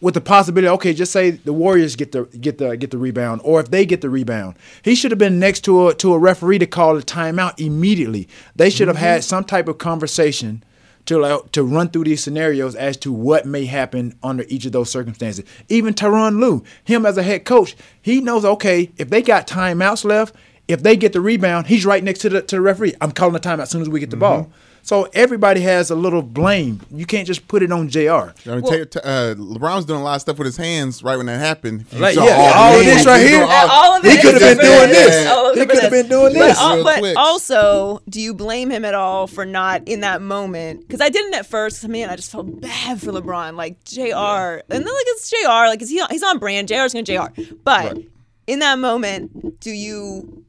with 0.00 0.14
the 0.14 0.20
possibility, 0.20 0.68
okay, 0.68 0.92
just 0.92 1.12
say 1.12 1.30
the 1.30 1.52
Warriors 1.52 1.96
get 1.96 2.12
the 2.12 2.24
get 2.24 2.58
the 2.58 2.76
get 2.76 2.90
the 2.90 2.98
rebound, 2.98 3.40
or 3.44 3.60
if 3.60 3.70
they 3.70 3.86
get 3.86 4.00
the 4.00 4.10
rebound, 4.10 4.56
he 4.82 4.94
should 4.94 5.10
have 5.10 5.18
been 5.18 5.38
next 5.38 5.60
to 5.64 5.88
a 5.88 5.94
to 5.94 6.12
a 6.12 6.18
referee 6.18 6.58
to 6.58 6.66
call 6.66 6.96
a 6.96 7.02
timeout 7.02 7.58
immediately. 7.60 8.28
They 8.56 8.70
should 8.70 8.88
have 8.88 8.96
had 8.96 9.20
mm-hmm. 9.20 9.28
some 9.28 9.44
type 9.44 9.68
of 9.68 9.78
conversation 9.78 10.62
to 11.06 11.18
like, 11.18 11.52
to 11.52 11.62
run 11.64 11.88
through 11.88 12.04
these 12.04 12.22
scenarios 12.22 12.74
as 12.74 12.96
to 12.98 13.12
what 13.12 13.46
may 13.46 13.64
happen 13.64 14.16
under 14.22 14.44
each 14.48 14.66
of 14.66 14.72
those 14.72 14.90
circumstances. 14.90 15.44
Even 15.68 15.94
Tyronn 15.94 16.40
Lue, 16.40 16.62
him 16.84 17.04
as 17.04 17.18
a 17.18 17.22
head 17.22 17.44
coach, 17.44 17.76
he 18.00 18.20
knows 18.20 18.44
okay 18.44 18.90
if 18.96 19.10
they 19.10 19.22
got 19.22 19.46
timeouts 19.46 20.04
left, 20.04 20.34
if 20.68 20.82
they 20.82 20.96
get 20.96 21.12
the 21.12 21.20
rebound, 21.20 21.66
he's 21.66 21.84
right 21.84 22.02
next 22.02 22.20
to 22.20 22.28
the 22.28 22.42
to 22.42 22.56
the 22.56 22.62
referee. 22.62 22.94
I'm 23.00 23.12
calling 23.12 23.34
the 23.34 23.40
timeout 23.40 23.62
as 23.62 23.70
soon 23.70 23.82
as 23.82 23.88
we 23.88 24.00
get 24.00 24.10
the 24.10 24.16
ball. 24.16 24.44
Mm-hmm. 24.44 24.52
So 24.84 25.08
everybody 25.14 25.60
has 25.60 25.90
a 25.90 25.94
little 25.94 26.22
blame. 26.22 26.80
You 26.90 27.06
can't 27.06 27.24
just 27.26 27.46
put 27.46 27.62
it 27.62 27.70
on 27.70 27.88
Jr. 27.88 28.00
I 28.00 28.32
mean, 28.46 28.62
take- 28.64 28.90
t- 28.90 28.98
uh, 29.04 29.34
LeBron's 29.36 29.84
doing 29.84 30.00
a 30.00 30.02
lot 30.02 30.16
of 30.16 30.22
stuff 30.22 30.38
with 30.38 30.46
his 30.46 30.56
hands 30.56 31.04
right 31.04 31.16
when 31.16 31.26
that 31.26 31.38
happened. 31.38 31.84
Like, 31.92 32.16
yeah, 32.16 32.52
all 32.56 32.78
of 32.78 32.84
this 32.84 33.06
right 33.06 33.20
here. 33.20 33.38
doing 33.38 33.50
And 33.50 33.70
all 33.70 33.96
of 33.96 34.02
He 34.02 34.16
could 34.20 34.32
have 34.34 34.40
been 34.40 34.58
doing 34.58 34.88
this. 34.88 35.54
He 35.58 35.66
could 35.66 35.78
have 35.82 35.90
been 35.92 36.08
doing 36.08 36.32
this. 36.34 36.58
al- 36.58 36.82
but 36.82 37.16
also, 37.16 38.02
do 38.08 38.20
you 38.20 38.34
blame 38.34 38.70
him 38.70 38.84
at 38.84 38.94
all 38.94 39.28
for 39.28 39.44
not 39.46 39.86
in 39.86 40.00
that 40.00 40.20
moment? 40.20 40.80
Because 40.80 41.00
I 41.00 41.10
didn't 41.10 41.34
at 41.34 41.46
first. 41.46 41.80
'cause, 41.80 41.88
Man, 41.88 42.10
I 42.10 42.16
just 42.16 42.32
felt 42.32 42.60
bad 42.60 43.00
for 43.00 43.12
LeBron. 43.12 43.54
Like 43.56 43.84
Jr. 43.84 44.02
and 44.02 44.62
then 44.68 44.82
like 44.84 45.06
it's 45.08 45.30
Jr. 45.30 45.46
Like 45.68 45.80
is 45.80 45.90
he? 45.90 46.02
He's 46.10 46.22
on 46.24 46.38
brand. 46.38 46.66
Jr. 46.68 46.74
is 46.86 46.92
gonna 46.92 47.04
Jr. 47.04 47.40
But 47.62 47.84
Right. 47.92 48.08
in 48.48 48.58
that 48.58 48.78
moment, 48.80 49.60
do 49.60 49.70
you 49.70 50.44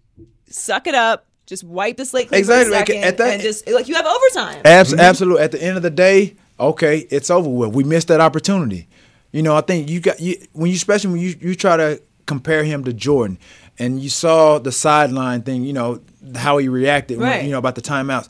suck 0.49 0.87
it 0.87 0.95
up? 0.95 1.27
Just 1.53 1.63
wipe 1.63 1.97
the 1.97 2.05
slate 2.05 2.29
clean 2.29 2.39
Exactly, 2.39 2.65
for 2.65 2.69
a 2.71 2.79
like, 2.79 2.87
second, 2.87 3.03
at 3.03 3.17
that- 3.17 3.33
and 3.35 3.41
just 3.43 3.69
like 3.69 3.87
you 3.87 3.93
have 3.93 4.07
overtime. 4.07 4.61
Abs- 4.65 4.89
mm-hmm. 4.91 4.99
Absolutely. 4.99 5.43
At 5.43 5.51
the 5.51 5.61
end 5.61 5.77
of 5.77 5.83
the 5.83 5.91
day, 5.91 6.35
okay, 6.59 7.05
it's 7.11 7.29
over 7.29 7.47
with. 7.47 7.73
We 7.75 7.83
missed 7.83 8.07
that 8.07 8.19
opportunity. 8.21 8.87
You 9.31 9.43
know, 9.43 9.55
I 9.55 9.61
think 9.61 9.87
you 9.87 9.99
got 9.99 10.19
you 10.19 10.35
when 10.53 10.71
you 10.71 10.75
especially 10.75 11.11
when 11.11 11.19
you 11.21 11.35
you 11.39 11.53
try 11.53 11.77
to 11.77 12.01
compare 12.25 12.63
him 12.63 12.83
to 12.85 12.93
Jordan, 12.93 13.37
and 13.77 14.01
you 14.01 14.09
saw 14.09 14.57
the 14.57 14.71
sideline 14.71 15.43
thing. 15.43 15.63
You 15.63 15.73
know 15.73 16.01
how 16.35 16.57
he 16.57 16.67
reacted. 16.69 17.19
When, 17.19 17.27
Right. 17.29 17.43
you 17.43 17.51
know 17.51 17.59
about 17.59 17.75
the 17.75 17.81
timeouts. 17.81 18.29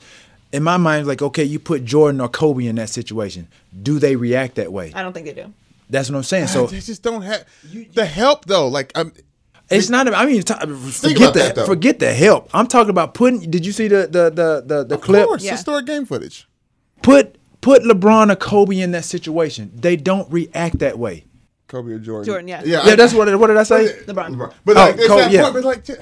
In 0.51 0.61
my 0.63 0.75
mind, 0.77 1.07
like 1.07 1.21
okay, 1.21 1.43
you 1.45 1.59
put 1.59 1.85
Jordan 1.85 2.19
or 2.19 2.27
Kobe 2.27 2.65
in 2.65 2.75
that 2.75 2.89
situation. 2.89 3.47
Do 3.81 3.99
they 3.99 4.15
react 4.17 4.55
that 4.55 4.73
way? 4.73 4.91
I 4.93 5.01
don't 5.01 5.13
think 5.13 5.25
they 5.27 5.33
do. 5.33 5.53
That's 5.89 6.09
what 6.09 6.17
I'm 6.17 6.23
saying. 6.23 6.47
So 6.47 6.67
they 6.67 6.79
just 6.79 7.03
don't 7.03 7.21
have 7.21 7.45
the 7.93 8.05
help 8.05 8.45
though. 8.45 8.67
Like 8.67 8.91
I'm, 8.95 9.13
It's 9.69 9.89
not. 9.89 10.13
I 10.13 10.25
mean, 10.25 10.41
t- 10.43 10.53
forget 10.53 11.17
about 11.17 11.33
the 11.33 11.53
that, 11.55 11.65
forget 11.65 11.99
the 11.99 12.13
help. 12.13 12.49
I'm 12.53 12.67
talking 12.67 12.89
about 12.91 13.13
putting. 13.13 13.39
Did 13.49 13.65
you 13.65 13.71
see 13.71 13.87
the 13.87 14.07
the 14.07 14.29
the 14.29 14.63
the, 14.65 14.83
the 14.83 14.95
of 14.95 15.01
clip? 15.01 15.25
course, 15.27 15.43
Yeah. 15.43 15.53
historic 15.53 15.85
game 15.85 16.05
footage. 16.05 16.47
Put 17.01 17.37
put 17.61 17.81
LeBron 17.83 18.31
or 18.31 18.35
Kobe 18.35 18.79
in 18.79 18.91
that 18.91 19.05
situation. 19.05 19.71
They 19.73 19.95
don't 19.95 20.31
react 20.31 20.79
that 20.79 20.99
way. 20.99 21.25
Kobe 21.67 21.91
or 21.93 21.99
Jordan. 21.99 22.25
Jordan, 22.25 22.47
yeah. 22.47 22.61
yeah. 22.65 22.85
Yeah, 22.85 22.91
I- 22.93 22.95
that's 22.95 23.13
what. 23.13 23.33
What 23.39 23.47
did 23.47 23.57
I 23.57 23.63
say? 23.63 23.87
LeBron. 24.05 24.39
Oh, 24.39 24.53
but 24.65 24.77
Oh, 24.77 24.79
like, 24.81 24.95
it's 24.97 25.07
Kobe, 25.07 25.21
that 25.21 25.31
yeah. 25.31 25.41
point, 25.43 25.53
but 25.55 25.63
like, 25.63 25.83
t- 25.85 25.93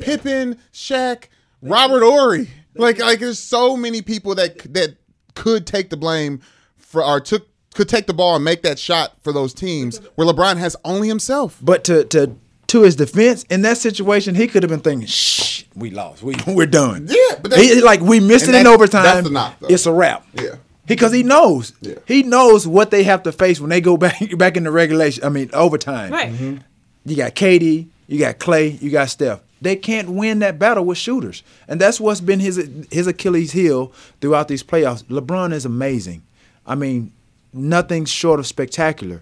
Pippen, 0.00 0.58
Shaq, 0.72 1.24
Robert 1.60 2.02
Horry. 2.02 2.48
Like, 2.74 2.98
like 2.98 3.18
there's 3.20 3.38
so 3.38 3.76
many 3.76 4.00
people 4.02 4.34
that 4.36 4.58
that 4.72 4.96
could 5.34 5.66
take 5.66 5.90
the 5.90 5.96
blame 5.96 6.40
for 6.78 7.04
or 7.04 7.20
took 7.20 7.48
could 7.74 7.88
take 7.88 8.06
the 8.06 8.14
ball 8.14 8.36
and 8.36 8.44
make 8.44 8.62
that 8.62 8.78
shot 8.78 9.14
for 9.22 9.32
those 9.32 9.52
teams 9.54 9.98
where 10.14 10.26
LeBron 10.26 10.56
has 10.58 10.76
only 10.84 11.08
himself. 11.08 11.58
But 11.62 11.84
to 11.84 12.04
to 12.04 12.36
to 12.72 12.82
his 12.82 12.96
defense, 12.96 13.44
in 13.50 13.62
that 13.62 13.76
situation, 13.78 14.34
he 14.34 14.46
could 14.48 14.62
have 14.62 14.70
been 14.70 14.80
thinking, 14.80 15.06
"Shh, 15.06 15.64
we 15.74 15.90
lost. 15.90 16.22
We 16.22 16.34
we're 16.46 16.66
done." 16.66 17.06
Yeah, 17.08 17.36
but 17.40 17.50
that's- 17.50 17.74
he, 17.74 17.80
like 17.82 18.00
we 18.00 18.18
missed 18.20 18.46
and 18.46 18.56
it 18.56 18.60
in 18.60 18.66
overtime. 18.66 19.04
that's 19.04 19.26
the 19.26 19.32
knock, 19.32 19.56
it's 19.68 19.86
a 19.86 19.92
wrap. 19.92 20.26
Yeah. 20.34 20.56
Because 20.86 21.12
he 21.12 21.22
knows. 21.22 21.72
Yeah. 21.80 21.94
He 22.06 22.24
knows 22.24 22.66
what 22.66 22.90
they 22.90 23.04
have 23.04 23.22
to 23.22 23.32
face 23.32 23.60
when 23.60 23.70
they 23.70 23.80
go 23.80 23.96
back 24.04 24.20
back 24.36 24.56
into 24.56 24.70
regulation. 24.70 25.22
I 25.24 25.28
mean 25.28 25.50
overtime. 25.52 26.12
Right. 26.12 26.32
Mm-hmm. 26.32 26.44
Mm-hmm. 26.54 27.10
You 27.10 27.16
got 27.16 27.34
Katie, 27.34 27.88
you 28.08 28.18
got 28.18 28.38
Clay, 28.38 28.68
you 28.68 28.90
got 28.90 29.08
Steph. 29.08 29.40
They 29.60 29.76
can't 29.76 30.10
win 30.10 30.40
that 30.40 30.58
battle 30.58 30.84
with 30.84 30.98
shooters, 30.98 31.42
and 31.68 31.80
that's 31.80 32.00
what's 32.00 32.20
been 32.20 32.40
his 32.40 32.56
his 32.90 33.06
Achilles 33.06 33.52
heel 33.52 33.92
throughout 34.20 34.48
these 34.48 34.62
playoffs. 34.64 35.04
LeBron 35.04 35.52
is 35.52 35.64
amazing. 35.64 36.22
I 36.66 36.74
mean, 36.74 37.12
nothing 37.52 38.04
short 38.06 38.40
of 38.40 38.46
spectacular, 38.46 39.20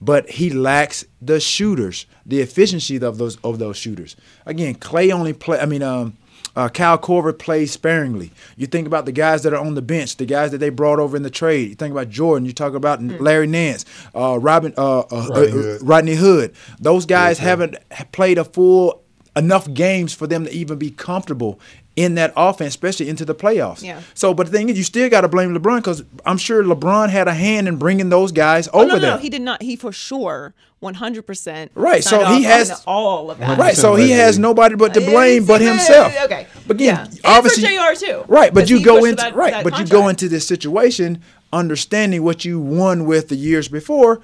but 0.00 0.28
he 0.30 0.50
lacks 0.50 1.04
the 1.20 1.40
shooters, 1.40 2.06
the 2.24 2.40
efficiency 2.40 2.96
of 2.96 3.18
those 3.18 3.36
of 3.42 3.58
those 3.58 3.76
shooters. 3.76 4.16
Again, 4.46 4.74
Clay 4.74 5.10
only 5.10 5.32
play. 5.32 5.58
I 5.58 5.66
mean, 5.66 5.82
um, 5.82 6.16
uh, 6.54 6.68
Kyle 6.68 6.98
Korver 6.98 7.36
plays 7.36 7.72
sparingly. 7.72 8.32
You 8.56 8.66
think 8.66 8.86
about 8.86 9.06
the 9.06 9.12
guys 9.12 9.42
that 9.42 9.52
are 9.52 9.64
on 9.64 9.74
the 9.74 9.82
bench, 9.82 10.16
the 10.16 10.26
guys 10.26 10.50
that 10.50 10.58
they 10.58 10.70
brought 10.70 10.98
over 10.98 11.16
in 11.16 11.22
the 11.22 11.30
trade. 11.30 11.68
You 11.68 11.74
think 11.74 11.92
about 11.92 12.08
Jordan. 12.08 12.46
You 12.46 12.52
talk 12.52 12.74
about 12.74 13.02
Larry 13.02 13.46
Nance, 13.46 13.84
uh, 14.14 14.38
Robin, 14.40 14.74
uh, 14.76 15.00
uh, 15.00 15.28
Rodney 15.30 15.46
uh, 15.46 15.50
Hood. 15.50 15.82
Rodney 15.82 16.14
Hood. 16.14 16.54
Those 16.80 17.06
guys 17.06 17.38
haven't 17.38 17.76
played 18.12 18.38
a 18.38 18.44
full 18.44 19.02
enough 19.36 19.72
games 19.72 20.12
for 20.12 20.26
them 20.26 20.44
to 20.44 20.52
even 20.52 20.78
be 20.78 20.90
comfortable 20.90 21.60
in 21.98 22.14
that 22.14 22.32
offense, 22.36 22.68
especially 22.70 23.08
into 23.08 23.24
the 23.24 23.34
playoffs. 23.34 23.82
Yeah. 23.82 24.00
So, 24.14 24.32
but 24.32 24.46
the 24.46 24.52
thing 24.52 24.68
is, 24.68 24.78
you 24.78 24.84
still 24.84 25.10
got 25.10 25.22
to 25.22 25.28
blame 25.28 25.52
LeBron 25.54 25.78
because 25.78 26.04
I'm 26.24 26.38
sure 26.38 26.62
LeBron 26.62 27.08
had 27.10 27.26
a 27.26 27.34
hand 27.34 27.66
in 27.66 27.76
bringing 27.76 28.08
those 28.08 28.30
guys 28.30 28.68
Oh, 28.72 28.80
over 28.80 28.86
no, 28.88 28.94
no, 28.94 29.00
there. 29.00 29.10
no, 29.12 29.16
he 29.18 29.28
did 29.28 29.42
not. 29.42 29.60
He 29.62 29.74
for 29.74 29.90
sure, 29.90 30.54
one 30.78 30.94
hundred 30.94 31.26
percent. 31.26 31.72
Right, 31.74 32.04
so 32.04 32.24
he 32.26 32.44
has- 32.44 32.84
all 32.86 33.30
of 33.32 33.38
that. 33.38 33.58
Right, 33.58 33.76
so 33.76 33.96
he 33.96 34.10
has 34.10 34.38
nobody 34.38 34.76
but 34.76 34.94
to 34.94 35.00
Yeah, 35.02 35.10
blame 35.10 35.44
but 35.44 35.60
himself. 35.60 36.12
Okay, 36.24 36.46
But 36.68 36.76
again, 36.76 36.94
yeah. 36.94 37.04
And 37.04 37.20
obviously, 37.24 37.76
for 37.76 37.94
Jr. 37.94 38.04
too. 38.06 38.24
Right, 38.28 38.54
But 38.54 38.70
you 38.70 38.84
go 38.84 39.04
into 39.04 39.16
that- 39.16 39.34
right, 39.34 39.52
that 39.54 39.64
but 39.64 39.78
you 39.80 39.86
go 39.86 40.06
into 40.08 40.28
this 40.28 40.46
situation 40.46 41.20
understanding 41.52 42.22
what 42.22 42.44
you 42.44 42.60
won 42.60 43.06
with 43.06 43.28
the 43.28 43.36
years 43.36 43.66
before. 43.68 44.20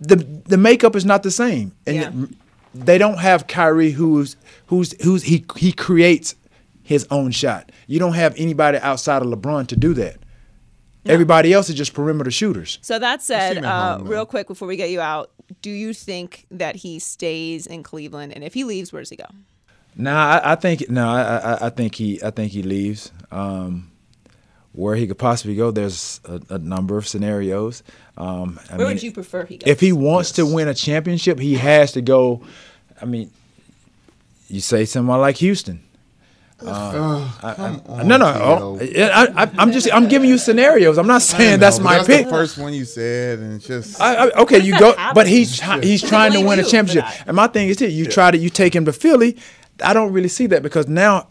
The 0.00 0.16
the 0.16 0.56
makeup 0.56 0.96
is 0.96 1.04
not 1.04 1.22
the 1.22 1.30
same, 1.30 1.72
and 1.86 1.96
Yeah. 1.96 2.10
they 2.74 2.96
don't 2.98 3.18
have 3.18 3.46
Kyrie 3.46 3.90
who's 3.92 4.36
who's 4.68 4.94
who's 5.02 5.24
he 5.24 5.44
he 5.56 5.72
creates 5.72 6.34
his 6.88 7.06
own 7.10 7.30
shot. 7.30 7.70
You 7.86 7.98
don't 7.98 8.14
have 8.14 8.34
anybody 8.38 8.78
outside 8.78 9.20
of 9.20 9.28
LeBron 9.28 9.66
to 9.66 9.76
do 9.76 9.92
that. 9.92 10.16
Everybody 11.04 11.52
else 11.52 11.68
is 11.68 11.74
just 11.74 11.92
perimeter 11.92 12.30
shooters. 12.30 12.78
So 12.80 12.98
that 12.98 13.20
said, 13.20 13.62
uh, 13.62 13.98
home, 13.98 14.08
real 14.08 14.24
quick 14.24 14.46
before 14.46 14.66
we 14.66 14.76
get 14.76 14.88
you 14.88 14.98
out, 14.98 15.30
do 15.60 15.68
you 15.68 15.92
think 15.92 16.46
that 16.50 16.76
he 16.76 16.98
stays 16.98 17.66
in 17.66 17.82
Cleveland? 17.82 18.32
And 18.32 18.42
if 18.42 18.54
he 18.54 18.64
leaves, 18.64 18.90
where 18.90 19.02
does 19.02 19.10
he 19.10 19.16
go? 19.16 19.26
Nah, 19.96 20.38
I, 20.38 20.52
I 20.52 20.54
think 20.54 20.88
no, 20.88 21.06
I, 21.06 21.36
I, 21.36 21.66
I 21.66 21.70
think 21.70 21.94
he 21.94 22.22
I 22.22 22.30
think 22.30 22.52
he 22.52 22.62
leaves. 22.62 23.12
Um, 23.30 23.90
where 24.72 24.96
he 24.96 25.06
could 25.06 25.18
possibly 25.18 25.56
go, 25.56 25.70
there's 25.70 26.20
a, 26.24 26.40
a 26.54 26.58
number 26.58 26.96
of 26.96 27.06
scenarios. 27.06 27.82
Um, 28.16 28.58
I 28.70 28.76
Where 28.76 28.86
mean, 28.86 28.94
would 28.96 29.02
you 29.02 29.12
prefer 29.12 29.44
he 29.44 29.58
goes? 29.58 29.68
if 29.70 29.80
he 29.80 29.92
wants 29.92 30.32
to 30.32 30.46
win 30.46 30.68
a 30.68 30.74
championship, 30.74 31.38
he 31.38 31.54
has 31.56 31.92
to 31.92 32.00
go. 32.00 32.42
I 33.00 33.04
mean, 33.04 33.30
you 34.48 34.60
say 34.60 34.86
someone 34.86 35.20
like 35.20 35.36
Houston. 35.36 35.82
Uh, 36.60 37.30
I- 37.42 37.80
I- 37.88 38.02
no, 38.02 38.16
no. 38.16 38.26
Oh, 38.26 38.78
I, 38.80 39.28
I, 39.44 39.50
I'm 39.58 39.70
just 39.70 39.88
I'm 39.92 40.08
giving 40.08 40.28
you 40.28 40.38
scenarios. 40.38 40.98
I'm 40.98 41.06
not 41.06 41.22
saying 41.22 41.60
that's 41.60 41.78
my 41.78 41.96
that's 41.98 42.06
pick. 42.08 42.24
the 42.26 42.30
first 42.32 42.58
one 42.58 42.72
you 42.72 42.84
said, 42.84 43.38
and 43.38 43.54
it's 43.54 43.66
just 43.66 44.00
I, 44.00 44.26
I, 44.28 44.30
okay, 44.42 44.58
you 44.58 44.76
go, 44.78 44.94
but 45.14 45.28
he's 45.28 45.60
happens. 45.60 45.86
he's 45.86 46.02
trying 46.02 46.32
to 46.32 46.40
win 46.40 46.58
a 46.58 46.64
championship. 46.64 47.04
And 47.28 47.36
my 47.36 47.46
thing 47.46 47.68
is, 47.68 47.76
this, 47.76 47.92
you 47.92 48.06
try 48.06 48.30
to 48.32 48.36
you 48.38 48.50
take 48.50 48.74
him 48.74 48.84
to 48.86 48.92
Philly. 48.92 49.36
I 49.84 49.92
don't 49.94 50.12
really 50.12 50.28
see 50.28 50.46
that 50.48 50.64
because 50.64 50.88
now, 50.88 51.28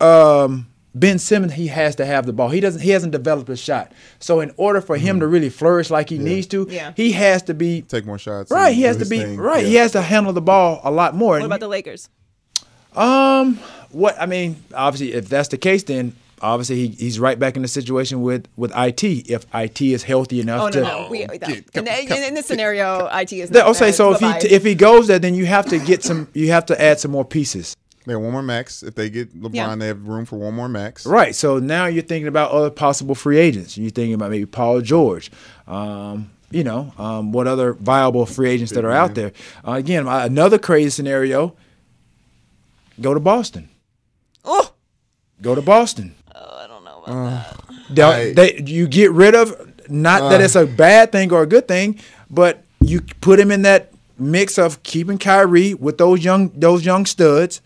um, 0.00 0.66
Ben 0.94 1.18
Simmons 1.20 1.52
he 1.52 1.68
has 1.68 1.94
to 1.96 2.04
have 2.06 2.26
the 2.26 2.32
ball. 2.32 2.48
He 2.48 2.58
doesn't. 2.60 2.80
He 2.82 2.90
hasn't 2.90 3.12
developed 3.12 3.48
a 3.50 3.56
shot. 3.56 3.92
So 4.18 4.40
in 4.40 4.52
order 4.56 4.80
for 4.80 4.96
him 4.96 5.20
to 5.20 5.26
really 5.28 5.50
flourish 5.50 5.90
like 5.90 6.08
he 6.08 6.18
needs 6.18 6.46
to, 6.48 6.66
Yeah. 6.68 6.92
he 6.96 7.12
has 7.12 7.42
to 7.44 7.54
be 7.54 7.82
take 7.82 8.06
more 8.06 8.18
shots. 8.18 8.50
right. 8.50 8.74
He 8.74 8.82
has 8.82 8.96
to 8.96 9.04
be 9.06 9.18
thing. 9.20 9.36
right. 9.38 9.64
He 9.64 9.76
has 9.76 9.92
to 9.92 10.02
handle 10.02 10.32
the 10.32 10.40
ball 10.42 10.80
a 10.82 10.90
lot 10.90 11.14
more. 11.14 11.32
what 11.34 11.36
And 11.36 11.46
about 11.46 11.60
the 11.60 11.68
Lakers? 11.68 12.08
Um, 12.98 13.58
what 13.90 14.20
I 14.20 14.26
mean, 14.26 14.62
obviously, 14.74 15.14
if 15.14 15.28
that's 15.28 15.48
the 15.48 15.58
case, 15.58 15.82
then 15.84 16.14
obviously 16.40 16.76
he, 16.76 16.86
he's 16.88 17.18
right 17.18 17.38
back 17.38 17.56
in 17.56 17.62
the 17.62 17.68
situation 17.68 18.22
with 18.22 18.46
with 18.56 18.72
it. 18.76 19.02
If 19.30 19.46
it 19.54 19.80
is 19.82 20.02
healthy 20.02 20.40
enough 20.40 20.62
Oh 20.62 20.70
to. 20.70 20.80
no, 20.80 21.02
no. 21.04 21.08
We, 21.10 21.24
no. 21.24 21.38
come- 21.38 21.86
in, 21.86 21.88
in, 21.88 22.22
in 22.24 22.34
this 22.34 22.46
scenario, 22.46 23.06
IT 23.12 23.32
is. 23.32 23.50
That- 23.50 23.60
not 23.60 23.70
okay, 23.76 23.86
bad. 23.86 23.94
so 23.94 24.12
if 24.12 24.20
Bye-bye. 24.20 24.40
he 24.48 24.54
if 24.54 24.64
he 24.64 24.74
goes 24.74 25.06
there, 25.08 25.18
then 25.18 25.34
you 25.34 25.46
have 25.46 25.66
to 25.66 25.78
get 25.78 26.02
some. 26.02 26.28
You 26.34 26.50
have 26.52 26.66
to 26.66 26.80
add 26.80 27.00
some 27.00 27.10
more 27.10 27.24
pieces. 27.24 27.74
They 28.06 28.12
have 28.14 28.22
one 28.22 28.32
more 28.32 28.42
max. 28.42 28.82
If 28.82 28.94
they 28.94 29.10
get 29.10 29.34
LeBron, 29.38 29.54
Yeah. 29.54 29.74
they 29.76 29.88
have 29.88 30.08
room 30.08 30.24
for 30.24 30.36
one 30.36 30.54
more 30.54 30.68
max. 30.68 31.04
Right. 31.04 31.34
So 31.34 31.58
now 31.58 31.84
you're 31.86 32.02
thinking 32.02 32.28
about 32.28 32.52
other 32.52 32.70
possible 32.70 33.14
free 33.14 33.36
agents. 33.36 33.76
You're 33.76 33.90
thinking 33.90 34.14
about 34.14 34.30
maybe 34.30 34.46
Paul 34.46 34.80
George. 34.80 35.30
Um, 35.66 36.30
you 36.50 36.64
know, 36.64 36.94
um, 36.96 37.32
what 37.32 37.46
other 37.46 37.74
viable 37.74 38.24
free 38.24 38.48
agents 38.48 38.72
that 38.72 38.84
are 38.84 38.90
out 38.90 39.14
there? 39.14 39.32
Uh, 39.66 39.72
again, 39.72 40.06
another 40.08 40.58
crazy 40.58 40.88
scenario. 40.88 41.54
Go 43.00 43.14
to 43.14 43.20
Boston. 43.20 43.68
oh, 44.44 44.72
Go 45.40 45.54
to 45.54 45.62
Boston. 45.62 46.14
Oh, 46.34 46.58
I 46.64 46.66
don't 46.66 46.84
know 46.84 47.02
about 47.04 47.14
uh, 47.14 47.30
that. 47.30 47.94
They- 47.94 48.02
I- 48.02 48.32
they, 48.32 48.62
you 48.66 48.88
get 48.88 49.12
rid 49.12 49.34
of 49.34 49.50
not 49.88 50.30
that 50.30 50.40
uh. 50.40 50.44
it's 50.44 50.56
a 50.56 50.66
bad 50.66 51.12
thing 51.12 51.32
or 51.32 51.42
a 51.42 51.46
good 51.46 51.68
thing, 51.68 51.98
but 52.28 52.64
you 52.80 53.00
put 53.20 53.38
him 53.40 53.50
in 53.50 53.62
that 53.62 53.92
mix 54.18 54.58
of 54.58 54.82
keeping 54.82 55.16
Kyrie 55.18 55.74
with 55.74 55.96
those 55.98 56.24
young 56.24 56.50
those 56.54 56.84
young 56.84 57.06
studs. 57.06 57.60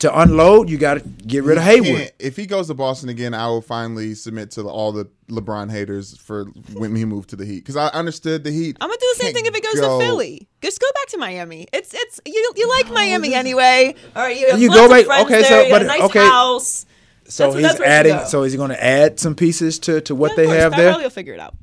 To 0.00 0.20
unload, 0.20 0.68
you 0.68 0.76
got 0.76 0.94
to 0.94 1.00
get 1.00 1.42
rid 1.44 1.56
of 1.56 1.64
He 1.64 1.70
Hayward. 1.70 1.86
can't- 2.02 2.12
If 2.18 2.36
he 2.36 2.44
goes 2.46 2.66
to 2.66 2.74
Boston 2.74 3.08
again, 3.08 3.32
I 3.32 3.46
will 3.48 3.62
finally 3.62 4.14
submit 4.14 4.50
to 4.52 4.62
all 4.68 4.92
the 4.92 5.08
LeBron 5.30 5.70
haters 5.70 6.16
for 6.18 6.44
when 6.74 6.94
he 6.94 7.04
moved 7.06 7.30
to 7.30 7.36
the 7.36 7.46
Heat 7.46 7.60
because 7.60 7.76
I 7.76 7.86
understood 7.88 8.44
the 8.44 8.50
Heat. 8.52 8.76
I'm 8.80 8.88
gonna 8.90 8.98
do 9.00 9.14
the 9.16 9.24
same 9.24 9.32
thing 9.34 9.46
if 9.46 9.54
it 9.56 9.62
goes 9.64 9.80
go- 9.80 9.98
to 9.98 10.04
Philly. 10.04 10.46
Just 10.60 10.80
go 10.80 10.86
back 10.94 11.06
to 11.08 11.18
Miami. 11.18 11.66
It's 11.72 11.94
it's 11.94 12.20
you 12.26 12.52
you 12.56 12.68
like 12.68 12.90
Miami 12.90 13.32
anyway. 13.34 13.94
All 14.14 14.22
right, 14.22 14.38
you, 14.38 14.50
have 14.50 14.60
You 14.60 14.68
lots 14.68 14.78
go 14.80 14.84
of 14.84 14.90
back- 15.08 15.20
okay, 15.24 15.40
there, 15.40 15.44
so- 15.44 15.62
you 15.62 15.68
got 15.70 15.82
a 15.82 15.84
but- 15.84 15.86
nice 15.88 16.02
okay. 16.02 16.26
house. 16.26 16.86
So 17.28 17.44
That's- 17.52 17.54
he's 17.54 17.62
that's 17.62 17.78
where 17.80 17.88
it 17.88 17.90
should 17.90 17.98
adding. 18.06 18.16
go. 18.16 18.24
So 18.24 18.42
he's 18.44 18.56
going 18.56 18.70
to 18.70 18.82
add 18.84 19.18
some 19.20 19.34
pieces 19.34 19.78
to, 19.80 20.00
to 20.02 20.14
what 20.14 20.30
Yeah, 20.32 20.36
they 20.36 20.44
course. 20.46 20.58
have 20.58 20.76
there. 20.76 20.90
Riley 20.90 21.02
will 21.04 21.10
figure 21.10 21.34
it 21.34 21.40
out. 21.40 21.54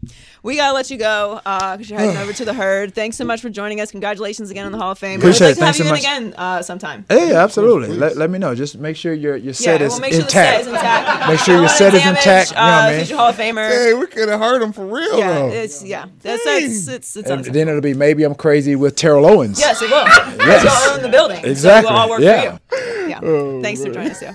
We 0.43 0.57
gotta 0.57 0.73
let 0.73 0.91
you 0.91 0.97
go 0.97 1.39
because 1.41 1.89
you're 1.89 1.97
heading 1.97 2.17
over 2.17 2.33
to 2.33 2.43
the 2.43 2.53
herd. 2.53 2.93
Thanks 2.93 3.15
so 3.15 3.23
much 3.23 3.39
for 3.39 3.49
joining 3.49 3.79
us. 3.79 3.91
Congratulations 3.91 4.51
again 4.51 4.65
on 4.65 4.73
the 4.73 4.77
Hall 4.77 4.91
of 4.91 4.99
Fame. 4.99 5.21
Appreciate 5.21 5.55
We'd 5.55 5.61
like 5.61 5.75
it. 5.75 5.77
to 5.77 5.83
have 5.85 5.95
Thanks 5.97 6.03
you 6.05 6.11
in 6.17 6.25
again 6.27 6.33
uh, 6.37 6.61
sometime. 6.61 7.05
Hey, 7.07 7.33
absolutely. 7.33 7.95
Let, 7.95 8.17
let 8.17 8.29
me 8.29 8.39
know. 8.39 8.53
Just 8.53 8.77
make 8.77 8.97
sure 8.97 9.13
your 9.13 9.37
your 9.37 9.53
set 9.53 9.79
yeah, 9.79 9.85
is 9.87 9.93
we'll 9.93 10.01
make 10.01 10.11
sure 10.11 10.21
intact. 10.23 10.65
the 10.65 10.71
set 10.71 10.73
is 10.73 10.81
intact. 10.83 11.29
Make 11.29 11.39
sure 11.39 11.55
your 11.57 11.69
set 11.69 11.93
it 11.93 11.97
is 11.97 12.03
damage, 12.03 12.17
intact, 12.19 12.49
you 12.51 12.55
know 12.57 12.61
what 12.61 12.71
I 12.73 12.87
Uh, 12.87 12.89
mean? 12.91 12.99
future 13.05 13.15
Hall 13.15 13.29
of 13.29 13.35
Famer. 13.37 13.69
Hey, 13.69 13.93
we 13.93 14.05
could 14.07 14.27
have 14.27 14.39
heard 14.41 14.61
him 14.61 14.73
for 14.73 14.85
real 14.85 15.17
yeah, 15.17 15.33
though. 15.33 15.47
it's 15.47 15.81
yeah. 15.81 16.05
That's, 16.19 16.41
it's 16.45 16.87
it's 16.89 17.15
it's 17.15 17.29
And 17.29 17.45
then 17.45 17.69
it'll 17.69 17.79
be 17.79 17.93
maybe 17.93 18.25
I'm 18.25 18.35
crazy 18.35 18.75
with 18.75 18.97
Terrell 18.97 19.25
Owens. 19.25 19.61
Yes, 19.61 19.81
it 19.81 19.89
will. 19.89 20.05
Yes. 20.45 20.63
You'll 20.65 20.93
own 20.95 21.01
the 21.03 21.09
building. 21.09 21.45
Exactly. 21.45 21.87
So 21.87 21.93
we'll 21.93 22.01
all 22.01 22.09
work 22.09 22.19
Yeah. 22.19 22.57
for 22.67 22.75
you. 22.75 23.07
Yeah. 23.07 23.61
Thanks 23.61 23.81
for 23.81 23.91
joining 23.93 24.11
us, 24.11 24.21
yeah. 24.21 24.33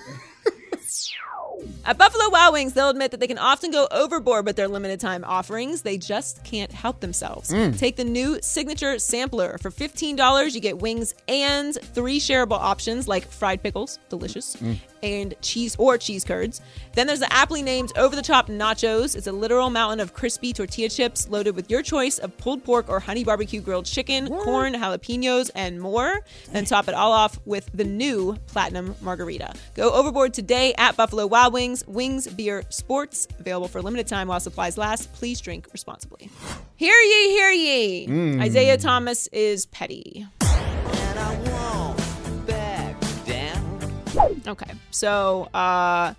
At 1.89 1.97
Buffalo 1.97 2.29
Wild 2.29 2.53
Wings, 2.53 2.75
they'll 2.75 2.91
admit 2.91 3.13
that 3.13 3.21
they 3.21 3.27
can 3.27 3.39
often 3.39 3.71
go 3.71 3.89
overboard 3.91 4.45
with 4.45 4.57
their 4.57 4.69
limited 4.69 5.01
time 5.01 5.25
offerings. 5.25 5.81
They 5.81 5.97
just 5.97 6.45
can't 6.45 6.71
help 6.71 7.01
themselves. 7.01 7.51
Mm. 7.51 7.79
Take 7.79 7.97
the 7.97 8.05
new 8.05 8.39
signature 8.43 8.99
sampler. 8.99 9.57
For 9.57 9.71
$15, 9.71 10.55
you 10.55 10.61
get 10.61 10.83
wings 10.83 11.15
and 11.29 11.75
three 11.95 12.21
shareable 12.21 12.61
options 12.61 13.09
like 13.09 13.27
fried 13.27 13.63
pickles, 13.63 13.99
delicious, 14.11 14.57
mm. 14.57 14.77
And 15.03 15.35
cheese 15.41 15.77
or 15.79 15.99
cheese 15.99 16.25
curds. 16.25 16.61
Then 16.95 17.07
there's 17.07 17.21
the 17.21 17.33
aptly 17.33 17.63
named 17.63 17.93
over 17.97 18.17
the 18.17 18.23
top 18.23 18.49
nachos. 18.49 19.17
It's 19.17 19.27
a 19.27 19.33
literal 19.33 19.71
mountain 19.71 20.01
of 20.01 20.15
crispy 20.15 20.53
tortilla 20.53 20.89
chips 20.89 21.29
loaded 21.29 21.55
with 21.55 21.71
your 21.71 21.83
choice 21.83 22.19
of 22.19 22.37
pulled 22.39 22.65
pork 22.65 22.89
or 22.89 23.01
honey 23.01 23.25
barbecue 23.25 23.61
grilled 23.61 23.87
chicken, 23.87 24.29
corn, 24.29 24.75
jalapenos, 24.75 25.51
and 25.55 25.81
more. 25.81 26.21
Then 26.53 26.65
top 26.65 26.89
it 26.89 26.95
all 26.95 27.13
off 27.13 27.39
with 27.45 27.71
the 27.73 27.85
new 27.85 28.37
platinum 28.47 28.95
margarita. 29.01 29.55
Go 29.75 29.91
overboard 29.91 30.35
today 30.35 30.75
at 30.79 30.97
Buffalo 30.97 31.27
Wild 31.27 31.53
Wings. 31.53 31.87
Wings, 31.87 32.27
beer, 32.27 32.65
sports. 32.71 33.29
Available 33.39 33.69
for 33.69 33.79
a 33.79 33.83
limited 33.83 34.07
time 34.07 34.29
while 34.29 34.41
supplies 34.41 34.79
last. 34.79 35.13
Please 35.15 35.41
drink 35.41 35.69
responsibly. 35.73 36.31
Hear 36.77 36.95
ye, 36.95 37.31
hear 37.31 37.51
ye. 37.51 38.07
Mm. 38.07 38.43
Isaiah 38.43 38.77
Thomas 38.77 39.27
is 39.29 39.67
petty. 39.67 40.27
Okay, 44.47 44.73
so 44.91 45.45
uh, 45.55 46.15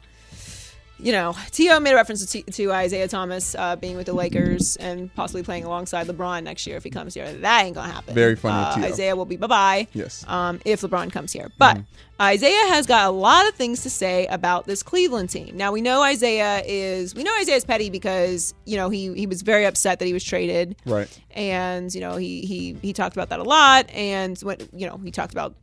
you 1.02 1.14
know, 1.14 1.34
T.O. 1.52 1.80
made 1.80 1.94
a 1.94 1.96
reference 1.96 2.26
to, 2.30 2.42
to 2.44 2.72
Isaiah 2.74 3.08
Thomas 3.08 3.56
uh, 3.56 3.78
being 3.78 3.96
with 3.96 4.08
the 4.08 4.14
Lakers 4.14 4.76
and 4.76 5.14
possibly 5.16 5.44
playing 5.44 5.64
alongside 5.64 6.08
LeBron 6.08 6.44
next 6.44 6.68
year 6.68 6.76
if 6.76 6.84
he 6.84 6.90
comes 6.90 7.14
here. 7.14 7.32
That 7.32 7.64
ain't 7.66 7.74
gonna 7.76 7.92
happen. 7.92 8.14
Very 8.14 8.36
funny, 8.36 8.84
Uh, 8.84 8.88
Isaiah 8.88 9.16
will 9.16 9.24
be 9.26 9.38
bye 9.38 9.48
bye. 9.48 9.88
Yes. 9.94 10.26
Um, 10.28 10.60
if 10.66 10.82
LeBron 10.82 11.10
comes 11.12 11.32
here, 11.32 11.50
but 11.58 11.80
Isaiah 12.22 12.68
has 12.68 12.86
got 12.86 13.08
a 13.08 13.12
lot 13.12 13.48
of 13.48 13.56
things 13.56 13.82
to 13.84 13.90
say 13.90 14.28
about 14.28 14.66
this 14.68 14.84
Cleveland 14.84 15.30
team. 15.30 15.56
Now 15.56 15.72
we 15.72 15.80
know 15.80 16.02
Isaiah 16.04 16.62
is 16.66 17.16
we 17.16 17.24
know 17.24 17.32
Isaiah's 17.40 17.64
petty 17.64 17.90
because 17.90 18.54
you 18.66 18.76
know 18.76 18.90
he 18.90 19.14
he 19.14 19.26
was 19.26 19.42
very 19.42 19.66
upset 19.66 20.00
that 20.00 20.06
he 20.06 20.12
was 20.14 20.24
traded 20.24 20.76
Right. 20.86 21.08
and 21.32 21.96
you 21.96 22.02
know 22.02 22.18
he 22.18 22.42
he 22.42 22.76
he 22.82 22.92
talked 22.92 23.16
about 23.16 23.30
that 23.30 23.40
a 23.40 23.44
lot 23.44 23.90
and 23.92 24.38
when 24.40 24.58
you 24.74 24.86
know 24.86 24.98
he 24.98 25.12
talked 25.12 25.32
about 25.32 25.56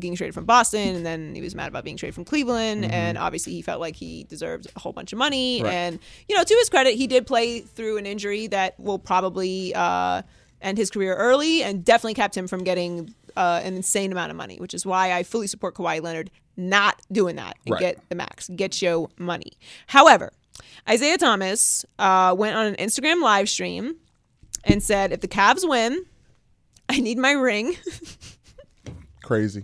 getting 0.00 0.16
traded 0.16 0.34
from 0.34 0.44
Boston 0.44 0.94
and 0.96 1.04
then 1.04 1.34
he 1.34 1.40
was 1.40 1.54
mad 1.54 1.68
about 1.68 1.84
being 1.84 1.96
traded 1.96 2.14
from 2.14 2.24
Cleveland 2.24 2.84
and 2.84 3.18
obviously 3.18 3.52
he 3.52 3.62
felt 3.62 3.80
like 3.80 3.96
he 3.96 4.24
deserved 4.24 4.66
a 4.76 4.78
whole 4.80 4.92
bunch 4.92 5.12
of 5.12 5.18
money 5.18 5.62
Right. 5.62 5.72
and 5.72 5.98
you 6.28 6.36
know 6.36 6.42
to 6.44 6.54
his 6.54 6.68
credit 6.68 6.94
he 6.94 7.06
did 7.06 7.26
play 7.26 7.60
through 7.60 7.96
an 7.98 8.06
injury 8.06 8.46
that 8.48 8.78
will 8.78 8.98
probably 8.98 9.74
uh, 9.74 10.22
end 10.62 10.78
his 10.78 10.90
career 10.90 11.14
early 11.14 11.62
and 11.62 11.84
definitely 11.84 12.14
kept 12.14 12.36
him 12.36 12.46
from 12.46 12.64
getting 12.64 13.14
uh, 13.36 13.60
an 13.62 13.74
insane 13.74 14.12
amount 14.12 14.30
of 14.30 14.36
money 14.36 14.56
which 14.58 14.74
is 14.74 14.84
why 14.86 15.12
I 15.12 15.22
fully 15.22 15.46
support 15.46 15.74
Kawhi 15.74 16.00
Leonard 16.02 16.30
not 16.56 17.00
doing 17.12 17.36
that 17.36 17.56
and 17.66 17.72
Right. 17.74 17.80
get 17.80 18.08
the 18.08 18.14
max 18.14 18.48
get 18.54 18.80
your 18.82 19.08
money 19.18 19.52
however 19.88 20.32
Isaiah 20.88 21.18
Thomas 21.18 21.84
uh, 21.98 22.34
went 22.36 22.56
on 22.56 22.66
an 22.66 22.74
Instagram 22.76 23.22
live 23.22 23.48
stream 23.48 23.96
and 24.64 24.82
said, 24.82 25.12
if 25.12 25.20
the 25.20 25.28
Cavs 25.28 25.68
win, 25.68 26.04
I 26.88 26.98
need 26.98 27.16
my 27.18 27.32
ring. 27.32 27.76
Crazy. 29.22 29.62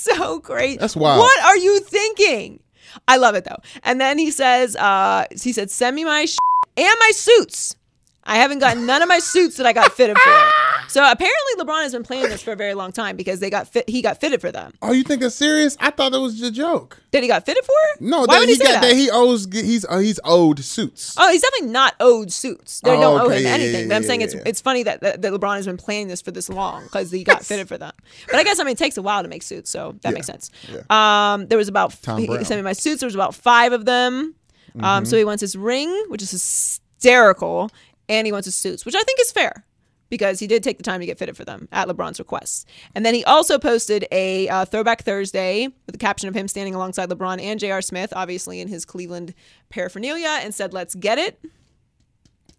So 0.00 0.38
great. 0.38 0.80
That's 0.80 0.96
wild. 0.96 1.20
What 1.20 1.44
are 1.44 1.56
you 1.58 1.80
thinking? 1.80 2.62
I 3.06 3.18
love 3.18 3.34
it 3.34 3.44
though. 3.44 3.58
And 3.82 4.00
then 4.00 4.18
he 4.18 4.30
says, 4.30 4.74
uh, 4.76 5.26
he 5.30 5.52
said, 5.52 5.70
send 5.70 5.94
me 5.94 6.04
my 6.04 6.24
sh- 6.24 6.38
and 6.76 6.94
my 7.00 7.10
suits. 7.12 7.76
I 8.24 8.36
haven't 8.36 8.60
gotten 8.60 8.86
none 8.86 9.02
of 9.02 9.08
my 9.08 9.18
suits 9.18 9.56
that 9.58 9.66
I 9.66 9.72
got 9.72 9.92
fitted 9.92 10.16
for. 10.18 10.30
So 10.90 11.00
apparently 11.08 11.52
LeBron 11.58 11.82
has 11.82 11.92
been 11.92 12.02
playing 12.02 12.24
this 12.24 12.42
for 12.42 12.52
a 12.52 12.56
very 12.56 12.74
long 12.74 12.90
time 12.90 13.16
because 13.16 13.38
they 13.38 13.48
got 13.48 13.68
fit. 13.68 13.88
He 13.88 14.02
got 14.02 14.20
fitted 14.20 14.40
for 14.40 14.50
them. 14.50 14.72
Oh, 14.82 14.90
you 14.90 15.04
think 15.04 15.20
that's 15.20 15.36
serious? 15.36 15.76
I 15.78 15.90
thought 15.90 16.10
that 16.12 16.20
was 16.20 16.42
a 16.42 16.50
joke. 16.50 17.00
That 17.12 17.22
he 17.22 17.28
got 17.28 17.46
fitted 17.46 17.64
for? 17.64 17.72
No, 18.04 18.20
Why 18.20 18.26
that 18.26 18.38
would 18.40 18.48
he 18.48 18.54
he 18.56 18.58
got 18.58 18.68
that? 18.72 18.82
that 18.82 18.94
he 18.96 19.08
owes. 19.10 19.46
He's 19.52 19.84
uh, 19.84 19.98
he's 19.98 20.18
owed 20.24 20.58
suits. 20.64 21.14
Oh, 21.16 21.30
he's 21.30 21.42
definitely 21.42 21.68
not 21.72 21.94
owed 22.00 22.32
suits. 22.32 22.80
They 22.80 22.90
Oh, 22.96 23.00
don't 23.00 23.20
owe 23.20 23.28
him 23.28 23.42
yeah, 23.44 23.50
anything. 23.50 23.82
yeah, 23.82 23.88
but 23.88 23.94
I'm 23.96 24.02
saying 24.02 24.22
it's 24.22 24.34
it's 24.34 24.60
funny 24.60 24.82
that, 24.82 25.00
that 25.02 25.22
that 25.22 25.32
LeBron 25.32 25.56
has 25.56 25.66
been 25.66 25.76
playing 25.76 26.08
this 26.08 26.20
for 26.20 26.32
this 26.32 26.48
long 26.48 26.82
because 26.84 27.10
he 27.12 27.22
got 27.22 27.44
fitted 27.44 27.68
for 27.68 27.78
them. 27.78 27.92
But 28.26 28.36
I 28.36 28.42
guess 28.44 28.58
I 28.58 28.64
mean 28.64 28.72
it 28.72 28.78
takes 28.78 28.96
a 28.96 29.02
while 29.02 29.22
to 29.22 29.28
make 29.28 29.42
suits, 29.44 29.70
so 29.70 29.94
that 30.02 30.12
makes 30.12 30.26
sense. 30.26 30.50
Um, 30.90 31.46
there 31.46 31.58
was 31.58 31.68
about 31.68 31.96
Tom 32.02 32.18
he 32.18 32.26
Brown. 32.26 32.44
sent 32.44 32.58
me 32.58 32.62
my 32.62 32.72
suits. 32.72 33.00
There 33.00 33.06
was 33.06 33.14
about 33.14 33.34
five 33.34 33.72
of 33.72 33.84
them. 33.84 34.34
Mm-hmm. 34.70 34.84
Um, 34.84 35.04
so 35.04 35.16
he 35.16 35.24
wants 35.24 35.40
his 35.40 35.54
ring, 35.56 35.88
which 36.08 36.22
is 36.22 36.30
hysterical, 36.32 37.70
and 38.08 38.26
he 38.26 38.32
wants 38.32 38.46
his 38.46 38.54
suits, 38.54 38.84
which 38.84 38.94
I 38.94 39.02
think 39.02 39.20
is 39.20 39.30
fair. 39.32 39.64
Because 40.10 40.38
he 40.38 40.46
did 40.46 40.62
take 40.62 40.76
the 40.76 40.82
time 40.82 41.00
to 41.00 41.06
get 41.06 41.18
fitted 41.18 41.36
for 41.36 41.44
them 41.44 41.68
at 41.72 41.88
LeBron's 41.88 42.18
request. 42.18 42.68
And 42.94 43.06
then 43.06 43.14
he 43.14 43.24
also 43.24 43.58
posted 43.58 44.06
a 44.12 44.48
uh, 44.48 44.64
Throwback 44.66 45.02
Thursday 45.02 45.68
with 45.86 45.94
a 45.94 45.98
caption 45.98 46.28
of 46.28 46.34
him 46.34 46.48
standing 46.48 46.74
alongside 46.74 47.08
LeBron 47.08 47.40
and 47.40 47.58
J.R. 47.58 47.80
Smith, 47.80 48.12
obviously 48.14 48.60
in 48.60 48.68
his 48.68 48.84
Cleveland 48.84 49.34
paraphernalia, 49.70 50.40
and 50.42 50.54
said, 50.54 50.74
Let's 50.74 50.94
get 50.94 51.18
it. 51.18 51.40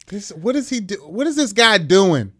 This, 0.08 0.32
what 0.32 0.56
is 0.56 0.70
he 0.70 0.80
do? 0.80 0.95
What 1.06 1.28
is 1.28 1.36
this 1.36 1.54
guy 1.54 1.78
doing? 1.78 2.34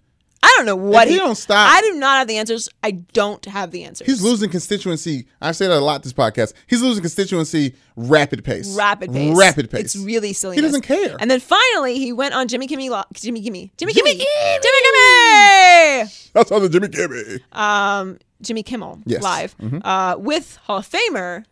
I 0.44 0.54
don't 0.58 0.66
know 0.66 0.76
what 0.76 1.08
he 1.08 1.18
don't 1.18 1.36
stop- 1.36 1.72
I 1.72 1.82
do 1.82 1.94
not 2.00 2.18
have 2.18 2.28
the 2.28 2.38
answers. 2.38 2.68
I 2.84 2.92
don't 2.92 3.44
have 3.46 3.72
the 3.72 3.84
answers. 3.84 4.08
He's 4.08 4.22
losing 4.24 4.50
constituency. 4.50 5.28
I 5.42 5.52
say 5.52 5.68
that 5.68 5.78
a 5.78 5.80
lot 5.80 6.02
this 6.04 6.14
podcast. 6.14 6.54
He's 6.68 6.82
losing 6.82 7.02
constituency 7.02 7.76
rapid 7.96 8.44
pace. 8.44 8.76
rapid 8.76 9.14
pace. 9.14 9.38
Rapid 9.38 9.70
pace. 9.70 9.82
It's 9.82 9.96
really 9.98 10.34
silly. 10.34 10.56
He 10.56 10.62
doesn't 10.62 10.82
care. 10.82 11.16
And 11.20 11.30
then 11.30 11.40
finally, 11.40 12.00
he 12.00 12.12
went 12.12 12.34
on 12.34 12.48
Jimmy 12.48 12.68
Kimmel. 12.68 12.90
Lo- 12.90 13.04
Jimmy 13.14 13.42
Kimmel. 13.42 13.70
Jimmy 13.78 13.94
Kimmel. 13.94 14.14
Jimmy 14.14 14.26
Jimmy 14.64 14.82
Kimmel. 14.84 16.12
That's 16.34 16.52
on 16.52 16.62
the 16.64 16.70
Jimmy 16.70 16.88
Kimmel. 16.90 17.40
Um, 17.52 18.18
Jimmy 18.42 18.64
Kimmel 18.64 19.00
Yes. 19.06 19.22
live 19.22 19.56
Mhm. 19.60 19.82
uh, 19.86 20.18
with 20.18 20.58
Hall 20.64 20.78
of 20.78 20.90
Famer 20.90 21.46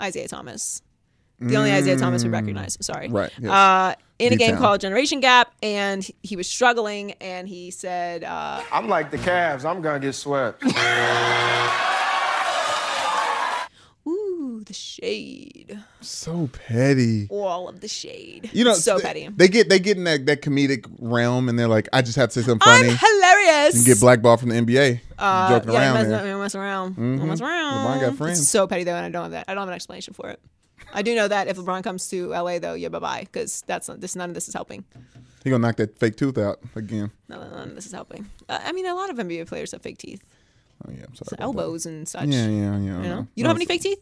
Isaiah 0.00 0.28
Thomas. 0.28 0.80
The 1.40 1.56
only 1.56 1.72
Isaiah 1.72 1.96
Thomas 1.96 2.22
we 2.24 2.30
recognize. 2.30 2.76
Sorry. 2.80 3.08
Right, 3.08 3.30
yes. 3.38 3.50
Uh, 3.50 3.94
in 4.18 4.32
a 4.32 4.36
game 4.36 4.50
D-Town. 4.50 4.60
called 4.60 4.80
Generation 4.80 5.20
Gap, 5.20 5.52
and 5.62 6.08
he 6.22 6.36
was 6.36 6.48
struggling, 6.48 7.12
and 7.20 7.48
he 7.48 7.70
said, 7.72 8.22
uh, 8.24 8.62
I'm 8.72 8.88
like 8.88 9.10
the 9.10 9.18
Cavs. 9.18 9.64
I'm 9.64 9.82
gonna 9.82 9.98
get 9.98 10.14
swept. 10.14 10.62
"Ooh, 14.06 14.62
the 14.64 14.72
shade, 14.74 15.82
So 16.04 16.48
petty. 16.66 17.26
all 17.30 17.68
of 17.68 17.80
the 17.80 17.88
shade." 17.88 18.50
You 18.52 18.64
know, 18.64 18.74
so 18.74 18.98
they, 18.98 19.02
petty. 19.02 19.28
They 19.28 19.48
get 19.48 19.68
they 19.68 19.78
get 19.78 19.96
in 19.96 20.04
that, 20.04 20.26
that 20.26 20.42
comedic 20.42 20.86
realm, 20.98 21.48
and 21.48 21.58
they're 21.58 21.68
like, 21.68 21.88
I 21.92 22.02
just 22.02 22.16
have 22.16 22.30
to 22.30 22.40
say 22.42 22.46
something 22.46 22.64
funny." 22.64 22.90
I'm 22.90 22.96
hilarious. 22.96 23.76
and 23.76 23.84
get 23.84 24.00
blackballed 24.00 24.40
from 24.40 24.50
the 24.50 24.56
NBA. 24.56 25.00
Uh, 25.18 25.48
joking 25.48 25.72
yeah, 25.72 25.78
around 25.94 26.08
there. 26.08 26.24
mess, 26.24 26.38
mess 26.38 26.54
around. 26.54 26.96
Mhm. 26.96 27.24
Mess 27.26 27.40
around. 27.40 27.86
LeBron 27.86 28.00
got 28.00 28.16
friends. 28.16 28.40
It's 28.40 28.48
so 28.48 28.66
petty 28.66 28.84
though, 28.84 28.94
and 28.94 29.06
I 29.06 29.10
don't 29.10 29.22
have 29.22 29.32
that. 29.32 29.44
I 29.48 29.54
don't 29.54 29.62
have 29.62 29.68
an 29.68 29.74
explanation 29.74 30.14
for 30.14 30.28
it. 30.28 30.40
I 30.92 31.02
do 31.02 31.14
know 31.14 31.26
that 31.28 31.48
if 31.48 31.56
LeBron 31.56 31.82
comes 31.82 32.08
to 32.10 32.28
LA 32.30 32.58
though, 32.58 32.74
yeah, 32.74 32.88
bye 32.88 32.98
bye, 32.98 33.20
because 33.20 33.62
that's 33.66 33.88
not, 33.88 34.00
this. 34.00 34.14
None 34.14 34.30
of 34.30 34.34
this 34.34 34.48
is 34.48 34.54
helping. 34.54 34.84
He 35.42 35.50
gonna 35.50 35.66
knock 35.66 35.76
that 35.76 35.98
fake 35.98 36.16
tooth 36.16 36.38
out 36.38 36.60
again. 36.74 37.10
None 37.28 37.40
of 37.40 37.74
this 37.74 37.86
is 37.86 37.92
helping. 37.92 38.30
Uh, 38.48 38.60
I 38.64 38.72
mean, 38.72 38.86
a 38.86 38.94
lot 38.94 39.10
of 39.10 39.16
NBA 39.16 39.46
players 39.46 39.72
have 39.72 39.82
fake 39.82 39.98
teeth, 39.98 40.22
Oh 40.86 40.90
yeah, 40.90 41.04
I'm 41.06 41.14
sorry. 41.14 41.16
So 41.16 41.22
about 41.22 41.36
that. 41.38 41.40
elbows 41.42 41.86
and 41.86 42.08
such. 42.08 42.28
Yeah, 42.28 42.48
yeah, 42.48 42.78
yeah. 42.78 42.78
You 42.78 43.08
know, 43.08 43.26
you 43.34 43.44
don't 43.44 43.50
have 43.50 43.56
any 43.56 43.66
fake 43.66 43.82
teeth. 43.82 44.00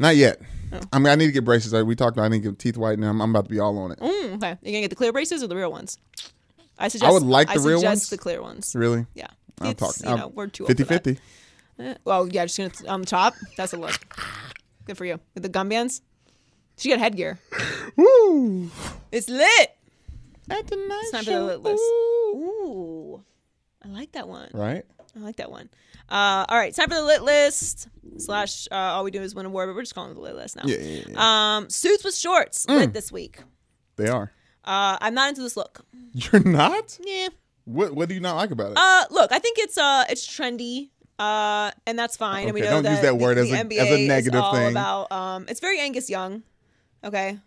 Not 0.00 0.16
yet. 0.16 0.40
Oh. 0.72 0.80
I 0.92 0.98
mean, 0.98 1.08
I 1.08 1.14
need 1.14 1.26
to 1.26 1.32
get 1.32 1.44
braces. 1.44 1.72
Like, 1.72 1.84
We 1.84 1.94
talked 1.94 2.16
about 2.16 2.24
I 2.24 2.28
need 2.28 2.42
to 2.42 2.50
get 2.50 2.58
teeth 2.58 2.76
whitening. 2.76 3.08
I'm, 3.08 3.20
I'm 3.20 3.30
about 3.30 3.44
to 3.44 3.50
be 3.50 3.60
all 3.60 3.76
on 3.78 3.92
it. 3.92 3.98
Mm, 4.00 4.34
okay, 4.36 4.56
you 4.62 4.72
gonna 4.72 4.80
get 4.80 4.90
the 4.90 4.96
clear 4.96 5.12
braces 5.12 5.42
or 5.42 5.46
the 5.46 5.56
real 5.56 5.70
ones? 5.70 5.98
I 6.78 6.88
suggest. 6.88 7.08
I 7.08 7.12
would 7.12 7.22
like 7.22 7.50
I 7.50 7.54
the 7.54 7.60
real 7.60 7.78
suggest 7.80 7.90
ones. 8.04 8.10
the 8.10 8.18
clear 8.18 8.40
ones. 8.42 8.74
Really? 8.74 9.06
Yeah. 9.14 9.26
I'm 9.60 9.70
It's, 9.72 9.80
talking. 9.80 10.10
You 10.10 10.16
know, 10.16 10.28
we're 10.28 10.46
too 10.46 10.64
old 10.66 10.76
for 10.76 10.84
that. 10.84 11.04
50-50. 11.04 11.18
Eh, 11.80 11.94
well, 12.04 12.26
yeah, 12.28 12.46
just 12.46 12.56
gonna 12.56 12.90
on 12.90 13.00
the 13.00 13.06
top. 13.06 13.34
That's 13.56 13.72
a 13.74 13.76
look. 13.76 13.98
Good 14.86 14.96
for 14.96 15.04
you. 15.04 15.20
With 15.34 15.42
the 15.42 15.48
gum 15.48 15.68
bands. 15.68 16.00
She 16.78 16.88
got 16.88 16.98
headgear. 16.98 17.38
Woo! 17.96 18.70
It's 19.12 19.28
lit. 19.28 19.70
At 20.48 20.66
the 20.66 20.76
night 20.76 21.00
It's 21.02 21.10
time 21.12 21.24
for 21.24 21.30
the 21.30 21.44
lit 21.44 21.60
list. 21.60 21.82
Ooh, 21.82 23.22
I 23.84 23.88
like 23.88 24.12
that 24.12 24.26
one. 24.28 24.48
Right? 24.54 24.84
I 25.16 25.20
like 25.20 25.36
that 25.36 25.50
one. 25.50 25.68
Uh, 26.08 26.44
all 26.48 26.56
right, 26.58 26.74
time 26.74 26.88
for 26.88 26.94
the 26.96 27.02
lit 27.04 27.22
list. 27.22 27.88
Slash, 28.18 28.66
uh, 28.70 28.74
all 28.74 29.04
we 29.04 29.10
do 29.10 29.22
is 29.22 29.34
win 29.34 29.46
a 29.46 29.48
award, 29.48 29.68
but 29.68 29.74
we're 29.74 29.82
just 29.82 29.94
calling 29.94 30.10
it 30.12 30.14
the 30.14 30.20
lit 30.20 30.34
list 30.34 30.56
now. 30.56 30.62
Yeah, 30.66 30.78
yeah, 30.78 31.04
yeah. 31.08 31.56
Um, 31.56 31.70
suits 31.70 32.04
with 32.04 32.14
shorts 32.14 32.66
Mm. 32.66 32.76
lit 32.78 32.92
this 32.92 33.10
week. 33.12 33.40
They 33.96 34.08
are. 34.08 34.32
Uh, 34.64 34.98
I'm 35.00 35.14
not 35.14 35.28
into 35.30 35.42
this 35.42 35.56
look. 35.56 35.84
You're 36.12 36.42
not? 36.44 36.98
Yeah. 37.02 37.28
What 37.64 37.94
What 37.94 38.08
do 38.08 38.14
you 38.14 38.20
not 38.20 38.36
like 38.36 38.50
about 38.50 38.72
it? 38.72 38.78
Uh, 38.78 39.04
look, 39.10 39.32
I 39.32 39.38
think 39.38 39.58
it's 39.58 39.78
uh, 39.78 40.04
it's 40.08 40.26
trendy. 40.26 40.90
Uh, 41.18 41.70
and 41.86 41.98
that's 41.98 42.16
fine. 42.16 42.46
and 42.46 42.54
we 42.54 42.60
know 42.62 42.70
don't 42.82 42.84
use 42.84 42.94
that 43.00 43.02
that 43.02 43.16
word 43.18 43.36
the, 43.36 43.42
as 43.42 43.50
the 43.50 43.60
a- 43.60 43.64
NBA 43.64 43.78
as 43.78 43.88
a 43.90 44.06
negative 44.08 44.34
is 44.36 44.40
all 44.40 44.54
thing. 44.54 44.70
about 44.70 45.12
um, 45.12 45.44
it's 45.48 45.60
very 45.60 45.78
Angus 45.78 46.08
Young. 46.08 46.42
Okay, 47.04 47.38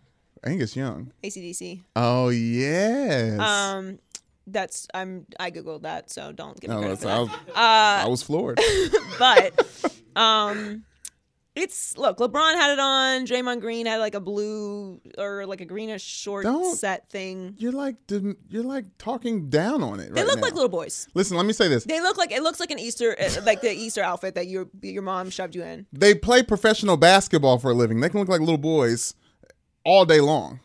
Angus 0.43 0.75
Young. 0.75 1.11
ACDC. 1.23 1.81
Oh 1.95 2.29
yes. 2.29 3.39
Um, 3.39 3.97
that's 4.47 4.87
I'm 4.93 5.25
I 5.39 5.51
googled 5.51 5.83
that, 5.83 6.09
so 6.11 6.31
don't 6.31 6.59
give 6.59 6.69
me 6.69 6.75
No, 6.75 6.81
credit 6.81 6.99
for 6.99 7.07
I 7.07 7.11
that. 7.11 7.19
was, 7.21 7.29
Uh, 7.49 7.53
I 7.55 8.07
was 8.07 8.23
floored. 8.23 8.59
but 9.19 9.53
um 10.15 10.83
it's 11.55 11.95
look 11.99 12.17
lebron 12.17 12.55
had 12.55 12.71
it 12.73 12.79
on 12.79 13.27
draymond 13.27 13.61
green 13.61 13.85
had 13.85 13.97
like 13.97 14.15
a 14.15 14.19
blue 14.19 14.99
or 15.19 15.45
like 15.45 15.61
a 15.61 15.65
greenish 15.65 16.01
short 16.03 16.43
Don't- 16.45 16.75
set 16.75 17.09
thing 17.11 17.53
You're 17.59 17.71
like 17.71 17.95
you're 18.49 18.63
like 18.63 18.85
talking 18.97 19.49
down 19.51 19.83
on 19.83 19.99
it. 19.99 20.11
they 20.13 20.21
right 20.21 20.27
look 20.27 20.37
now. 20.37 20.41
like 20.45 20.53
little 20.55 20.67
boys 20.69 21.07
Listen, 21.13 21.37
let 21.37 21.45
me 21.45 21.53
say 21.53 21.67
this. 21.67 21.83
they 21.85 22.01
look 22.01 22.17
like 22.17 22.31
it 22.31 22.41
looks 22.41 22.59
like 22.59 22.71
an 22.71 22.79
easter 22.79 23.15
uh, 23.19 23.29
like 23.45 23.61
the 23.61 23.71
easter 23.71 24.01
outfit 24.01 24.33
that 24.35 24.47
your 24.47 24.67
your 24.81 25.03
mom 25.03 25.29
shoved 25.29 25.53
you 25.55 25.61
in 25.63 25.85
They 25.93 26.15
play 26.15 26.41
professional 26.41 26.97
basketball 26.97 27.59
for 27.59 27.69
a 27.69 27.75
living. 27.75 27.99
They 28.01 28.09
can 28.09 28.19
look 28.19 28.29
like 28.29 28.39
little 28.39 28.57
boys 28.57 29.13
all 29.85 30.05
day 30.05 30.21
long. 30.21 30.59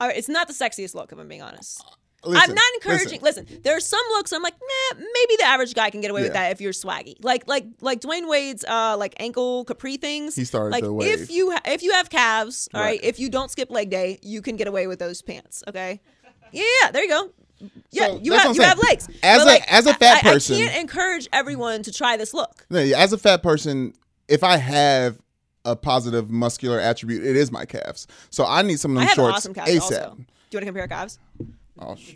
all 0.00 0.08
right 0.08 0.16
it's 0.16 0.30
not 0.30 0.48
the 0.48 0.54
sexiest 0.54 0.94
look 0.94 1.12
if 1.12 1.18
i'm 1.18 1.28
being 1.28 1.42
honest 1.42 1.84
Listen, 2.26 2.50
I'm 2.50 2.54
not 2.54 2.64
encouraging. 2.74 3.20
Listen. 3.22 3.46
there 3.62 3.76
are 3.76 3.80
some 3.80 4.00
looks 4.10 4.32
I'm 4.32 4.42
like, 4.42 4.54
nah, 4.54 4.98
maybe 4.98 5.36
the 5.38 5.44
average 5.44 5.74
guy 5.74 5.90
can 5.90 6.00
get 6.00 6.10
away 6.10 6.22
with 6.22 6.32
that 6.34 6.52
if 6.52 6.60
you're 6.60 6.72
swaggy. 6.72 7.14
Like, 7.22 7.46
like, 7.48 7.64
like 7.80 8.00
Dwyane 8.00 8.28
Wade's 8.28 8.64
uh 8.64 8.96
like 8.98 9.14
ankle 9.18 9.64
capri 9.64 9.96
things. 9.96 10.34
He 10.36 10.44
started 10.44 10.70
like 10.72 10.84
if 11.06 11.30
you 11.30 11.52
ha- 11.52 11.62
if 11.64 11.82
you 11.82 11.92
have 11.92 12.10
calves, 12.10 12.68
all 12.74 12.80
right. 12.80 12.86
Right. 12.86 13.00
If 13.02 13.18
you 13.18 13.28
don't 13.30 13.50
skip 13.50 13.70
leg 13.70 13.90
day, 13.90 14.18
you 14.22 14.42
can 14.42 14.56
get 14.56 14.66
away 14.68 14.86
with 14.86 14.98
those 14.98 15.22
pants. 15.22 15.62
Okay. 15.68 16.00
Yeah, 16.52 16.62
there 16.92 17.02
you 17.02 17.08
go. 17.08 17.30
Yeah, 17.90 18.06
So, 18.08 18.20
you 18.22 18.32
have 18.34 18.54
you 18.54 18.62
have 18.62 18.78
legs. 18.78 19.08
As 19.22 19.38
But, 19.38 19.42
a- 19.42 19.50
like, 19.50 19.72
as 19.72 19.86
a 19.86 19.94
fat 19.94 20.24
I- 20.24 20.28
I- 20.28 20.32
person- 20.34 20.56
I 20.56 20.58
can't 20.66 20.76
encourage 20.80 21.28
everyone 21.32 21.82
to 21.84 21.92
try 21.92 22.16
this 22.16 22.34
look. 22.34 22.66
No, 22.70 22.78
As 22.80 23.12
a 23.12 23.18
fat 23.18 23.42
person, 23.42 23.94
if 24.28 24.44
I 24.44 24.56
have 24.58 25.18
a 25.64 25.74
positive 25.74 26.30
muscular 26.30 26.78
attribute, 26.78 27.24
it 27.24 27.34
is 27.34 27.50
my 27.50 27.64
calves. 27.64 28.06
So 28.30 28.44
I 28.46 28.62
need 28.62 28.78
some 28.78 28.92
of 28.92 28.98
I 28.98 29.00
them 29.00 29.08
have 29.08 29.14
shorts 29.16 29.36
awesome 29.38 29.54
calves 29.54 29.70
ASAP. 29.72 29.80
also. 29.80 29.94
Do 30.16 30.24
you 30.52 30.58
want 30.58 30.60
to 30.60 30.60
compare 30.66 30.86
calves? 30.86 31.18
Oh, 31.78 31.94
sh- 31.96 32.14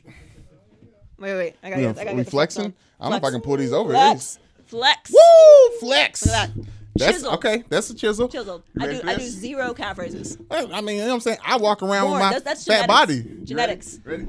Wait, 1.18 1.32
wait, 1.32 1.36
wait. 1.36 1.56
I 1.62 1.66
we, 1.66 1.70
gotta, 1.70 1.82
gonna- 1.82 1.88
I 2.00 2.04
gotta 2.04 2.16
we 2.16 2.20
get 2.22 2.24
the 2.26 2.30
flex 2.30 2.54
flexing? 2.54 2.74
I 2.98 3.04
don't 3.04 3.10
know 3.10 3.16
if 3.18 3.24
I 3.24 3.30
can 3.30 3.40
pull 3.42 3.56
these 3.58 3.72
over. 3.72 3.90
Flex. 3.92 4.38
Flex. 4.66 5.10
Woo! 5.12 5.78
Flex. 5.80 6.24
Look 6.26 6.34
at 6.34 6.54
that. 6.56 6.64
That's 6.96 7.12
Chiseled. 7.18 7.34
okay. 7.34 7.64
That's 7.68 7.90
a 7.90 7.94
chisel. 7.94 8.28
Chiseled. 8.28 8.62
I 8.80 8.86
do, 8.86 9.00
I 9.04 9.14
do 9.16 9.22
zero 9.22 9.72
calf 9.74 9.98
raises. 9.98 10.36
I 10.50 10.80
mean, 10.80 10.96
you 10.96 11.02
know 11.02 11.08
what 11.08 11.14
I'm 11.14 11.20
saying? 11.20 11.38
I 11.44 11.56
walk 11.56 11.82
around 11.82 12.08
Born. 12.08 12.12
with 12.14 12.20
my 12.20 12.32
That's- 12.38 12.64
that's 12.64 12.66
fat 12.66 12.88
body. 12.88 13.22
Genetics. 13.44 13.98
Ready? 14.04 14.26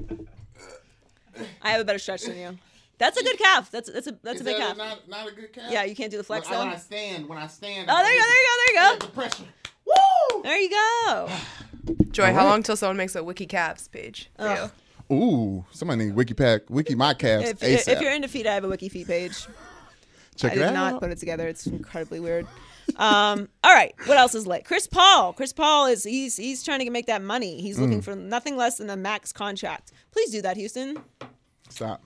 I 1.62 1.72
have 1.72 1.82
a 1.82 1.86
better 1.86 2.00
stretch 2.00 2.24
than 2.24 2.38
you. 2.38 2.58
That's 2.98 3.18
a 3.18 3.24
good 3.24 3.38
calf. 3.40 3.72
That's 3.72 3.92
that's 3.92 4.08
a 4.08 4.12
that's 4.22 4.36
Is 4.36 4.42
a 4.42 4.44
big 4.46 4.58
that 4.58 4.68
calf. 4.68 4.78
Not, 4.78 5.08
not 5.10 5.28
a 5.28 5.32
good 5.32 5.52
calf. 5.54 5.72
Yeah, 5.72 5.84
you 5.86 5.96
can't 5.96 6.12
do 6.12 6.18
the 6.18 6.24
flex 6.24 6.48
When 6.50 6.56
I- 6.56 6.60
though. 6.60 6.66
When 6.68 6.76
I 6.76 6.78
stand, 6.78 7.30
when 7.30 7.38
I 7.40 7.48
stand. 7.48 7.90
Oh, 7.90 7.96
there 8.04 8.14
you 8.14 8.20
go, 8.22 8.28
there 8.28 8.38
you 8.38 8.46
go, 8.46 8.56
there 8.58 8.94
you 8.94 9.00
go. 9.00 9.06
The 9.06 9.12
pressure. 9.14 9.44
Woo! 9.86 10.44
There 10.44 10.58
you 10.60 10.70
go. 10.70 11.30
Joy, 12.12 12.26
how 12.26 12.30
Alright. 12.32 12.46
long 12.46 12.64
till 12.64 12.76
someone 12.76 12.98
makes 12.98 13.16
a 13.16 13.24
wiki 13.24 13.48
calves 13.48 13.88
page? 13.88 14.30
For 14.38 14.44
you? 14.44 14.50
Ugh. 14.50 14.72
Ooh, 15.12 15.66
somebody 15.72 16.06
need 16.06 16.16
wiki 16.16 16.34
pack, 16.34 16.70
wiki 16.70 16.96
my 16.96 17.14
calves 17.14 17.50
If, 17.50 17.60
ASAP. 17.60 17.88
if 17.94 18.02
you're 18.02 18.14
into 18.14 18.28
feet, 18.28 18.48
I 18.48 18.54
have 18.54 18.64
a 18.64 18.70
wiki 18.70 18.88
feet 18.90 19.08
page. 19.08 19.46
Check 20.36 20.52
I 20.52 20.56
it 20.56 20.58
did 20.60 20.64
out. 20.68 20.74
not 20.74 21.00
put 21.02 21.12
it 21.12 21.18
together. 21.18 21.48
It's 21.48 21.68
incredibly 21.68 22.20
weird. 22.22 22.48
Um, 22.96 23.50
all 23.64 23.74
right, 23.74 23.94
what 24.06 24.18
else 24.18 24.34
is 24.36 24.48
lit? 24.48 24.64
Chris 24.66 24.88
Paul. 24.88 25.34
Chris 25.34 25.52
Paul 25.54 25.88
is 25.88 26.04
he's 26.04 26.38
he's 26.38 26.64
trying 26.64 26.80
to 26.80 26.90
make 26.90 27.08
that 27.08 27.22
money. 27.22 27.62
He's 27.62 27.78
looking 27.78 28.00
Mm. 28.00 28.04
for 28.06 28.16
nothing 28.16 28.56
less 28.56 28.78
than 28.78 28.90
a 28.90 28.96
max 28.96 29.34
contract. 29.34 29.92
Please 30.12 30.32
do 30.32 30.42
that, 30.44 30.56
Houston. 30.58 30.98
Stop. 31.70 32.02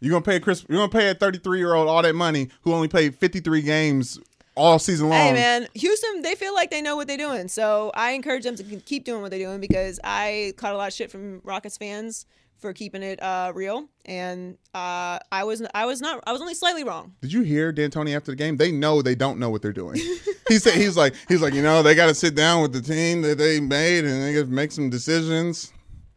You're 0.00 0.10
gonna 0.12 0.22
pay 0.22 0.38
Chris. 0.40 0.64
You're 0.68 0.78
gonna 0.78 0.88
pay 0.90 1.10
a 1.10 1.14
33 1.14 1.58
year 1.58 1.74
old 1.74 1.88
all 1.88 2.02
that 2.02 2.14
money 2.14 2.48
who 2.62 2.72
only 2.72 2.86
played 2.88 3.14
53 3.16 3.62
games 3.62 4.18
all 4.56 4.78
season 4.78 5.08
long. 5.08 5.18
Hey 5.18 5.32
man, 5.32 5.68
Houston, 5.74 6.22
they 6.22 6.34
feel 6.34 6.54
like 6.54 6.70
they 6.70 6.82
know 6.82 6.96
what 6.96 7.06
they're 7.06 7.16
doing. 7.16 7.48
So 7.48 7.92
I 7.94 8.12
encourage 8.12 8.44
them 8.44 8.56
to 8.56 8.64
keep 8.80 9.04
doing 9.04 9.22
what 9.22 9.30
they're 9.30 9.38
doing 9.38 9.60
because 9.60 10.00
I 10.02 10.54
caught 10.56 10.72
a 10.72 10.76
lot 10.76 10.88
of 10.88 10.94
shit 10.94 11.10
from 11.10 11.40
Rockets 11.44 11.76
fans 11.76 12.26
for 12.58 12.72
keeping 12.72 13.02
it 13.02 13.22
uh, 13.22 13.52
real, 13.54 13.88
and 14.06 14.56
uh, 14.74 15.18
I 15.30 15.44
was 15.44 15.62
I 15.74 15.84
was 15.84 16.00
not 16.00 16.22
I 16.26 16.32
was 16.32 16.40
only 16.40 16.54
slightly 16.54 16.84
wrong. 16.84 17.14
Did 17.20 17.32
you 17.32 17.42
hear 17.42 17.72
D'Antoni 17.72 18.16
after 18.16 18.32
the 18.32 18.36
game? 18.36 18.56
They 18.56 18.72
know 18.72 19.02
they 19.02 19.14
don't 19.14 19.38
know 19.38 19.50
what 19.50 19.62
they're 19.62 19.72
doing. 19.72 19.96
he 20.48 20.58
said 20.58 20.74
he's 20.74 20.96
like 20.96 21.14
he's 21.28 21.42
like 21.42 21.54
you 21.54 21.62
know 21.62 21.82
they 21.82 21.94
got 21.94 22.06
to 22.06 22.14
sit 22.14 22.34
down 22.34 22.62
with 22.62 22.72
the 22.72 22.80
team 22.80 23.22
that 23.22 23.38
they 23.38 23.60
made 23.60 24.04
and 24.04 24.22
they 24.22 24.42
make 24.44 24.72
some 24.72 24.90
decisions. 24.90 25.72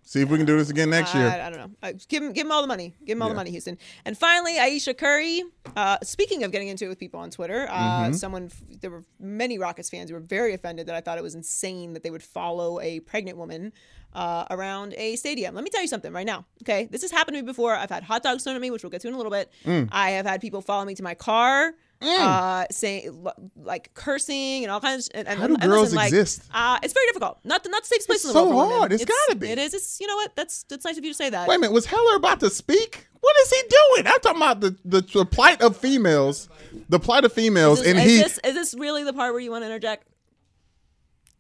See 0.10 0.22
if 0.22 0.30
we 0.30 0.38
can 0.38 0.48
do 0.48 0.58
this 0.58 0.72
again 0.72 0.90
next 0.90 1.14
year. 1.14 1.28
I, 1.30 1.46
I 1.46 1.50
don't 1.52 1.60
know. 1.60 1.72
Uh, 1.84 1.94
give 2.08 2.24
him, 2.24 2.34
give 2.34 2.48
him 2.48 2.52
all 2.52 2.64
the 2.64 2.68
money. 2.68 2.96
Give 3.06 3.16
him 3.16 3.22
all 3.22 3.30
the 3.30 3.36
money, 3.36 3.52
Houston. 3.52 3.78
And 4.06 4.18
finally, 4.18 4.54
Aisha 4.58 4.98
Curry. 4.98 5.44
Uh, 5.76 6.00
speaking 6.02 6.44
of 6.44 6.52
getting 6.52 6.68
into 6.68 6.86
it 6.86 6.88
with 6.88 6.98
people 6.98 7.20
on 7.20 7.30
Twitter, 7.30 7.68
uh, 7.70 8.06
Mm-hmm. 8.06 8.14
someone 8.14 8.50
there 8.82 8.90
were 8.90 9.04
many 9.20 9.60
Rockets 9.60 9.88
fans 9.88 10.10
who 10.10 10.16
were 10.16 10.20
very 10.20 10.56
offended 10.56 10.88
that 10.88 10.96
I 10.96 11.02
thought 11.02 11.20
it 11.20 11.24
was 11.24 11.36
insane 11.36 11.94
that 11.94 12.02
they 12.02 12.10
would 12.10 12.24
follow 12.24 12.80
a 12.80 13.02
pregnant 13.02 13.38
woman 13.38 13.72
uh, 14.16 14.46
around 14.50 14.96
a 14.98 15.16
stadium. 15.16 15.54
Let 15.54 15.64
me 15.64 15.70
tell 15.70 15.82
you 15.84 15.88
something 15.88 16.12
right 16.12 16.26
now. 16.26 16.44
Okay, 16.64 16.86
this 16.90 17.04
has 17.04 17.12
happened 17.12 17.36
to 17.38 17.44
me 17.44 17.46
before. 17.46 17.76
I've 17.76 17.92
had 17.92 18.02
hot 18.02 18.24
dogs 18.24 18.44
thrown 18.44 18.56
at 18.56 18.62
me, 18.64 18.72
which 18.72 18.82
we'll 18.82 18.90
get 18.90 19.02
to 19.02 19.08
in 19.10 19.14
a 19.14 19.18
little 19.18 19.32
bit. 19.32 19.52
Mm. 19.64 19.90
I 19.92 20.10
have 20.12 20.26
had 20.26 20.42
people 20.42 20.62
follow 20.62 20.86
me 20.86 20.96
to 20.96 21.04
my 21.04 21.14
car. 21.14 21.76
Uh, 22.02 22.66
saying 22.72 23.26
like 23.58 23.94
cursing 23.94 24.64
and 24.64 24.72
all 24.72 24.80
kinds. 24.80 25.10
And, 25.10 25.28
and, 25.28 25.40
How 25.40 25.48
do 25.48 25.56
and 25.56 25.64
girls 25.64 25.82
listen, 25.84 25.96
like, 25.98 26.08
exist? 26.08 26.44
Uh, 26.54 26.80
it's 26.82 26.94
very 26.94 27.06
difficult. 27.08 27.40
Not 27.44 27.64
the 27.64 27.70
not 27.70 27.82
the 27.84 27.88
safest 27.88 28.08
place 28.08 28.24
It's 28.24 28.34
in 28.34 28.34
the 28.34 28.40
world. 28.40 28.50
so 28.52 28.54
for 28.54 28.64
women. 28.66 28.78
hard. 28.80 28.94
It's 28.94 29.06
gotta 29.06 29.36
be. 29.36 29.50
It 29.50 29.58
is. 29.58 29.74
It's 29.74 30.00
you 30.00 30.08
know 30.08 30.16
what? 30.16 30.36
That's 30.36 30.64
that's 30.64 30.86
nice 30.86 30.98
of 30.98 31.04
you 31.04 31.12
to 31.12 31.16
say 31.16 31.30
that. 31.30 31.48
Wait 31.48 31.56
a 31.56 31.60
minute, 31.60 31.74
was 31.74 31.86
Heller 31.86 32.16
about 32.16 32.40
to 32.40 32.50
speak? 32.50 33.08
What 33.20 33.36
is 33.42 33.50
he 33.52 33.62
doing? 33.70 34.08
I'm 34.08 34.20
talking 34.22 34.38
about 34.42 34.62
the, 34.62 34.78
the, 34.86 35.02
the 35.02 35.26
plight 35.26 35.62
of 35.62 35.76
females. 35.76 36.48
The 36.88 37.00
plight 37.02 37.26
of 37.26 37.34
females, 37.34 37.80
Is 37.80 37.84
this, 37.86 37.92
and 37.94 38.00
is 38.00 38.12
he. 38.12 38.18
this 38.24 38.40
is 38.46 38.54
this 38.54 38.74
really 38.80 39.04
the 39.04 39.12
part 39.12 39.34
where 39.34 39.42
you 39.42 39.52
want 39.52 39.64
to 39.64 39.66
interject? 39.66 40.08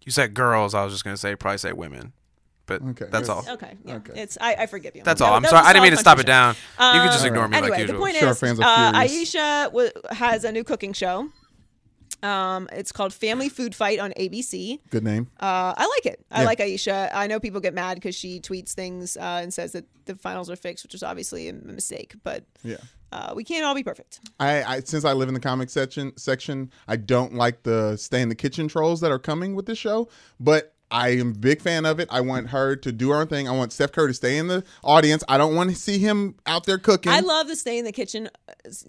You 0.05 0.11
said 0.11 0.33
girls. 0.33 0.73
I 0.73 0.83
was 0.83 0.93
just 0.93 1.05
gonna 1.05 1.15
say 1.17 1.35
probably 1.37 1.57
say 1.59 1.71
women, 1.71 2.11
but 2.69 2.81
Okay. 2.81 3.07
that's 3.11 3.27
all. 3.27 3.43
Okay, 3.49 3.73
yeah. 3.83 3.95
Okay. 3.97 4.21
It's 4.21 4.37
I, 4.39 4.55
I 4.55 4.65
forgive 4.67 4.95
you. 4.95 5.03
That's 5.03 5.19
That- 5.19 5.25
all. 5.27 5.33
I'm 5.35 5.41
that 5.41 5.49
sorry. 5.51 5.65
I 5.65 5.73
didn't 5.73 5.83
mean 5.83 5.91
to 5.91 5.97
stop 5.97 6.19
it 6.19 6.25
down. 6.25 6.55
contribution. 6.77 6.95
you 6.95 7.01
can 7.01 7.11
just 7.11 7.21
Um, 7.25 7.27
ignore 7.27 7.47
me 7.49 7.57
anyway, 7.57 7.69
like 7.71 7.77
the 7.79 7.81
usual. 7.83 7.99
point 7.99 8.15
Sure, 8.15 8.29
is, 8.29 8.39
fans 8.39 8.59
are 8.59 8.63
uh. 8.63 8.93
Aisha 8.93 9.63
w- 9.65 9.91
has 10.11 10.45
a 10.45 10.51
new 10.53 10.63
cooking 10.63 10.93
show. 10.93 11.27
Um, 12.21 12.67
it's 12.73 12.91
called 12.91 13.13
Family 13.13 13.47
Food 13.47 13.73
Fight 13.73 13.97
on 13.99 14.11
ABC. 14.11 14.79
Good 14.89 15.05
name. 15.05 15.27
Uh, 15.39 15.73
I 15.77 15.87
like 15.87 16.05
it. 16.13 16.25
I 16.29 16.41
Yeah. 16.41 16.45
like 16.47 16.59
Aisha. 16.59 17.09
I 17.13 17.27
know 17.27 17.39
people 17.39 17.61
get 17.61 17.73
mad 17.73 17.95
because 17.95 18.13
she 18.13 18.41
tweets 18.41 18.73
things 18.73 19.15
uh, 19.15 19.39
and 19.41 19.53
says 19.53 19.71
that 19.71 19.85
the 20.05 20.15
finals 20.15 20.49
are 20.49 20.57
fixed, 20.57 20.83
which 20.83 20.93
is 20.93 21.01
obviously 21.01 21.47
a 21.47 21.53
mistake. 21.53 22.15
But 22.25 22.43
Yeah. 22.61 22.75
uh, 23.13 23.31
we 23.37 23.45
can't 23.45 23.63
all 23.63 23.73
be 23.73 23.83
perfect. 23.83 24.19
I, 24.37 24.63
I 24.63 24.79
since 24.81 25.05
I 25.05 25.13
live 25.13 25.29
in 25.29 25.33
the 25.33 25.39
comic 25.39 25.69
section 25.69 26.11
section, 26.17 26.71
I 26.89 26.97
don't 26.97 27.35
like 27.35 27.63
the 27.63 27.95
stay 27.95 28.21
in 28.21 28.27
the 28.27 28.35
kitchen 28.35 28.67
trolls 28.67 28.99
that 28.99 29.11
are 29.11 29.19
coming 29.19 29.55
with 29.55 29.65
this 29.65 29.77
show, 29.77 30.09
but 30.41 30.73
I 30.91 31.09
am 31.09 31.31
a 31.31 31.33
big 31.37 31.61
fan 31.61 31.85
of 31.85 31.99
it. 31.99 32.07
I 32.11 32.21
want 32.21 32.49
her 32.49 32.75
to 32.77 32.91
do 32.91 33.09
her 33.11 33.17
own 33.17 33.27
thing. 33.27 33.47
I 33.47 33.51
want 33.51 33.71
Steph 33.71 33.91
Curry 33.91 34.07
to 34.09 34.13
stay 34.13 34.37
in 34.37 34.47
the 34.47 34.63
audience. 34.83 35.23
I 35.27 35.37
don't 35.37 35.55
want 35.55 35.69
to 35.69 35.75
see 35.75 35.99
him 35.99 36.35
out 36.47 36.65
there 36.65 36.79
cooking. 36.79 37.11
I 37.11 37.19
love 37.19 37.47
the 37.47 37.55
stay 37.55 37.77
in 37.77 37.85
the 37.85 37.91
kitchen 37.91 38.29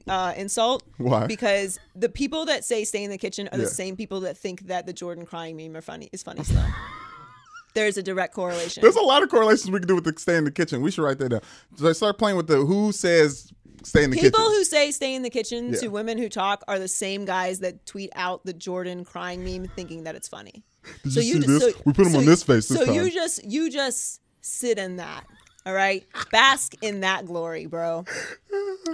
uh, 0.09 0.33
insult. 0.37 0.83
Why? 0.97 1.27
Because 1.27 1.79
the 1.95 2.09
people 2.09 2.47
that 2.47 2.65
say 2.65 2.85
stay 2.85 3.05
in 3.05 3.11
the 3.11 3.19
kitchen 3.19 3.49
are 3.53 3.59
Yeah. 3.59 3.65
the 3.65 3.71
same 3.71 3.97
people 3.97 4.21
that 4.21 4.39
think 4.39 4.69
that 4.69 4.87
the 4.87 4.93
Jordan 4.95 5.27
crying 5.27 5.57
meme 5.57 5.77
are 5.77 5.83
funny 5.83 6.09
is 6.13 6.23
funny 6.23 6.43
still. 6.43 6.65
There's 7.75 7.97
a 7.97 8.03
direct 8.03 8.35
correlation. 8.35 8.81
There's 8.81 8.97
a 8.97 9.03
lot 9.03 9.23
of 9.23 9.29
correlations 9.29 9.71
we 9.71 9.79
can 9.79 9.87
do 9.87 9.95
with 9.95 10.05
the 10.05 10.15
stay 10.19 10.37
in 10.37 10.45
the 10.45 10.51
kitchen. 10.51 10.83
We 10.83 10.91
should 10.91 11.03
write 11.03 11.19
that 11.19 11.29
down. 11.29 11.41
So 11.77 11.89
I 11.89 11.93
start 11.93 12.19
playing 12.19 12.37
with 12.37 12.49
the 12.49 12.57
who 12.65 12.91
says 12.93 13.53
stay 13.85 14.03
in 14.05 14.11
the 14.11 14.17
People 14.17 14.31
kitchen. 14.31 14.43
People 14.45 14.51
who 14.53 14.65
say 14.65 14.91
stay 14.91 15.15
in 15.15 15.23
the 15.23 15.31
kitchen 15.31 15.73
to 15.75 15.89
women 15.89 16.19
who 16.19 16.29
talk 16.29 16.65
are 16.67 16.79
the 16.79 16.89
same 16.89 17.25
guys 17.25 17.61
that 17.61 17.87
tweet 17.87 18.11
out 18.17 18.45
the 18.45 18.53
Jordan 18.53 19.05
crying 19.05 19.45
meme 19.45 19.69
thinking 19.69 20.03
that 20.05 20.15
it's 20.17 20.27
funny. 20.29 20.65
Did 21.03 21.13
so 21.13 21.21
you 21.21 21.35
see 21.35 21.39
just- 21.41 21.49
this? 21.49 21.63
so- 21.75 21.83
we 21.85 21.93
put 21.93 22.05
them 22.05 22.13
so 22.13 22.19
on 22.19 22.25
this 22.25 22.43
face 22.43 22.69
this 22.69 22.79
so 22.79 22.87
time. 22.87 22.95
you 22.95 23.11
just 23.11 23.45
you 23.45 23.71
just 23.71 24.21
sit 24.41 24.79
in 24.79 24.97
that. 24.97 25.25
All 25.67 25.75
right? 25.75 26.07
Bask 26.33 26.75
in 26.83 27.01
that 27.01 27.27
glory, 27.27 27.67
bro. 27.67 28.05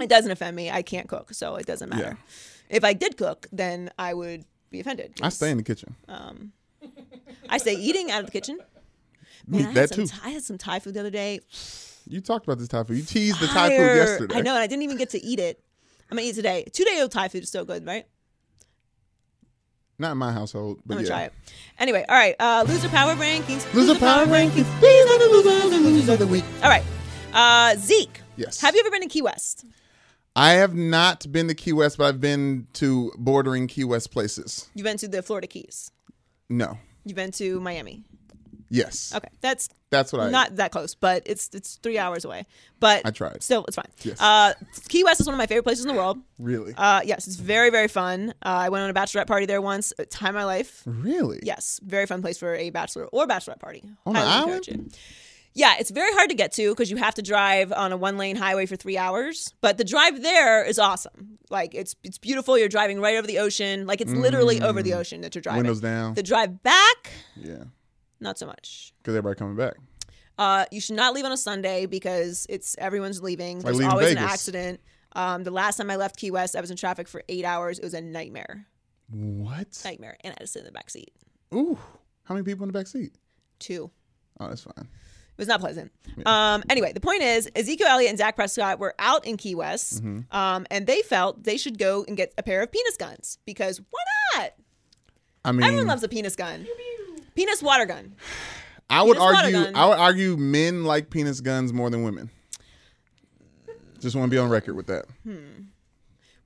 It 0.01 0.09
doesn't 0.09 0.29
offend 0.29 0.55
me. 0.55 0.69
I 0.69 0.81
can't 0.81 1.07
cook, 1.07 1.33
so 1.33 1.55
it 1.55 1.65
doesn't 1.65 1.89
matter. 1.89 2.17
If 2.69 2.83
I 2.83 2.93
did 2.93 3.17
cook, 3.17 3.47
then 3.51 3.89
I 3.97 4.13
would 4.13 4.43
be 4.69 4.81
offended. 4.81 5.13
I 5.21 5.29
stay 5.29 5.49
in 5.49 5.57
the 5.57 5.63
kitchen. 5.63 5.95
Um, 6.09 6.51
I 7.49 7.57
stay 7.57 7.73
eating 7.73 8.11
out 8.11 8.19
of 8.19 8.25
the 8.25 8.31
kitchen. 8.31 8.59
Me, 9.47 9.59
Man, 9.59 9.61
I, 9.61 9.67
had 9.67 9.75
that 9.75 9.95
some, 9.95 10.07
too. 10.07 10.17
I 10.23 10.29
had 10.29 10.43
some 10.43 10.57
Thai 10.57 10.79
food 10.79 10.93
the 10.95 10.99
other 10.99 11.09
day. 11.09 11.39
You 12.05 12.19
talked 12.19 12.45
about 12.45 12.59
this 12.59 12.67
Thai 12.67 12.83
food. 12.83 12.97
You 12.97 13.03
teased 13.03 13.39
the 13.39 13.47
Thai 13.47 13.69
food 13.69 13.95
yesterday. 13.95 14.35
I 14.35 14.41
know, 14.41 14.53
and 14.53 14.61
I 14.61 14.67
didn't 14.67 14.83
even 14.83 14.97
get 14.97 15.09
to 15.11 15.23
eat 15.23 15.39
it. 15.39 15.63
I'm 16.11 16.17
gonna 16.17 16.27
eat 16.27 16.31
it 16.31 16.35
today. 16.35 16.65
Two 16.71 16.83
day 16.83 17.01
old 17.01 17.11
Thai 17.11 17.29
food 17.29 17.43
is 17.43 17.49
so 17.51 17.63
good, 17.63 17.85
right? 17.85 18.05
Not 19.99 20.11
in 20.11 20.17
my 20.19 20.31
household, 20.31 20.79
but 20.85 20.93
I'm 20.93 20.97
gonna 20.99 21.07
yeah. 21.07 21.13
try 21.13 21.23
it. 21.23 21.33
Anyway, 21.79 22.05
all 22.07 22.15
right. 22.15 22.35
Uh, 22.39 22.65
loser 22.67 22.89
power 22.89 23.15
rankings. 23.15 23.73
Loser 23.73 23.95
power 23.95 24.25
rankings. 24.25 24.79
These 24.79 25.11
are 25.11 25.19
the 25.19 25.29
losers 25.31 25.73
and 25.73 25.85
losers 25.85 26.09
of 26.09 26.19
the 26.19 26.27
week. 26.27 26.43
All 26.61 26.69
right. 26.69 26.83
Uh, 27.33 27.75
Zeke. 27.77 28.21
Yes. 28.35 28.61
Have 28.61 28.75
you 28.75 28.81
ever 28.81 28.91
been 28.91 29.01
to 29.01 29.07
Key 29.07 29.23
West? 29.23 29.65
I 30.35 30.51
have 30.51 30.75
not 30.75 31.31
been 31.31 31.47
to 31.47 31.55
Key 31.55 31.73
West, 31.73 31.97
but 31.97 32.05
I've 32.05 32.21
been 32.21 32.67
to 32.73 33.11
bordering 33.17 33.65
Key 33.65 33.85
West 33.85 34.11
places. 34.11 34.69
You've 34.75 34.83
been 34.83 34.97
to 34.97 35.07
the 35.07 35.23
Florida 35.23 35.47
Keys. 35.47 35.89
No. 36.47 36.77
You've 37.03 37.15
been 37.15 37.31
to 37.31 37.59
Miami. 37.59 38.03
Yes. 38.69 39.13
Okay, 39.15 39.29
that's 39.41 39.69
That's 39.89 40.11
what 40.11 40.21
I. 40.23 40.29
not 40.29 40.57
that 40.57 40.71
close, 40.71 40.95
but 40.95 41.23
it's 41.25 41.49
it's 41.53 41.75
three 41.83 41.97
hours 41.97 42.25
away. 42.25 42.45
But 42.79 43.01
I 43.05 43.11
tried. 43.11 43.41
Still, 43.43 43.65
it's 43.65 43.75
fine. 43.75 43.91
Yes. 44.03 44.19
Uh, 44.21 44.53
Key 44.89 45.03
West 45.03 45.21
is 45.21 45.27
one 45.27 45.33
of 45.33 45.37
my 45.37 45.47
favorite 45.47 45.63
places 45.63 45.85
in 45.85 45.89
the 45.89 45.97
world. 45.97 46.17
Really. 46.39 46.73
Uh, 46.77 47.01
yes, 47.05 47.27
it's 47.27 47.37
very 47.37 47.69
very 47.69 47.87
fun. 47.87 48.31
Uh, 48.43 48.49
I 48.49 48.69
went 48.69 48.83
on 48.83 48.89
a 48.89 48.93
bachelorette 48.93 49.27
party 49.27 49.45
there 49.45 49.61
once. 49.61 49.93
Time 50.09 50.29
of 50.29 50.35
my 50.35 50.45
life. 50.45 50.83
really. 50.85 51.39
Yes, 51.43 51.79
very 51.83 52.05
fun 52.05 52.21
place 52.21 52.37
for 52.37 52.55
a 52.55 52.69
bachelor 52.69 53.05
or 53.05 53.25
bachelorette 53.27 53.59
party. 53.59 53.83
On 54.05 54.15
encourage 54.15 54.67
it. 54.67 54.97
Yeah, 55.53 55.73
it's 55.79 55.89
very 55.89 56.13
hard 56.13 56.29
to 56.29 56.35
get 56.35 56.51
to 56.51 56.69
because 56.69 56.91
you 56.91 56.97
have 56.97 57.15
to 57.15 57.23
drive 57.23 57.73
on 57.73 57.91
a 57.91 57.97
one 57.97 58.15
lane 58.19 58.35
highway 58.35 58.67
for 58.67 58.75
three 58.75 58.95
hours. 58.95 59.55
But 59.59 59.79
the 59.79 59.83
drive 59.83 60.21
there 60.21 60.63
is 60.63 60.77
awesome. 60.77 61.39
Like 61.49 61.73
it's 61.73 61.95
it's 62.03 62.19
beautiful. 62.19 62.59
You're 62.59 62.69
driving 62.69 63.01
right 63.01 63.15
over 63.17 63.25
the 63.25 63.39
ocean. 63.39 63.87
Like 63.87 63.99
it's 63.99 64.11
literally 64.11 64.61
over 64.61 64.83
the 64.83 64.93
ocean 64.93 65.21
that 65.21 65.33
you're 65.33 65.41
driving. 65.41 65.63
Mm. 65.63 65.65
Windows 65.65 65.81
down. 65.81 66.13
The 66.13 66.21
drive 66.21 66.61
back, 66.61 67.09
Yeah. 67.35 67.63
Not 68.19 68.37
so 68.37 68.45
much. 68.45 68.93
Because 68.99 69.15
everybody 69.15 69.37
coming 69.37 69.55
back. 69.55 69.75
Uh, 70.37 70.65
you 70.71 70.79
should 70.79 70.95
not 70.95 71.13
leave 71.13 71.25
on 71.25 71.31
a 71.31 71.37
Sunday 71.37 71.85
because 71.87 72.45
it's 72.49 72.75
everyone's 72.77 73.21
leaving. 73.23 73.59
There's 73.59 73.77
leaving 73.77 73.91
always 73.91 74.11
an 74.11 74.17
accident. 74.19 74.79
Um, 75.13 75.43
the 75.43 75.51
last 75.51 75.77
time 75.77 75.89
I 75.89 75.95
left 75.95 76.17
Key 76.17 76.29
West, 76.31 76.55
I 76.55 76.61
was 76.61 76.69
in 76.69 76.77
traffic 76.77 77.07
for 77.07 77.23
eight 77.27 77.43
hours. 77.45 77.79
It 77.79 77.83
was 77.83 77.93
a 77.95 78.01
nightmare, 78.01 78.67
What? 79.09 79.81
nightmare, 79.83 80.17
and 80.23 80.31
I 80.31 80.35
had 80.35 80.39
to 80.41 80.47
sit 80.47 80.59
in 80.59 80.65
the 80.65 80.71
back 80.71 80.89
seat. 80.91 81.11
Ooh. 81.55 81.77
How 82.25 82.35
many 82.35 82.43
people 82.43 82.63
in 82.63 82.67
the 82.71 82.77
back 82.77 82.87
seat? 82.87 83.13
Two. 83.57 83.89
Oh, 84.39 84.47
that's 84.49 84.61
fine. 84.61 84.73
It 84.77 85.37
was 85.41 85.47
not 85.47 85.59
pleasant. 85.59 85.91
Um, 86.25 86.63
anyway, 86.69 86.93
the 86.93 86.99
point 86.99 87.21
is 87.23 87.49
Ezekiel 87.55 87.87
Elliott 87.87 88.09
and 88.09 88.17
Dak 88.17 88.35
Prescott 88.35 88.79
were 88.79 88.93
out 88.99 89.25
in 89.25 89.37
Key 89.37 89.55
West, 89.55 90.03
Mm-hmm. 90.03 90.35
um, 90.35 90.65
and 90.69 90.85
they 90.85 91.01
felt 91.03 91.43
they 91.43 91.57
should 91.57 91.77
go 91.79 92.03
and 92.07 92.17
get 92.17 92.33
a 92.37 92.43
pair 92.43 92.61
of 92.61 92.71
penis 92.71 92.97
guns 92.97 93.39
because 93.45 93.79
why 93.89 94.03
not? 94.35 94.53
I 95.45 95.51
mean, 95.51 95.63
Everyone 95.63 95.87
loves 95.87 96.03
a 96.03 96.09
penis 96.09 96.35
gun. 96.35 96.67
Penis 97.37 97.61
water 97.61 97.85
gun. 97.85 98.15
I 98.89 99.03
would 99.03 99.15
penis 99.17 99.35
argue. 99.43 99.71
I 99.75 99.85
would 99.87 99.97
argue 99.99 100.37
men 100.37 100.83
like 100.83 101.09
penis 101.09 101.39
guns 101.39 101.71
more 101.71 101.89
than 101.89 102.03
women. 102.03 102.29
Just 103.99 104.15
want 104.15 104.29
to 104.29 104.35
be 104.35 104.39
on 104.39 104.49
record 104.49 104.75
with 104.75 104.87
that. 104.87 105.05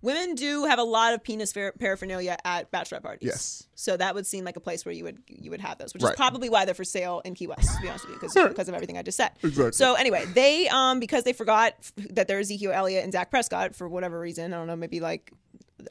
Women 0.02 0.34
do 0.34 0.66
have 0.66 0.80
a 0.80 0.84
lot 0.84 1.14
of 1.14 1.24
penis 1.24 1.54
paraphernalia 1.54 2.36
at 2.44 2.72
bachelorette 2.72 3.04
parties. 3.04 3.28
Yes. 3.28 3.68
So 3.76 3.96
that 3.98 4.16
would 4.16 4.26
seem 4.26 4.44
like 4.44 4.56
a 4.58 4.60
place 4.60 4.84
where 4.84 4.94
you 4.94 5.04
would 5.04 5.20
you 5.28 5.52
would 5.52 5.62
have 5.62 5.78
those, 5.78 5.94
which 5.94 6.02
Right. 6.02 6.10
is 6.12 6.16
probably 6.18 6.50
why 6.50 6.66
they're 6.66 6.74
for 6.74 6.84
sale 6.84 7.22
in 7.24 7.36
Key 7.36 7.46
West, 7.48 7.76
to 7.76 7.82
be 7.82 7.88
honest 7.88 8.06
with 8.08 8.16
you, 8.16 8.20
because 8.20 8.50
because 8.50 8.68
of 8.68 8.74
everything 8.74 8.98
I 8.98 9.04
just 9.04 9.18
said. 9.18 9.32
Exactly. 9.44 9.72
So 9.74 9.94
anyway, 9.94 10.26
they 10.34 10.68
um 10.70 11.00
because 11.00 11.24
they 11.24 11.34
forgot 11.34 11.76
that 12.10 12.28
there's 12.28 12.48
Ezekiel 12.48 12.72
Elliott 12.74 13.04
and 13.04 13.14
Dak 13.14 13.30
Prescott 13.30 13.76
for 13.76 13.88
whatever 13.88 14.20
reason. 14.20 14.54
I 14.54 14.58
don't 14.58 14.68
know, 14.68 14.76
maybe 14.76 15.00
like 15.00 15.32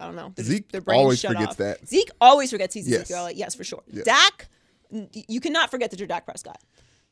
I 0.01 0.07
don't 0.07 0.16
know. 0.16 0.32
they're 0.34 0.44
just- 0.44 0.48
Zeke 0.57 0.72
their 0.72 0.80
brains 0.80 0.98
always 1.01 1.20
shut 1.20 1.32
forgets 1.32 1.51
off. 1.53 1.57
that. 1.59 1.88
Zeke 1.88 2.11
always 2.20 2.51
forgets 2.51 2.74
he's 2.74 2.88
Yes. 2.88 3.03
Ezekiel 3.03 3.18
Elliott. 3.18 3.36
Yes, 3.38 3.55
for 3.55 3.62
sure. 3.64 3.82
Yes. 3.92 4.05
Dak, 4.07 4.48
you 5.12 5.41
cannot 5.41 5.70
forget 5.70 5.91
that 5.91 5.99
you're 6.01 6.09
Dak 6.09 6.24
Prescott. 6.24 6.59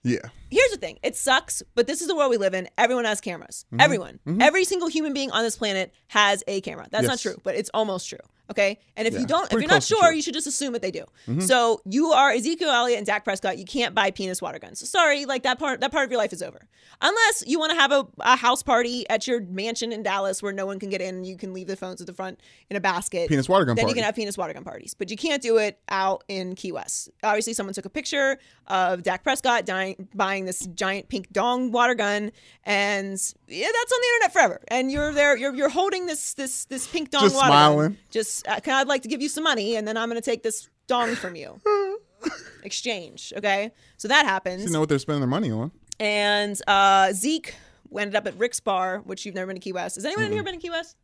Yeah. 0.05 0.21
Here's 0.51 0.71
the 0.71 0.77
thing. 0.77 0.99
It 1.03 1.17
sucks, 1.17 1.63
but 1.75 1.87
this 1.87 2.01
is 2.01 2.09
the 2.09 2.15
world 2.15 2.31
we 2.31 2.37
live 2.37 2.55
in. 2.55 2.69
Everyone 2.79 3.05
has 3.05 3.21
cameras. 3.21 3.65
Mm-hmm. 3.73 3.81
Everyone. 3.81 4.21
Every 4.41 4.65
single 4.65 4.89
human 4.89 5.13
being 5.13 5.31
on 5.33 5.43
this 5.43 5.57
planet 5.57 5.93
has 6.09 6.45
a 6.47 6.61
camera. 6.61 6.87
That's 6.91 7.07
not 7.07 7.19
true, 7.19 7.37
but 7.43 7.57
it's 7.57 7.71
almost 7.75 8.09
true. 8.09 8.19
Okay? 8.51 8.79
And 8.97 9.07
if 9.07 9.15
Yeah, 9.15 9.21
you 9.21 9.27
don't 9.27 9.53
if 9.53 9.61
you're 9.61 9.69
not 9.69 9.83
sure. 9.83 10.03
Mm-hmm. 10.03 10.17
you 10.17 10.23
should 10.23 10.35
just 10.35 10.47
assume 10.47 10.73
that 10.73 10.83
they 10.83 10.91
do. 10.91 11.05
So 11.41 11.81
you 11.85 12.13
are 12.13 12.31
Ezekiel 12.31 12.71
Elliott 12.71 12.99
and 12.99 13.07
Dak 13.07 13.25
Prescott. 13.25 13.59
You 13.59 13.65
can't 13.65 13.95
buy 13.95 14.11
penis 14.11 14.41
water 14.41 14.59
guns. 14.59 14.89
Sorry, 14.89 15.27
like 15.27 15.43
that 15.43 15.59
part 15.59 15.81
that 15.81 15.93
part 15.93 16.05
of 16.05 16.11
your 16.11 16.19
life 16.19 16.33
is 16.33 16.43
over. 16.43 16.67
Unless 17.01 17.45
you 17.47 17.59
want 17.59 17.71
to 17.73 17.79
have 17.79 17.93
a, 17.93 18.07
a 18.21 18.37
house 18.37 18.63
party 18.63 19.09
at 19.11 19.27
your 19.27 19.41
mansion 19.43 19.93
in 19.93 20.03
Dallas 20.03 20.43
where 20.43 20.53
no 20.53 20.65
one 20.67 20.79
can 20.81 20.89
get 20.89 21.01
in 21.01 21.17
and 21.17 21.27
you 21.27 21.37
can 21.37 21.53
leave 21.53 21.67
the 21.67 21.77
phones 21.77 22.01
at 22.01 22.07
the 22.07 22.15
front 22.15 22.41
in 22.71 22.77
a 22.77 22.81
basket. 22.81 23.29
Penis 23.29 23.49
water 23.49 23.65
gun 23.65 23.77
Then 23.77 23.89
you 23.89 23.95
can 23.95 24.03
have 24.05 24.15
penis 24.17 24.39
water 24.39 24.53
gun 24.55 24.65
parties. 24.65 24.95
But 24.95 25.11
you 25.11 25.17
can't 25.17 25.43
do 25.43 25.59
it 25.59 25.79
out 25.91 26.25
in 26.29 26.55
Key 26.55 26.73
West. 26.73 27.11
Obviously, 27.23 27.53
someone 27.53 27.75
took 27.75 27.85
a 27.85 27.91
picture 27.91 28.39
of 28.67 29.03
Dak 29.03 29.23
Prescott 29.23 29.67
dying, 29.67 30.09
buying 30.15 30.45
this 30.47 30.67
giant 30.75 31.09
pink 31.09 31.31
dong 31.33 31.71
water 31.71 31.95
gun, 31.95 32.33
and 32.65 33.35
yeah, 33.47 33.67
that's 33.73 33.93
on 33.93 33.99
the 34.01 34.07
internet 34.15 34.33
forever. 34.33 34.61
And 34.69 34.91
you're 34.91 35.13
there, 35.13 35.37
you're 35.37 35.55
you're 35.55 35.69
holding 35.69 36.07
this 36.07 36.35
this 36.35 36.65
this 36.67 36.87
pink 36.87 37.11
dong 37.11 37.23
Just 37.23 37.35
water 37.37 37.47
smiling. 37.47 37.79
gun. 37.91 37.99
Just 38.11 38.38
uh, 38.47 38.61
I'd 38.67 38.89
like 38.89 39.03
to 39.03 39.09
give 39.09 39.23
you 39.23 39.29
some 39.29 39.45
money, 39.45 39.77
and 39.77 39.87
then 39.89 39.97
I'm 39.97 40.09
going 40.09 40.21
to 40.21 40.25
take 40.31 40.43
this 40.43 40.69
dong 40.87 41.15
from 41.15 41.35
you. 41.37 41.61
Exchange, 42.63 43.33
okay? 43.37 43.73
So 43.97 44.09
that 44.09 44.27
happens. 44.27 44.65
You 44.65 44.71
know 44.71 44.81
what 44.81 44.89
they're 44.89 44.99
spending 44.99 45.21
their 45.21 45.29
money 45.29 45.51
on? 45.51 45.71
And 46.01 46.61
uh, 46.67 47.13
Zeke 47.13 47.55
ended 47.97 48.17
up 48.17 48.27
at 48.27 48.37
Rick's 48.37 48.61
Bar, 48.61 48.99
which 49.05 49.25
you've 49.25 49.35
never 49.35 49.47
been 49.47 49.57
to 49.57 49.61
Key 49.61 49.73
West. 49.73 49.97
Has 49.97 50.05
anyone 50.05 50.25
in 50.27 50.33
here 50.33 50.43
been 50.43 50.55
to 50.55 50.61
Key 50.61 50.71
West? 50.71 50.97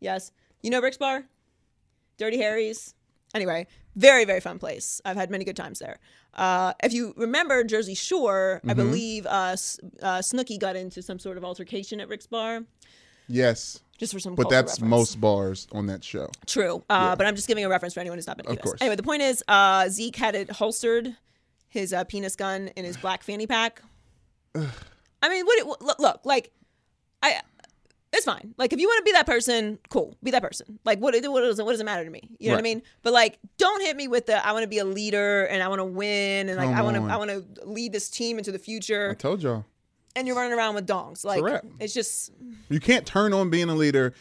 Yes. 0.00 0.32
You 0.62 0.70
know 0.70 0.80
Rick's 0.80 0.96
Bar? 0.96 1.24
Dirty 2.16 2.38
Harry's? 2.38 2.94
Anyway, 3.34 3.66
Very, 3.96 4.24
very 4.24 4.38
fun 4.40 4.60
place. 4.60 5.00
I've 5.04 5.16
had 5.16 5.28
many 5.28 5.44
good 5.44 5.56
times 5.56 5.80
there. 5.80 5.98
Uh, 6.34 6.72
if 6.84 6.92
you 6.92 7.12
remember 7.16 7.64
Jersey 7.64 7.94
Shore, 7.94 8.60
I 8.64 8.72
Mhm. 8.72 8.76
believe 8.76 9.26
uh, 9.26 9.56
uh, 10.00 10.18
Snooki 10.20 10.56
got 10.58 10.76
into 10.76 11.02
some 11.02 11.18
sort 11.18 11.36
of 11.36 11.44
altercation 11.44 12.00
at 12.00 12.08
Rick's 12.08 12.26
bar. 12.28 12.62
Yes. 13.28 13.80
Just 13.98 14.12
for 14.12 14.20
some 14.20 14.34
But 14.36 14.48
that's 14.48 14.74
reference. 14.74 14.90
most 14.90 15.20
bars 15.20 15.66
on 15.72 15.86
that 15.86 16.04
show. 16.04 16.30
True. 16.46 16.84
Uh, 16.88 17.16
But 17.16 17.26
I'm 17.26 17.34
just 17.34 17.48
giving 17.48 17.64
a 17.64 17.68
reference 17.68 17.94
for 17.94 18.00
anyone 18.00 18.16
who's 18.18 18.26
not 18.26 18.36
been 18.36 18.46
to 18.46 18.52
Of 18.52 18.56
Key 18.56 18.60
West. 18.60 18.64
course. 18.64 18.80
Anyway, 18.80 18.96
the 18.96 19.02
point 19.02 19.22
is 19.22 19.42
uh, 19.48 19.88
Zeke 19.88 20.16
had 20.16 20.34
it 20.36 20.50
holstered, 20.50 21.16
his 21.68 21.92
uh, 21.92 22.04
penis 22.04 22.36
gun 22.36 22.68
in 22.76 22.84
his 22.84 22.96
black 22.96 23.22
fanny 23.22 23.46
pack. 23.46 23.82
I 24.54 25.28
mean, 25.28 25.44
what? 25.44 25.58
It, 25.58 25.66
look, 25.84 25.98
look, 25.98 26.20
like, 26.24 26.52
I. 27.22 27.40
It's 28.10 28.24
fine. 28.24 28.54
Like, 28.56 28.72
if 28.72 28.80
you 28.80 28.86
want 28.88 29.00
to 29.00 29.04
be 29.04 29.12
that 29.12 29.26
person, 29.26 29.78
cool. 29.90 30.16
Be 30.22 30.30
that 30.30 30.42
person. 30.42 30.78
Like, 30.84 30.98
what? 30.98 31.12
What 31.14 31.40
does 31.42 31.58
it? 31.58 31.64
What 31.64 31.72
does 31.72 31.80
it 31.80 31.84
matter 31.84 32.04
to 32.04 32.10
me? 32.10 32.30
You 32.38 32.48
know 32.48 32.54
what 32.54 32.60
I 32.60 32.62
mean? 32.62 32.82
But 33.02 33.12
like, 33.12 33.38
don't 33.58 33.82
hit 33.82 33.96
me 33.96 34.08
with 34.08 34.26
the. 34.26 34.46
I 34.46 34.52
want 34.52 34.62
to 34.62 34.68
be 34.68 34.78
a 34.78 34.84
leader 34.84 35.44
and 35.44 35.62
I 35.62 35.68
want 35.68 35.80
to 35.80 35.84
win 35.84 36.48
and 36.48 36.56
like 36.56 36.68
Come 36.68 36.74
I 36.74 36.82
want 36.82 36.96
to. 36.96 37.02
I 37.02 37.16
want 37.16 37.30
to 37.30 37.66
lead 37.68 37.92
this 37.92 38.08
team 38.08 38.38
into 38.38 38.50
the 38.50 38.58
future. 38.58 39.10
I 39.10 39.14
told 39.14 39.42
y'all. 39.42 39.66
And 40.18 40.26
you're 40.26 40.36
running 40.36 40.52
around 40.58 40.74
with 40.74 40.86
dongs. 40.86 41.24
Like, 41.24 41.42
wrap. 41.42 41.64
it's 41.78 41.94
just. 41.94 42.32
You 42.68 42.80
can't 42.80 43.06
turn 43.06 43.32
on 43.32 43.50
being 43.50 43.68
a 43.68 43.74
leader. 43.74 44.14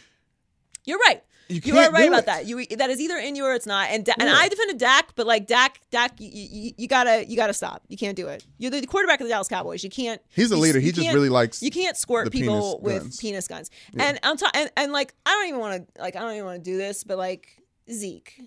You're 0.86 1.00
right. 1.00 1.24
You 1.50 1.62
You, 1.64 1.78
are 1.78 1.92
right 1.92 2.08
about 2.10 2.20
it. 2.20 2.26
that. 2.26 2.46
You 2.46 2.66
that 2.78 2.90
is 2.90 3.00
either 3.00 3.16
in 3.18 3.36
you 3.36 3.46
or 3.46 3.54
it's 3.54 3.66
not. 3.66 3.90
And 3.90 4.04
da- 4.06 4.14
and 4.20 4.30
I 4.30 4.50
defended 4.50 4.78
Dak, 4.78 5.14
but 5.16 5.26
like 5.26 5.48
Dak, 5.48 5.80
Dak, 5.92 6.20
you, 6.20 6.30
you, 6.30 6.72
you 6.78 6.88
gotta 6.90 7.26
you 7.26 7.38
gotta 7.38 7.54
stop. 7.54 7.84
You 7.88 7.96
can't 7.96 8.18
do 8.18 8.28
it. 8.28 8.46
You're 8.58 8.70
the 8.70 8.86
quarterback 8.86 9.22
of 9.22 9.28
the 9.28 9.32
Dallas 9.32 9.48
Cowboys. 9.48 9.82
You 9.82 9.90
can't. 9.90 10.22
He's 10.28 10.52
a 10.52 10.58
leader. 10.58 10.80
He 10.80 10.92
just 10.92 11.14
really 11.14 11.30
likes 11.30 11.64
You 11.64 11.72
can't 11.72 11.96
squirt 11.96 12.32
people 12.34 12.80
penis 12.80 12.84
with 12.84 13.02
guns. 13.04 13.18
penis 13.18 13.48
guns. 13.48 13.70
Yeah. 13.94 14.04
And 14.10 14.20
on 14.24 14.36
top, 14.36 14.52
and, 14.54 14.70
and 14.76 14.92
like 14.92 15.14
I 15.26 15.32
don't 15.32 15.48
even 15.48 15.60
want 15.62 15.88
to 15.96 16.02
like 16.02 16.18
I 16.18 16.20
don't 16.20 16.34
even 16.34 16.46
want 16.46 16.64
to 16.64 16.70
do 16.70 16.78
this, 16.78 17.06
but 17.06 17.18
like 17.18 17.48
Zeke. 17.90 18.42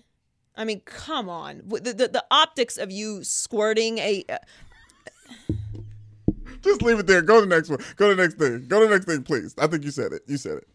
I 0.55 0.63
mean, 0.65 0.81
come 0.81 1.27
on. 1.27 1.63
The, 1.65 1.79
the, 1.93 2.07
the 2.07 2.25
optics 2.29 2.77
of 2.77 2.91
you 2.91 3.23
squirting 3.23 3.97
a 3.97 4.23
uh, 4.29 4.37
Just 6.61 6.81
leave 6.81 6.99
it 6.99 7.07
there. 7.07 7.21
Go 7.21 7.41
to 7.41 7.47
the 7.47 7.55
next 7.55 7.69
one. 7.69 7.79
Go 7.95 8.09
to 8.09 8.15
the 8.15 8.21
next 8.21 8.35
thing. 8.35 8.65
Go 8.67 8.79
to 8.81 8.87
the 8.87 8.93
next 8.93 9.05
thing, 9.05 9.23
please. 9.23 9.55
I 9.57 9.67
think 9.67 9.83
you 9.83 9.91
said 9.91 10.13
it. 10.13 10.21
You 10.27 10.37
said 10.37 10.57
it. 10.57 10.67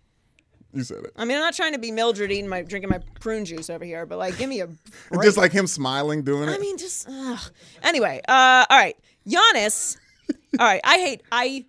You 0.73 0.83
said 0.83 1.05
it. 1.05 1.13
I 1.17 1.25
mean, 1.25 1.37
I'm 1.39 1.43
not 1.43 1.55
trying 1.55 1.73
to 1.73 1.79
be 1.79 1.91
Mildred 1.91 2.31
eating 2.31 2.49
my 2.49 2.63
drinking 2.63 2.91
my 2.91 3.01
prune 3.21 3.47
juice 3.47 3.71
over 3.71 3.85
here, 3.85 4.05
but 4.05 4.19
like, 4.19 4.37
give 4.37 4.51
me 4.51 4.61
a 4.61 4.67
break. 5.11 5.23
just 5.23 5.39
like 5.39 5.53
him 5.53 5.67
smiling 5.67 6.23
doing 6.23 6.49
it. 6.49 6.53
I 6.53 6.59
mean, 6.59 6.77
just 6.77 7.09
ugh. 7.09 7.41
anyway. 7.83 8.21
Uh, 8.29 8.67
all 8.69 8.79
right, 8.79 8.97
Giannis. 9.27 9.97
all 10.59 10.67
right, 10.67 10.81
I 10.85 10.99
hate. 10.99 11.23
I. 11.33 11.65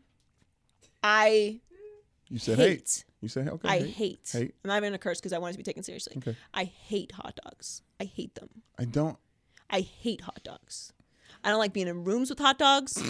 I. 1.01 1.59
you 2.27 2.39
said 2.39 2.57
hate. 2.57 2.69
hate. 2.69 3.05
You 3.21 3.29
said 3.29 3.47
okay. 3.47 3.67
I 3.67 3.79
hate. 3.79 3.87
hate. 3.93 4.29
Hate. 4.33 4.55
I'm 4.63 4.67
not 4.67 4.77
even 4.77 4.89
gonna 4.89 4.97
curse 4.97 5.19
because 5.21 5.31
I 5.31 5.37
want 5.37 5.51
it 5.51 5.53
to 5.53 5.57
be 5.59 5.63
taken 5.63 5.83
seriously. 5.83 6.15
Okay. 6.17 6.35
I 6.53 6.65
hate 6.65 7.13
hot 7.13 7.39
dogs. 7.43 7.83
I 8.01 8.03
hate 8.03 8.35
them. 8.35 8.49
I 8.77 8.83
don't. 8.85 9.17
I 9.69 9.81
hate 9.81 10.21
hot 10.21 10.41
dogs. 10.43 10.91
I 11.43 11.49
don't 11.49 11.59
like 11.59 11.73
being 11.73 11.87
in 11.87 12.03
rooms 12.03 12.29
with 12.29 12.39
hot 12.39 12.57
dogs. 12.59 13.01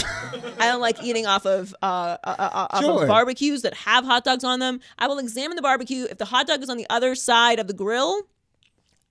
I 0.60 0.68
don't 0.68 0.82
like 0.82 1.02
eating 1.04 1.26
off 1.26 1.46
of 1.46 1.74
uh, 1.82 2.18
uh, 2.24 2.36
uh, 2.38 2.68
off 2.72 2.82
Sure. 2.84 3.02
of 3.04 3.08
barbecues 3.08 3.62
that 3.64 3.74
have 3.74 4.06
hot 4.06 4.24
dogs 4.24 4.44
on 4.44 4.60
them. 4.60 4.80
I 5.00 5.08
will 5.08 5.18
examine 5.20 5.56
the 5.56 5.62
barbecue. 5.62 6.06
If 6.10 6.18
the 6.18 6.26
hot 6.26 6.48
dog 6.48 6.62
is 6.62 6.70
on 6.70 6.78
the 6.78 6.88
other 6.90 7.16
side 7.16 7.60
of 7.60 7.68
the 7.68 7.74
grill, 7.74 8.22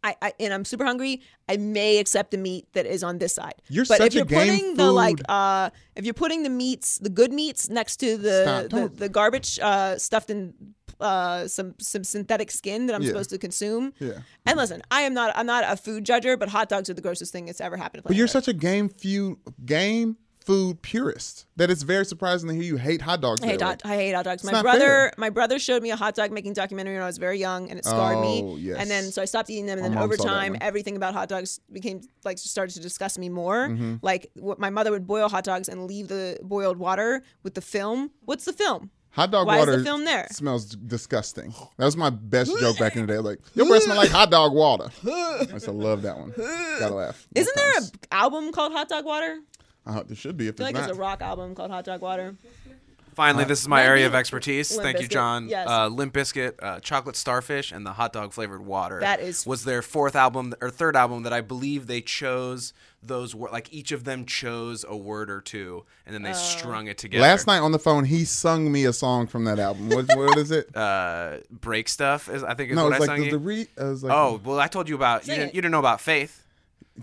I, 0.05 0.15
I 0.23 0.33
and 0.39 0.55
I'm 0.55 0.65
super 0.65 0.85
hungry, 0.85 1.23
I 1.49 1.57
may 1.57 1.99
accept 1.99 2.31
the 2.31 2.37
meat 2.39 2.67
that 2.75 2.87
is 2.87 3.03
on 3.03 3.19
this 3.19 3.35
side. 3.35 3.55
You're 3.69 3.85
but 3.87 3.99
such 3.99 4.09
if 4.09 4.15
you're 4.15 4.23
a 4.25 4.27
game 4.27 4.53
putting 4.55 4.75
the 4.77 4.93
like 4.93 5.19
uh 5.29 5.71
if 5.97 6.05
you're 6.05 6.15
putting 6.15 6.43
the 6.45 6.51
meats, 6.51 6.99
the 6.99 7.09
good 7.11 7.33
meats 7.33 7.69
next 7.69 7.97
to 7.99 8.17
the 8.17 8.69
Stop. 8.69 8.93
the, 8.93 8.97
the 8.97 9.09
garbage 9.09 9.59
uh 9.61 9.99
stuffed 9.99 10.31
in 10.31 10.55
uh 11.01 11.47
some 11.49 11.75
some 11.79 12.05
synthetic 12.05 12.51
skin 12.51 12.87
that 12.87 12.95
I'm 12.95 13.03
Yeah. 13.03 13.09
supposed 13.09 13.31
to 13.31 13.39
consume. 13.39 13.93
Yeah. 13.99 14.19
And 14.47 14.57
listen, 14.57 14.83
I 14.91 15.03
am 15.03 15.15
not 15.15 15.33
I'm 15.37 15.47
not 15.47 15.65
a 15.67 15.77
food 15.77 16.05
judger, 16.05 16.39
but 16.39 16.49
hot 16.49 16.69
dogs 16.69 16.89
are 16.91 16.95
the 16.95 17.03
grossest 17.03 17.33
thing 17.33 17.47
that's 17.47 17.61
ever 17.61 17.77
happened 17.77 18.03
to 18.05 18.09
But 18.09 18.17
you're 18.17 18.25
Earth. 18.25 18.31
such 18.33 18.49
a 18.49 18.53
game 18.53 18.89
food 18.89 19.37
game 19.65 20.17
food 20.45 20.81
purist 20.81 21.45
that 21.57 21.73
it's 21.73 21.83
very 21.83 22.07
surprising 22.07 22.49
to 22.49 22.55
hear 22.55 22.63
you 22.63 22.77
hate 22.77 23.03
hot 23.03 23.21
dogs. 23.21 23.41
I 23.43 23.47
hate, 23.49 23.61
hot, 23.61 23.83
I 23.85 23.97
hate 23.97 24.13
hot 24.15 24.25
dogs. 24.27 24.45
It's 24.45 24.53
my 24.53 24.63
brother, 24.63 24.79
fair. 24.79 25.13
my 25.19 25.29
brother 25.29 25.59
showed 25.59 25.83
me 25.83 25.91
a 25.91 25.97
hot 25.97 26.15
dog 26.15 26.31
making 26.31 26.53
documentary 26.53 26.95
when 26.95 27.03
I 27.03 27.07
was 27.07 27.19
very 27.19 27.41
young, 27.41 27.69
and 27.69 27.81
it 27.81 27.85
scarred 27.85 28.19
Oh, 28.19 28.21
me. 28.55 28.61
yes. 28.61 28.77
And 28.79 28.89
then 28.89 29.11
so 29.11 29.21
I 29.21 29.25
stopped 29.25 29.51
eating 29.51 29.67
them, 29.67 29.79
and 29.81 29.89
My 29.93 29.95
then 29.95 30.05
over 30.05 30.17
time, 30.17 30.57
everything 30.61 30.95
about 30.95 31.15
hot 31.15 31.29
dogs 31.29 31.59
became 31.73 32.01
like 32.25 32.39
started 32.39 32.77
to 32.77 32.81
disgust 32.81 33.19
me 33.19 33.29
more. 33.29 33.71
Mhm. 33.71 33.99
Like 34.03 34.31
what 34.37 34.61
my 34.61 34.71
mother 34.71 34.93
would 34.93 35.05
boil 35.05 35.29
hot 35.29 35.43
dogs 35.43 35.69
and 35.69 35.89
leave 35.89 36.07
the 36.07 36.39
boiled 36.45 36.77
water 36.77 37.25
with 37.43 37.55
the 37.55 37.61
film. 37.61 38.13
What's 38.25 38.45
the 38.45 38.53
film? 38.53 38.91
Hot 39.17 39.31
dog 39.31 39.47
Why 39.47 39.59
water 39.59 39.73
is 39.73 39.79
the 39.79 39.85
film 39.85 40.05
there? 40.05 40.27
smells 40.31 40.67
disgusting. 40.67 41.55
That 41.79 41.87
was 41.87 41.97
my 41.97 42.11
best 42.11 42.53
joke 42.61 42.79
back 42.79 42.97
in 42.97 43.07
the 43.07 43.13
day. 43.15 43.19
Like 43.19 43.39
your 43.55 43.67
breath 43.67 43.83
smell 43.85 43.97
like 43.97 44.11
hot 44.11 44.31
dog 44.31 44.53
water. 44.53 44.91
I 45.07 45.47
used 45.55 45.65
to 45.65 45.73
love 45.73 46.03
that 46.03 46.19
one. 46.19 46.35
Gotta 46.79 46.95
laugh. 46.95 47.27
Isn't 47.35 47.57
there 47.57 47.79
an 47.79 47.85
album 48.13 48.53
called 48.53 48.73
Hot 48.73 48.91
Dog 48.91 49.07
Water? 49.07 49.39
I 49.87 49.93
hope 49.95 50.09
there 50.09 50.17
should 50.17 50.37
be 50.37 50.49
if 50.49 50.57
I 50.57 50.57
feel 50.59 50.67
it's 50.67 50.75
like 50.75 50.75
not. 50.83 50.87
there's 50.89 50.99
a 50.99 51.01
rock 51.01 51.23
album 51.23 51.55
called 51.55 51.71
Hot 51.71 51.85
Dog 51.87 52.03
Water. 52.03 52.37
Finally, 53.17 53.45
Uh, 53.45 53.49
this 53.49 53.63
is 53.63 53.67
my 53.69 53.83
area 53.83 54.07
of 54.07 54.15
expertise. 54.15 54.71
Limp 54.73 54.83
Thank 54.83 55.01
you, 55.01 55.07
Bizkit. 55.09 55.11
John. 55.11 55.49
Yes. 55.49 55.67
Uh, 55.69 55.89
Limp 55.89 56.13
Bizkit, 56.13 56.53
uh, 56.63 56.81
Chocolate 56.81 57.17
Starfish, 57.17 57.73
and 57.73 57.85
the 57.87 57.95
hot 57.95 58.13
dog 58.13 58.35
flavored 58.35 58.65
water. 58.67 59.01
That 59.01 59.21
is- 59.21 59.47
was 59.47 59.65
their 59.65 59.81
fourth 59.81 60.15
album 60.15 60.55
or 60.61 60.69
third 60.71 60.95
album 60.97 61.23
that 61.23 61.33
I 61.33 61.41
believe 61.41 61.87
they 61.87 62.03
chose 62.03 62.75
those 63.03 63.35
wor- 63.35 63.49
like 63.51 63.73
each 63.73 63.91
of 63.93 64.05
them 64.05 64.27
chose 64.27 64.85
a 64.87 64.97
word 64.97 65.31
or 65.31 65.41
two, 65.41 65.85
and 66.05 66.15
then 66.15 66.23
they 66.23 66.33
strung 66.35 66.89
it 66.89 66.99
together. 66.99 67.23
Last 67.23 67.47
night 67.47 67.61
on 67.61 67.73
the 67.73 67.79
phone, 67.79 68.05
he 68.05 68.25
sung 68.25 68.71
me 68.71 68.85
a 68.85 68.93
song 68.93 69.27
from 69.29 69.45
that 69.45 69.59
album. 69.59 69.89
What, 69.89 70.07
what 70.15 70.37
is 70.37 70.51
it? 70.51 70.75
uh, 70.77 71.39
break 71.51 71.89
stuff 71.89 72.29
is 72.29 72.43
I 72.45 72.53
think 72.55 72.71
is 72.71 72.77
no, 72.77 72.85
what 72.85 72.95
it's 72.95 72.97
I 72.97 72.99
like 72.99 73.09
sung 73.09 73.19
the, 73.21 73.25
you. 73.27 73.31
the 73.31 73.39
re. 73.39 73.61
It 73.63 73.71
was 73.83 74.03
like, 74.05 74.13
oh 74.13 74.41
well, 74.45 74.61
I 74.61 74.67
told 74.67 74.89
you 74.89 74.95
about 74.95 75.23
you 75.23 75.27
Sing 75.33 75.37
didn't, 75.37 75.49
it. 75.51 75.55
you 75.55 75.63
didn't 75.63 75.73
know 75.73 75.79
about 75.79 76.01
Faith. 76.03 76.43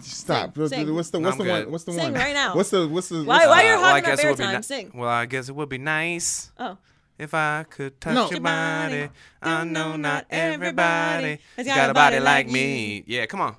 Stop. 0.02 0.56
Sing, 0.56 0.68
sing. 0.70 0.95
What's 0.95 1.10
the 1.10 1.20
what's 1.20 1.40
I'm 1.40 1.45
the 1.45 1.52
one? 1.52 1.72
What's 1.72 1.84
the 1.84 1.91
Sing 1.94 2.03
one? 2.03 2.14
right 2.14 2.34
now. 2.34 2.56
What's 2.56 2.70
the 2.72 2.88
what's 2.88 3.10
the? 3.10 3.24
Why- 3.24 3.48
why 3.48 3.61
the- 3.64 3.68
you're 3.70 3.78
Uh, 3.78 3.82
well, 3.82 3.86
I 3.86 3.90
hogging 3.91 4.03
that 4.03 4.10
guess 4.18 4.24
it 4.26 4.30
would 4.30 4.38
be 4.38 4.44
airtime? 4.44 4.56
ni- 4.57 4.61
Sing. 4.64 4.91
Well, 4.95 5.10
I 5.10 5.26
guess 5.26 5.49
it 5.49 5.56
would 5.56 5.70
be 5.70 5.78
nice. 5.78 6.52
Oh. 6.60 6.78
If 7.20 7.34
I 7.34 7.65
could 7.70 8.02
touch 8.02 8.15
No. 8.15 8.30
your 8.32 8.40
body, 8.40 9.10
I 9.41 9.64
know 9.65 9.95
not 9.95 10.26
everybody 10.32 11.40
has 11.57 11.68
has 11.68 11.76
got 11.76 11.90
a 11.90 11.94
body 11.94 12.20
like 12.20 12.49
me. 12.49 13.03
Yeah, 13.07 13.26
come 13.28 13.41
on. 13.41 13.56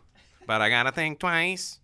But 0.47 0.61
I 0.61 0.69
gotta 0.69 0.93
think 0.93 1.19
twice 1.21 1.79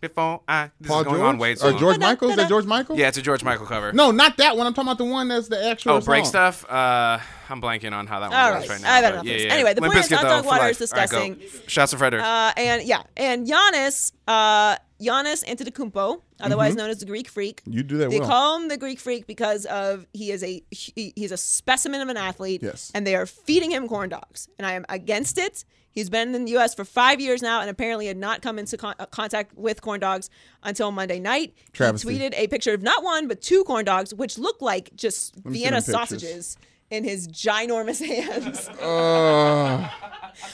before 0.00 0.40
I. 0.48 0.70
This 0.80 0.88
Paul 0.88 1.00
is 1.00 1.04
going 1.06 1.16
George 1.18 1.28
on 1.28 1.38
way 1.38 1.54
too 1.54 1.66
or 1.66 1.70
long. 1.72 1.80
George 1.80 1.98
Michael? 1.98 2.30
Is 2.30 2.36
that 2.36 2.48
George 2.48 2.64
Michael? 2.66 2.96
Yeah, 2.98 3.08
it's 3.08 3.18
a 3.18 3.22
George 3.22 3.42
Michael 3.42 3.66
cover. 3.66 3.92
No, 3.92 4.10
not 4.12 4.36
that 4.38 4.56
one. 4.56 4.66
I'm 4.66 4.72
talking 4.74 4.88
about 4.88 4.98
the 4.98 5.04
one 5.04 5.28
that's 5.28 5.48
the 5.48 5.62
actual. 5.68 5.92
Oh, 5.92 6.00
break 6.00 6.24
stuff. 6.24 6.64
Uh, 6.70 7.18
I'm 7.48 7.60
blanking 7.60 7.92
on 7.92 8.06
how 8.06 8.20
that 8.20 8.30
one 8.30 8.38
All 8.38 8.52
goes 8.60 8.68
right. 8.68 8.70
right 8.70 8.80
now. 8.82 8.94
I've 8.94 9.04
had 9.04 9.14
but 9.16 9.24
yeah, 9.26 9.36
yeah. 9.36 9.52
Anyway, 9.52 9.74
the 9.74 9.80
Limp 9.80 9.94
point 9.94 10.04
is 10.04 10.10
Bizkit, 10.10 10.16
hot 10.16 10.22
dog 10.24 10.42
for 10.44 10.48
water 10.48 10.62
life. 10.62 10.80
is 10.80 10.92
All 10.92 10.98
right, 10.98 11.10
go. 11.10 11.28
disgusting. 11.28 11.60
Shouts 11.68 11.90
to 11.92 11.98
Frederick. 11.98 12.22
Uh, 12.24 12.52
and 12.56 12.82
yeah, 12.84 13.02
and 13.16 13.46
Giannis, 13.46 14.12
uh, 14.26 14.76
Giannis 15.00 15.44
Antetokounmpo, 15.44 16.20
otherwise 16.40 16.74
known 16.74 16.90
as 16.90 16.98
the 16.98 17.06
Greek 17.06 17.28
Freak. 17.28 17.60
Mm-hmm. 17.62 17.72
You 17.72 17.82
do 17.82 17.96
that 17.98 18.10
They 18.10 18.18
well. 18.20 18.28
call 18.28 18.56
him 18.60 18.68
the 18.68 18.76
Greek 18.76 18.98
Freak 18.98 19.26
because 19.26 19.64
of 19.66 20.06
he 20.12 20.30
is 20.30 20.42
a 20.42 20.62
he, 20.70 21.12
he's 21.16 21.32
a 21.32 21.36
specimen 21.36 22.00
of 22.00 22.08
an 22.08 22.16
athlete. 22.16 22.62
Yes. 22.62 22.90
And 22.94 23.06
they 23.06 23.14
are 23.14 23.26
feeding 23.26 23.70
him 23.70 23.88
corn 23.88 24.08
dogs, 24.08 24.48
and 24.58 24.66
I 24.66 24.72
am 24.72 24.84
against 24.88 25.38
it. 25.38 25.64
He's 25.90 26.10
been 26.10 26.34
in 26.34 26.44
the 26.44 26.50
U.S. 26.52 26.74
for 26.74 26.84
five 26.84 27.20
years 27.22 27.40
now, 27.40 27.62
and 27.62 27.70
apparently 27.70 28.06
had 28.06 28.18
not 28.18 28.42
come 28.42 28.58
into 28.58 28.76
con- 28.76 28.94
uh, 28.98 29.06
contact 29.06 29.56
with 29.56 29.80
corn 29.80 29.98
dogs 29.98 30.28
until 30.62 30.92
Monday 30.92 31.18
night. 31.18 31.54
Travesty. 31.72 32.12
He 32.12 32.18
tweeted 32.18 32.34
a 32.36 32.48
picture 32.48 32.74
of 32.74 32.82
not 32.82 33.02
one 33.02 33.28
but 33.28 33.40
two 33.40 33.64
corn 33.64 33.86
dogs, 33.86 34.12
which 34.12 34.36
look 34.36 34.60
like 34.60 34.94
just 34.94 35.34
Vienna 35.36 35.80
sausages. 35.80 36.56
pictures. 36.56 36.58
In 36.90 37.04
his 37.04 37.28
ginormous 37.28 38.04
hands. 38.06 38.68
Uh, 38.68 39.88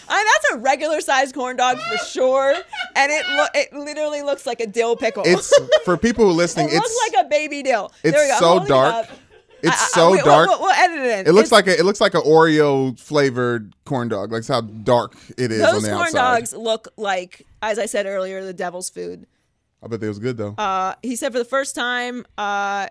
I 0.09 0.17
mean, 0.17 0.27
that's 0.27 0.53
a 0.53 0.59
regular 0.59 1.01
sized 1.01 1.35
corn 1.35 1.57
dog 1.57 1.79
for 1.79 1.99
sure, 2.07 2.55
and 2.95 3.13
it 3.13 3.27
lo- 3.29 3.47
it 3.55 3.73
literally 3.73 4.23
looks 4.23 4.47
like 4.47 4.61
a 4.61 4.67
dill 4.67 4.97
pickle. 4.97 5.23
it's 5.27 5.53
for 5.85 5.97
people 5.97 6.25
who 6.25 6.31
are 6.31 6.35
listening. 6.35 6.67
it 6.71 6.75
It's 6.75 6.81
looks 6.81 7.15
like 7.15 7.27
a 7.27 7.29
baby 7.29 7.63
dill. 7.63 7.93
it's 8.03 8.17
there 8.17 8.25
we 8.27 8.31
go. 8.33 8.39
So 8.39 8.47
holding 8.49 8.69
dark. 8.69 9.07
It's 9.63 9.71
I- 9.81 9.85
I- 9.85 9.89
so 9.89 10.11
we'll- 10.13 10.25
dark. 10.25 10.49
We'll, 10.49 10.61
we'll 10.61 10.71
edit 10.73 10.99
it 10.99 11.21
in. 11.21 11.27
It 11.27 11.33
looks 11.33 11.49
It's- 11.49 11.53
like 11.53 11.67
a, 11.67 11.79
it 11.79 11.85
looks 11.85 12.01
like 12.01 12.15
an 12.15 12.23
Oreo 12.23 12.99
flavored 12.99 13.75
corn 13.85 14.09
dog. 14.09 14.31
Like 14.33 14.47
how 14.47 14.61
dark 14.61 15.15
it 15.37 15.51
is 15.53 15.63
on 15.63 15.75
those 15.75 15.83
the 15.83 15.89
corn 15.91 16.03
outside. 16.09 16.39
dogs 16.39 16.53
look 16.53 16.89
like, 16.97 17.47
as 17.61 17.79
I 17.79 17.87
said 17.87 18.07
earlier, 18.07 18.45
the 18.45 18.53
devil's 18.55 18.89
food. 18.91 19.27
I 19.83 19.89
bet 19.89 20.01
they 20.01 20.09
was 20.09 20.21
good 20.21 20.37
though. 20.37 20.55
Uh, 20.59 20.95
he 21.03 21.17
said 21.17 21.33
for 21.33 21.39
the 21.39 21.45
first 21.45 21.75
time, 21.75 22.25
uh, 22.39 22.87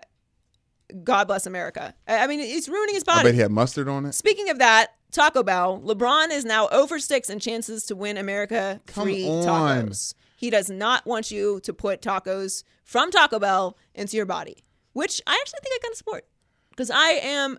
"God 1.04 1.26
bless 1.26 1.46
America." 1.46 1.94
I 2.06 2.24
I 2.24 2.26
mean, 2.26 2.40
it's 2.40 2.68
ruining 2.68 2.94
his 2.94 3.04
I 3.08 3.14
body. 3.14 3.28
bet 3.28 3.34
he 3.34 3.40
had 3.40 3.50
mustard 3.50 3.88
on 3.88 4.06
it. 4.06 4.14
Speaking 4.14 4.48
of 4.50 4.58
that, 4.58 4.88
Taco 5.10 5.42
Bell, 5.42 5.80
LeBron 5.84 6.30
is 6.30 6.44
now 6.44 6.68
over 6.68 6.98
six 6.98 7.28
in 7.28 7.38
chances 7.38 7.84
to 7.86 7.96
win 7.96 8.16
America 8.16 8.80
Come 8.86 9.04
free 9.04 9.26
on. 9.28 9.88
tacos. 9.88 10.14
He 10.36 10.50
does 10.50 10.68
not 10.70 11.06
want 11.06 11.30
you 11.30 11.60
to 11.60 11.72
put 11.72 12.00
tacos 12.02 12.64
from 12.84 13.10
Taco 13.10 13.38
Bell 13.38 13.76
into 13.94 14.16
your 14.16 14.26
body, 14.26 14.64
which 14.92 15.20
I 15.26 15.38
actually 15.40 15.60
think 15.62 15.74
I 15.74 15.78
kind 15.82 15.92
of 15.92 15.98
support 15.98 16.26
because 16.70 16.90
I 16.90 17.08
am 17.22 17.58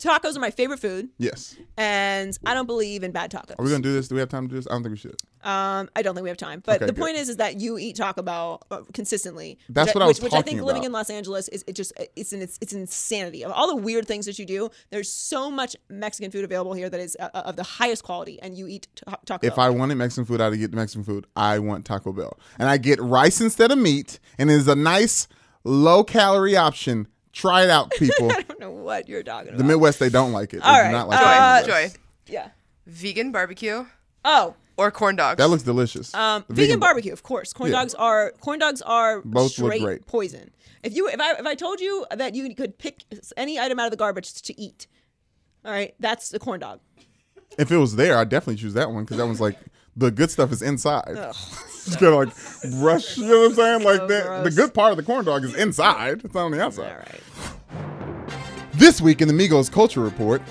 tacos 0.00 0.36
are 0.36 0.40
my 0.40 0.50
favorite 0.50 0.80
food, 0.80 1.10
Yes. 1.18 1.56
and 1.76 2.36
I 2.44 2.54
don't 2.54 2.66
believe 2.66 3.02
in 3.04 3.12
bad 3.12 3.30
tacos. 3.30 3.54
Are 3.58 3.64
we 3.64 3.70
gonna 3.70 3.82
do 3.82 3.92
this? 3.92 4.08
Do 4.08 4.14
we 4.14 4.20
have 4.20 4.28
time 4.30 4.44
to 4.48 4.50
do 4.50 4.56
this? 4.56 4.66
I 4.66 4.70
don't 4.70 4.82
think 4.82 4.92
we 4.92 4.98
should. 4.98 5.16
Um, 5.42 5.88
I 5.96 6.02
don't 6.02 6.14
think 6.14 6.22
we 6.24 6.28
have 6.28 6.36
time. 6.36 6.62
But 6.64 6.76
Okay, 6.76 6.86
the 6.86 6.92
good. 6.92 7.00
point 7.00 7.16
is, 7.16 7.28
is 7.28 7.36
that 7.36 7.60
you 7.60 7.78
eat 7.78 7.96
Taco 7.96 8.22
Bell 8.22 8.60
uh, 8.70 8.80
consistently. 8.92 9.58
That's 9.68 9.88
which 9.88 9.94
what 9.94 10.02
I 10.02 10.06
was 10.06 10.16
which, 10.18 10.24
which 10.24 10.32
I 10.32 10.36
talking 10.38 10.56
think 10.56 10.66
living 10.66 10.84
in 10.84 10.92
Los 10.92 11.08
Angeles 11.10 11.48
is 11.48 11.64
it 11.66 11.74
just 11.74 11.92
it's 12.16 12.32
an 12.32 12.42
it's, 12.42 12.58
it's 12.60 12.72
insanity 12.72 13.44
of 13.44 13.52
all 13.52 13.66
the 13.68 13.76
weird 13.76 14.06
things 14.06 14.26
that 14.26 14.38
you 14.38 14.44
do. 14.46 14.70
There's 14.90 15.10
so 15.10 15.50
much 15.50 15.76
Mexican 15.88 16.30
food 16.30 16.44
available 16.44 16.72
here 16.74 16.90
that 16.90 17.00
is 17.00 17.16
uh, 17.20 17.28
of 17.34 17.56
the 17.56 17.62
highest 17.62 18.02
quality, 18.02 18.40
and 18.42 18.56
you 18.56 18.66
eat 18.66 18.88
ta- 18.96 19.18
Taco 19.24 19.46
If 19.46 19.56
Bell. 19.56 19.64
I 19.64 19.70
wanted 19.70 19.94
Mexican 19.96 20.24
food, 20.26 20.40
I'd 20.40 20.56
get 20.58 20.72
Mexican 20.72 21.04
food. 21.04 21.26
I 21.36 21.58
want 21.58 21.84
Taco 21.84 22.12
Bell, 22.12 22.38
and 22.58 22.68
I 22.68 22.76
get 22.76 23.00
rice 23.00 23.40
instead 23.40 23.70
of 23.70 23.78
meat, 23.78 24.18
and 24.38 24.50
it's 24.50 24.66
a 24.68 24.74
nice 24.76 25.26
low 25.64 26.04
calorie 26.04 26.56
option. 26.56 27.06
Try 27.32 27.62
it 27.64 27.70
out, 27.70 27.90
people. 27.98 28.30
I 28.32 28.42
don't 28.42 28.58
know 28.60 28.70
what 28.70 29.08
you're 29.08 29.22
talking 29.22 29.48
about. 29.48 29.58
the. 29.58 29.64
Midwest, 29.64 29.98
they 29.98 30.08
don't 30.08 30.32
like 30.32 30.52
it. 30.52 30.58
They 30.62 30.68
All 30.68 30.84
do 30.84 30.90
not 30.90 31.08
like 31.08 31.20
uh, 31.22 31.60
it. 31.62 31.66
Joy, 31.68 31.92
yeah. 32.26 32.48
vegan 32.86 33.30
barbecue 33.32 33.86
Oh, 34.24 34.54
or 34.76 34.90
corn 34.90 35.16
dogs. 35.16 35.38
That 35.38 35.48
looks 35.48 35.62
delicious. 35.62 36.12
Um, 36.14 36.44
The 36.48 36.54
vegan, 36.54 36.80
barbecue, 36.80 37.12
of 37.12 37.22
course. 37.22 37.52
Corn 37.52 37.70
Yeah. 37.70 37.78
dogs 37.80 37.94
are 37.94 38.32
corn 38.40 38.58
dogs 38.58 38.82
are 38.82 39.20
Both 39.22 39.58
look 39.58 39.72
straight 39.72 39.82
great. 39.82 40.06
poison. 40.06 40.50
If 40.82 40.94
you 40.96 41.08
if 41.08 41.20
I 41.20 41.32
if 41.34 41.46
I 41.46 41.54
told 41.54 41.80
you 41.80 42.04
that 42.14 42.34
you 42.34 42.54
could 42.54 42.78
pick 42.78 43.04
any 43.36 43.58
item 43.58 43.78
out 43.78 43.86
of 43.86 43.90
the 43.92 43.96
garbage 43.96 44.40
to 44.42 44.60
eat, 44.60 44.86
all 45.64 45.70
right, 45.72 45.94
that's 46.00 46.30
the 46.30 46.38
corn 46.38 46.60
dog. 46.60 46.80
If 47.58 47.70
it 47.70 47.76
was 47.76 47.96
there, 47.96 48.16
I'd 48.18 48.28
definitely 48.28 48.60
choose 48.60 48.74
that 48.74 48.90
one 48.90 49.04
because 49.04 49.18
that 49.18 49.26
one's 49.26 49.40
like 49.40 49.58
the 50.00 50.10
good 50.10 50.30
stuff 50.30 50.50
is 50.50 50.62
inside. 50.62 51.14
Just 51.84 52.00
gotta 52.00 52.16
like 52.16 52.28
brush. 52.80 53.16
You 53.16 53.26
know 53.26 53.40
what 53.40 53.50
I'm 53.50 53.54
saying? 53.54 53.82
Like 53.84 53.98
So 54.00 54.06
that. 54.08 54.44
The 54.44 54.50
good 54.50 54.74
part 54.74 54.90
of 54.90 54.96
the 54.96 55.02
corn 55.02 55.24
dog 55.24 55.44
is 55.44 55.54
inside. 55.54 56.22
It's 56.24 56.34
not 56.34 56.44
on 56.44 56.50
the 56.50 56.62
outside. 56.62 56.90
All 56.90 56.98
right. 56.98 57.20
This 58.74 59.00
week 59.00 59.20
in 59.20 59.28
the 59.28 59.34
Migos 59.34 59.70
Culture 59.70 60.00
Report, 60.00 60.42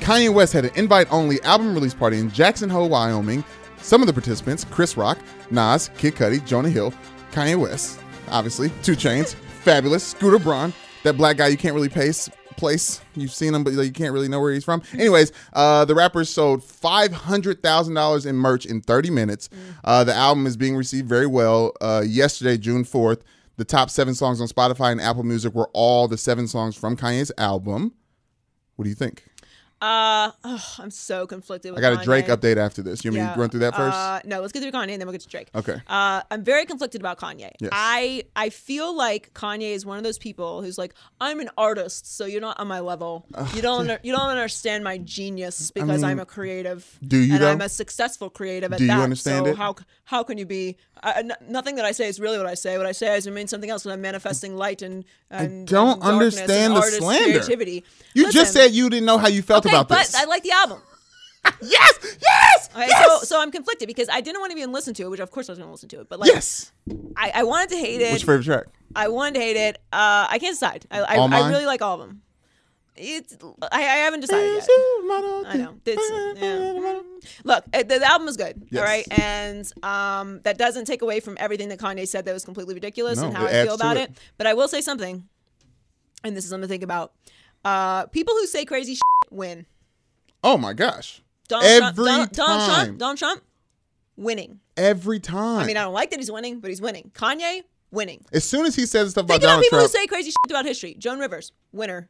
Kanye 0.00 0.32
West 0.32 0.52
had 0.52 0.64
an 0.64 0.70
invite 0.76 1.10
only 1.12 1.40
album 1.42 1.74
release 1.74 1.94
party 1.94 2.18
in 2.18 2.30
Jackson 2.30 2.68
Hole, 2.70 2.88
Wyoming. 2.88 3.44
Some 3.78 4.00
of 4.00 4.06
the 4.06 4.12
participants 4.12 4.64
Chris 4.64 4.96
Rock, 4.96 5.18
Nas, 5.50 5.90
Kid 5.98 6.14
Cudi, 6.14 6.44
Jonah 6.44 6.70
Hill, 6.70 6.92
Kanye 7.32 7.58
West, 7.58 8.00
obviously, 8.30 8.70
Two 8.82 8.96
Chainz, 8.96 9.34
Fabolous, 9.64 10.00
Scooter 10.00 10.38
Braun, 10.38 10.72
that 11.04 11.16
black 11.16 11.36
guy 11.36 11.48
you 11.48 11.56
can't 11.56 11.74
really 11.74 11.88
pace, 11.88 12.30
place. 12.56 13.00
You've 13.14 13.32
seen 13.32 13.54
him, 13.54 13.64
but 13.64 13.72
you 13.72 13.92
can't 13.92 14.12
really 14.12 14.28
know 14.28 14.40
where 14.40 14.52
he's 14.52 14.64
from. 14.64 14.82
Anyways, 14.92 15.32
uh, 15.52 15.84
the 15.84 15.94
rappers 15.94 16.30
sold 16.30 16.62
$500,000 16.62 18.26
in 18.26 18.36
merch 18.36 18.66
in 18.66 18.80
30 18.80 19.10
minutes. 19.10 19.48
Uh, 19.84 20.04
the 20.04 20.14
album 20.14 20.46
is 20.46 20.56
being 20.56 20.76
received 20.76 21.08
very 21.08 21.26
well. 21.26 21.72
Uh, 21.80 22.02
yesterday, 22.06 22.56
June 22.56 22.84
4th, 22.84 23.22
the 23.56 23.64
top 23.64 23.90
seven 23.90 24.14
songs 24.14 24.40
on 24.40 24.48
Spotify 24.48 24.92
and 24.92 25.00
Apple 25.00 25.22
Music 25.22 25.54
were 25.54 25.70
all 25.72 26.08
the 26.08 26.18
seven 26.18 26.46
songs 26.46 26.76
from 26.76 26.96
Kanye's 26.96 27.32
album. 27.38 27.92
What 28.76 28.84
do 28.84 28.88
you 28.90 28.96
think? 28.96 29.24
Uh, 29.80 30.30
oh, 30.42 30.74
I'm 30.78 30.90
so 30.90 31.26
conflicted. 31.26 31.72
With 31.72 31.84
I 31.84 31.90
got 31.92 32.00
a 32.00 32.04
Drake 32.04 32.26
update 32.28 32.56
after 32.56 32.82
this. 32.82 33.04
You 33.04 33.10
want 33.12 33.22
me 33.28 33.34
to 33.34 33.38
run 33.40 33.50
through 33.50 33.60
that 33.60 33.74
first? 33.76 33.94
Uh, 33.94 34.20
no, 34.24 34.40
let's 34.40 34.52
get 34.52 34.62
through 34.62 34.72
Kanye 34.72 34.92
and 34.92 35.00
then 35.00 35.06
we'll 35.06 35.12
get 35.12 35.20
to 35.20 35.28
Drake. 35.28 35.48
Okay. 35.54 35.80
Uh, 35.86 36.22
I'm 36.30 36.42
very 36.42 36.64
conflicted 36.64 37.02
about 37.02 37.18
Kanye. 37.18 37.50
Yes. 37.60 37.68
I 37.72 38.24
I 38.34 38.48
feel 38.48 38.96
like 38.96 39.34
Kanye 39.34 39.72
is 39.74 39.84
one 39.84 39.98
of 39.98 40.04
those 40.04 40.16
people 40.18 40.62
who's 40.62 40.78
like, 40.78 40.94
I'm 41.20 41.40
an 41.40 41.50
artist, 41.58 42.16
so 42.16 42.24
you're 42.24 42.40
not 42.40 42.58
on 42.58 42.68
my 42.68 42.80
level. 42.80 43.26
you 43.54 43.60
don't 43.60 43.80
under, 43.80 43.98
you 44.02 44.12
don't 44.12 44.28
understand 44.30 44.82
my 44.82 44.96
genius 44.96 45.70
because 45.70 46.02
I'm 46.02 46.16
mean, 46.16 46.22
a 46.22 46.26
creative. 46.26 46.98
do 47.06 47.18
you, 47.18 47.34
And 47.34 47.42
though? 47.42 47.50
I'm 47.52 47.60
a 47.60 47.68
successful 47.68 48.30
creative 48.30 48.72
at 48.72 48.78
Do 48.78 48.84
you 48.84 48.88
that. 48.88 49.00
understand 49.00 49.44
so 49.44 49.52
it? 49.52 49.58
how 49.58 49.76
how 50.04 50.22
can 50.22 50.38
you 50.38 50.46
be? 50.46 50.78
I, 51.02 51.10
I- 51.12 51.18
n- 51.18 51.32
nothing 51.48 51.74
that 51.76 51.84
I 51.84 51.92
say 51.92 52.08
is 52.08 52.18
really 52.18 52.38
what 52.38 52.46
I 52.46 52.54
say. 52.54 52.78
What 52.78 52.86
I 52.86 52.92
say 52.92 53.14
is 53.16 53.26
I 53.28 53.30
mean 53.30 53.46
something 53.46 53.68
else 53.68 53.84
when 53.84 53.92
I'm 53.92 54.00
manifesting 54.00 54.56
light 54.56 54.80
and 54.80 55.04
and 55.30 55.66
Don't 55.68 56.02
and 56.02 56.12
understand 56.12 56.72
and 56.72 56.82
the 56.82 56.86
slander. 56.90 57.24
creativity. 57.24 57.84
You 58.14 58.24
Listen, 58.24 58.40
just 58.40 58.52
said 58.54 58.70
you 58.72 58.88
didn't 58.88 59.04
know 59.04 59.18
how 59.18 59.28
you 59.28 59.42
felt 59.42 59.66
okay, 59.66 59.75
about 59.80 59.88
but 59.88 59.98
this. 59.98 60.14
I 60.14 60.24
like 60.24 60.42
the 60.42 60.52
album. 60.52 60.80
yes, 61.62 61.98
yes, 62.02 62.70
Okay, 62.74 62.86
yes, 62.88 63.06
so 63.06 63.18
so 63.20 63.40
I'm 63.40 63.52
conflicted 63.52 63.86
because 63.86 64.08
I 64.10 64.20
didn't 64.20 64.40
want 64.40 64.52
to 64.52 64.58
even 64.58 64.72
listen 64.72 64.94
to 64.94 65.04
it, 65.04 65.10
which 65.10 65.20
of 65.20 65.30
course 65.30 65.48
I 65.48 65.52
was 65.52 65.58
going 65.58 65.68
to 65.68 65.72
listen 65.72 65.88
to 65.90 66.00
it, 66.00 66.08
but 66.08 66.18
like 66.18 66.28
yes. 66.28 66.72
I, 67.16 67.30
I 67.36 67.42
wanted 67.44 67.68
to 67.70 67.76
hate 67.76 68.00
it. 68.00 68.10
What's 68.10 68.22
your 68.24 68.38
favorite 68.38 68.44
track? 68.44 68.66
I 68.96 69.08
wanted 69.08 69.34
to 69.34 69.40
hate 69.40 69.56
it. 69.56 69.76
Uh, 69.92 70.26
I 70.28 70.38
can't 70.40 70.54
decide. 70.54 70.86
I 70.90 71.00
I, 71.00 71.16
I 71.16 71.48
really 71.48 71.66
like 71.66 71.82
all 71.82 72.00
of 72.00 72.00
them. 72.00 72.22
It's 72.96 73.36
I, 73.70 73.78
I 73.78 73.80
haven't 73.80 74.20
decided 74.20 74.54
yet. 74.54 74.68
I 74.68 75.54
know. 75.56 75.74
It's, 75.84 76.40
yeah. 76.40 77.00
Look, 77.44 77.64
uh, 77.72 77.78
the, 77.82 77.98
the 77.98 78.06
album 78.06 78.26
is 78.28 78.36
good. 78.36 78.66
Yes. 78.70 78.80
All 78.80 78.86
right, 78.86 79.06
and 79.20 79.70
um, 79.82 80.40
that 80.44 80.56
doesn't 80.56 80.86
take 80.86 81.02
away 81.02 81.20
from 81.20 81.36
everything 81.38 81.68
that 81.68 81.78
Kanye 81.78 82.08
said 82.08 82.24
that 82.24 82.32
was 82.32 82.44
completely 82.44 82.74
ridiculous 82.74 83.18
No, 83.18 83.26
and 83.26 83.36
how 83.36 83.46
I 83.46 83.64
feel 83.64 83.74
about 83.74 83.96
it. 83.98 84.10
it. 84.10 84.18
But 84.38 84.46
I 84.46 84.54
will 84.54 84.68
say 84.68 84.80
something, 84.80 85.28
and 86.24 86.36
this 86.36 86.44
is 86.44 86.50
something 86.50 86.66
to 86.66 86.72
think 86.72 86.82
about. 86.82 87.12
Uh, 87.64 88.06
people 88.06 88.34
who 88.34 88.46
say 88.46 88.64
crazy 88.64 88.94
shit 88.94 89.02
win. 89.30 89.66
Oh 90.42 90.56
my 90.56 90.72
gosh. 90.72 91.22
Donald 91.48 91.70
Every 91.70 92.04
Trump, 92.04 92.32
Donald, 92.32 92.32
Donald. 92.32 92.70
Trump, 92.70 92.98
Donald 92.98 93.18
Trump, 93.18 93.42
winning. 94.16 94.60
Every 94.76 95.20
time. 95.20 95.60
I 95.60 95.66
mean, 95.66 95.76
I 95.76 95.82
don't 95.82 95.94
like 95.94 96.10
that 96.10 96.18
he's 96.18 96.30
winning, 96.30 96.60
but 96.60 96.70
he's 96.70 96.80
winning. 96.80 97.10
Kanye, 97.14 97.62
winning. 97.90 98.24
as 98.32 98.44
soon 98.44 98.66
as 98.66 98.74
he 98.74 98.86
says 98.86 99.12
stuff 99.12 99.24
about 99.24 99.34
Think 99.34 99.44
about 99.44 99.48
Donald 99.48 99.62
people 99.64 99.78
Trump, 99.78 99.92
who 99.92 99.98
say 99.98 100.06
crazy 100.06 100.30
shit 100.30 100.50
about 100.50 100.64
history. 100.64 100.94
Joan 100.98 101.18
Rivers, 101.18 101.52
winner, 101.72 102.08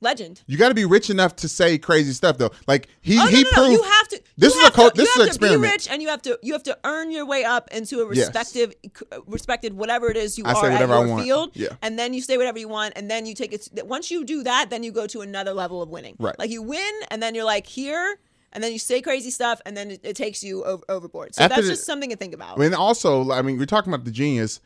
legend. 0.00 0.42
you 0.46 0.56
got 0.56 0.68
to 0.68 0.74
be 0.74 0.84
rich 0.84 1.10
enough 1.10 1.34
to 1.36 1.48
say 1.48 1.76
crazy 1.78 2.12
stuff 2.12 2.38
though. 2.38 2.50
Like 2.66 2.88
he 3.00 3.18
Oh, 3.18 3.26
he 3.26 3.42
no, 3.42 3.48
no, 3.50 3.50
proved. 3.52 3.72
You 3.72 3.82
have 3.82 4.08
to. 4.08 4.22
This 4.36 4.54
is 4.54 4.66
a 4.66 4.70
cult. 4.70 4.94
To, 4.94 5.00
This 5.02 5.08
you 5.08 5.10
is 5.10 5.16
an 5.16 5.20
have 5.20 5.26
to 5.38 5.44
experiment. 5.44 5.62
be 5.62 5.68
rich, 5.72 5.88
and 5.90 6.02
you 6.02 6.08
have 6.08 6.22
to 6.22 6.38
you 6.42 6.52
have 6.52 6.62
to 6.64 6.78
earn 6.84 7.10
your 7.10 7.26
way 7.26 7.44
up 7.44 7.68
into 7.72 8.00
a 8.02 8.14
Yes. 8.14 8.26
respective, 8.28 8.74
respected 9.26 9.74
whatever 9.74 10.10
it 10.10 10.16
is 10.16 10.38
you 10.38 10.44
I 10.44 10.50
are 10.52 10.54
say 10.56 10.70
whatever 10.72 10.94
at 10.94 10.98
your 11.00 11.08
want. 11.08 11.24
field. 11.24 11.50
Yeah. 11.54 11.68
And 11.82 11.98
then 11.98 12.14
you 12.14 12.20
say 12.22 12.36
whatever 12.36 12.58
you 12.58 12.68
want, 12.68 12.92
and 12.96 13.10
then 13.10 13.26
you 13.26 13.34
take 13.34 13.52
it. 13.52 13.68
Once 13.86 14.10
you 14.10 14.24
do 14.24 14.42
that, 14.44 14.70
then 14.70 14.82
you 14.82 14.92
go 14.92 15.06
to 15.08 15.20
another 15.20 15.52
level 15.52 15.82
of 15.82 15.88
winning. 15.88 16.16
Right. 16.18 16.38
Like 16.38 16.50
you 16.50 16.62
win, 16.62 16.92
and 17.10 17.22
then 17.22 17.34
you're 17.34 17.44
like 17.44 17.66
here. 17.66 18.18
And 18.50 18.64
then 18.64 18.72
you 18.72 18.78
say 18.78 19.02
crazy 19.02 19.30
stuff, 19.30 19.60
and 19.66 19.76
then 19.76 19.90
it, 19.90 20.00
it 20.02 20.16
takes 20.16 20.42
you 20.42 20.64
over, 20.64 20.82
overboard. 20.88 21.34
So 21.34 21.42
After 21.42 21.56
that's 21.56 21.66
the- 21.66 21.72
just 21.74 21.84
something 21.84 22.08
to 22.08 22.16
think 22.16 22.32
about. 22.32 22.58
And 22.58 22.74
also, 22.74 23.30
I 23.30 23.42
mean, 23.42 23.58
we're 23.58 23.66
talking 23.66 23.92
about 23.92 24.06
the 24.06 24.10
genius. 24.10 24.60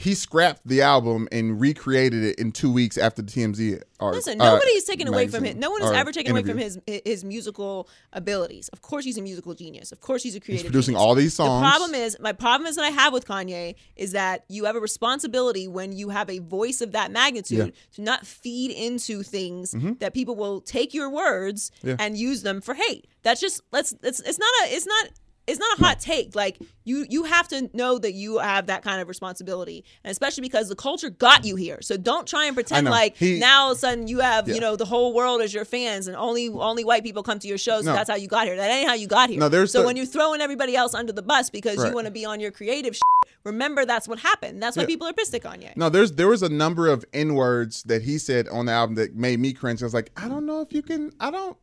He 0.00 0.14
scrapped 0.14 0.60
the 0.64 0.80
album 0.82 1.26
and 1.32 1.60
recreated 1.60 2.22
it 2.22 2.38
in 2.38 2.52
two 2.52 2.72
weeks 2.72 2.96
after 2.96 3.20
the 3.20 3.28
TMZ. 3.32 3.82
Listen, 4.00 4.38
nobody's 4.38 4.84
taken 4.84 5.08
away 5.08 5.26
from 5.26 5.42
him. 5.42 5.58
No 5.58 5.72
one 5.72 5.80
has 5.82 5.90
ever 5.90 6.12
taken 6.12 6.30
away 6.30 6.44
from 6.44 6.56
his 6.56 6.78
his 6.86 7.24
musical 7.24 7.88
abilities. 8.12 8.68
Of 8.68 8.80
course, 8.80 9.04
he's 9.04 9.18
a 9.18 9.22
musical 9.22 9.54
genius. 9.54 9.90
Of 9.90 10.00
course, 10.00 10.22
he's 10.22 10.36
a 10.36 10.40
creative. 10.40 10.66
producing 10.66 10.92
genius. 10.94 11.04
all 11.04 11.14
these 11.16 11.34
songs. 11.34 11.62
The 11.64 11.68
problem 11.68 11.94
is, 11.96 12.16
my 12.20 12.32
problem 12.32 12.68
is 12.68 12.76
that 12.76 12.84
I 12.84 12.90
have 12.90 13.12
with 13.12 13.26
Kanye 13.26 13.74
is 13.96 14.12
that 14.12 14.44
you 14.48 14.66
have 14.66 14.76
a 14.76 14.80
responsibility 14.80 15.66
when 15.66 15.90
you 15.90 16.10
have 16.10 16.30
a 16.30 16.38
voice 16.38 16.80
of 16.80 16.92
that 16.92 17.10
magnitude 17.10 17.58
Yeah. 17.58 17.64
Mm-hmm. 17.64 17.92
to 17.96 18.02
not 18.02 18.24
feed 18.24 18.70
into 18.70 19.24
things 19.24 19.74
that 19.98 20.14
people 20.14 20.36
will 20.36 20.60
take 20.60 20.94
your 20.94 21.10
words 21.10 21.72
Yeah. 21.82 21.96
and 21.98 22.16
use 22.16 22.42
them 22.42 22.60
for 22.60 22.74
hate. 22.74 23.08
That's 23.24 23.40
just 23.40 23.62
let's 23.72 23.96
it's 24.04 24.20
it's 24.20 24.38
not 24.38 24.50
a 24.62 24.74
it's 24.76 24.86
not. 24.86 25.08
It's 25.48 25.58
not 25.58 25.78
a 25.78 25.84
hot 25.84 25.98
take. 26.00 26.34
Like 26.36 26.58
you, 26.84 27.06
you 27.08 27.24
have 27.24 27.48
to 27.48 27.68
know 27.74 27.98
that 27.98 28.12
you 28.12 28.38
have 28.38 28.66
that 28.66 28.82
kind 28.82 29.00
of 29.00 29.08
responsibility, 29.08 29.84
and 30.04 30.10
especially 30.10 30.42
because 30.42 30.68
the 30.68 30.76
culture 30.76 31.10
got 31.10 31.44
you 31.44 31.56
here. 31.56 31.78
So 31.82 31.96
don't 31.96 32.26
try 32.26 32.44
and 32.44 32.54
pretend 32.54 32.86
like 32.88 33.16
He- 33.16 33.38
now 33.38 33.64
all 33.64 33.72
of 33.72 33.76
a 33.76 33.80
sudden 33.80 34.06
you 34.08 34.20
have 34.20 34.46
Yeah. 34.48 34.54
you 34.54 34.60
know 34.60 34.76
the 34.76 34.84
whole 34.84 35.14
world 35.14 35.40
as 35.42 35.52
your 35.52 35.64
fans 35.64 36.06
and 36.06 36.16
only 36.16 36.48
only 36.48 36.84
white 36.84 37.02
people 37.02 37.22
come 37.22 37.38
to 37.40 37.48
your 37.48 37.58
shows 37.58 37.84
No. 37.84 37.92
that's 37.94 38.08
how 38.10 38.16
you 38.16 38.28
got 38.28 38.46
here 38.46 38.56
that 38.56 38.70
ain't 38.70 38.88
how 38.88 38.94
you 38.94 39.06
got 39.06 39.30
here 39.30 39.38
No, 39.40 39.48
there's 39.48 39.72
so 39.72 39.80
the- 39.80 39.86
when 39.86 39.96
you're 39.96 40.06
throwing 40.06 40.40
everybody 40.40 40.76
else 40.76 40.94
under 40.94 41.12
the 41.12 41.22
bus 41.22 41.50
because 41.50 41.78
Right. 41.78 41.88
you 41.88 41.94
want 41.94 42.06
to 42.06 42.10
be 42.12 42.24
on 42.24 42.40
your 42.40 42.50
creative 42.50 42.94
shit, 42.94 43.02
remember 43.44 43.84
that's 43.84 44.06
what 44.06 44.18
happened 44.18 44.62
that's 44.62 44.76
why 44.76 44.82
Yeah. 44.82 44.86
people 44.86 45.06
are 45.08 45.12
pissed 45.12 45.34
at 45.34 45.42
Kanye 45.42 45.76
No, 45.76 45.88
there's 45.88 46.12
there 46.12 46.28
was 46.28 46.42
a 46.42 46.48
number 46.48 46.88
of 46.88 47.04
n 47.12 47.34
words 47.34 47.82
that 47.84 48.02
he 48.02 48.18
said 48.18 48.48
on 48.48 48.66
the 48.66 48.72
album 48.72 48.96
that 48.96 49.14
made 49.14 49.40
me 49.40 49.52
cringe. 49.52 49.82
I 49.82 49.86
was 49.86 49.94
like, 49.94 50.10
I 50.16 50.28
don't 50.28 50.44
know 50.46 50.60
if 50.60 50.72
you 50.72 50.82
can. 50.82 51.12
I 51.20 51.30
don't. 51.30 51.56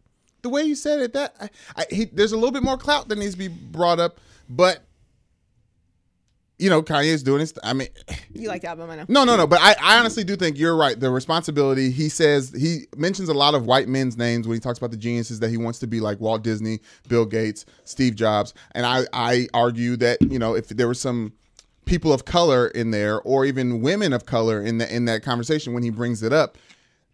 The 0.46 0.50
way 0.50 0.62
you 0.62 0.76
said 0.76 1.00
it, 1.00 1.14
that 1.14 1.36
I, 1.42 1.50
I, 1.76 1.86
he, 1.90 2.06
there's 2.06 2.32
a 2.32 2.36
little 2.36 2.52
bit 2.52 2.62
more 2.62 2.78
clout 2.78 3.08
that 3.08 3.18
needs 3.18 3.32
to 3.32 3.38
be 3.40 3.48
brought 3.48 4.00
up, 4.00 4.20
but 4.48 4.84
you 6.60 6.70
know, 6.70 6.84
Kanye's 6.84 7.24
doing 7.24 7.40
his. 7.40 7.52
I 7.64 7.74
mean, 7.74 7.88
you 8.32 8.48
like 8.48 8.62
the 8.62 8.68
album 8.68 8.92
I 8.92 8.98
know 8.98 9.06
no, 9.08 9.24
no, 9.24 9.38
no. 9.38 9.48
But 9.48 9.62
I, 9.64 9.76
I 9.82 9.98
honestly 9.98 10.24
do 10.24 10.36
think 10.36 10.60
you're 10.60 10.78
right. 10.78 11.00
The 11.00 11.10
responsibility. 11.10 11.90
He 11.90 12.10
says 12.10 12.54
he 12.56 12.82
mentions 12.96 13.28
a 13.28 13.34
lot 13.34 13.56
of 13.56 13.66
white 13.66 13.88
men's 13.88 14.18
names 14.18 14.48
when 14.48 14.54
he 14.54 14.60
talks 14.60 14.78
about 14.78 14.92
the 14.92 14.98
geniuses 14.98 15.40
that 15.40 15.50
he 15.50 15.58
wants 15.58 15.80
to 15.80 15.88
be 15.88 16.00
like 16.00 16.20
Walt 16.20 16.44
Disney, 16.44 16.80
Bill 17.08 17.26
Gates, 17.26 17.66
Steve 17.84 18.14
Jobs, 18.14 18.54
and 18.74 18.86
I 18.86 19.06
I 19.14 19.48
argue 19.52 19.96
that 19.98 20.22
you 20.22 20.38
know 20.38 20.54
if 20.54 20.68
there 20.68 20.88
was 20.88 21.02
some 21.02 21.34
people 21.86 22.14
of 22.14 22.26
color 22.26 22.68
in 22.68 22.92
there 22.92 23.20
or 23.22 23.46
even 23.46 23.82
women 23.82 24.14
of 24.14 24.28
color 24.28 24.62
in 24.62 24.78
the 24.78 24.96
in 24.96 25.06
that 25.06 25.24
conversation 25.24 25.74
when 25.74 25.82
he 25.82 25.90
brings 25.90 26.22
it 26.22 26.32
up, 26.32 26.60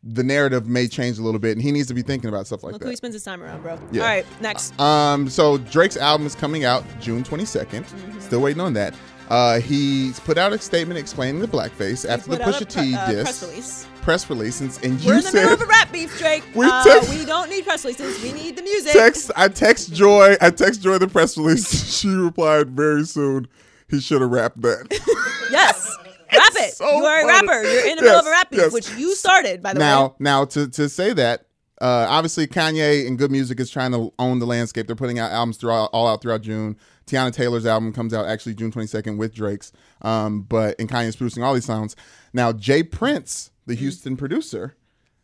the 0.04 0.24
narrative 0.24 0.68
may 0.68 0.88
change 0.88 1.20
a 1.20 1.22
little 1.22 1.40
bit, 1.40 1.52
and 1.52 1.62
he 1.62 1.72
needs 1.72 1.88
to 1.88 1.94
be 1.94 2.02
thinking 2.02 2.30
about 2.30 2.48
stuff 2.48 2.64
like 2.64 2.72
that. 2.72 2.76
look 2.80 2.84
who 2.84 2.90
he 2.90 2.96
spends 2.96 3.14
his 3.14 3.24
time 3.24 3.44
around 3.44 3.62
bro 3.62 3.80
Yeah. 3.92 4.02
all 4.02 4.08
right 4.08 4.26
next 4.42 4.80
Um, 4.80 5.30
so 5.30 5.58
Drake's 5.58 5.98
album 5.98 6.26
is 6.26 6.36
coming 6.36 6.66
out 6.66 6.84
June 7.00 7.24
22nd. 7.24 7.84
Mm-hmm. 7.84 8.20
Still 8.20 8.42
waiting 8.42 8.62
on 8.62 8.74
that. 8.74 8.96
Uh, 9.30 9.60
he's 9.62 10.20
put 10.20 10.38
out 10.38 10.52
a 10.52 10.60
statement 10.60 11.00
explaining 11.00 11.40
the 11.40 11.48
blackface 11.48 12.08
after 12.10 12.32
the 12.32 12.38
Put 12.38 12.56
Pusha 12.56 12.62
a 12.64 12.66
pre- 12.66 12.84
T 12.92 12.96
uh, 12.96 13.12
diss 13.12 13.24
press 13.24 13.44
release 13.44 13.88
press 14.02 14.30
release, 14.30 14.60
and, 14.60 14.80
and 14.84 15.00
we're 15.06 15.14
you 15.14 15.20
in 15.20 15.24
the 15.24 15.32
middle 15.32 15.50
said 15.50 15.54
of 15.54 15.62
a 15.62 15.66
rap 15.68 15.92
beef 15.92 16.18
Drake 16.18 16.44
We 16.56 16.66
uh, 16.66 16.84
text- 16.84 17.10
we 17.12 17.24
don't 17.24 17.50
need 17.50 17.64
press 17.64 17.86
releases 17.86 18.22
we 18.22 18.34
need 18.34 18.58
the 18.58 18.64
music 18.64 18.92
text. 18.92 19.32
I 19.38 19.48
text 19.48 19.94
Joy. 19.94 20.36
I 20.42 20.50
text 20.50 20.82
Joy 20.82 20.98
the 20.98 21.08
press 21.08 21.38
release. 21.38 21.94
she 22.00 22.10
replied 22.10 22.72
very 22.72 23.06
soon. 23.06 23.48
He 23.88 24.00
should 24.02 24.22
have 24.22 24.32
rapped 24.32 24.60
that. 24.64 24.88
yes 25.52 25.96
rap 26.32 26.52
it 26.56 26.74
so 26.74 26.98
you 26.98 27.06
are 27.06 27.24
a 27.24 27.26
rapper 27.28 27.64
you're 27.64 27.88
in 27.88 27.96
the 27.96 28.02
middle 28.02 28.20
of 28.20 28.26
a 28.26 28.30
rap 28.30 28.50
beef 28.50 28.60
yes. 28.60 28.74
which 28.74 28.90
you 28.96 29.16
started 29.16 29.62
by 29.62 29.74
the 29.74 29.80
now, 29.80 30.08
way 30.08 30.14
now 30.20 30.46
to 30.46 30.68
to 30.68 30.88
say 30.90 31.14
that 31.14 31.46
Uh, 31.82 32.06
obviously, 32.08 32.46
Kanye 32.46 33.08
and 33.08 33.18
Good 33.18 33.32
Music 33.32 33.60
is 33.60 33.72
trying 33.72 33.92
to 33.92 34.14
own 34.20 34.38
the 34.38 34.46
landscape. 34.46 34.86
They're 34.86 34.96
putting 34.96 35.18
out 35.18 35.32
albums 35.32 35.58
throughout, 35.58 35.90
all 35.92 36.06
out 36.08 36.22
throughout 36.22 36.44
June. 36.44 36.78
Teyana 37.08 37.34
Taylor's 37.34 37.66
album 37.66 37.92
comes 37.92 38.14
out 38.14 38.28
actually 38.28 38.54
June 38.54 38.72
22nd 38.72 39.18
with 39.18 39.34
Drake's. 39.34 39.72
Um, 40.04 40.44
but 40.44 40.76
and 40.80 40.88
Kanye's 40.88 41.16
producing 41.16 41.42
all 41.42 41.56
these 41.56 41.66
sounds. 41.66 41.96
Now, 42.34 42.54
J. 42.54 42.84
Prince, 42.84 43.50
the 43.66 43.74
Houston 43.74 44.16
producer, 44.16 44.76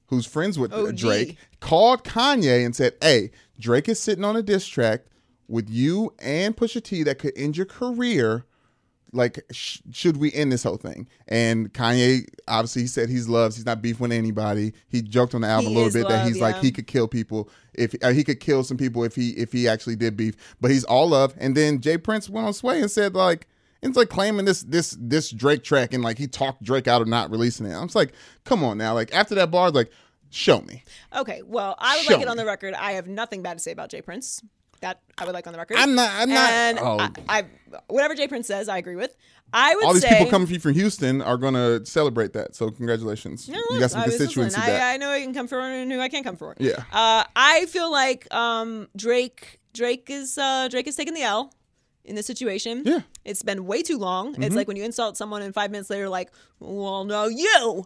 who's 0.07 0.25
friends 0.25 0.57
with 0.57 0.73
OG. 0.73 0.97
Drake, 0.97 1.37
called 1.59 2.03
Kanye 2.03 2.65
and 2.65 2.75
said, 2.75 2.95
"Hey, 3.03 3.29
Drake 3.59 3.87
is 3.87 3.99
sitting 3.99 4.25
on 4.25 4.35
a 4.35 4.41
diss 4.41 4.65
track 4.65 5.01
with 5.47 5.69
you 5.69 6.15
and 6.17 6.57
Pusha 6.57 6.81
T 6.83 7.03
that 7.03 7.19
could 7.19 7.33
end 7.37 7.55
your 7.55 7.67
career." 7.67 8.45
Like 9.17 9.43
sh- 9.51 9.79
should 9.91 10.17
we 10.17 10.31
end 10.33 10.51
this 10.51 10.63
whole 10.63 10.77
thing? 10.77 11.07
And 11.27 11.73
kanye 11.73 12.25
obviously 12.47 12.83
he 12.83 12.87
said 12.87 13.09
he's 13.09 13.27
loves 13.27 13.55
he's 13.55 13.65
not 13.65 13.81
beefing 13.81 14.03
with 14.03 14.11
anybody. 14.13 14.73
He 14.87 15.01
joked 15.01 15.35
on 15.35 15.41
the 15.41 15.47
album 15.47 15.71
He 15.71 15.75
a 15.75 15.77
little 15.77 15.91
bit 15.93 16.07
that 16.07 16.19
love, 16.19 16.27
he's 16.27 16.39
like 16.39 16.57
he 16.57 16.71
could 16.71 16.87
kill 16.87 17.07
people 17.07 17.49
if 17.73 17.93
uh, 18.03 18.11
he 18.11 18.23
could 18.23 18.39
kill 18.39 18.63
some 18.63 18.77
people 18.77 19.03
if 19.03 19.15
he 19.15 19.31
if 19.31 19.51
he 19.51 19.67
actually 19.67 19.95
did 19.97 20.15
beef. 20.15 20.35
But 20.61 20.71
he's 20.71 20.83
all 20.85 21.09
love. 21.09 21.33
And 21.37 21.57
then 21.57 21.81
J. 21.81 21.97
Prince 21.97 22.29
went 22.29 22.47
on 22.47 22.53
sway 22.53 22.79
and 22.79 22.89
said 22.89 23.15
like 23.15 23.47
it's 23.81 23.97
like 23.97 24.09
claiming 24.09 24.45
this 24.45 24.61
this 24.63 24.95
this 24.99 25.31
drake 25.31 25.63
track 25.63 25.93
and 25.93 26.03
like 26.03 26.17
he 26.17 26.27
talked 26.27 26.63
drake 26.63 26.87
out 26.87 27.01
of 27.01 27.07
not 27.07 27.29
releasing 27.29 27.65
it. 27.65 27.73
I'm 27.73 27.87
just 27.87 27.95
like 27.95 28.13
come 28.45 28.63
on 28.63 28.77
now. 28.77 28.93
Like 28.93 29.13
after 29.13 29.35
that 29.35 29.51
bar 29.51 29.71
like 29.71 29.91
show 30.29 30.61
me. 30.61 30.83
Okay, 31.15 31.41
well, 31.45 31.75
I 31.79 31.97
would 31.97 32.05
Show 32.05 32.13
like 32.13 32.21
it 32.23 32.27
on 32.27 32.37
me. 32.37 32.43
the 32.43 32.47
record. 32.47 32.73
I 32.73 32.93
have 32.93 33.07
nothing 33.07 33.41
bad 33.41 33.53
to 33.55 33.59
say 33.59 33.71
about 33.71 33.89
J. 33.89 34.01
Prince. 34.01 34.43
That 34.81 35.01
I 35.17 35.25
would 35.25 35.33
like 35.33 35.47
on 35.47 35.53
the 35.53 35.59
record. 35.59 35.77
I'm 35.77 35.95
not- 35.95 36.11
I'm 36.13 36.29
not- 36.29 36.49
And 36.51 36.79
oh. 36.79 36.97
I, 36.99 37.09
I, 37.39 37.43
whatever 37.87 38.13
J. 38.15 38.27
Prince 38.27 38.47
says, 38.47 38.69
I 38.69 38.77
agree 38.77 38.95
with. 38.95 39.15
I 39.53 39.73
would 39.75 39.85
all 39.85 39.93
these 39.93 40.03
say, 40.03 40.09
people 40.09 40.27
coming 40.27 40.45
for 40.47 40.53
you 40.53 40.59
from 40.59 40.73
Houston 40.73 41.21
are 41.21 41.37
gonna 41.37 41.85
celebrate 41.85 42.33
that. 42.33 42.53
So 42.55 42.69
congratulations. 42.69 43.47
No, 43.49 43.57
you 43.71 43.79
got 43.79 43.91
some 43.91 44.01
I 44.01 44.05
was- 44.05 44.17
constituency 44.17 44.59
listen. 44.59 44.73
I, 44.75 44.93
I 44.93 44.97
know 44.97 45.09
I 45.09 45.21
can 45.21 45.33
come 45.33 45.47
for 45.47 45.59
and 45.59 45.91
who 45.91 45.99
I 45.99 46.09
can't 46.09 46.25
come 46.25 46.35
for. 46.35 46.55
Yeah. 46.59 46.83
Uh, 46.91 47.23
I 47.35 47.65
feel 47.67 47.89
like 47.91 48.31
um, 48.33 48.87
Drake 48.95 49.59
Drake 49.73 50.09
is 50.09 50.37
uh, 50.37 50.67
Drake 50.69 50.87
is 50.87 50.95
taking 50.95 51.13
the 51.13 51.21
L 51.21 51.53
in 52.03 52.15
this 52.15 52.25
situation. 52.25 52.83
Yeah. 52.85 52.93
Mm-hmm. 52.95 53.07
It's 53.25 53.41
been 53.43 53.65
way 53.65 53.81
too 53.83 53.97
long. 53.97 54.41
It's 54.41 54.55
like 54.55 54.67
when 54.67 54.77
you 54.77 54.83
insult 54.83 55.17
someone 55.17 55.41
and 55.41 55.53
five 55.53 55.71
minutes 55.71 55.89
later, 55.89 56.07
like, 56.09 56.29
well, 56.59 57.03
no, 57.05 57.27
you. 57.27 57.85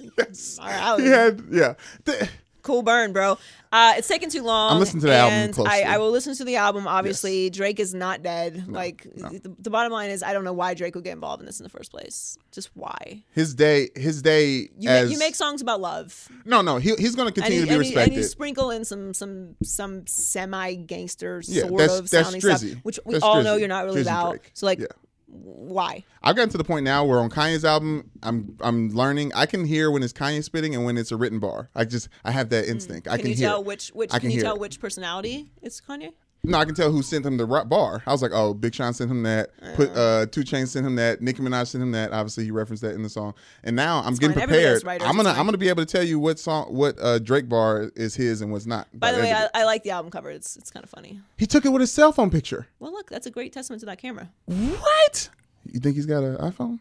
yes. 0.18 0.58
All 0.60 0.66
right, 0.66 0.82
I 0.82 1.00
He 1.00 1.08
had 1.08 1.42
yeah. 1.50 1.74
Th- 2.04 2.28
cool 2.64 2.82
burn, 2.82 3.12
bro. 3.12 3.38
Uh, 3.70 3.94
it's 3.96 4.06
taking 4.08 4.30
too 4.30 4.42
long. 4.42 4.72
I'm 4.72 4.78
listening 4.78 5.00
to 5.02 5.06
the 5.08 5.14
album 5.14 5.34
and 5.34 5.52
closely. 5.54 5.82
I, 5.84 5.94
I 5.94 5.98
will 5.98 6.10
listen 6.12 6.34
to 6.36 6.44
the 6.44 6.56
album. 6.56 6.86
Obviously, 6.86 7.50
Drake 7.50 7.80
is 7.80 7.92
not 7.94 8.22
dead. 8.22 8.68
like 8.68 9.02
The, 9.14 9.52
the 9.58 9.70
bottom 9.70 9.90
line 9.92 10.10
is, 10.10 10.22
I 10.22 10.32
don't 10.32 10.44
know 10.44 10.52
why 10.52 10.74
Drake 10.74 10.94
would 10.94 11.02
get 11.04 11.12
involved 11.12 11.40
in 11.42 11.46
this 11.46 11.58
in 11.60 11.64
the 11.64 11.70
first 11.70 11.90
place. 11.90 12.38
Just 12.52 12.70
why? 12.74 13.22
his 13.32 13.54
day 13.54 13.88
his 13.96 14.22
day 14.22 14.68
You, 14.78 14.88
as 14.90 15.04
make, 15.08 15.12
you 15.12 15.18
make 15.18 15.34
songs 15.34 15.60
about 15.60 15.80
love. 15.80 16.28
no 16.44 16.62
no 16.62 16.76
he, 16.78 16.94
he's 16.96 17.16
going 17.16 17.26
to 17.28 17.32
continue 17.32 17.60
you, 17.60 17.66
to 17.66 17.78
be 17.80 17.86
and, 17.86 17.86
you, 17.94 17.98
and 18.00 18.14
you 18.14 18.22
sprinkle 18.22 18.70
in 18.70 18.84
some 18.84 19.12
some 19.12 19.56
some 19.64 20.06
semi 20.06 20.74
gangster 20.74 21.42
Yeah, 21.46 21.62
sort 21.62 21.78
that's- 21.78 21.98
of 21.98 22.10
that's 22.10 22.24
sounding 22.28 22.40
stuff, 22.40 22.62
which 22.84 23.00
we 23.04 23.14
That's 23.14 23.24
all 23.24 23.42
know 23.42 23.56
you're 23.56 23.66
not 23.68 23.84
really 23.86 24.02
Drizzy 24.02 24.06
about. 24.06 24.30
Drake. 24.30 24.50
So 24.54 24.66
like, 24.66 24.78
Yeah. 24.78 24.86
Why? 25.34 26.04
I've 26.22 26.36
gotten 26.36 26.50
to 26.50 26.58
the 26.58 26.64
point 26.64 26.84
now 26.84 27.04
where 27.04 27.18
on 27.18 27.28
Kanye's 27.28 27.64
album 27.64 28.10
I'm 28.22 28.56
I'm 28.60 28.90
learning 28.90 29.32
I 29.34 29.46
can 29.46 29.64
hear 29.64 29.90
when 29.90 30.02
it's 30.02 30.12
Kanye 30.12 30.44
spitting 30.44 30.74
and 30.74 30.84
when 30.84 30.96
it's 30.96 31.10
a 31.10 31.16
written 31.16 31.40
bar 31.40 31.70
I 31.74 31.84
just 31.84 32.08
I 32.24 32.30
have 32.30 32.50
that 32.50 32.64
hmm. 32.66 32.72
instinct 32.72 33.08
I 33.08 33.16
Can, 33.16 33.22
can 33.22 33.30
you 33.30 33.36
hear 33.36 33.48
tell 33.48 33.60
it. 33.60 33.66
which 33.66 33.88
which 33.88 34.10
I 34.12 34.18
can, 34.18 34.30
can 34.30 34.38
you 34.38 34.42
tell 34.42 34.54
it. 34.54 34.60
which 34.60 34.80
personality 34.80 35.50
it's 35.60 35.80
Kanye? 35.80 36.12
No 36.44 36.58
I 36.58 36.64
can 36.64 36.74
tell 36.74 36.92
who 36.92 37.02
sent 37.02 37.24
him 37.26 37.36
the 37.36 37.46
bar 37.46 38.02
I 38.06 38.12
was 38.12 38.22
like 38.22 38.30
oh 38.34 38.54
Big 38.54 38.74
Sean 38.74 38.92
sent 38.92 39.10
him 39.10 39.22
that 39.24 39.50
put 39.74 39.90
uh 39.96 40.26
Two 40.26 40.42
Chainz 40.42 40.68
sent 40.68 40.86
him 40.86 40.96
that 40.96 41.20
Nicki 41.20 41.42
Minaj 41.42 41.68
sent 41.68 41.82
him 41.82 41.92
that 41.92 42.12
obviously 42.12 42.44
he 42.44 42.50
referenced 42.50 42.82
that 42.82 42.94
in 42.94 43.02
the 43.02 43.08
song 43.08 43.34
and 43.62 43.74
now 43.74 44.02
I'm 44.04 44.14
getting 44.14 44.36
fine. 44.36 44.48
Prepared 44.48 44.84
I'm 44.86 45.16
gonna 45.16 45.30
I'm 45.30 45.46
gonna 45.46 45.58
be 45.58 45.68
able 45.68 45.84
to 45.84 45.90
tell 45.90 46.04
you 46.04 46.18
what 46.18 46.38
song 46.38 46.66
what 46.74 46.96
uh 47.00 47.18
Drake 47.18 47.48
bar 47.48 47.90
is 47.96 48.14
his 48.14 48.40
and 48.42 48.52
what's 48.52 48.66
not 48.66 48.86
By 48.92 49.12
the 49.12 49.20
way, 49.20 49.32
I. 49.32 49.48
I 49.54 49.64
like 49.64 49.82
the 49.82 49.90
album 49.90 50.10
cover. 50.10 50.30
It's 50.30 50.56
it's 50.56 50.70
kind 50.70 50.84
of 50.84 50.90
funny. 50.90 51.20
he 51.36 51.46
took 51.46 51.64
it 51.64 51.70
with 51.70 51.80
his 51.80 51.92
cell 51.92 52.12
phone 52.12 52.30
picture 52.30 52.66
Well, 52.78 52.92
look, 52.92 53.08
that's 53.10 53.26
a 53.26 53.30
great 53.30 53.52
testament 53.52 53.80
to 53.80 53.86
that 53.86 53.98
camera. 53.98 54.28
what 54.46 55.28
you 55.72 55.80
think 55.80 55.96
he's 55.96 56.06
got 56.06 56.22
an 56.22 56.36
iPhone 56.36 56.78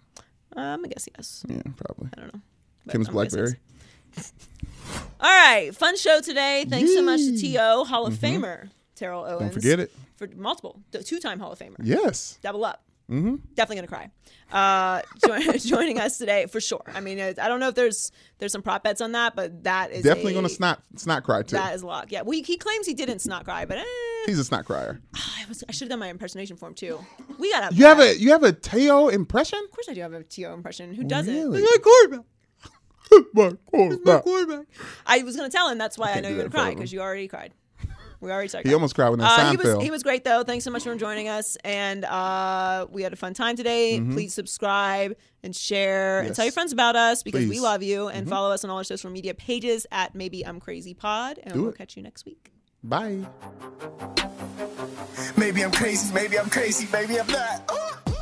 Um, 0.56 0.86
I 0.86 0.88
guess 0.90 1.08
yes. 1.18 1.44
yeah 1.48 1.62
probably 1.78 2.10
I 2.18 2.22
don't 2.22 2.34
know. 2.34 2.42
Kim's 2.90 3.08
I'm 3.08 3.14
BlackBerry. 3.14 3.56
All 5.22 5.30
right, 5.30 5.74
fun 5.74 5.96
show 5.98 6.20
today. 6.20 6.66
Thanks 6.70 6.94
so 6.94 7.02
much 7.02 7.22
to 7.22 7.38
To 7.40 7.84
Hall 7.86 8.06
of 8.06 8.14
Famer 8.16 8.70
Terrell 8.96 9.26
Owens. 9.26 9.42
Don't 9.42 9.54
forget 9.54 9.80
it 9.80 9.92
for 10.18 10.28
multiple, 10.36 10.82
two-time 10.92 11.40
Hall 11.40 11.52
of 11.52 11.60
Famer. 11.60 11.76
yes 11.80 12.38
Double 12.42 12.64
up. 12.66 12.84
Mm-hmm. 13.10 13.36
Definitely 13.54 13.88
gonna 13.88 13.88
cry. 13.88 14.10
Uh, 14.52 15.02
join, 15.28 15.58
joining 15.60 16.00
us 16.00 16.18
today 16.18 16.46
for 16.46 16.62
sure. 16.62 16.84
I 16.94 17.02
mean, 17.02 17.20
I 17.20 17.34
don't 17.34 17.60
know 17.60 17.68
if 17.68 17.76
there's 17.76 18.12
there's 18.40 18.52
some 18.52 18.62
prop 18.62 18.84
bets 18.84 19.02
on 19.02 19.12
that, 19.12 19.36
but 19.36 19.64
that 19.64 19.92
is 19.92 20.04
definitely 20.04 20.34
a, 20.34 20.36
gonna 20.36 20.50
snot 20.50 20.82
snot 20.96 21.24
cry 21.24 21.44
too 21.44 21.56
That 21.56 21.76
is 21.76 21.82
a 21.82 21.86
lock. 21.86 22.12
Yeah. 22.12 22.22
Well, 22.22 22.32
he, 22.32 22.42
he 22.42 22.58
claims 22.58 22.88
he 22.88 22.94
didn't 22.94 23.20
snot 23.20 23.44
cry, 23.44 23.66
but 23.66 23.80
eh, 23.80 23.84
he's 24.26 24.40
a 24.40 24.44
snot 24.44 24.66
crier 24.66 25.02
I, 25.14 25.46
was, 25.50 25.64
I 25.68 25.74
should 25.74 25.86
have 25.86 25.90
done 25.90 26.00
my 26.00 26.10
impersonation 26.10 26.56
for 26.56 26.70
him 26.70 26.76
too. 26.76 27.00
We 27.38 27.52
gotta. 27.52 27.76
You 27.76 27.86
have 27.86 28.00
a 28.00 28.18
you 28.18 28.32
have 28.32 28.44
a 28.44 28.54
T.O 28.54 29.10
impression? 29.10 29.60
Of 29.66 29.72
course, 29.72 29.90
I 29.90 29.94
do 29.94 30.02
have 30.02 30.14
a 30.14 30.24
T.O 30.24 30.54
impression. 30.54 30.94
Who 30.94 31.04
doesn't? 31.04 31.34
Really? 31.34 31.60
He's 31.60 31.70
my 31.70 31.78
quarterback. 31.84 32.26
My 33.34 33.52
quarterback. 33.66 34.24
quarterback. 34.24 34.66
I 35.06 35.24
was 35.24 35.36
gonna 35.36 35.50
tell 35.50 35.70
him 35.70 35.78
that's 35.78 35.98
why 35.98 36.10
I, 36.10 36.14
can't 36.14 36.24
know 36.24 36.30
you're 36.30 36.38
gonna 36.38 36.50
cry 36.50 36.74
because 36.74 36.94
you 36.94 37.02
already 37.02 37.28
cried. 37.28 37.54
We 38.24 38.32
already 38.32 38.48
started. 38.48 38.66
He 38.68 38.70
crying. 38.72 38.76
almost 38.76 38.96
cried 38.96 39.10
when 39.10 39.20
that 39.20 39.32
Uh, 39.32 39.36
sign 39.36 39.52
he 39.52 39.58
was 39.58 39.66
fell. 39.68 39.80
he 39.82 39.92
was 39.92 40.02
great 40.02 40.24
though. 40.24 40.44
Thanks 40.44 40.64
so 40.66 40.72
much 40.72 40.84
for 40.84 40.96
joining 40.96 41.28
us, 41.28 41.58
and 41.64 42.06
uh, 42.06 42.88
we 42.90 43.04
had 43.04 43.12
a 43.14 43.18
fun 43.18 43.34
time 43.34 43.56
today. 43.58 44.00
Mm-hmm. 44.00 44.14
Please 44.14 44.34
subscribe 44.34 45.16
and 45.44 45.54
share 45.56 46.22
and 46.22 46.34
tell 46.34 46.46
your 46.46 46.54
friends 46.54 46.72
about 46.72 46.96
us 46.96 47.22
because 47.22 47.42
we 47.42 47.48
Please. 47.48 47.56
Mm-hmm. 47.58 47.64
love 47.66 47.84
you. 47.84 48.08
And 48.08 48.28
follow 48.30 48.52
us 48.52 48.64
on 48.64 48.70
all 48.70 48.78
our 48.78 48.84
social 48.86 49.10
media 49.10 49.34
pages 49.34 49.86
at 49.92 50.16
Maybe 50.16 50.46
I'm 50.46 50.60
Crazy 50.62 50.94
Pod, 50.94 51.38
and 51.44 51.54
Do 51.54 51.62
we'll 51.64 51.72
it. 51.72 51.78
catch 51.78 51.98
you 51.98 52.04
next 52.04 52.26
week. 52.26 52.50
Bye. 52.82 53.26
Maybe 55.38 55.64
I'm 55.64 55.72
crazy, 55.72 56.14
maybe 56.14 56.40
I'm 56.40 56.50
crazy, 56.50 56.88
maybe 56.94 57.20
I'm 57.20 57.28
not. 57.28 57.72
Ooh. 58.08 58.13